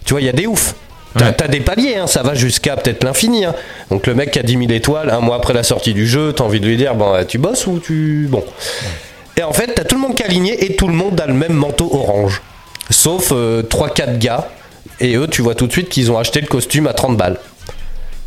Tu 0.05 0.13
vois, 0.13 0.21
il 0.21 0.25
y 0.25 0.29
a 0.29 0.33
des 0.33 0.45
oufs. 0.45 0.75
T'as 1.17 1.25
Ouais. 1.31 1.47
des 1.49 1.59
paliers, 1.59 1.95
hein, 1.95 2.07
ça 2.07 2.21
va 2.21 2.33
jusqu'à 2.35 2.75
peut-être 2.77 3.03
l'infini. 3.03 3.45
hein. 3.45 3.55
Donc 3.89 4.05
le 4.05 4.13
mec 4.13 4.31
qui 4.31 4.39
a 4.39 4.43
10 4.43 4.53
000 4.57 4.71
étoiles, 4.71 5.09
un 5.09 5.19
mois 5.21 5.37
après 5.37 5.53
la 5.53 5.63
sortie 5.63 5.93
du 5.93 6.07
jeu, 6.07 6.33
t'as 6.33 6.43
envie 6.43 6.59
de 6.59 6.67
lui 6.67 6.77
dire, 6.77 6.93
bon, 6.95 7.13
euh, 7.15 7.23
tu 7.23 7.37
bosses 7.39 7.65
ou 7.67 7.79
tu... 7.79 8.27
Bon. 8.29 8.43
Et 9.37 9.43
en 9.43 9.53
fait, 9.53 9.73
t'as 9.73 9.83
tout 9.85 9.95
le 9.95 10.01
monde 10.01 10.15
qui 10.15 10.21
est 10.23 10.27
aligné 10.27 10.65
et 10.65 10.75
tout 10.75 10.87
le 10.87 10.93
monde 10.93 11.19
a 11.19 11.25
le 11.25 11.33
même 11.33 11.53
manteau 11.53 11.89
orange. 11.93 12.41
Sauf 12.91 13.31
3-4 13.31 14.17
gars. 14.19 14.49
Et 14.99 15.15
eux, 15.15 15.27
tu 15.27 15.41
vois 15.41 15.55
tout 15.55 15.65
de 15.65 15.71
suite 15.71 15.89
qu'ils 15.89 16.11
ont 16.11 16.17
acheté 16.17 16.41
le 16.41 16.47
costume 16.47 16.85
à 16.87 16.93
30 16.93 17.15
balles. 17.17 17.37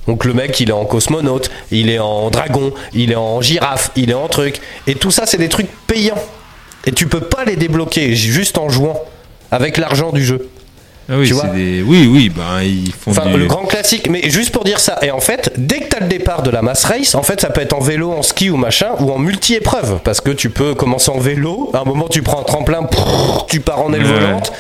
Donc 0.09 0.24
le 0.24 0.32
mec, 0.34 0.59
il 0.59 0.68
est 0.70 0.72
en 0.72 0.84
cosmonaute, 0.84 1.50
il 1.70 1.88
est 1.90 1.98
en 2.00 2.30
dragon, 2.30 2.72
il 2.92 3.12
est 3.12 3.16
en 3.16 3.40
girafe, 3.40 3.90
il 3.94 4.10
est 4.10 4.14
en 4.14 4.26
truc. 4.26 4.60
Et 4.88 4.94
tout 4.96 5.10
ça, 5.12 5.26
c'est 5.26 5.36
des 5.36 5.48
trucs 5.48 5.68
payants. 5.86 6.20
Et 6.86 6.92
tu 6.92 7.06
peux 7.06 7.20
pas 7.20 7.44
les 7.44 7.54
débloquer 7.56 8.14
juste 8.16 8.59
en 8.59 8.68
jouant 8.68 9.00
avec 9.52 9.76
l'argent 9.76 10.10
du 10.10 10.24
jeu. 10.24 10.48
Ah 11.10 11.14
oui, 11.18 11.26
Tu 11.26 11.34
c'est 11.34 11.40
vois 11.40 11.48
des... 11.50 11.82
oui, 11.82 12.08
oui, 12.10 12.28
ben 12.28 12.62
ils 12.62 12.92
font 12.92 13.10
Enfin, 13.10 13.26
du... 13.30 13.36
le 13.36 13.46
grand 13.46 13.64
classique, 13.66 14.08
mais 14.08 14.28
juste 14.30 14.50
pour 14.52 14.64
dire 14.64 14.78
ça. 14.80 14.98
Et 15.02 15.10
en 15.10 15.20
fait, 15.20 15.52
dès 15.56 15.80
que 15.80 15.88
tu 15.88 15.96
as 15.96 16.00
le 16.00 16.06
départ 16.08 16.42
de 16.42 16.50
la 16.50 16.62
mass 16.62 16.84
race, 16.84 17.14
en 17.14 17.22
fait, 17.22 17.40
ça 17.40 17.50
peut 17.50 17.60
être 17.60 17.72
en 17.72 17.80
vélo, 17.80 18.12
en 18.12 18.22
ski 18.22 18.50
ou 18.50 18.56
machin, 18.56 18.90
ou 19.00 19.10
en 19.10 19.18
multi-épreuve. 19.18 19.98
Parce 20.04 20.20
que 20.20 20.30
tu 20.30 20.48
peux 20.50 20.74
commencer 20.74 21.10
en 21.10 21.18
vélo, 21.18 21.70
à 21.74 21.78
un 21.80 21.84
moment, 21.84 22.08
tu 22.08 22.22
prends 22.22 22.40
un 22.40 22.44
tremplin, 22.44 22.82
prrr, 22.84 23.46
tu 23.48 23.60
pars 23.60 23.80
en 23.82 23.92
aile 23.92 24.02
Ouais. 24.04 24.08
volante. 24.20 24.52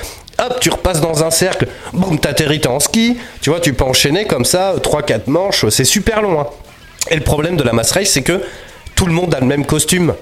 Hop, 0.44 0.58
tu 0.60 0.70
repasses 0.70 1.00
dans 1.00 1.22
un 1.22 1.30
cercle, 1.30 1.68
boum, 1.92 2.18
t'atterris, 2.18 2.60
t'es 2.60 2.66
en 2.68 2.80
ski. 2.80 3.16
Tu 3.40 3.50
vois, 3.50 3.60
tu 3.60 3.74
peux 3.74 3.84
enchaîner 3.84 4.24
comme 4.24 4.44
ça, 4.44 4.74
3-4 4.82 5.20
manches, 5.28 5.66
c'est 5.68 5.84
super 5.84 6.22
long. 6.22 6.40
hein. 6.40 6.46
Et 7.10 7.14
le 7.16 7.22
problème 7.22 7.56
de 7.56 7.62
la 7.62 7.72
mass 7.72 7.92
race, 7.92 8.08
c'est 8.08 8.22
que 8.22 8.40
tout 8.96 9.06
le 9.06 9.12
monde 9.12 9.34
a 9.34 9.40
le 9.40 9.46
même 9.46 9.64
costume. 9.66 10.14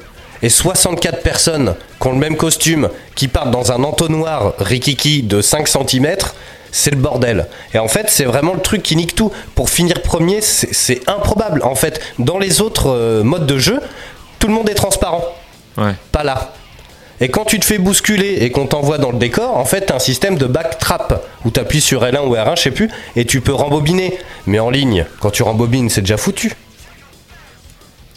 Et 0.42 0.48
64 0.48 1.22
personnes 1.22 1.74
qui 2.00 2.08
ont 2.08 2.12
le 2.12 2.18
même 2.18 2.36
costume, 2.36 2.88
qui 3.14 3.28
partent 3.28 3.50
dans 3.50 3.72
un 3.72 3.84
entonnoir 3.84 4.54
rikiki 4.58 5.22
de 5.22 5.42
5 5.42 5.68
cm, 5.68 6.16
c'est 6.72 6.90
le 6.90 6.96
bordel. 6.96 7.46
Et 7.74 7.78
en 7.78 7.88
fait, 7.88 8.06
c'est 8.08 8.24
vraiment 8.24 8.54
le 8.54 8.60
truc 8.60 8.82
qui 8.82 8.96
nique 8.96 9.14
tout. 9.14 9.30
Pour 9.54 9.70
finir 9.70 10.00
premier, 10.02 10.40
c'est 10.40 11.08
improbable. 11.08 11.62
En 11.64 11.74
fait, 11.74 12.00
dans 12.18 12.38
les 12.38 12.60
autres 12.60 12.90
euh, 12.90 13.22
modes 13.22 13.46
de 13.46 13.58
jeu, 13.58 13.80
tout 14.38 14.46
le 14.46 14.54
monde 14.54 14.68
est 14.70 14.74
transparent. 14.74 15.24
Ouais. 15.76 15.92
Pas 16.12 16.24
là. 16.24 16.52
Et 17.22 17.28
quand 17.28 17.44
tu 17.44 17.60
te 17.60 17.66
fais 17.66 17.76
bousculer 17.76 18.38
et 18.40 18.50
qu'on 18.50 18.66
t'envoie 18.66 18.96
dans 18.96 19.10
le 19.10 19.18
décor, 19.18 19.58
en 19.58 19.66
fait, 19.66 19.82
t'as 19.82 19.96
un 19.96 19.98
système 19.98 20.38
de 20.38 20.46
backtrap 20.46 21.22
où 21.44 21.50
t'appuies 21.50 21.82
sur 21.82 22.02
L1 22.02 22.26
ou 22.26 22.34
R1, 22.34 22.56
je 22.56 22.62
sais 22.62 22.70
plus, 22.70 22.90
et 23.14 23.26
tu 23.26 23.42
peux 23.42 23.52
rembobiner. 23.52 24.18
Mais 24.46 24.58
en 24.58 24.70
ligne, 24.70 25.04
quand 25.20 25.30
tu 25.30 25.42
rembobines, 25.42 25.90
c'est 25.90 26.00
déjà 26.00 26.16
foutu. 26.16 26.54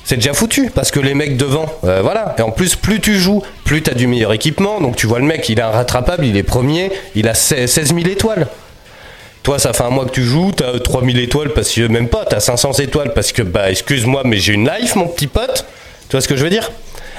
C'est 0.06 0.16
déjà 0.18 0.34
foutu 0.34 0.70
parce 0.70 0.92
que 0.92 1.00
les 1.00 1.14
mecs 1.14 1.38
devant, 1.38 1.66
euh, 1.86 2.02
voilà. 2.02 2.36
Et 2.38 2.42
en 2.42 2.52
plus, 2.52 2.76
plus 2.76 3.00
tu 3.00 3.18
joues, 3.18 3.42
plus 3.64 3.82
t'as 3.82 3.94
du 3.94 4.08
meilleur 4.08 4.34
équipement. 4.34 4.82
Donc 4.82 4.96
tu 4.96 5.08
vois 5.08 5.20
le 5.20 5.26
mec, 5.26 5.48
il 5.50 5.60
est 5.60 5.64
rattrapable, 5.64 6.26
il 6.26 6.36
est 6.36 6.44
premier, 6.44 6.92
il 7.16 7.28
a 7.28 7.34
16 7.34 7.68
000 7.96 8.00
étoiles. 8.08 8.48
Toi, 9.44 9.60
ça 9.60 9.74
fait 9.74 9.84
un 9.84 9.90
mois 9.90 10.06
que 10.06 10.12
tu 10.12 10.24
joues, 10.24 10.52
t'as 10.56 10.80
3000 10.80 11.20
étoiles 11.20 11.50
parce 11.50 11.70
que 11.72 11.88
même 11.88 12.08
pas, 12.08 12.26
t'as 12.26 12.40
500 12.40 12.74
étoiles 12.80 13.14
parce 13.14 13.34
que, 13.34 13.42
bah, 13.42 13.70
excuse-moi, 13.70 14.22
mais 14.26 14.38
j'ai 14.38 14.54
une 14.54 14.70
life, 14.70 14.96
mon 14.96 15.08
petit 15.08 15.28
pote. 15.28 15.66
Tu 16.08 16.14
vois 16.14 16.22
ce 16.22 16.28
que 16.28 16.38
je 16.38 16.44
veux 16.44 16.50
dire? 16.50 16.72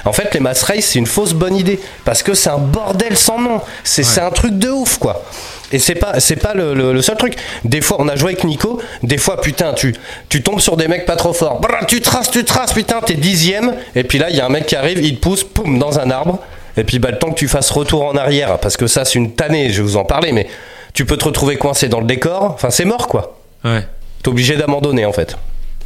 En 0.05 0.13
fait, 0.13 0.33
les 0.33 0.39
mass 0.39 0.61
race, 0.63 0.85
c'est 0.85 0.99
une 0.99 1.07
fausse 1.07 1.33
bonne 1.33 1.55
idée 1.55 1.79
parce 2.05 2.21
que 2.23 2.33
c'est 2.33 2.49
un 2.49 2.57
bordel 2.59 3.17
sans 3.17 3.39
nom. 3.39 3.59
C'est 3.83 4.21
un 4.21 4.29
truc 4.31 4.57
de 4.57 4.69
ouf, 4.69 4.97
quoi. 4.99 5.23
Et 5.71 5.79
c'est 5.79 5.95
pas, 5.95 6.19
c'est 6.19 6.35
pas 6.35 6.53
le, 6.53 6.73
le- 6.75 6.93
le 6.93 7.01
seul 7.01 7.17
truc. 7.17 7.35
Des 7.63 7.81
fois, 7.81 7.97
on 7.99 8.07
a 8.07 8.15
joué 8.15 8.33
avec 8.33 8.43
Nico. 8.43 8.79
Des 9.01 9.17
fois, 9.17 9.41
putain, 9.41 9.73
tu, 9.73 9.95
tu 10.29 10.43
tombes 10.43 10.59
sur 10.59 10.77
des 10.77 10.87
mecs 10.87 11.05
pas 11.07 11.15
trop 11.15 11.33
forts. 11.33 11.59
Brrr, 11.59 11.85
tu 11.87 12.01
traces, 12.01 12.29
tu 12.29 12.43
traces, 12.45 12.71
putain, 12.73 13.01
t'es 13.01 13.15
dixième. 13.15 13.73
Et 13.95 14.03
puis 14.03 14.19
là, 14.19 14.29
il 14.29 14.35
y 14.35 14.41
a 14.41 14.45
un 14.45 14.49
mec 14.49 14.67
qui 14.67 14.75
arrive, 14.75 15.03
il 15.03 15.15
te 15.15 15.21
pousse, 15.21 15.43
poum, 15.43 15.79
dans 15.79 15.97
un 15.99 16.11
arbre. 16.11 16.37
Et 16.77 16.83
puis, 16.83 16.99
bah, 16.99 17.09
le 17.09 17.17
temps 17.17 17.29
que 17.31 17.39
tu 17.39 17.47
fasses 17.47 17.71
retour 17.71 18.05
en 18.05 18.15
arrière, 18.15 18.59
parce 18.59 18.77
que 18.77 18.85
ça, 18.85 19.05
c'est 19.05 19.15
une 19.15 19.31
tannée, 19.33 19.69
je 19.71 19.77
vais 19.81 19.87
vous 19.87 19.97
en 19.97 20.05
parler, 20.05 20.31
mais 20.33 20.47
tu 20.93 21.05
peux 21.05 21.17
te 21.17 21.25
retrouver 21.25 21.57
coincé 21.57 21.89
dans 21.89 21.99
le 21.99 22.05
décor. 22.05 22.51
Enfin, 22.53 22.69
c'est 22.69 22.85
mort, 22.85 23.07
quoi. 23.07 23.37
Ouais. 23.63 23.85
T'es 24.21 24.29
obligé 24.29 24.55
d'abandonner, 24.57 25.05
en 25.05 25.13
fait. 25.13 25.35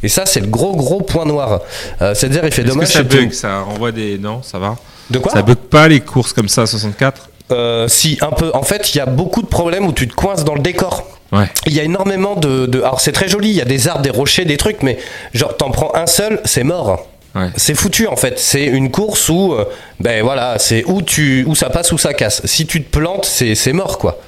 Et 0.02 0.08
ça, 0.08 0.24
c'est 0.26 0.40
le 0.40 0.46
gros, 0.46 0.74
gros 0.76 1.00
point 1.00 1.24
noir. 1.24 1.60
Euh, 2.02 2.14
C'est-à-dire, 2.14 2.44
il 2.44 2.50
fait 2.52 2.62
Est-ce 2.62 2.68
que 2.70 2.74
dommage. 2.74 2.88
ça 2.88 3.02
bug 3.02 3.32
Ça 3.32 3.60
renvoie 3.60 3.92
des... 3.92 4.18
Non, 4.18 4.42
ça 4.42 4.58
va 4.58 4.76
De 5.10 5.18
quoi 5.18 5.32
Ça 5.32 5.42
bug 5.42 5.56
pas 5.56 5.88
les 5.88 6.00
courses 6.00 6.32
comme 6.32 6.48
ça 6.48 6.62
à 6.62 6.66
64 6.66 7.28
Euh, 7.52 7.88
Si, 7.88 8.18
un 8.22 8.30
peu. 8.30 8.50
En 8.54 8.62
fait, 8.62 8.94
il 8.94 8.98
y 8.98 9.00
a 9.00 9.06
beaucoup 9.06 9.42
de 9.42 9.46
problèmes 9.48 9.86
où 9.86 9.92
tu 9.92 10.08
te 10.08 10.14
coinces 10.14 10.44
dans 10.44 10.54
le 10.54 10.60
décor. 10.62 11.06
Ouais. 11.32 11.48
Il 11.66 11.72
y 11.74 11.80
a 11.80 11.84
énormément 11.84 12.34
de, 12.34 12.66
de- 12.66 12.80
Alors 12.80 13.00
c'est 13.00 13.12
très 13.12 13.28
joli, 13.28 13.50
il 13.50 13.54
y 13.56 13.60
a 13.60 13.64
des 13.64 13.86
arbres, 13.86 14.02
des 14.02 14.10
rochers, 14.10 14.44
des 14.44 14.56
trucs, 14.56 14.82
mais 14.82 14.98
genre 15.32 15.56
t'en 15.56 15.70
prends 15.70 15.94
un 15.94 16.06
seul, 16.06 16.40
c'est 16.44 16.64
mort. 16.64 17.06
Ouais. 17.36 17.50
C'est 17.56 17.76
foutu 17.76 18.08
en 18.08 18.16
fait. 18.16 18.36
C'est 18.40 18.64
une 18.64 18.90
course 18.90 19.28
où, 19.28 19.52
euh, 19.52 19.64
ben 20.00 20.24
voilà, 20.24 20.58
c'est 20.58 20.82
où 20.86 21.02
tu, 21.02 21.44
où 21.46 21.54
ça 21.54 21.70
passe 21.70 21.92
ou 21.92 21.98
ça 21.98 22.14
casse. 22.14 22.44
Si 22.46 22.66
tu 22.66 22.82
te 22.82 22.90
plantes, 22.98 23.24
c'est 23.26 23.54
c'est 23.54 23.72
mort 23.72 23.98
quoi. 23.98 24.18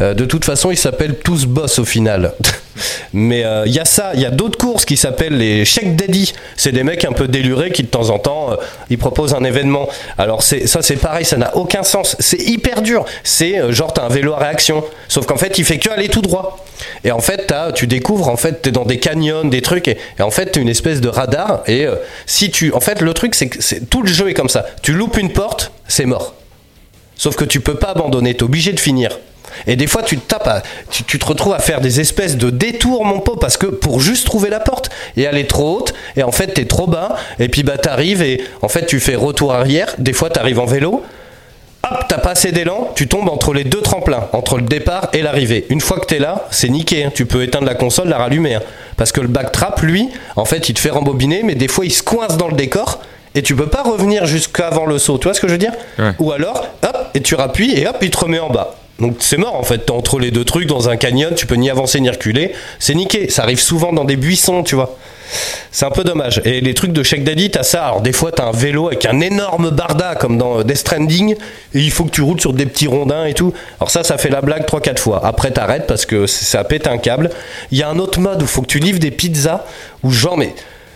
Euh, 0.00 0.14
de 0.14 0.24
toute 0.24 0.44
façon, 0.44 0.70
ils 0.70 0.76
s'appellent 0.76 1.16
tous 1.16 1.46
boss 1.46 1.78
au 1.78 1.84
final. 1.84 2.32
Mais 3.12 3.44
euh, 3.44 3.64
il 3.66 3.72
y 3.72 3.78
a 3.78 3.84
ça, 3.84 4.12
il 4.14 4.20
y 4.20 4.26
a 4.26 4.30
d'autres 4.30 4.58
courses 4.58 4.84
qui 4.84 4.96
s'appellent 4.96 5.36
les 5.36 5.64
Check 5.64 5.96
Daddy. 5.96 6.32
C'est 6.56 6.72
des 6.72 6.84
mecs 6.84 7.04
un 7.04 7.12
peu 7.12 7.28
délurés 7.28 7.70
qui 7.70 7.82
de 7.82 7.88
temps 7.88 8.10
en 8.10 8.18
temps, 8.18 8.52
euh, 8.52 8.56
ils 8.88 8.98
proposent 8.98 9.34
un 9.34 9.44
événement. 9.44 9.88
Alors 10.18 10.42
ça 10.42 10.82
c'est 10.82 10.96
pareil, 10.96 11.24
ça 11.24 11.36
n'a 11.36 11.56
aucun 11.56 11.82
sens. 11.82 12.16
C'est 12.18 12.40
hyper 12.40 12.82
dur. 12.82 13.04
C'est 13.24 13.58
euh, 13.58 13.72
genre 13.72 13.92
t'as 13.92 14.04
un 14.04 14.08
vélo 14.08 14.32
à 14.32 14.38
réaction. 14.38 14.84
Sauf 15.08 15.26
qu'en 15.26 15.36
fait 15.36 15.58
il 15.58 15.64
fait 15.64 15.78
que 15.78 15.90
aller 15.90 16.08
tout 16.08 16.22
droit. 16.22 16.64
Et 17.04 17.10
en 17.10 17.20
fait 17.20 17.52
tu 17.74 17.86
découvres, 17.86 18.28
en 18.28 18.36
fait 18.36 18.62
t'es 18.62 18.70
dans 18.70 18.84
des 18.84 18.98
canyons, 18.98 19.44
des 19.44 19.62
trucs, 19.62 19.88
et, 19.88 19.98
en 20.20 20.30
fait 20.30 20.46
t'es 20.46 20.60
une 20.60 20.68
espèce 20.68 21.00
de 21.00 21.08
radar. 21.08 21.62
Et 21.66 21.86
euh, 21.86 21.96
si 22.26 22.50
tu... 22.50 22.72
En 22.72 22.80
fait 22.80 23.00
le 23.00 23.12
truc 23.12 23.34
c'est 23.34 23.48
que 23.48 23.84
tout 23.84 24.02
le 24.02 24.08
jeu 24.08 24.30
est 24.30 24.34
comme 24.34 24.48
ça. 24.48 24.66
Tu 24.82 24.92
loupes 24.92 25.18
une 25.18 25.32
porte, 25.32 25.72
c'est 25.88 26.06
mort. 26.06 26.34
Sauf 27.16 27.36
que 27.36 27.44
tu 27.44 27.60
peux 27.60 27.74
pas 27.74 27.88
abandonner, 27.88 28.34
t'es 28.34 28.44
obligé 28.44 28.72
de 28.72 28.80
finir. 28.80 29.18
Et 29.66 29.76
des 29.76 29.86
fois, 29.86 30.02
tu 30.02 30.16
te 30.18 30.26
tapes, 30.26 30.46
à- 30.46 30.62
tu, 30.90 31.04
tu 31.04 31.18
te 31.18 31.24
retrouves 31.26 31.54
à 31.54 31.58
faire 31.58 31.80
des 31.80 32.00
espèces 32.00 32.36
de 32.36 32.50
détours, 32.50 33.04
mon 33.04 33.20
pot, 33.20 33.36
parce 33.36 33.56
que 33.56 33.66
pour 33.66 34.00
juste 34.00 34.26
trouver 34.26 34.50
la 34.50 34.60
porte, 34.60 34.90
et 35.16 35.22
elle 35.22 35.36
est 35.38 35.48
trop 35.48 35.78
haute, 35.78 35.94
et 36.16 36.22
en 36.22 36.32
fait, 36.32 36.48
t'es 36.48 36.64
trop 36.64 36.86
bas, 36.86 37.16
et 37.38 37.48
puis 37.48 37.62
bah 37.62 37.78
t'arrives, 37.78 38.22
et 38.22 38.42
en 38.62 38.68
fait, 38.68 38.86
tu 38.86 39.00
fais 39.00 39.14
retour 39.14 39.52
arrière. 39.52 39.94
Des 39.98 40.12
fois, 40.12 40.30
t'arrives 40.30 40.58
en 40.60 40.66
vélo, 40.66 41.02
hop, 41.82 42.04
t'as 42.08 42.18
pas 42.18 42.30
assez 42.30 42.52
d'élan, 42.52 42.90
tu 42.94 43.08
tombes 43.08 43.28
entre 43.28 43.52
les 43.54 43.64
deux 43.64 43.80
tremplins, 43.80 44.28
entre 44.32 44.56
le 44.56 44.62
départ 44.62 45.08
et 45.12 45.22
l'arrivée. 45.22 45.66
Une 45.70 45.80
fois 45.80 45.98
que 45.98 46.06
t'es 46.06 46.18
là, 46.18 46.46
c'est 46.50 46.68
niqué. 46.68 47.04
hein. 47.04 47.12
Tu 47.14 47.26
peux 47.26 47.42
éteindre 47.42 47.66
la 47.66 47.74
console, 47.74 48.08
la 48.08 48.18
rallumer. 48.18 48.54
hein. 48.56 48.62
Parce 48.96 49.12
que 49.12 49.20
le 49.20 49.28
backtrap, 49.28 49.80
lui, 49.82 50.08
en 50.36 50.44
fait, 50.44 50.68
il 50.68 50.74
te 50.74 50.80
fait 50.80 50.90
rembobiner, 50.90 51.42
mais 51.42 51.54
des 51.54 51.68
fois, 51.68 51.84
il 51.86 51.92
se 51.92 52.02
coince 52.02 52.36
dans 52.36 52.48
le 52.48 52.54
décor. 52.54 53.00
Et 53.36 53.42
tu 53.42 53.54
peux 53.54 53.68
pas 53.68 53.82
revenir 53.84 54.26
jusqu'avant 54.26 54.86
le 54.86 54.98
saut, 54.98 55.16
tu 55.16 55.24
vois 55.28 55.34
ce 55.34 55.40
que 55.40 55.46
je 55.46 55.52
veux 55.52 55.58
dire? 55.58 55.72
Ouais. 56.00 56.10
Ou 56.18 56.32
alors, 56.32 56.66
hop, 56.82 56.96
et 57.14 57.20
tu 57.20 57.36
rappuies 57.36 57.78
et 57.78 57.86
hop, 57.86 57.96
il 58.02 58.10
te 58.10 58.18
remet 58.18 58.40
en 58.40 58.50
bas. 58.50 58.74
Donc 59.00 59.16
c'est 59.20 59.38
mort 59.38 59.54
en 59.54 59.62
fait, 59.62 59.86
t'es 59.86 59.92
entre 59.92 60.18
les 60.18 60.30
deux 60.30 60.44
trucs 60.44 60.66
dans 60.66 60.88
un 60.88 60.96
canyon, 60.96 61.34
tu 61.34 61.46
peux 61.46 61.54
ni 61.54 61.70
avancer 61.70 62.00
ni 62.00 62.10
reculer, 62.10 62.52
c'est 62.78 62.94
niqué. 62.94 63.30
Ça 63.30 63.42
arrive 63.42 63.60
souvent 63.60 63.92
dans 63.92 64.04
des 64.04 64.16
buissons, 64.16 64.62
tu 64.62 64.74
vois. 64.74 64.96
C'est 65.70 65.84
un 65.84 65.90
peu 65.90 66.02
dommage. 66.02 66.42
Et 66.44 66.60
les 66.60 66.74
trucs 66.74 66.92
de 66.92 67.02
Check 67.02 67.22
Daddy, 67.22 67.50
t'as 67.50 67.62
ça. 67.62 67.86
Alors 67.86 68.00
des 68.00 68.12
fois, 68.12 68.32
t'as 68.32 68.46
un 68.46 68.52
vélo 68.52 68.88
avec 68.88 69.06
un 69.06 69.20
énorme 69.20 69.70
barda 69.70 70.16
comme 70.16 70.38
dans 70.38 70.58
euh, 70.58 70.64
Death 70.64 70.78
Stranding, 70.78 71.34
et 71.34 71.78
il 71.78 71.90
faut 71.90 72.04
que 72.04 72.10
tu 72.10 72.22
roules 72.22 72.40
sur 72.40 72.52
des 72.52 72.66
petits 72.66 72.88
rondins 72.88 73.24
et 73.24 73.34
tout. 73.34 73.52
Alors 73.78 73.90
ça, 73.90 74.02
ça 74.02 74.18
fait 74.18 74.30
la 74.30 74.40
blague 74.40 74.66
3-4 74.66 74.98
fois. 74.98 75.24
Après, 75.24 75.50
t'arrêtes 75.50 75.86
parce 75.86 76.06
que 76.06 76.26
ça 76.26 76.64
pète 76.64 76.86
un 76.86 76.98
câble. 76.98 77.30
Il 77.70 77.78
y 77.78 77.82
a 77.82 77.88
un 77.88 77.98
autre 77.98 78.20
mode 78.20 78.42
où 78.42 78.46
faut 78.46 78.62
que 78.62 78.66
tu 78.66 78.80
livres 78.80 78.98
des 78.98 79.10
pizzas, 79.10 79.64
où 80.02 80.10
genre, 80.10 80.36
mais 80.36 80.54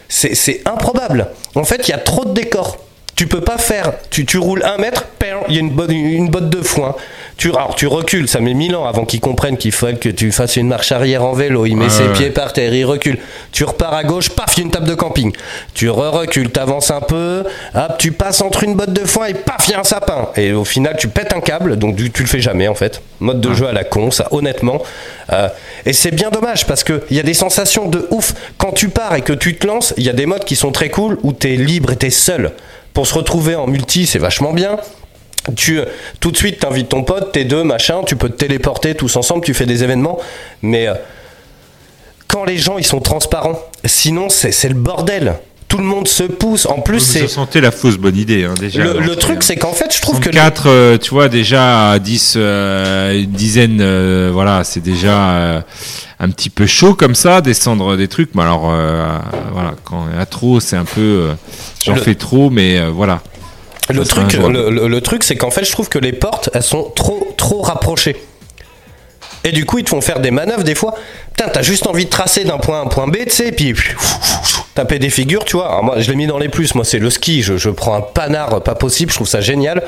c'est 0.09 0.62
improbable. 0.66 1.28
En 1.55 1.64
fait, 1.64 1.89
il 1.89 1.90
y 1.90 1.94
a 1.94 1.98
trop 1.98 2.24
de 2.24 2.32
décors. 2.32 2.78
Tu 3.15 3.27
peux 3.27 3.41
pas 3.41 3.59
faire. 3.59 3.93
Tu, 4.11 4.27
tu 4.27 4.39
roules 4.39 4.65
un 4.65 4.77
mètre, 4.78 5.05
il 5.49 5.55
y 5.55 5.59
a 5.59 5.61
une, 5.61 6.28
botte 6.31 6.51
de 6.51 6.62
foin. 6.62 6.95
Tu, 7.36 7.51
alors 7.51 7.74
tu 7.74 7.86
recules, 7.86 8.28
ça 8.28 8.41
met 8.41 8.55
mille 8.55 8.77
ans 8.77 8.86
avant 8.86 9.05
qu'ils 9.05 9.20
comprennent 9.20 9.57
qu'il 9.57 9.73
faut 9.73 9.93
que 9.93 10.09
tu 10.09 10.31
fasses 10.32 10.57
une 10.57 10.69
marche 10.69 10.93
arrière 10.93 11.24
en 11.24 11.32
vélo. 11.32 11.66
Il 11.66 11.77
met 11.77 11.89
ses 11.89 12.05
ouais. 12.05 12.12
pieds 12.12 12.31
par 12.31 12.53
terre, 12.53 12.73
il 12.74 12.85
recule. 12.85 13.19
Tu 13.53 13.65
repars 13.65 13.95
à 13.95 14.05
gauche, 14.05 14.31
paf, 14.31 14.57
il 14.57 14.61
y 14.61 14.62
a 14.62 14.65
une 14.66 14.70
table 14.70 14.86
de 14.86 14.95
camping. 14.95 15.32
Tu 15.74 15.91
re-recules, 15.91 16.51
t'avances 16.51 16.91
un 16.91 17.01
peu, 17.01 17.45
hop, 17.74 17.99
tu 17.99 18.12
passes 18.12 18.41
entre 18.41 18.62
une 18.62 18.74
botte 18.74 18.93
de 18.93 19.05
foin 19.05 19.27
et 19.27 19.35
paf, 19.35 19.66
il 19.69 19.73
y 19.73 19.74
a 19.74 19.81
un 19.81 19.85
sapin. 19.85 20.28
Et 20.36 20.53
au 20.53 20.65
final, 20.65 20.97
tu 20.99 21.09
pètes 21.09 21.32
un 21.35 21.41
câble, 21.41 21.77
donc 21.77 21.97
tu, 21.97 22.11
tu 22.11 22.23
le 22.23 22.28
fais 22.28 22.41
jamais 22.41 22.69
en 22.69 22.74
fait. 22.74 23.03
Mode 23.20 23.41
de 23.41 23.53
jeu 23.53 23.66
à 23.66 23.73
la 23.73 23.85
con, 23.85 24.11
ça, 24.11 24.28
honnêtement. 24.31 24.82
Euh, 25.32 25.49
et 25.86 25.93
c'est 25.93 26.12
bien 26.12 26.31
dommage 26.31 26.66
parce 26.66 26.85
qu'il 26.85 27.01
y 27.11 27.20
a 27.20 27.23
des 27.24 27.35
sensations 27.35 27.89
de 27.89 28.07
ouf. 28.11 28.35
Quand 28.59 28.73
tu 28.73 28.89
pars 28.89 29.15
et 29.15 29.23
que 29.23 29.32
tu 29.32 29.57
te 29.57 29.66
lances, 29.66 29.95
il 29.97 30.05
y 30.05 30.11
a 30.11 30.12
des 30.12 30.27
modes 30.27 30.45
qui 30.45 30.57
sont 30.57 30.73
très 30.73 30.91
cool 30.91 31.19
où 31.23 31.32
t'es 31.32 31.57
libre 31.57 31.93
et 31.93 31.97
t'es 31.97 32.11
seul. 32.11 32.53
Pour 32.94 33.06
se 33.08 33.14
retrouver 33.14 33.56
en 33.56 33.66
multi, 33.66 34.06
c'est 34.06 34.20
vachement 34.20 34.52
bien. 34.52 34.78
Tu 35.56 35.78
euh, 35.78 35.84
tout 36.20 36.30
de 36.30 36.36
suite 36.36 36.60
t'invites 36.60 36.88
ton 36.88 37.02
pote, 37.02 37.32
t'es 37.32 37.44
deux, 37.44 37.64
machin, 37.64 38.02
tu 38.06 38.16
peux 38.16 38.30
te 38.30 38.36
téléporter 38.36 38.94
tous 38.94 39.16
ensemble, 39.16 39.44
tu 39.44 39.52
fais 39.52 39.66
des 39.66 39.84
événements, 39.84 40.18
mais 40.62 40.88
euh, 40.88 40.94
quand 42.28 42.44
les 42.44 42.56
gens 42.56 42.78
ils 42.78 42.86
sont 42.86 43.00
transparents, 43.00 43.58
sinon 43.84 44.30
c'est 44.30 44.52
c'est 44.52 44.68
le 44.68 44.74
bordel. 44.74 45.34
Tout 45.69 45.78
le 45.78 45.85
monde 45.85 46.07
se 46.07 46.23
pousse. 46.24 46.66
En 46.66 46.81
plus, 46.81 46.99
Vous 46.99 47.05
c'est 47.05 47.27
sentez 47.28 47.61
la 47.61 47.70
fausse 47.73 47.97
bonne 47.97 48.16
idée, 48.16 48.45
hein, 48.45 48.55
déjà. 48.61 48.85
le, 48.85 49.16
truc, 49.16 49.43
c'est 49.43 49.57
qu'en 49.57 49.73
fait, 49.73 49.93
je 49.95 50.01
trouve 50.01 50.20
que 50.20 50.28
les- 50.28 50.36
4, 50.36 50.69
euh, 50.69 50.99
tu 50.99 51.11
vois, 51.11 51.28
déjà 51.28 51.91
à 51.91 51.99
10, 51.99 52.35
euh, 52.36 53.12
une 53.20 53.31
dizaine, 53.32 53.78
euh, 53.81 54.31
voilà, 54.32 54.62
c'est 54.62 54.81
déjà 54.82 55.65
un 56.20 56.31
petit 56.31 56.51
peu 56.51 56.66
chaud 56.66 56.95
comme 56.95 57.15
ça, 57.16 57.41
descendre 57.41 57.97
des 57.97 58.07
trucs. 58.09 58.35
Mais 58.35 58.43
alors, 58.43 58.73
voilà, 59.53 59.74
quand 59.85 60.07
il 60.12 60.19
y 60.19 60.20
a 60.23 60.27
trop, 60.27 60.61
c'est 60.61 60.77
un 60.77 60.85
peu. 60.85 61.31
J'en 61.85 61.95
Le- 61.95 62.01
fais 62.01 62.15
trop, 62.15 62.51
mais 62.51 62.81
voilà. 62.91 63.23
Le 63.91 64.05
truc, 64.05 64.32
le, 64.35 64.99
truc, 65.01 65.24
c'est 65.24 65.36
qu'en 65.36 65.51
fait, 65.51 65.65
je 65.65 65.73
trouve 65.73 65.89
que 65.89 65.99
les 65.99 66.12
portes, 66.12 66.51
elles 66.55 66.62
sont 66.62 66.93
trop, 66.95 67.35
trop 67.36 67.62
rapprochées. 67.62 68.16
Et 69.47 69.53
du 69.53 69.66
coup, 69.66 69.77
ils 69.77 69.85
te 69.85 69.91
font 69.91 70.01
faire 70.01 70.20
des 70.20 70.31
manœuvres 70.31 70.62
des 70.65 70.74
fois. 70.74 70.95
Putain, 71.36 71.51
t'as 71.51 71.61
juste 71.61 71.86
envie 71.86 72.07
de 72.07 72.11
tracer 72.11 72.45
d'un 72.45 72.57
point 72.57 72.78
A 72.78 72.81
à 72.81 72.85
un 72.85 72.86
point 72.86 73.07
B, 73.09 73.16
tu 73.27 73.31
sais, 73.31 73.53
puis 73.53 73.74
taper 74.74 74.98
des 74.98 75.10
figures, 75.10 75.44
tu 75.44 75.56
vois. 75.56 75.68
Alors 75.68 75.84
moi, 75.84 76.01
je 76.01 76.10
l'ai 76.10 76.16
mis 76.16 76.26
dans 76.26 76.38
les 76.38 76.48
plus. 76.48 76.74
Moi, 76.74 76.84
c'est 76.84 76.98
le 76.98 77.10
ski. 77.10 77.42
Je, 77.42 77.56
je 77.56 77.70
prends 77.70 77.94
un 77.94 78.01
panard 78.01 78.62
pas 78.62 78.74
possible. 78.74 79.10
Je 79.10 79.16
trouve 79.16 79.28
ça 79.28 79.40
génial. 79.40 79.82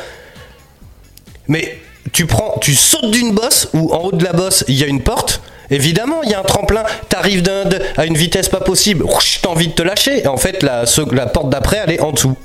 Mais 1.48 1.78
tu 2.12 2.26
prends, 2.26 2.58
tu 2.60 2.74
sautes 2.74 3.10
d'une 3.10 3.32
bosse 3.32 3.68
où 3.72 3.92
en 3.92 3.98
haut 4.04 4.12
de 4.12 4.24
la 4.24 4.32
bosse, 4.32 4.64
il 4.68 4.74
y 4.74 4.84
a 4.84 4.86
une 4.86 5.02
porte. 5.02 5.40
Évidemment, 5.70 6.22
il 6.22 6.30
y 6.30 6.34
a 6.34 6.40
un 6.40 6.44
tremplin. 6.44 6.84
T'arrives 7.08 7.42
d'un- 7.42 7.64
de- 7.64 7.80
à 7.96 8.06
une 8.06 8.16
vitesse 8.16 8.48
pas 8.48 8.60
possible. 8.60 9.04
T'as 9.42 9.48
envie 9.48 9.68
de 9.68 9.72
te 9.72 9.82
lâcher. 9.82 10.22
Et 10.22 10.28
en 10.28 10.36
fait, 10.36 10.62
la, 10.62 10.86
ce- 10.86 11.12
la 11.14 11.26
porte 11.26 11.50
d'après, 11.50 11.80
elle 11.84 11.92
est 11.92 12.00
en 12.00 12.12
dessous. 12.12 12.36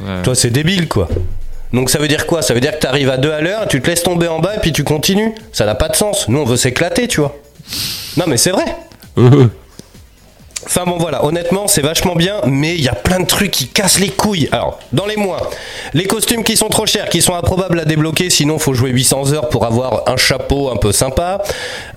Ouais. 0.00 0.22
Toi, 0.22 0.34
c'est 0.34 0.50
débile, 0.50 0.88
quoi. 0.88 1.08
Donc 1.72 1.88
ça 1.90 2.00
veut 2.00 2.08
dire 2.08 2.26
quoi? 2.26 2.42
Ça 2.42 2.52
veut 2.52 2.58
dire 2.60 2.72
que 2.74 2.80
tu 2.80 2.86
arrives 2.88 3.10
à 3.10 3.16
deux 3.16 3.30
à 3.30 3.40
l'heure, 3.40 3.68
tu 3.68 3.80
te 3.80 3.86
laisses 3.88 4.02
tomber 4.02 4.26
en 4.26 4.40
bas 4.40 4.56
et 4.56 4.58
puis 4.58 4.72
tu 4.72 4.82
continues. 4.82 5.32
Ça 5.52 5.66
n'a 5.66 5.76
pas 5.76 5.88
de 5.88 5.94
sens. 5.94 6.26
Nous, 6.28 6.38
on 6.40 6.44
veut 6.44 6.56
s'éclater, 6.56 7.06
tu 7.06 7.20
vois. 7.20 7.36
Non, 8.16 8.24
mais 8.26 8.36
c'est 8.36 8.50
vrai. 8.50 8.64
Enfin 10.66 10.84
bon 10.84 10.98
voilà, 10.98 11.24
honnêtement 11.24 11.68
c'est 11.68 11.80
vachement 11.80 12.14
bien, 12.14 12.36
mais 12.46 12.74
il 12.74 12.82
y 12.82 12.88
a 12.88 12.94
plein 12.94 13.20
de 13.20 13.26
trucs 13.26 13.50
qui 13.50 13.68
cassent 13.68 13.98
les 13.98 14.10
couilles. 14.10 14.48
Alors, 14.52 14.78
dans 14.92 15.06
les 15.06 15.16
mois, 15.16 15.50
les 15.94 16.04
costumes 16.04 16.44
qui 16.44 16.56
sont 16.56 16.68
trop 16.68 16.86
chers, 16.86 17.08
qui 17.08 17.22
sont 17.22 17.34
improbables 17.34 17.80
à 17.80 17.84
débloquer, 17.84 18.28
sinon 18.30 18.58
faut 18.58 18.74
jouer 18.74 18.90
800 18.90 19.32
heures 19.32 19.48
pour 19.48 19.64
avoir 19.64 20.02
un 20.06 20.16
chapeau 20.16 20.70
un 20.70 20.76
peu 20.76 20.92
sympa. 20.92 21.42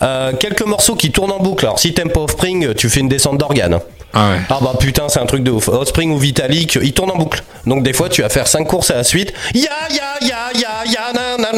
Euh, 0.02 0.32
quelques 0.40 0.66
morceaux 0.66 0.96
qui 0.96 1.12
tournent 1.12 1.32
en 1.32 1.40
boucle, 1.40 1.66
alors 1.66 1.80
si 1.80 1.94
t'aimes 1.94 2.10
pas 2.12 2.22
Offspring, 2.22 2.74
tu 2.74 2.90
fais 2.90 3.02
une 3.02 3.10
descente 3.10 3.38
d'organes. 3.38 3.80
Ah, 4.16 4.30
ouais. 4.30 4.38
ah 4.50 4.60
bah 4.62 4.74
putain 4.80 5.10
c'est 5.10 5.20
un 5.20 5.26
truc 5.26 5.44
de 5.44 5.50
ouf. 5.52 5.68
Offspring 5.68 6.12
ou 6.12 6.18
Vitalik, 6.20 6.78
ils 6.82 6.94
tournent 6.94 7.12
en 7.12 7.18
boucle. 7.18 7.44
Donc 7.66 7.84
des 7.84 7.94
fois 7.94 8.10
tu 8.10 8.22
vas 8.22 8.30
faire 8.30 8.48
5 8.48 8.66
courses 8.66 8.92
à 8.92 8.96
la 8.96 9.04
suite. 9.04 9.34
Ya 9.56 9.72
ya 9.90 10.28
ya 10.28 10.52
ya 10.54 10.70
ya 10.86 11.14
na, 11.14 11.38
na, 11.38 11.52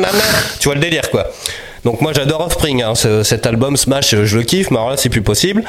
na, 0.00 0.08
tu 0.58 0.64
vois 0.68 0.74
le 0.74 0.80
délire 0.80 1.10
quoi. 1.10 1.28
Donc 1.88 2.02
moi 2.02 2.12
j'adore 2.14 2.42
Offspring, 2.42 2.82
hein. 2.82 2.94
Ce- 2.94 3.22
cet 3.22 3.46
album 3.46 3.78
Smash, 3.78 4.14
je 4.14 4.36
le 4.36 4.42
kiffe, 4.44 4.70
mais 4.70 4.76
alors 4.76 4.90
là 4.90 4.98
c'est 4.98 5.08
plus 5.08 5.22
possible. 5.22 5.64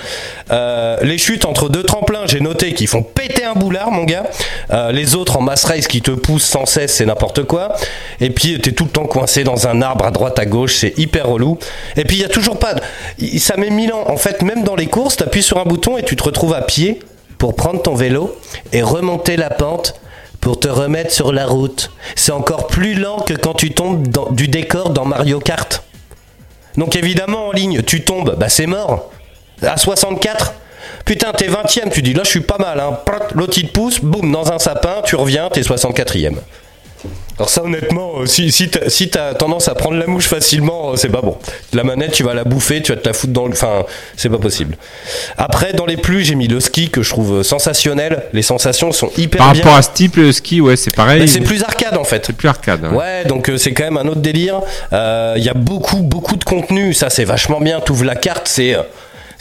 Euh, 0.52 0.98
les 1.02 1.18
chutes 1.18 1.46
entre 1.46 1.70
deux 1.70 1.84
tremplins, 1.84 2.24
j'ai 2.26 2.42
noté 2.42 2.74
qu'ils 2.74 2.90
font 2.90 3.04
péter 3.04 3.46
un 3.46 3.54
boulard, 3.54 3.90
mon 3.90 4.04
gars. 4.04 4.26
Euh, 4.72 4.92
les 4.92 5.16
autres 5.16 5.38
en 5.38 5.42
mass 5.42 5.64
race 5.64 5.88
qui 5.88 6.02
te 6.02 6.12
poussent 6.12 6.44
sans 6.44 6.66
cesse, 6.66 6.94
c'est 6.96 7.06
n'importe 7.06 7.44
quoi. 7.44 7.74
Et 8.20 8.32
puis 8.32 8.60
t'es 8.60 8.74
tout 8.74 8.84
le 8.84 8.90
temps 8.90 9.06
coincé 9.06 9.46
dans 9.46 9.70
un 9.70 9.82
arbre 9.82 10.04
à 10.04 10.12
droite 10.12 10.38
à 10.40 10.46
gauche, 10.46 10.76
c'est 10.76 10.94
hyper 11.00 11.26
relou. 11.30 11.58
Et 11.96 12.04
puis 12.04 12.18
il 12.18 12.22
y 12.22 12.26
a 12.26 12.30
toujours 12.30 12.60
pas, 12.60 12.76
ça 13.38 13.56
met 13.56 13.70
mille 13.70 13.94
ans. 13.94 14.04
En 14.08 14.18
fait, 14.18 14.42
même 14.42 14.66
dans 14.66 14.76
les 14.76 14.88
courses, 14.88 15.16
t'appuies 15.16 15.42
sur 15.42 15.58
un 15.58 15.64
bouton 15.64 15.98
et 15.98 16.04
tu 16.04 16.18
te 16.18 16.24
retrouves 16.24 16.54
à 16.54 16.64
pied 16.64 17.00
pour 17.38 17.56
prendre 17.56 17.82
ton 17.82 17.96
vélo 17.96 18.38
et 18.74 18.82
remonter 18.82 19.38
la 19.38 19.52
pente 19.52 19.96
pour 20.42 20.60
te 20.60 20.68
remettre 20.68 21.14
sur 21.14 21.32
la 21.32 21.46
route. 21.46 21.92
C'est 22.18 22.34
encore 22.34 22.68
plus 22.68 22.96
lent 22.96 23.20
que 23.22 23.36
quand 23.36 23.54
tu 23.54 23.72
tombes 23.72 24.06
du 24.32 24.50
décor 24.50 24.90
dans 24.90 25.06
Mario 25.06 25.40
Kart. 25.40 25.82
Donc 26.78 26.96
évidemment 26.96 27.48
en 27.48 27.52
ligne, 27.52 27.82
tu 27.82 28.04
tombes, 28.04 28.36
bah 28.38 28.50
c'est 28.50 28.68
mort. 28.68 29.12
À 29.62 29.78
64, 29.78 30.54
putain 31.06 31.32
t'es 31.34 31.48
20ème, 31.48 31.90
tu 31.90 32.02
dis 32.02 32.14
là 32.14 32.24
je 32.24 32.30
suis 32.30 32.42
pas 32.42 32.58
mal, 32.58 32.80
hein. 32.80 33.00
L'autre 33.36 33.54
il 33.58 33.68
te 33.68 33.74
pousse, 33.74 34.00
boum, 34.00 34.32
dans 34.32 34.52
un 34.52 34.60
sapin, 34.60 35.02
tu 35.04 35.16
reviens, 35.16 35.50
t'es 35.50 35.62
64ème. 35.62 36.38
Alors 37.40 37.50
ça 37.50 37.64
honnêtement, 37.64 38.20
euh, 38.20 38.26
si, 38.26 38.52
si 38.52 38.70
t'as 38.70 38.90
si 38.90 39.10
tendance 39.10 39.70
à 39.70 39.74
prendre 39.76 39.98
la 39.98 40.08
mouche 40.08 40.28
facilement, 40.28 40.92
euh, 40.92 40.96
c'est 40.98 41.08
pas 41.08 41.22
bon. 41.22 41.38
La 41.72 41.86
manette, 41.86 42.12
tu 42.12 42.24
vas 42.24 42.34
la 42.34 42.44
bouffer, 42.44 42.82
tu 42.82 42.92
vas 42.92 42.98
te 42.98 43.08
la 43.08 43.14
foutre 43.14 43.32
dans 43.32 43.46
le... 43.48 43.54
Enfin, 43.54 43.86
c'est 44.18 44.28
pas 44.30 44.38
possible. 44.40 44.76
Après, 45.38 45.72
dans 45.72 45.86
les 45.86 45.96
plus, 45.96 46.26
j'ai 46.26 46.36
mis 46.36 46.50
le 46.50 46.60
ski 46.60 46.90
que 46.90 47.02
je 47.02 47.10
trouve 47.10 47.42
sensationnel. 47.44 48.24
Les 48.34 48.42
sensations 48.42 48.92
sont 48.92 49.10
hyper 49.18 49.38
Par 49.40 49.54
bien. 49.54 49.64
rapport 49.64 49.78
à 49.78 49.82
ce 49.82 49.92
type, 49.94 50.18
le 50.18 50.34
ski, 50.34 50.60
ouais, 50.60 50.76
c'est 50.76 50.94
pareil. 50.94 51.22
Mais 51.22 51.28
c'est 51.28 51.40
plus 51.40 51.64
arcade 51.64 51.96
en 51.96 52.04
fait. 52.04 52.26
C'est 52.26 52.34
plus 52.36 52.50
arcade. 52.50 52.84
hein. 52.84 52.94
Ouais, 52.94 53.24
donc 53.24 53.50
euh, 53.50 53.58
c'est 53.58 53.72
quand 53.72 53.86
même 53.86 53.96
un 53.98 54.08
autre 54.08 54.20
délire. 54.22 54.60
Euh, 54.92 55.36
Il 55.38 55.44
y 55.44 55.50
a 55.50 55.54
beaucoup, 55.54 56.02
beaucoup 56.02 56.36
de 56.36 56.44
contenu. 56.44 56.94
Ça, 56.94 57.10
c'est 57.10 57.24
vachement 57.24 57.62
bien. 57.62 57.80
T'ouvres 57.80 58.04
la 58.06 58.16
carte, 58.16 58.50
c'est. 58.50 58.76
euh, 58.76 58.82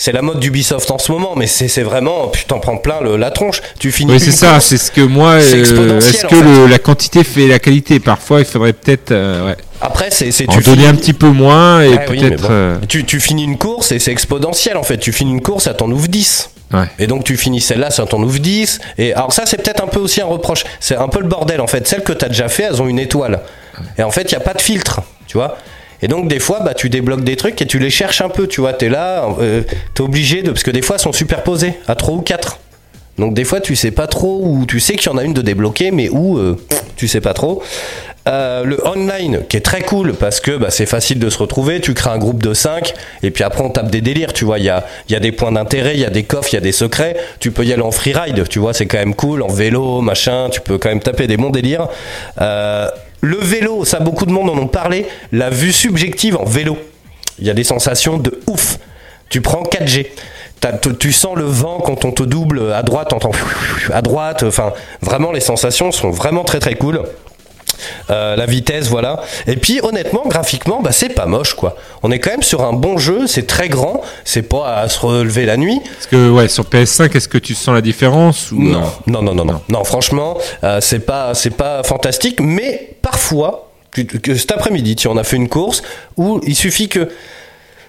C'est 0.00 0.12
la 0.12 0.22
mode 0.22 0.38
d'Ubisoft 0.38 0.88
en 0.92 0.98
ce 0.98 1.10
moment, 1.10 1.34
mais 1.36 1.48
c'est 1.48 1.82
vraiment, 1.82 2.28
putain, 2.28 2.58
prends 2.58 2.76
plein 2.76 3.00
le- 3.02 3.16
la 3.16 3.32
tronche. 3.32 3.60
Tu 3.80 3.90
finis. 3.90 4.12
Oui, 4.12 4.20
c'est 4.20 4.30
ça, 4.30 4.60
c'est 4.60 4.78
ce 4.78 4.92
que 4.92 5.00
moi. 5.00 5.32
Euh, 5.32 5.98
Est-ce 5.98 6.24
en 6.24 6.28
que 6.28 6.36
fait. 6.36 6.42
le- 6.44 6.66
la 6.68 6.78
quantité 6.78 7.24
fait 7.24 7.48
la 7.48 7.58
qualité? 7.58 7.98
Parfois, 7.98 8.38
il 8.38 8.44
faudrait 8.46 8.72
peut-être 8.74 9.10
euh, 9.10 9.46
ouais, 9.48 9.56
Après, 9.80 10.10
c'est 10.12 10.30
tu 10.30 10.46
donner 10.46 10.60
finis- 10.62 10.86
un 10.86 10.94
petit 10.94 11.12
peu 11.12 11.26
moins 11.26 11.82
et 11.82 11.88
Ouais, 11.88 12.06
oui, 12.10 12.18
mais 12.22 12.28
peut-être. 12.28 12.42
bon. 12.42 12.48
euh, 12.48 12.78
tu, 12.88 13.04
tu 13.04 13.18
finis 13.18 13.42
une 13.42 13.58
course 13.58 13.90
et 13.90 13.98
c'est 13.98 14.12
exponentiel 14.12 14.76
en 14.76 14.84
fait. 14.84 14.98
Tu 14.98 15.12
finis 15.12 15.32
une 15.32 15.42
course, 15.42 15.64
ça 15.64 15.74
t'en 15.74 15.90
ouvre 15.90 16.06
10. 16.06 16.50
ouais. 16.72 16.84
Et 17.00 17.08
donc 17.08 17.24
tu 17.24 17.36
finis 17.36 17.60
celle-là, 17.60 17.90
ça 17.90 18.06
t'en 18.06 18.22
ouvre 18.22 18.38
10. 18.38 18.78
Et 18.98 19.12
alors 19.14 19.32
ça, 19.32 19.46
c'est 19.46 19.56
peut-être 19.60 19.82
un 19.82 19.88
peu 19.88 19.98
aussi 19.98 20.20
un 20.20 20.26
reproche. 20.26 20.62
C'est 20.78 20.96
un 20.96 21.08
peu 21.08 21.18
le 21.20 21.26
bordel 21.26 21.60
en 21.60 21.66
fait. 21.66 21.88
Celles 21.88 22.04
que 22.04 22.12
t'as 22.12 22.28
déjà 22.28 22.48
fait, 22.48 22.62
elles 22.64 22.80
ont 22.80 22.86
une 22.86 23.00
étoile. 23.00 23.40
Et 23.98 24.04
en 24.04 24.12
fait, 24.12 24.22
il 24.30 24.36
n'y 24.36 24.36
a 24.36 24.44
pas 24.44 24.54
de 24.54 24.60
filtre, 24.60 25.00
tu 25.26 25.36
vois. 25.36 25.56
Et 26.02 26.08
donc 26.08 26.28
des 26.28 26.38
fois, 26.38 26.60
bah, 26.60 26.74
tu 26.74 26.88
débloques 26.88 27.24
des 27.24 27.36
trucs 27.36 27.60
et 27.60 27.66
tu 27.66 27.78
les 27.78 27.90
cherches 27.90 28.20
un 28.20 28.28
peu, 28.28 28.46
tu 28.46 28.60
vois, 28.60 28.72
t'es 28.72 28.88
là, 28.88 29.28
euh, 29.40 29.62
t'es 29.94 30.00
obligé 30.00 30.42
de... 30.42 30.50
Parce 30.50 30.62
que 30.62 30.70
des 30.70 30.82
fois, 30.82 30.96
elles 30.96 31.02
sont 31.02 31.12
superposées 31.12 31.74
à 31.86 31.94
3 31.94 32.14
ou 32.14 32.20
4. 32.20 32.58
Donc 33.18 33.34
des 33.34 33.44
fois, 33.44 33.60
tu 33.60 33.74
sais 33.74 33.90
pas 33.90 34.06
trop 34.06 34.40
où... 34.44 34.64
Tu 34.66 34.78
sais 34.78 34.94
qu'il 34.94 35.10
y 35.10 35.14
en 35.14 35.18
a 35.18 35.24
une 35.24 35.34
de 35.34 35.42
débloquer, 35.42 35.90
mais 35.90 36.08
où, 36.08 36.38
euh, 36.38 36.56
tu 36.96 37.08
sais 37.08 37.20
pas 37.20 37.34
trop. 37.34 37.62
Euh, 38.28 38.64
le 38.64 38.86
online 38.86 39.44
qui 39.48 39.56
est 39.56 39.62
très 39.62 39.80
cool 39.80 40.12
parce 40.12 40.40
que 40.40 40.50
bah, 40.58 40.68
c'est 40.70 40.84
facile 40.84 41.18
de 41.18 41.30
se 41.30 41.38
retrouver, 41.38 41.80
tu 41.80 41.94
crées 41.94 42.10
un 42.10 42.18
groupe 42.18 42.42
de 42.42 42.52
5 42.52 42.92
et 43.22 43.30
puis 43.30 43.42
après 43.42 43.62
on 43.62 43.70
tape 43.70 43.90
des 43.90 44.02
délires, 44.02 44.34
tu 44.34 44.44
vois, 44.44 44.58
il 44.58 44.66
y 44.66 44.68
a, 44.68 44.84
y 45.08 45.14
a 45.14 45.20
des 45.20 45.32
points 45.32 45.52
d'intérêt, 45.52 45.94
il 45.94 46.00
y 46.00 46.04
a 46.04 46.10
des 46.10 46.24
coffres, 46.24 46.48
il 46.52 46.56
y 46.56 46.58
a 46.58 46.62
des 46.62 46.72
secrets, 46.72 47.16
tu 47.40 47.52
peux 47.52 47.64
y 47.64 47.72
aller 47.72 47.80
en 47.80 47.90
freeride, 47.90 48.46
tu 48.48 48.58
vois, 48.58 48.74
c'est 48.74 48.84
quand 48.84 48.98
même 48.98 49.14
cool, 49.14 49.42
en 49.42 49.48
vélo, 49.48 50.02
machin, 50.02 50.48
tu 50.50 50.60
peux 50.60 50.76
quand 50.76 50.90
même 50.90 51.00
taper 51.00 51.26
des 51.26 51.38
bons 51.38 51.48
délires. 51.48 51.88
Euh, 52.40 52.88
le 53.20 53.36
vélo, 53.36 53.84
ça 53.84 54.00
beaucoup 54.00 54.26
de 54.26 54.30
monde 54.32 54.50
en 54.50 54.56
ont 54.58 54.66
parlé, 54.68 55.06
la 55.32 55.50
vue 55.50 55.72
subjective 55.72 56.36
en 56.36 56.44
vélo, 56.44 56.76
il 57.38 57.46
y 57.46 57.50
a 57.50 57.54
des 57.54 57.64
sensations 57.64 58.16
de 58.18 58.40
ouf. 58.46 58.78
Tu 59.28 59.40
prends 59.40 59.62
4G. 59.62 60.10
T'as- 60.60 60.72
tu- 60.72 61.12
sens 61.12 61.36
le 61.36 61.44
vent 61.44 61.78
quand 61.80 62.04
on 62.04 62.10
te 62.12 62.22
double 62.24 62.72
à 62.72 62.82
droite, 62.82 63.12
à 63.92 64.02
droite. 64.02 64.42
Enfin, 64.42 64.72
vraiment, 65.02 65.30
les 65.30 65.40
sensations 65.40 65.92
sont 65.92 66.10
vraiment 66.10 66.42
très 66.44 66.58
très 66.58 66.74
cool. 66.74 67.02
Euh, 68.10 68.36
la 68.36 68.46
vitesse, 68.46 68.88
voilà. 68.88 69.20
Et 69.46 69.56
puis 69.56 69.80
honnêtement, 69.82 70.22
graphiquement, 70.26 70.80
bah, 70.82 70.92
c'est 70.92 71.10
pas 71.10 71.26
moche 71.26 71.54
quoi. 71.54 71.76
On 72.02 72.10
est 72.10 72.18
quand 72.18 72.30
même 72.30 72.42
sur 72.42 72.62
un 72.64 72.72
bon 72.72 72.98
jeu, 72.98 73.26
c'est 73.26 73.46
très 73.46 73.68
grand, 73.68 74.00
c'est 74.24 74.42
pas 74.42 74.76
à 74.76 74.88
se 74.88 74.98
relever 75.00 75.46
la 75.46 75.56
nuit. 75.56 75.80
Parce 75.84 76.06
que, 76.06 76.30
ouais, 76.30 76.48
sur 76.48 76.64
PS5, 76.64 77.16
est-ce 77.16 77.28
que 77.28 77.38
tu 77.38 77.54
sens 77.54 77.74
la 77.74 77.80
différence 77.80 78.52
ou 78.52 78.60
Non, 78.60 78.82
non, 79.06 79.22
non, 79.22 79.34
non, 79.34 79.44
non. 79.44 79.60
Non, 79.68 79.84
franchement, 79.84 80.36
euh, 80.64 80.80
c'est 80.80 81.00
pas, 81.06 81.34
c'est 81.34 81.50
pas 81.56 81.82
fantastique, 81.82 82.40
mais 82.40 82.96
parfois, 83.02 83.70
tu- 83.94 84.06
que 84.06 84.34
cet 84.34 84.52
après-midi, 84.52 84.96
tu 84.96 85.08
en 85.08 85.16
as 85.16 85.24
fait 85.24 85.36
une 85.36 85.48
course 85.48 85.82
où 86.16 86.40
il 86.46 86.54
suffit 86.54 86.88
que 86.88 87.08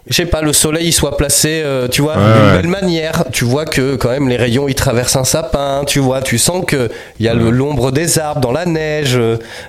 je 0.09 0.15
sais 0.15 0.25
pas, 0.25 0.41
le 0.41 0.53
soleil 0.53 0.87
il 0.87 0.91
soit 0.91 1.15
placé, 1.17 1.61
euh, 1.63 1.87
tu 1.87 2.01
vois, 2.01 2.15
Ouais, 2.17 2.23
d'une 2.23 2.45
ouais. 2.47 2.55
belle 2.61 2.67
manière. 2.67 3.23
Tu 3.31 3.45
vois 3.45 3.65
que 3.65 3.95
quand 3.95 4.09
même 4.09 4.27
les 4.27 4.37
rayons 4.37 4.67
ils 4.67 4.75
traversent 4.75 5.15
un 5.15 5.23
sapin, 5.23 5.83
tu 5.85 5.99
vois, 5.99 6.21
tu 6.21 6.37
sens 6.37 6.63
que 6.65 6.89
il 7.19 7.25
y 7.25 7.29
a 7.29 7.33
l'ombre 7.33 7.91
des 7.91 8.17
arbres 8.19 8.41
dans 8.41 8.51
la 8.51 8.65
neige. 8.65 9.17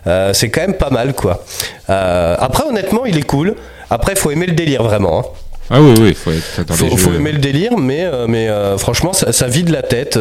euh, 0.06 0.32
c'est 0.32 0.48
quand 0.50 0.62
même 0.62 0.74
pas 0.74 0.90
mal 0.90 1.14
quoi. 1.14 1.44
Euh, 1.90 2.36
après 2.38 2.64
honnêtement 2.64 3.04
il 3.06 3.18
est 3.18 3.22
cool. 3.26 3.54
Après 3.90 4.14
faut 4.16 4.30
aimer 4.30 4.46
le 4.46 4.54
délire 4.54 4.82
vraiment. 4.82 5.20
hein. 5.20 5.24
Ah 5.72 5.80
oui, 5.80 5.94
oui, 6.00 6.08
il 6.08 6.14
faut 6.16 6.32
être 6.32 6.66
dans 6.66 6.74
Faut, 6.74 6.84
les 6.86 6.96
faut 6.96 7.10
jeux. 7.10 7.16
aimer 7.16 7.30
le 7.30 7.38
délire, 7.38 7.76
mais, 7.78 8.04
euh, 8.04 8.26
mais 8.28 8.48
euh, 8.48 8.76
franchement, 8.76 9.12
ça, 9.12 9.30
ça 9.32 9.46
vide 9.46 9.68
la 9.68 9.82
tête. 9.82 10.18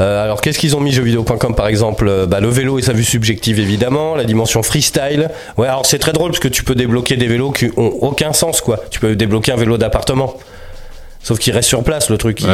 Euh. 0.00 0.24
Alors, 0.24 0.40
qu'est-ce 0.40 0.58
qu'ils 0.58 0.76
ont 0.76 0.80
mis 0.80 0.92
jeuxvideo.com 0.92 1.54
par 1.54 1.68
exemple 1.68 2.06
Euh, 2.08 2.26
bah, 2.26 2.40
Le 2.40 2.48
vélo 2.48 2.78
et 2.78 2.82
sa 2.82 2.92
vue 2.92 3.04
subjective, 3.04 3.58
évidemment. 3.58 4.14
La 4.14 4.24
dimension 4.24 4.62
freestyle. 4.62 5.30
Ouais, 5.56 5.68
alors 5.68 5.86
c'est 5.86 5.98
très 5.98 6.12
drôle 6.12 6.30
parce 6.30 6.40
que 6.40 6.48
tu 6.48 6.64
peux 6.64 6.74
débloquer 6.74 7.16
des 7.16 7.26
vélos 7.26 7.50
qui 7.52 7.70
ont 7.76 7.92
aucun 8.00 8.32
sens, 8.32 8.60
quoi. 8.60 8.80
Tu 8.90 9.00
peux 9.00 9.16
débloquer 9.16 9.52
un 9.52 9.56
vélo 9.56 9.78
d'appartement. 9.78 10.36
Sauf 11.22 11.38
qu'il 11.38 11.52
reste 11.52 11.68
sur 11.68 11.82
place, 11.82 12.10
le 12.10 12.18
truc. 12.18 12.40
il-. 12.42 12.48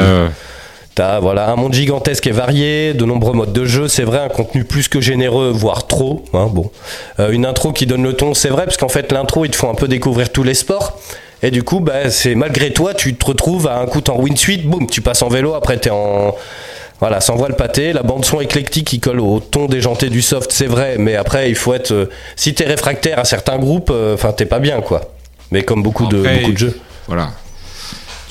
T'as 0.94 1.20
voilà, 1.20 1.50
un 1.50 1.56
monde 1.56 1.72
gigantesque 1.72 2.26
et 2.26 2.32
varié, 2.32 2.92
de 2.92 3.06
nombreux 3.06 3.32
modes 3.32 3.54
de 3.54 3.64
jeu, 3.64 3.88
c'est 3.88 4.02
vrai, 4.02 4.18
un 4.18 4.28
contenu 4.28 4.64
plus 4.64 4.88
que 4.88 5.00
généreux, 5.00 5.50
voire 5.50 5.86
trop. 5.86 6.22
hein, 6.34 6.48
bon. 6.52 6.70
Euh, 7.18 7.30
une 7.30 7.46
intro 7.46 7.72
qui 7.72 7.86
donne 7.86 8.02
le 8.02 8.12
ton, 8.12 8.34
c'est 8.34 8.50
vrai, 8.50 8.64
parce 8.66 8.76
qu'en 8.76 8.90
fait, 8.90 9.10
l'intro, 9.10 9.46
ils 9.46 9.50
te 9.50 9.56
font 9.56 9.70
un 9.70 9.74
peu 9.74 9.88
découvrir 9.88 10.30
tous 10.30 10.42
les 10.42 10.52
sports. 10.52 10.98
Et 11.42 11.50
du 11.50 11.62
coup, 11.62 11.80
bah, 11.80 12.10
c'est 12.10 12.34
malgré 12.34 12.74
toi, 12.74 12.92
tu 12.92 13.14
te 13.14 13.24
retrouves 13.24 13.66
à 13.68 13.78
un 13.78 13.86
coup 13.86 14.02
en 14.10 14.20
win 14.20 14.36
suite, 14.36 14.66
boum, 14.66 14.86
tu 14.86 15.00
passes 15.00 15.22
en 15.22 15.28
vélo, 15.28 15.54
après 15.54 15.78
t'es 15.78 15.90
en. 15.90 16.34
Voilà, 17.02 17.20
sans 17.20 17.34
voile 17.34 17.56
pâté, 17.56 17.92
la 17.92 18.04
bande 18.04 18.24
son 18.24 18.40
éclectique 18.40 18.86
qui 18.86 19.00
colle 19.00 19.18
au 19.18 19.40
ton 19.40 19.66
déjanté 19.66 20.08
du 20.08 20.22
soft, 20.22 20.52
c'est 20.52 20.68
vrai, 20.68 20.98
mais 21.00 21.16
après, 21.16 21.50
il 21.50 21.56
faut 21.56 21.74
être. 21.74 21.90
euh, 21.90 22.08
si 22.36 22.54
t'es 22.54 22.64
réfractaire 22.64 23.18
à 23.18 23.24
certains 23.24 23.58
groupes, 23.58 23.90
euh, 23.90 24.14
enfin, 24.14 24.32
t'es 24.32 24.46
pas 24.46 24.60
bien, 24.60 24.80
quoi. 24.80 25.00
Mais 25.50 25.64
comme 25.64 25.82
beaucoup, 25.82 26.06
de, 26.06 26.18
beaucoup 26.18 26.52
de 26.52 26.56
jeux. 26.58 26.78
Voilà. 27.08 27.30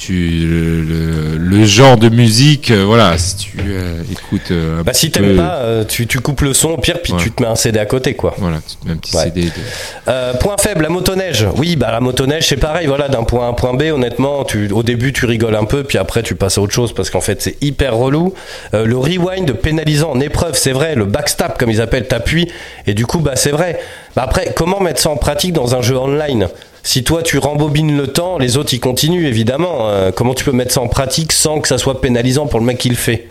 Tu, 0.04 0.48
le, 0.48 0.82
le- 0.82 1.38
le 1.38 1.64
genre 1.66 1.96
de 1.96 2.10
musique, 2.10 2.72
euh, 2.72 2.84
voilà, 2.86 3.20
si 3.20 3.36
tu 3.36 3.58
euh, 3.68 4.02
écoutes 4.12 4.50
euh, 4.50 4.82
Bah, 4.82 4.94
si 4.96 5.12
t'aimes 5.12 5.38
pas, 5.38 5.86
tu, 5.88 6.08
tu 6.08 6.20
coupes 6.22 6.42
le 6.42 6.54
son, 6.56 6.70
au 6.72 6.78
pire, 6.78 7.04
puis 7.04 7.14
Ouais. 7.14 7.20
tu 7.22 7.30
te 7.30 7.40
mets 7.44 7.48
un 7.48 7.54
CD 7.54 7.78
à 7.78 7.86
côté, 7.86 8.16
quoi. 8.16 8.34
Voilà, 8.40 8.58
tu 8.68 8.78
te 8.78 8.86
mets 8.88 8.94
un 8.94 8.98
petit 8.98 9.16
Ouais. 9.16 9.26
CD. 9.26 9.44
de- 9.44 10.38
point 10.40 10.56
faible, 10.58 10.82
la 10.82 10.90
motoneige. 10.90 11.46
Oui, 11.56 11.76
bah 11.76 11.92
la 11.92 12.00
motoneige, 12.00 12.48
c'est 12.48 12.58
pareil. 12.58 12.88
Voilà, 12.88 13.10
d'un 13.10 13.22
point 13.24 13.44
A 13.44 13.46
à 13.46 13.50
un 13.50 13.54
point 13.54 13.76
B, 13.76 13.84
honnêtement, 13.94 14.44
tu, 14.44 14.72
au 14.72 14.82
début, 14.82 15.14
tu 15.14 15.28
rigoles 15.28 15.56
un 15.56 15.66
peu, 15.66 15.84
puis 15.84 16.00
après, 16.00 16.24
tu 16.24 16.34
passes 16.34 16.58
à 16.58 16.62
autre 16.62 16.74
chose 16.74 16.94
parce 16.96 17.12
qu'en 17.12 17.22
fait, 17.22 17.40
c'est 17.40 17.62
hyper 17.62 17.96
relou. 17.96 18.34
Le 18.74 18.98
rewind 18.98 19.54
pénalisant 19.54 20.10
en 20.14 20.20
épreuve, 20.20 20.58
c'est 20.58 20.72
vrai. 20.72 20.96
Le 20.96 21.06
backstab, 21.06 21.58
comme 21.60 21.70
ils 21.70 21.80
appellent, 21.80 22.08
t'appuies. 22.08 22.48
Et 22.88 22.96
du 22.96 23.06
coup, 23.06 23.20
bah 23.20 23.34
c'est 23.36 23.52
vrai. 23.52 23.80
Bah, 24.16 24.24
après, 24.26 24.52
comment 24.56 24.80
mettre 24.82 25.00
ça 25.00 25.12
en 25.12 25.16
pratique 25.18 25.54
dans 25.54 25.76
un 25.76 25.84
jeu 25.84 25.96
online? 25.96 26.48
Si 26.84 27.04
toi 27.04 27.22
tu 27.22 27.38
rembobines 27.38 27.96
le 27.96 28.08
temps, 28.08 28.38
les 28.38 28.58
autres 28.58 28.74
ils 28.74 28.80
continuent 28.80 29.26
évidemment. 29.26 29.90
Euh, 29.90 30.12
comment 30.12 30.34
tu 30.34 30.44
peux 30.44 30.52
mettre 30.52 30.74
ça 30.74 30.82
en 30.82 30.88
pratique 30.88 31.32
sans 31.32 31.60
que 31.60 31.68
ça 31.68 31.78
soit 31.78 32.02
pénalisant 32.02 32.48
pour 32.48 32.60
le 32.60 32.66
mec 32.66 32.78
qui 32.78 32.90
le 32.90 32.96
fait? 32.96 33.28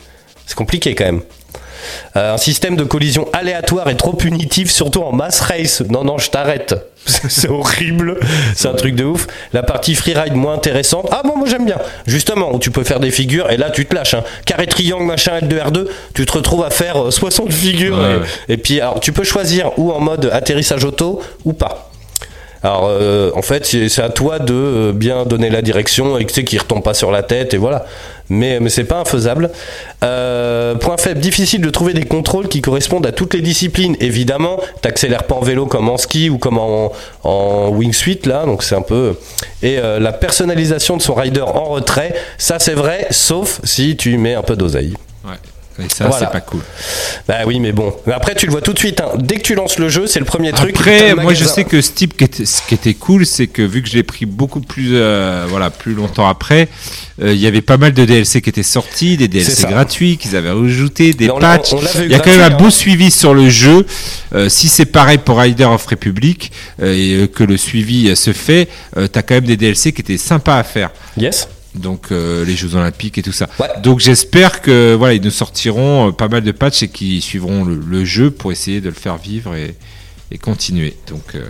C'est 0.47 0.56
compliqué 0.56 0.94
quand 0.94 1.05
même. 1.05 1.22
Euh, 2.16 2.35
un 2.35 2.36
système 2.39 2.77
de 2.77 2.85
collision 2.85 3.28
aléatoire 3.32 3.89
et 3.89 3.97
trop 3.97 4.12
punitif, 4.12 4.70
surtout 4.70 5.02
en 5.02 5.12
mass 5.12 5.40
race. 5.40 5.82
Non, 5.89 6.05
non, 6.05 6.18
je 6.18 6.31
t'arrête. 6.31 6.74
C'est 7.06 7.48
horrible. 7.48 8.18
C'est 8.55 8.68
un 8.68 8.74
truc 8.74 8.94
de 8.94 9.05
ouf. 9.05 9.27
La 9.52 9.62
partie 9.62 9.94
freeride 9.94 10.35
moins 10.35 10.55
intéressante. 10.55 11.09
Ah 11.10 11.22
bon, 11.24 11.36
moi 11.36 11.48
j'aime 11.48 11.64
bien. 11.64 11.78
Justement, 12.06 12.55
où 12.55 12.59
tu 12.59 12.70
peux 12.70 12.85
faire 12.85 13.01
des 13.01 13.10
figures 13.10 13.51
et 13.51 13.56
là 13.56 13.70
tu 13.70 13.86
te 13.86 13.94
lâches. 13.94 14.14
Hein. 14.14 14.24
Carré 14.44 14.66
triangle, 14.66 15.05
machin, 15.05 15.39
L2, 15.39 15.70
R2, 15.70 15.86
tu 16.14 16.27
te 16.27 16.32
retrouves 16.32 16.64
à 16.64 16.70
faire 16.70 17.06
euh, 17.06 17.10
60 17.10 17.52
figures. 17.52 17.98
Ouais, 17.98 18.05
et, 18.05 18.16
ouais. 18.16 18.27
et 18.48 18.56
puis, 18.56 18.81
alors, 18.81 19.01
tu 19.01 19.12
peux 19.12 19.24
choisir 19.24 19.78
ou 19.78 19.93
en 19.93 20.01
mode 20.01 20.31
atterrissage 20.32 20.85
auto 20.85 21.22
ou 21.44 21.52
pas. 21.52 21.89
Alors, 22.62 22.89
euh, 22.89 23.31
en 23.35 23.43
fait, 23.43 23.65
c'est 23.65 24.03
à 24.03 24.11
toi 24.11 24.39
de 24.39 24.53
euh, 24.53 24.93
bien 24.93 25.24
donner 25.24 25.49
la 25.49 25.62
direction 25.62 26.19
et 26.19 26.24
que 26.24 26.28
tu 26.28 26.35
sais 26.35 26.45
qu'il 26.45 26.59
retombe 26.59 26.82
pas 26.82 26.93
sur 26.93 27.11
la 27.11 27.23
tête 27.23 27.55
et 27.55 27.57
voilà. 27.57 27.87
Mais, 28.28 28.61
mais 28.61 28.69
c'est 28.69 28.85
pas 28.85 29.01
infaisable. 29.01 29.51
Euh, 30.05 30.74
point 30.74 30.99
faible, 30.99 31.20
difficile 31.20 31.62
de 31.62 31.70
trouver 31.70 31.95
des 31.95 32.05
contrôles 32.05 32.49
qui 32.49 32.61
correspondent 32.61 33.07
à 33.07 33.12
toutes 33.12 33.32
les 33.32 33.41
disciplines. 33.41 33.97
Évidemment, 33.99 34.61
t'accélères 34.82 35.24
pas 35.24 35.37
en 35.37 35.41
vélo 35.41 35.66
comme 35.66 35.89
en 35.89 35.97
ski 35.97 36.28
ou 36.28 36.37
comme 36.37 36.59
en, 36.59 36.93
en 37.24 37.70
wingsuit 37.70 38.20
là, 38.27 38.45
donc 38.45 38.62
c'est 38.62 38.77
un 38.77 38.82
peu. 38.82 39.16
Et 39.62 39.78
la 39.81 40.12
personnalisation 40.12 40.97
de 40.97 41.03
son 41.03 41.15
rider 41.15 41.41
en 41.41 41.65
retrait, 41.65 42.15
ça 42.39 42.61
c'est 42.61 42.74
vrai, 42.74 43.09
sauf 43.11 43.61
si 43.65 43.97
tu 43.97 44.16
mets 44.16 44.35
un 44.35 44.43
peu 44.43 44.55
d'oseille. 44.55 44.95
Et 45.81 45.89
ça, 45.89 46.09
Voilà. 46.09 46.27
c'est 46.27 46.32
pas 46.32 46.40
cool. 46.40 46.61
Bah 47.27 47.39
oui, 47.47 47.61
mais 47.61 47.73
bon. 47.73 47.94
Mais 48.07 48.12
après, 48.12 48.35
tu 48.35 48.47
le 48.47 48.52
vois 48.52 48.61
tout 48.61 48.73
de 48.73 48.78
suite. 48.78 49.01
hein. 49.01 49.11
Dès 49.19 49.36
que 49.36 49.43
tu 49.43 49.55
lances 49.55 49.78
le 49.78 49.89
jeu, 49.89 50.07
c'est 50.07 50.19
le 50.19 50.24
premier 50.24 50.52
truc. 50.52 50.77
Après, 50.77 51.15
moi, 51.15 51.35
je 51.35 51.44
sais 51.44 51.65
que 51.65 51.81
ce 51.81 51.93
type 51.93 52.16
qui 52.16 52.24
était, 52.24 52.44
ce 52.47 52.61
qui 52.66 52.74
était 52.74 52.94
cool, 52.94 53.27
c'est 53.27 53.47
que 53.47 53.62
vu 53.62 53.82
que 53.82 53.89
je 53.89 53.94
l'ai 53.94 54.02
pris 54.02 54.27
beaucoup 54.27 54.61
plus, 54.61 54.90
euh, 54.94 55.47
voilà, 55.48 55.70
plus 55.70 55.94
longtemps 55.94 56.28
après, 56.28 56.69
euh, 57.23 57.32
il 57.32 57.40
y 57.40 57.47
avait 57.47 57.61
pas 57.62 57.77
mal 57.77 57.93
de 57.93 58.05
DLC 58.05 58.40
qui 58.40 58.48
étaient 58.51 58.62
sortis, 58.62 59.16
des 59.16 59.28
DLC 59.28 59.66
gratuits 59.66 60.16
qu'ils 60.16 60.36
avaient 60.36 60.51
ajouté, 60.51 61.12
des 61.12 61.28
patchs. 61.28 61.74
Il 62.01 62.11
y 62.11 62.15
a 62.15 62.19
quand 62.19 62.31
même 62.31 62.40
un 62.40 62.55
hein. 62.55 62.59
beau 62.59 62.70
suivi 62.70 63.11
sur 63.11 63.35
le 63.35 63.48
jeu. 63.48 63.86
Euh, 64.35 64.48
si 64.48 64.69
c'est 64.69 64.86
pareil 64.86 65.19
pour 65.19 65.39
Rider 65.39 65.65
of 65.65 65.85
Republic 65.86 66.52
et 66.82 67.28
que 67.35 67.44
le 67.44 67.57
suivi 67.57 68.15
se 68.16 68.32
fait, 68.32 68.69
euh, 68.97 69.07
t'as 69.09 69.23
quand 69.23 69.35
même 69.35 69.44
des 69.44 69.57
DLC 69.57 69.93
qui 69.93 70.01
étaient 70.02 70.16
sympas 70.19 70.59
à 70.59 70.62
faire. 70.65 70.90
Yes. 71.16 71.48
Donc 71.74 72.06
euh, 72.10 72.44
les 72.44 72.56
Jeux 72.56 72.74
Olympiques 72.74 73.16
et 73.18 73.22
tout 73.22 73.32
ça. 73.32 73.48
Ouais. 73.60 73.68
Donc 73.82 74.01
j'espère 74.01 74.60
que 74.60 74.94
voilà 74.98 75.14
ils 75.14 75.22
nous 75.22 75.30
sortiront 75.30 76.09
euh, 76.09 76.12
pas 76.12 76.28
mal 76.28 76.42
de 76.42 76.52
patchs 76.52 76.82
et 76.82 76.88
qui 76.88 77.20
suivront 77.20 77.64
le, 77.64 77.76
le 77.76 78.05
jeu 78.05 78.30
pour 78.32 78.51
essayer 78.51 78.80
de 78.80 78.88
le 78.88 78.94
faire 78.94 79.16
vivre 79.18 79.55
et, 79.55 79.76
et 80.32 80.38
continuer. 80.38 80.97
Donc 81.09 81.22
euh, 81.36 81.47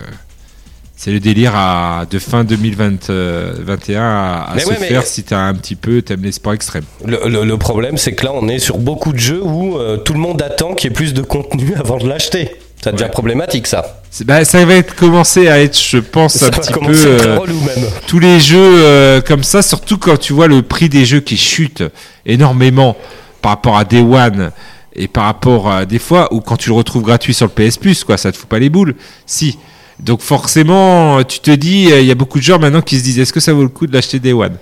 c'est 0.94 1.10
le 1.10 1.20
délire 1.20 1.52
à, 1.55 2.05
de 2.10 2.18
fin 2.18 2.44
2021 2.44 4.02
à, 4.02 4.55
se 4.59 4.66
ouais, 4.68 4.74
faire 4.74 5.06
si 5.06 5.22
t'as 5.22 5.38
un 5.40 5.55
petit 5.55 5.74
peu 5.76 6.02
t'aimes 6.02 6.22
les 6.22 6.32
sports 6.32 6.52
extrêmes. 6.52 6.84
Le, 7.06 7.18
le- 7.26 7.44
le 7.44 7.56
problème, 7.56 7.97
c'est 7.97 8.14
que 8.14 8.26
là, 8.26 8.32
on 8.34 8.47
est 8.48 8.59
sur 8.59 8.76
beaucoup 8.76 9.12
de 9.14 9.18
jeux 9.18 9.42
où 9.42 9.78
tout 10.05 10.12
le 10.12 10.18
monde 10.18 10.42
attend 10.42 10.74
qu'il 10.74 10.90
y 10.90 10.92
ait 10.92 10.94
plus 10.94 11.14
de 11.14 11.22
contenu 11.22 11.74
avant 11.76 11.97
de 11.97 12.06
l'acheter. 12.06 12.51
Ça 12.82 12.93
devient 12.93 13.05
Ouais. 13.05 13.11
problématique, 13.11 13.66
ça. 13.66 14.01
Bah, 14.24 14.44
ça 14.44 14.65
va 14.65 14.74
être 14.74 14.94
commencer 14.97 15.48
à 15.48 15.61
être, 15.61 15.78
je 15.78 15.98
pense, 15.98 16.39
Ça 16.39 16.47
un 16.47 16.51
petit 16.51 16.73
peu 16.73 16.93
euh, 16.93 17.39
même. 17.47 17.86
tous 18.07 18.19
les 18.19 18.40
jeux 18.40 18.57
euh, 18.59 19.20
comme 19.20 19.43
ça, 19.44 19.62
surtout 19.62 19.98
quand 19.98 20.16
tu 20.19 20.32
vois 20.32 20.48
le 20.48 20.62
prix 20.62 20.89
des 20.89 21.05
jeux 21.05 21.20
qui 21.20 21.36
chute 21.36 21.82
énormément 22.27 22.97
par 23.43 23.52
rapport 23.52 23.77
à 23.78 23.85
Day 23.85 24.01
One 24.01 24.51
et 24.97 25.07
par 25.09 25.24
rapport 25.24 25.70
à 25.70 25.85
des 25.86 25.98
fois 25.98 26.32
où 26.35 26.40
quand 26.40 26.57
tu 26.57 26.70
le 26.70 26.74
retrouves 26.74 27.02
gratuit 27.02 27.35
sur 27.35 27.47
le 27.47 27.52
PS 27.52 27.77
Plus, 27.77 28.02
quoi, 28.02 28.16
ça 28.16 28.32
te 28.32 28.36
fout 28.36 28.48
pas 28.48 28.59
les 28.59 28.70
boules. 28.70 28.94
Si. 29.27 29.59
Donc 30.01 30.23
forcément, 30.23 31.23
tu 31.24 31.40
te 31.40 31.51
dis, 31.51 31.93
euh, 31.93 32.01
il 32.01 32.07
y 32.07 32.11
a 32.11 32.15
beaucoup 32.15 32.39
de 32.39 32.44
gens 32.44 32.59
maintenant 32.59 32.81
qui 32.81 32.98
se 32.98 33.05
disent, 33.05 33.19
est-ce 33.19 33.32
que 33.35 33.40
ça 33.40 33.52
vaut 33.52 33.62
le 33.62 33.69
coup 33.69 33.86
de 33.86 33.93
l'acheter 33.93 34.19
Day 34.19 34.32
One? 34.32 34.57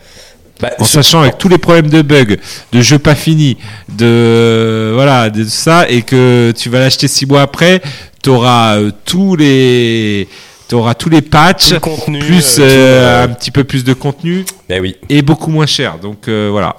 Bah, 0.60 0.70
En 0.78 0.84
sachant 0.84 1.20
avec 1.20 1.38
tous 1.38 1.48
les 1.48 1.58
problèmes 1.58 1.88
de 1.88 2.02
bugs, 2.02 2.36
de 2.72 2.80
jeux 2.80 2.98
pas 2.98 3.14
finis, 3.14 3.56
de 3.88 4.90
voilà, 4.94 5.30
de 5.30 5.44
ça, 5.44 5.88
et 5.88 6.02
que 6.02 6.52
tu 6.56 6.68
vas 6.68 6.80
l'acheter 6.80 7.06
six 7.06 7.26
mois 7.26 7.42
après, 7.42 7.80
t'auras 8.22 8.78
euh, 8.78 8.90
tous 9.04 9.36
les, 9.36 10.28
t'auras 10.68 10.94
tous 10.94 11.08
les 11.08 11.22
patchs, 11.22 11.68
Tout 11.68 11.74
le 11.74 11.80
contenu, 11.80 12.18
plus 12.18 12.58
euh, 12.58 12.62
tout, 12.62 12.62
euh, 12.62 13.24
un 13.24 13.28
petit 13.28 13.50
peu 13.50 13.64
plus 13.64 13.84
de 13.84 13.92
contenu 13.94 14.44
Ben 14.68 14.80
oui. 14.80 14.96
et 15.08 15.22
beaucoup 15.22 15.50
moins 15.50 15.66
cher. 15.66 15.98
Donc 15.98 16.28
euh, 16.28 16.48
voilà. 16.50 16.74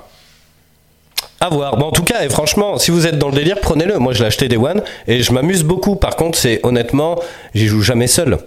À 1.42 1.48
voir. 1.50 1.78
Bon, 1.78 1.86
en 1.86 1.92
tout 1.92 2.04
cas, 2.04 2.24
et 2.24 2.30
franchement, 2.30 2.78
si 2.78 2.92
vous 2.92 3.08
êtes 3.08 3.18
dans 3.18 3.30
le 3.30 3.36
délire, 3.36 3.60
prenez-le. 3.62 3.98
Moi, 3.98 4.12
je 4.12 4.20
l'ai 4.20 4.26
acheté 4.26 4.50
Day 4.50 4.58
One 4.58 4.84
et 5.08 5.24
je 5.24 5.32
m'amuse 5.32 5.64
beaucoup. 5.64 5.96
Par 5.96 6.18
contre, 6.18 6.38
c'est 6.38 6.60
honnêtement, 6.64 7.18
j'y 7.56 7.68
joue 7.68 7.82
jamais 7.82 8.08
seul. 8.08 8.38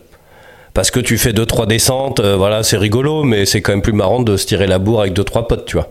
Parce 0.74 0.90
que 0.90 1.00
tu 1.00 1.18
fais 1.18 1.32
deux 1.32 1.46
trois 1.46 1.66
descentes, 1.66 2.20
euh, 2.20 2.36
voilà, 2.36 2.62
c'est 2.62 2.78
rigolo, 2.78 3.24
mais 3.24 3.44
c'est 3.44 3.60
quand 3.60 3.72
même 3.72 3.82
plus 3.82 3.92
marrant 3.92 4.22
de 4.22 4.36
se 4.36 4.46
tirer 4.46 4.66
la 4.66 4.78
bourre 4.78 5.02
avec 5.02 5.12
deux 5.12 5.24
trois 5.24 5.46
potes, 5.46 5.66
tu 5.66 5.76
vois. 5.76 5.88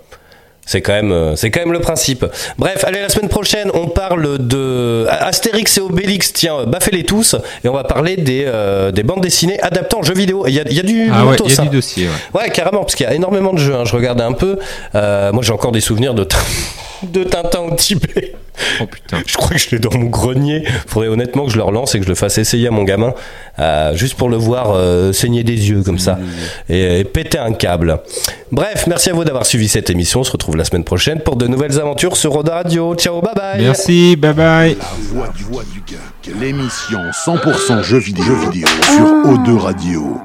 C'est 0.66 0.82
quand 0.82 0.94
même, 0.94 1.12
euh, 1.12 1.36
c'est 1.36 1.50
quand 1.52 1.60
même 1.60 1.74
le 1.74 1.80
principe. 1.80 2.24
Bref, 2.58 2.84
allez 2.86 3.02
la 3.02 3.10
semaine 3.10 3.30
prochaine, 3.30 3.72
on 3.74 3.88
parle 3.88 4.38
de 4.48 5.06
Astérix 5.10 5.78
et 5.78 5.82
Obélix. 5.82 6.34
Tiens, 6.34 6.66
baffez-les 6.66 7.04
tous, 7.04 7.36
et 7.64 7.68
on 7.68 7.74
va 7.74 7.84
parler 7.84 8.16
des, 8.16 8.44
euh, 8.48 8.92
des 8.92 9.04
bandes 9.04 9.22
dessinées 9.22 9.60
adaptées 9.62 9.98
en 9.98 10.04
jeux 10.04 10.14
vidéo. 10.14 10.46
Il 10.48 10.54
y 10.54 10.58
y 10.58 10.60
a 10.60 10.64
du 10.84 11.10
Ah 11.12 11.26
ouais, 11.26 11.36
y 11.36 11.60
a 11.60 11.64
du 11.64 11.70
dossier. 11.70 12.08
Ouais. 12.34 12.42
Ouais, 12.44 12.50
carrément, 12.52 12.82
parce 12.82 12.96
qu'il 12.96 13.06
y 13.06 13.10
a 13.10 13.14
énormément 13.14 13.54
de 13.54 13.58
jeux. 13.60 13.76
hein. 13.76 13.86
Je 13.86 13.96
regardais 13.96 14.24
un 14.24 14.34
peu. 14.34 14.60
Euh, 14.96 15.32
moi, 15.34 15.44
j'ai 15.44 15.52
encore 15.52 15.72
des 15.72 15.82
souvenirs 15.82 16.14
de, 16.14 16.26
de 17.04 17.24
Tintin 17.24 17.60
au 17.60 17.76
Tibet. 17.76 18.36
Oh 18.80 18.86
putain. 18.86 19.18
Je 19.26 19.36
crois 19.38 19.50
que 19.50 19.58
je 19.58 19.72
l'ai 19.72 19.80
dans 19.80 19.98
mon 19.98 20.06
grenier. 20.06 20.64
Faudrait 20.86 21.10
honnêtement 21.10 21.46
que 21.46 21.52
je 21.52 21.58
le 21.58 21.64
relance 21.64 21.96
et 21.96 21.98
que 21.98 22.04
je 22.04 22.10
le 22.10 22.16
fasse 22.16 22.38
essayer 22.38 22.68
à 22.68 22.72
mon 22.72 22.84
gamin, 22.84 23.14
euh, 23.62 23.96
juste 23.96 24.16
pour 24.16 24.30
le 24.30 24.38
voir 24.38 24.72
euh, 24.74 25.14
saigner 25.14 25.44
des 25.44 25.70
yeux 25.70 25.84
comme 25.84 26.00
ça 26.00 26.18
et, 26.70 27.00
et 27.00 27.04
péter 27.04 27.38
un 27.38 27.54
câble. 27.54 28.00
Bref, 28.52 28.86
merci 28.88 29.10
à 29.10 29.14
vous 29.14 29.24
d'avoir 29.24 29.46
suivi 29.46 29.68
cette 29.68 29.90
émission. 29.90 30.22
On 30.22 30.24
se 30.24 30.32
retrouve 30.32 30.58
la 30.58 30.66
semaine 30.66 30.84
prochaine 30.84 31.20
pour 31.20 31.36
de 31.36 31.48
nouvelles 31.48 31.80
aventures 31.80 32.18
sur 32.18 32.34
Roda 32.34 32.56
Radio. 32.56 32.96
Ciao, 32.96 33.22
bye 33.22 33.34
bye. 33.36 33.62
Merci, 33.62 34.16
bye 34.16 34.34
bye. 34.34 34.76
La 34.80 34.86
voix 35.14 35.30
du, 35.36 35.44
voix 35.44 35.64
du 35.72 35.82
geek, 35.86 36.36
l'émission 36.40 37.00
100% 37.26 37.84
jeux 37.84 38.00
vidéo, 38.00 38.24
jeux 38.26 38.50
vidéo 38.50 38.68
sur 38.96 39.06
O2 39.32 39.58
Radio. 39.58 40.18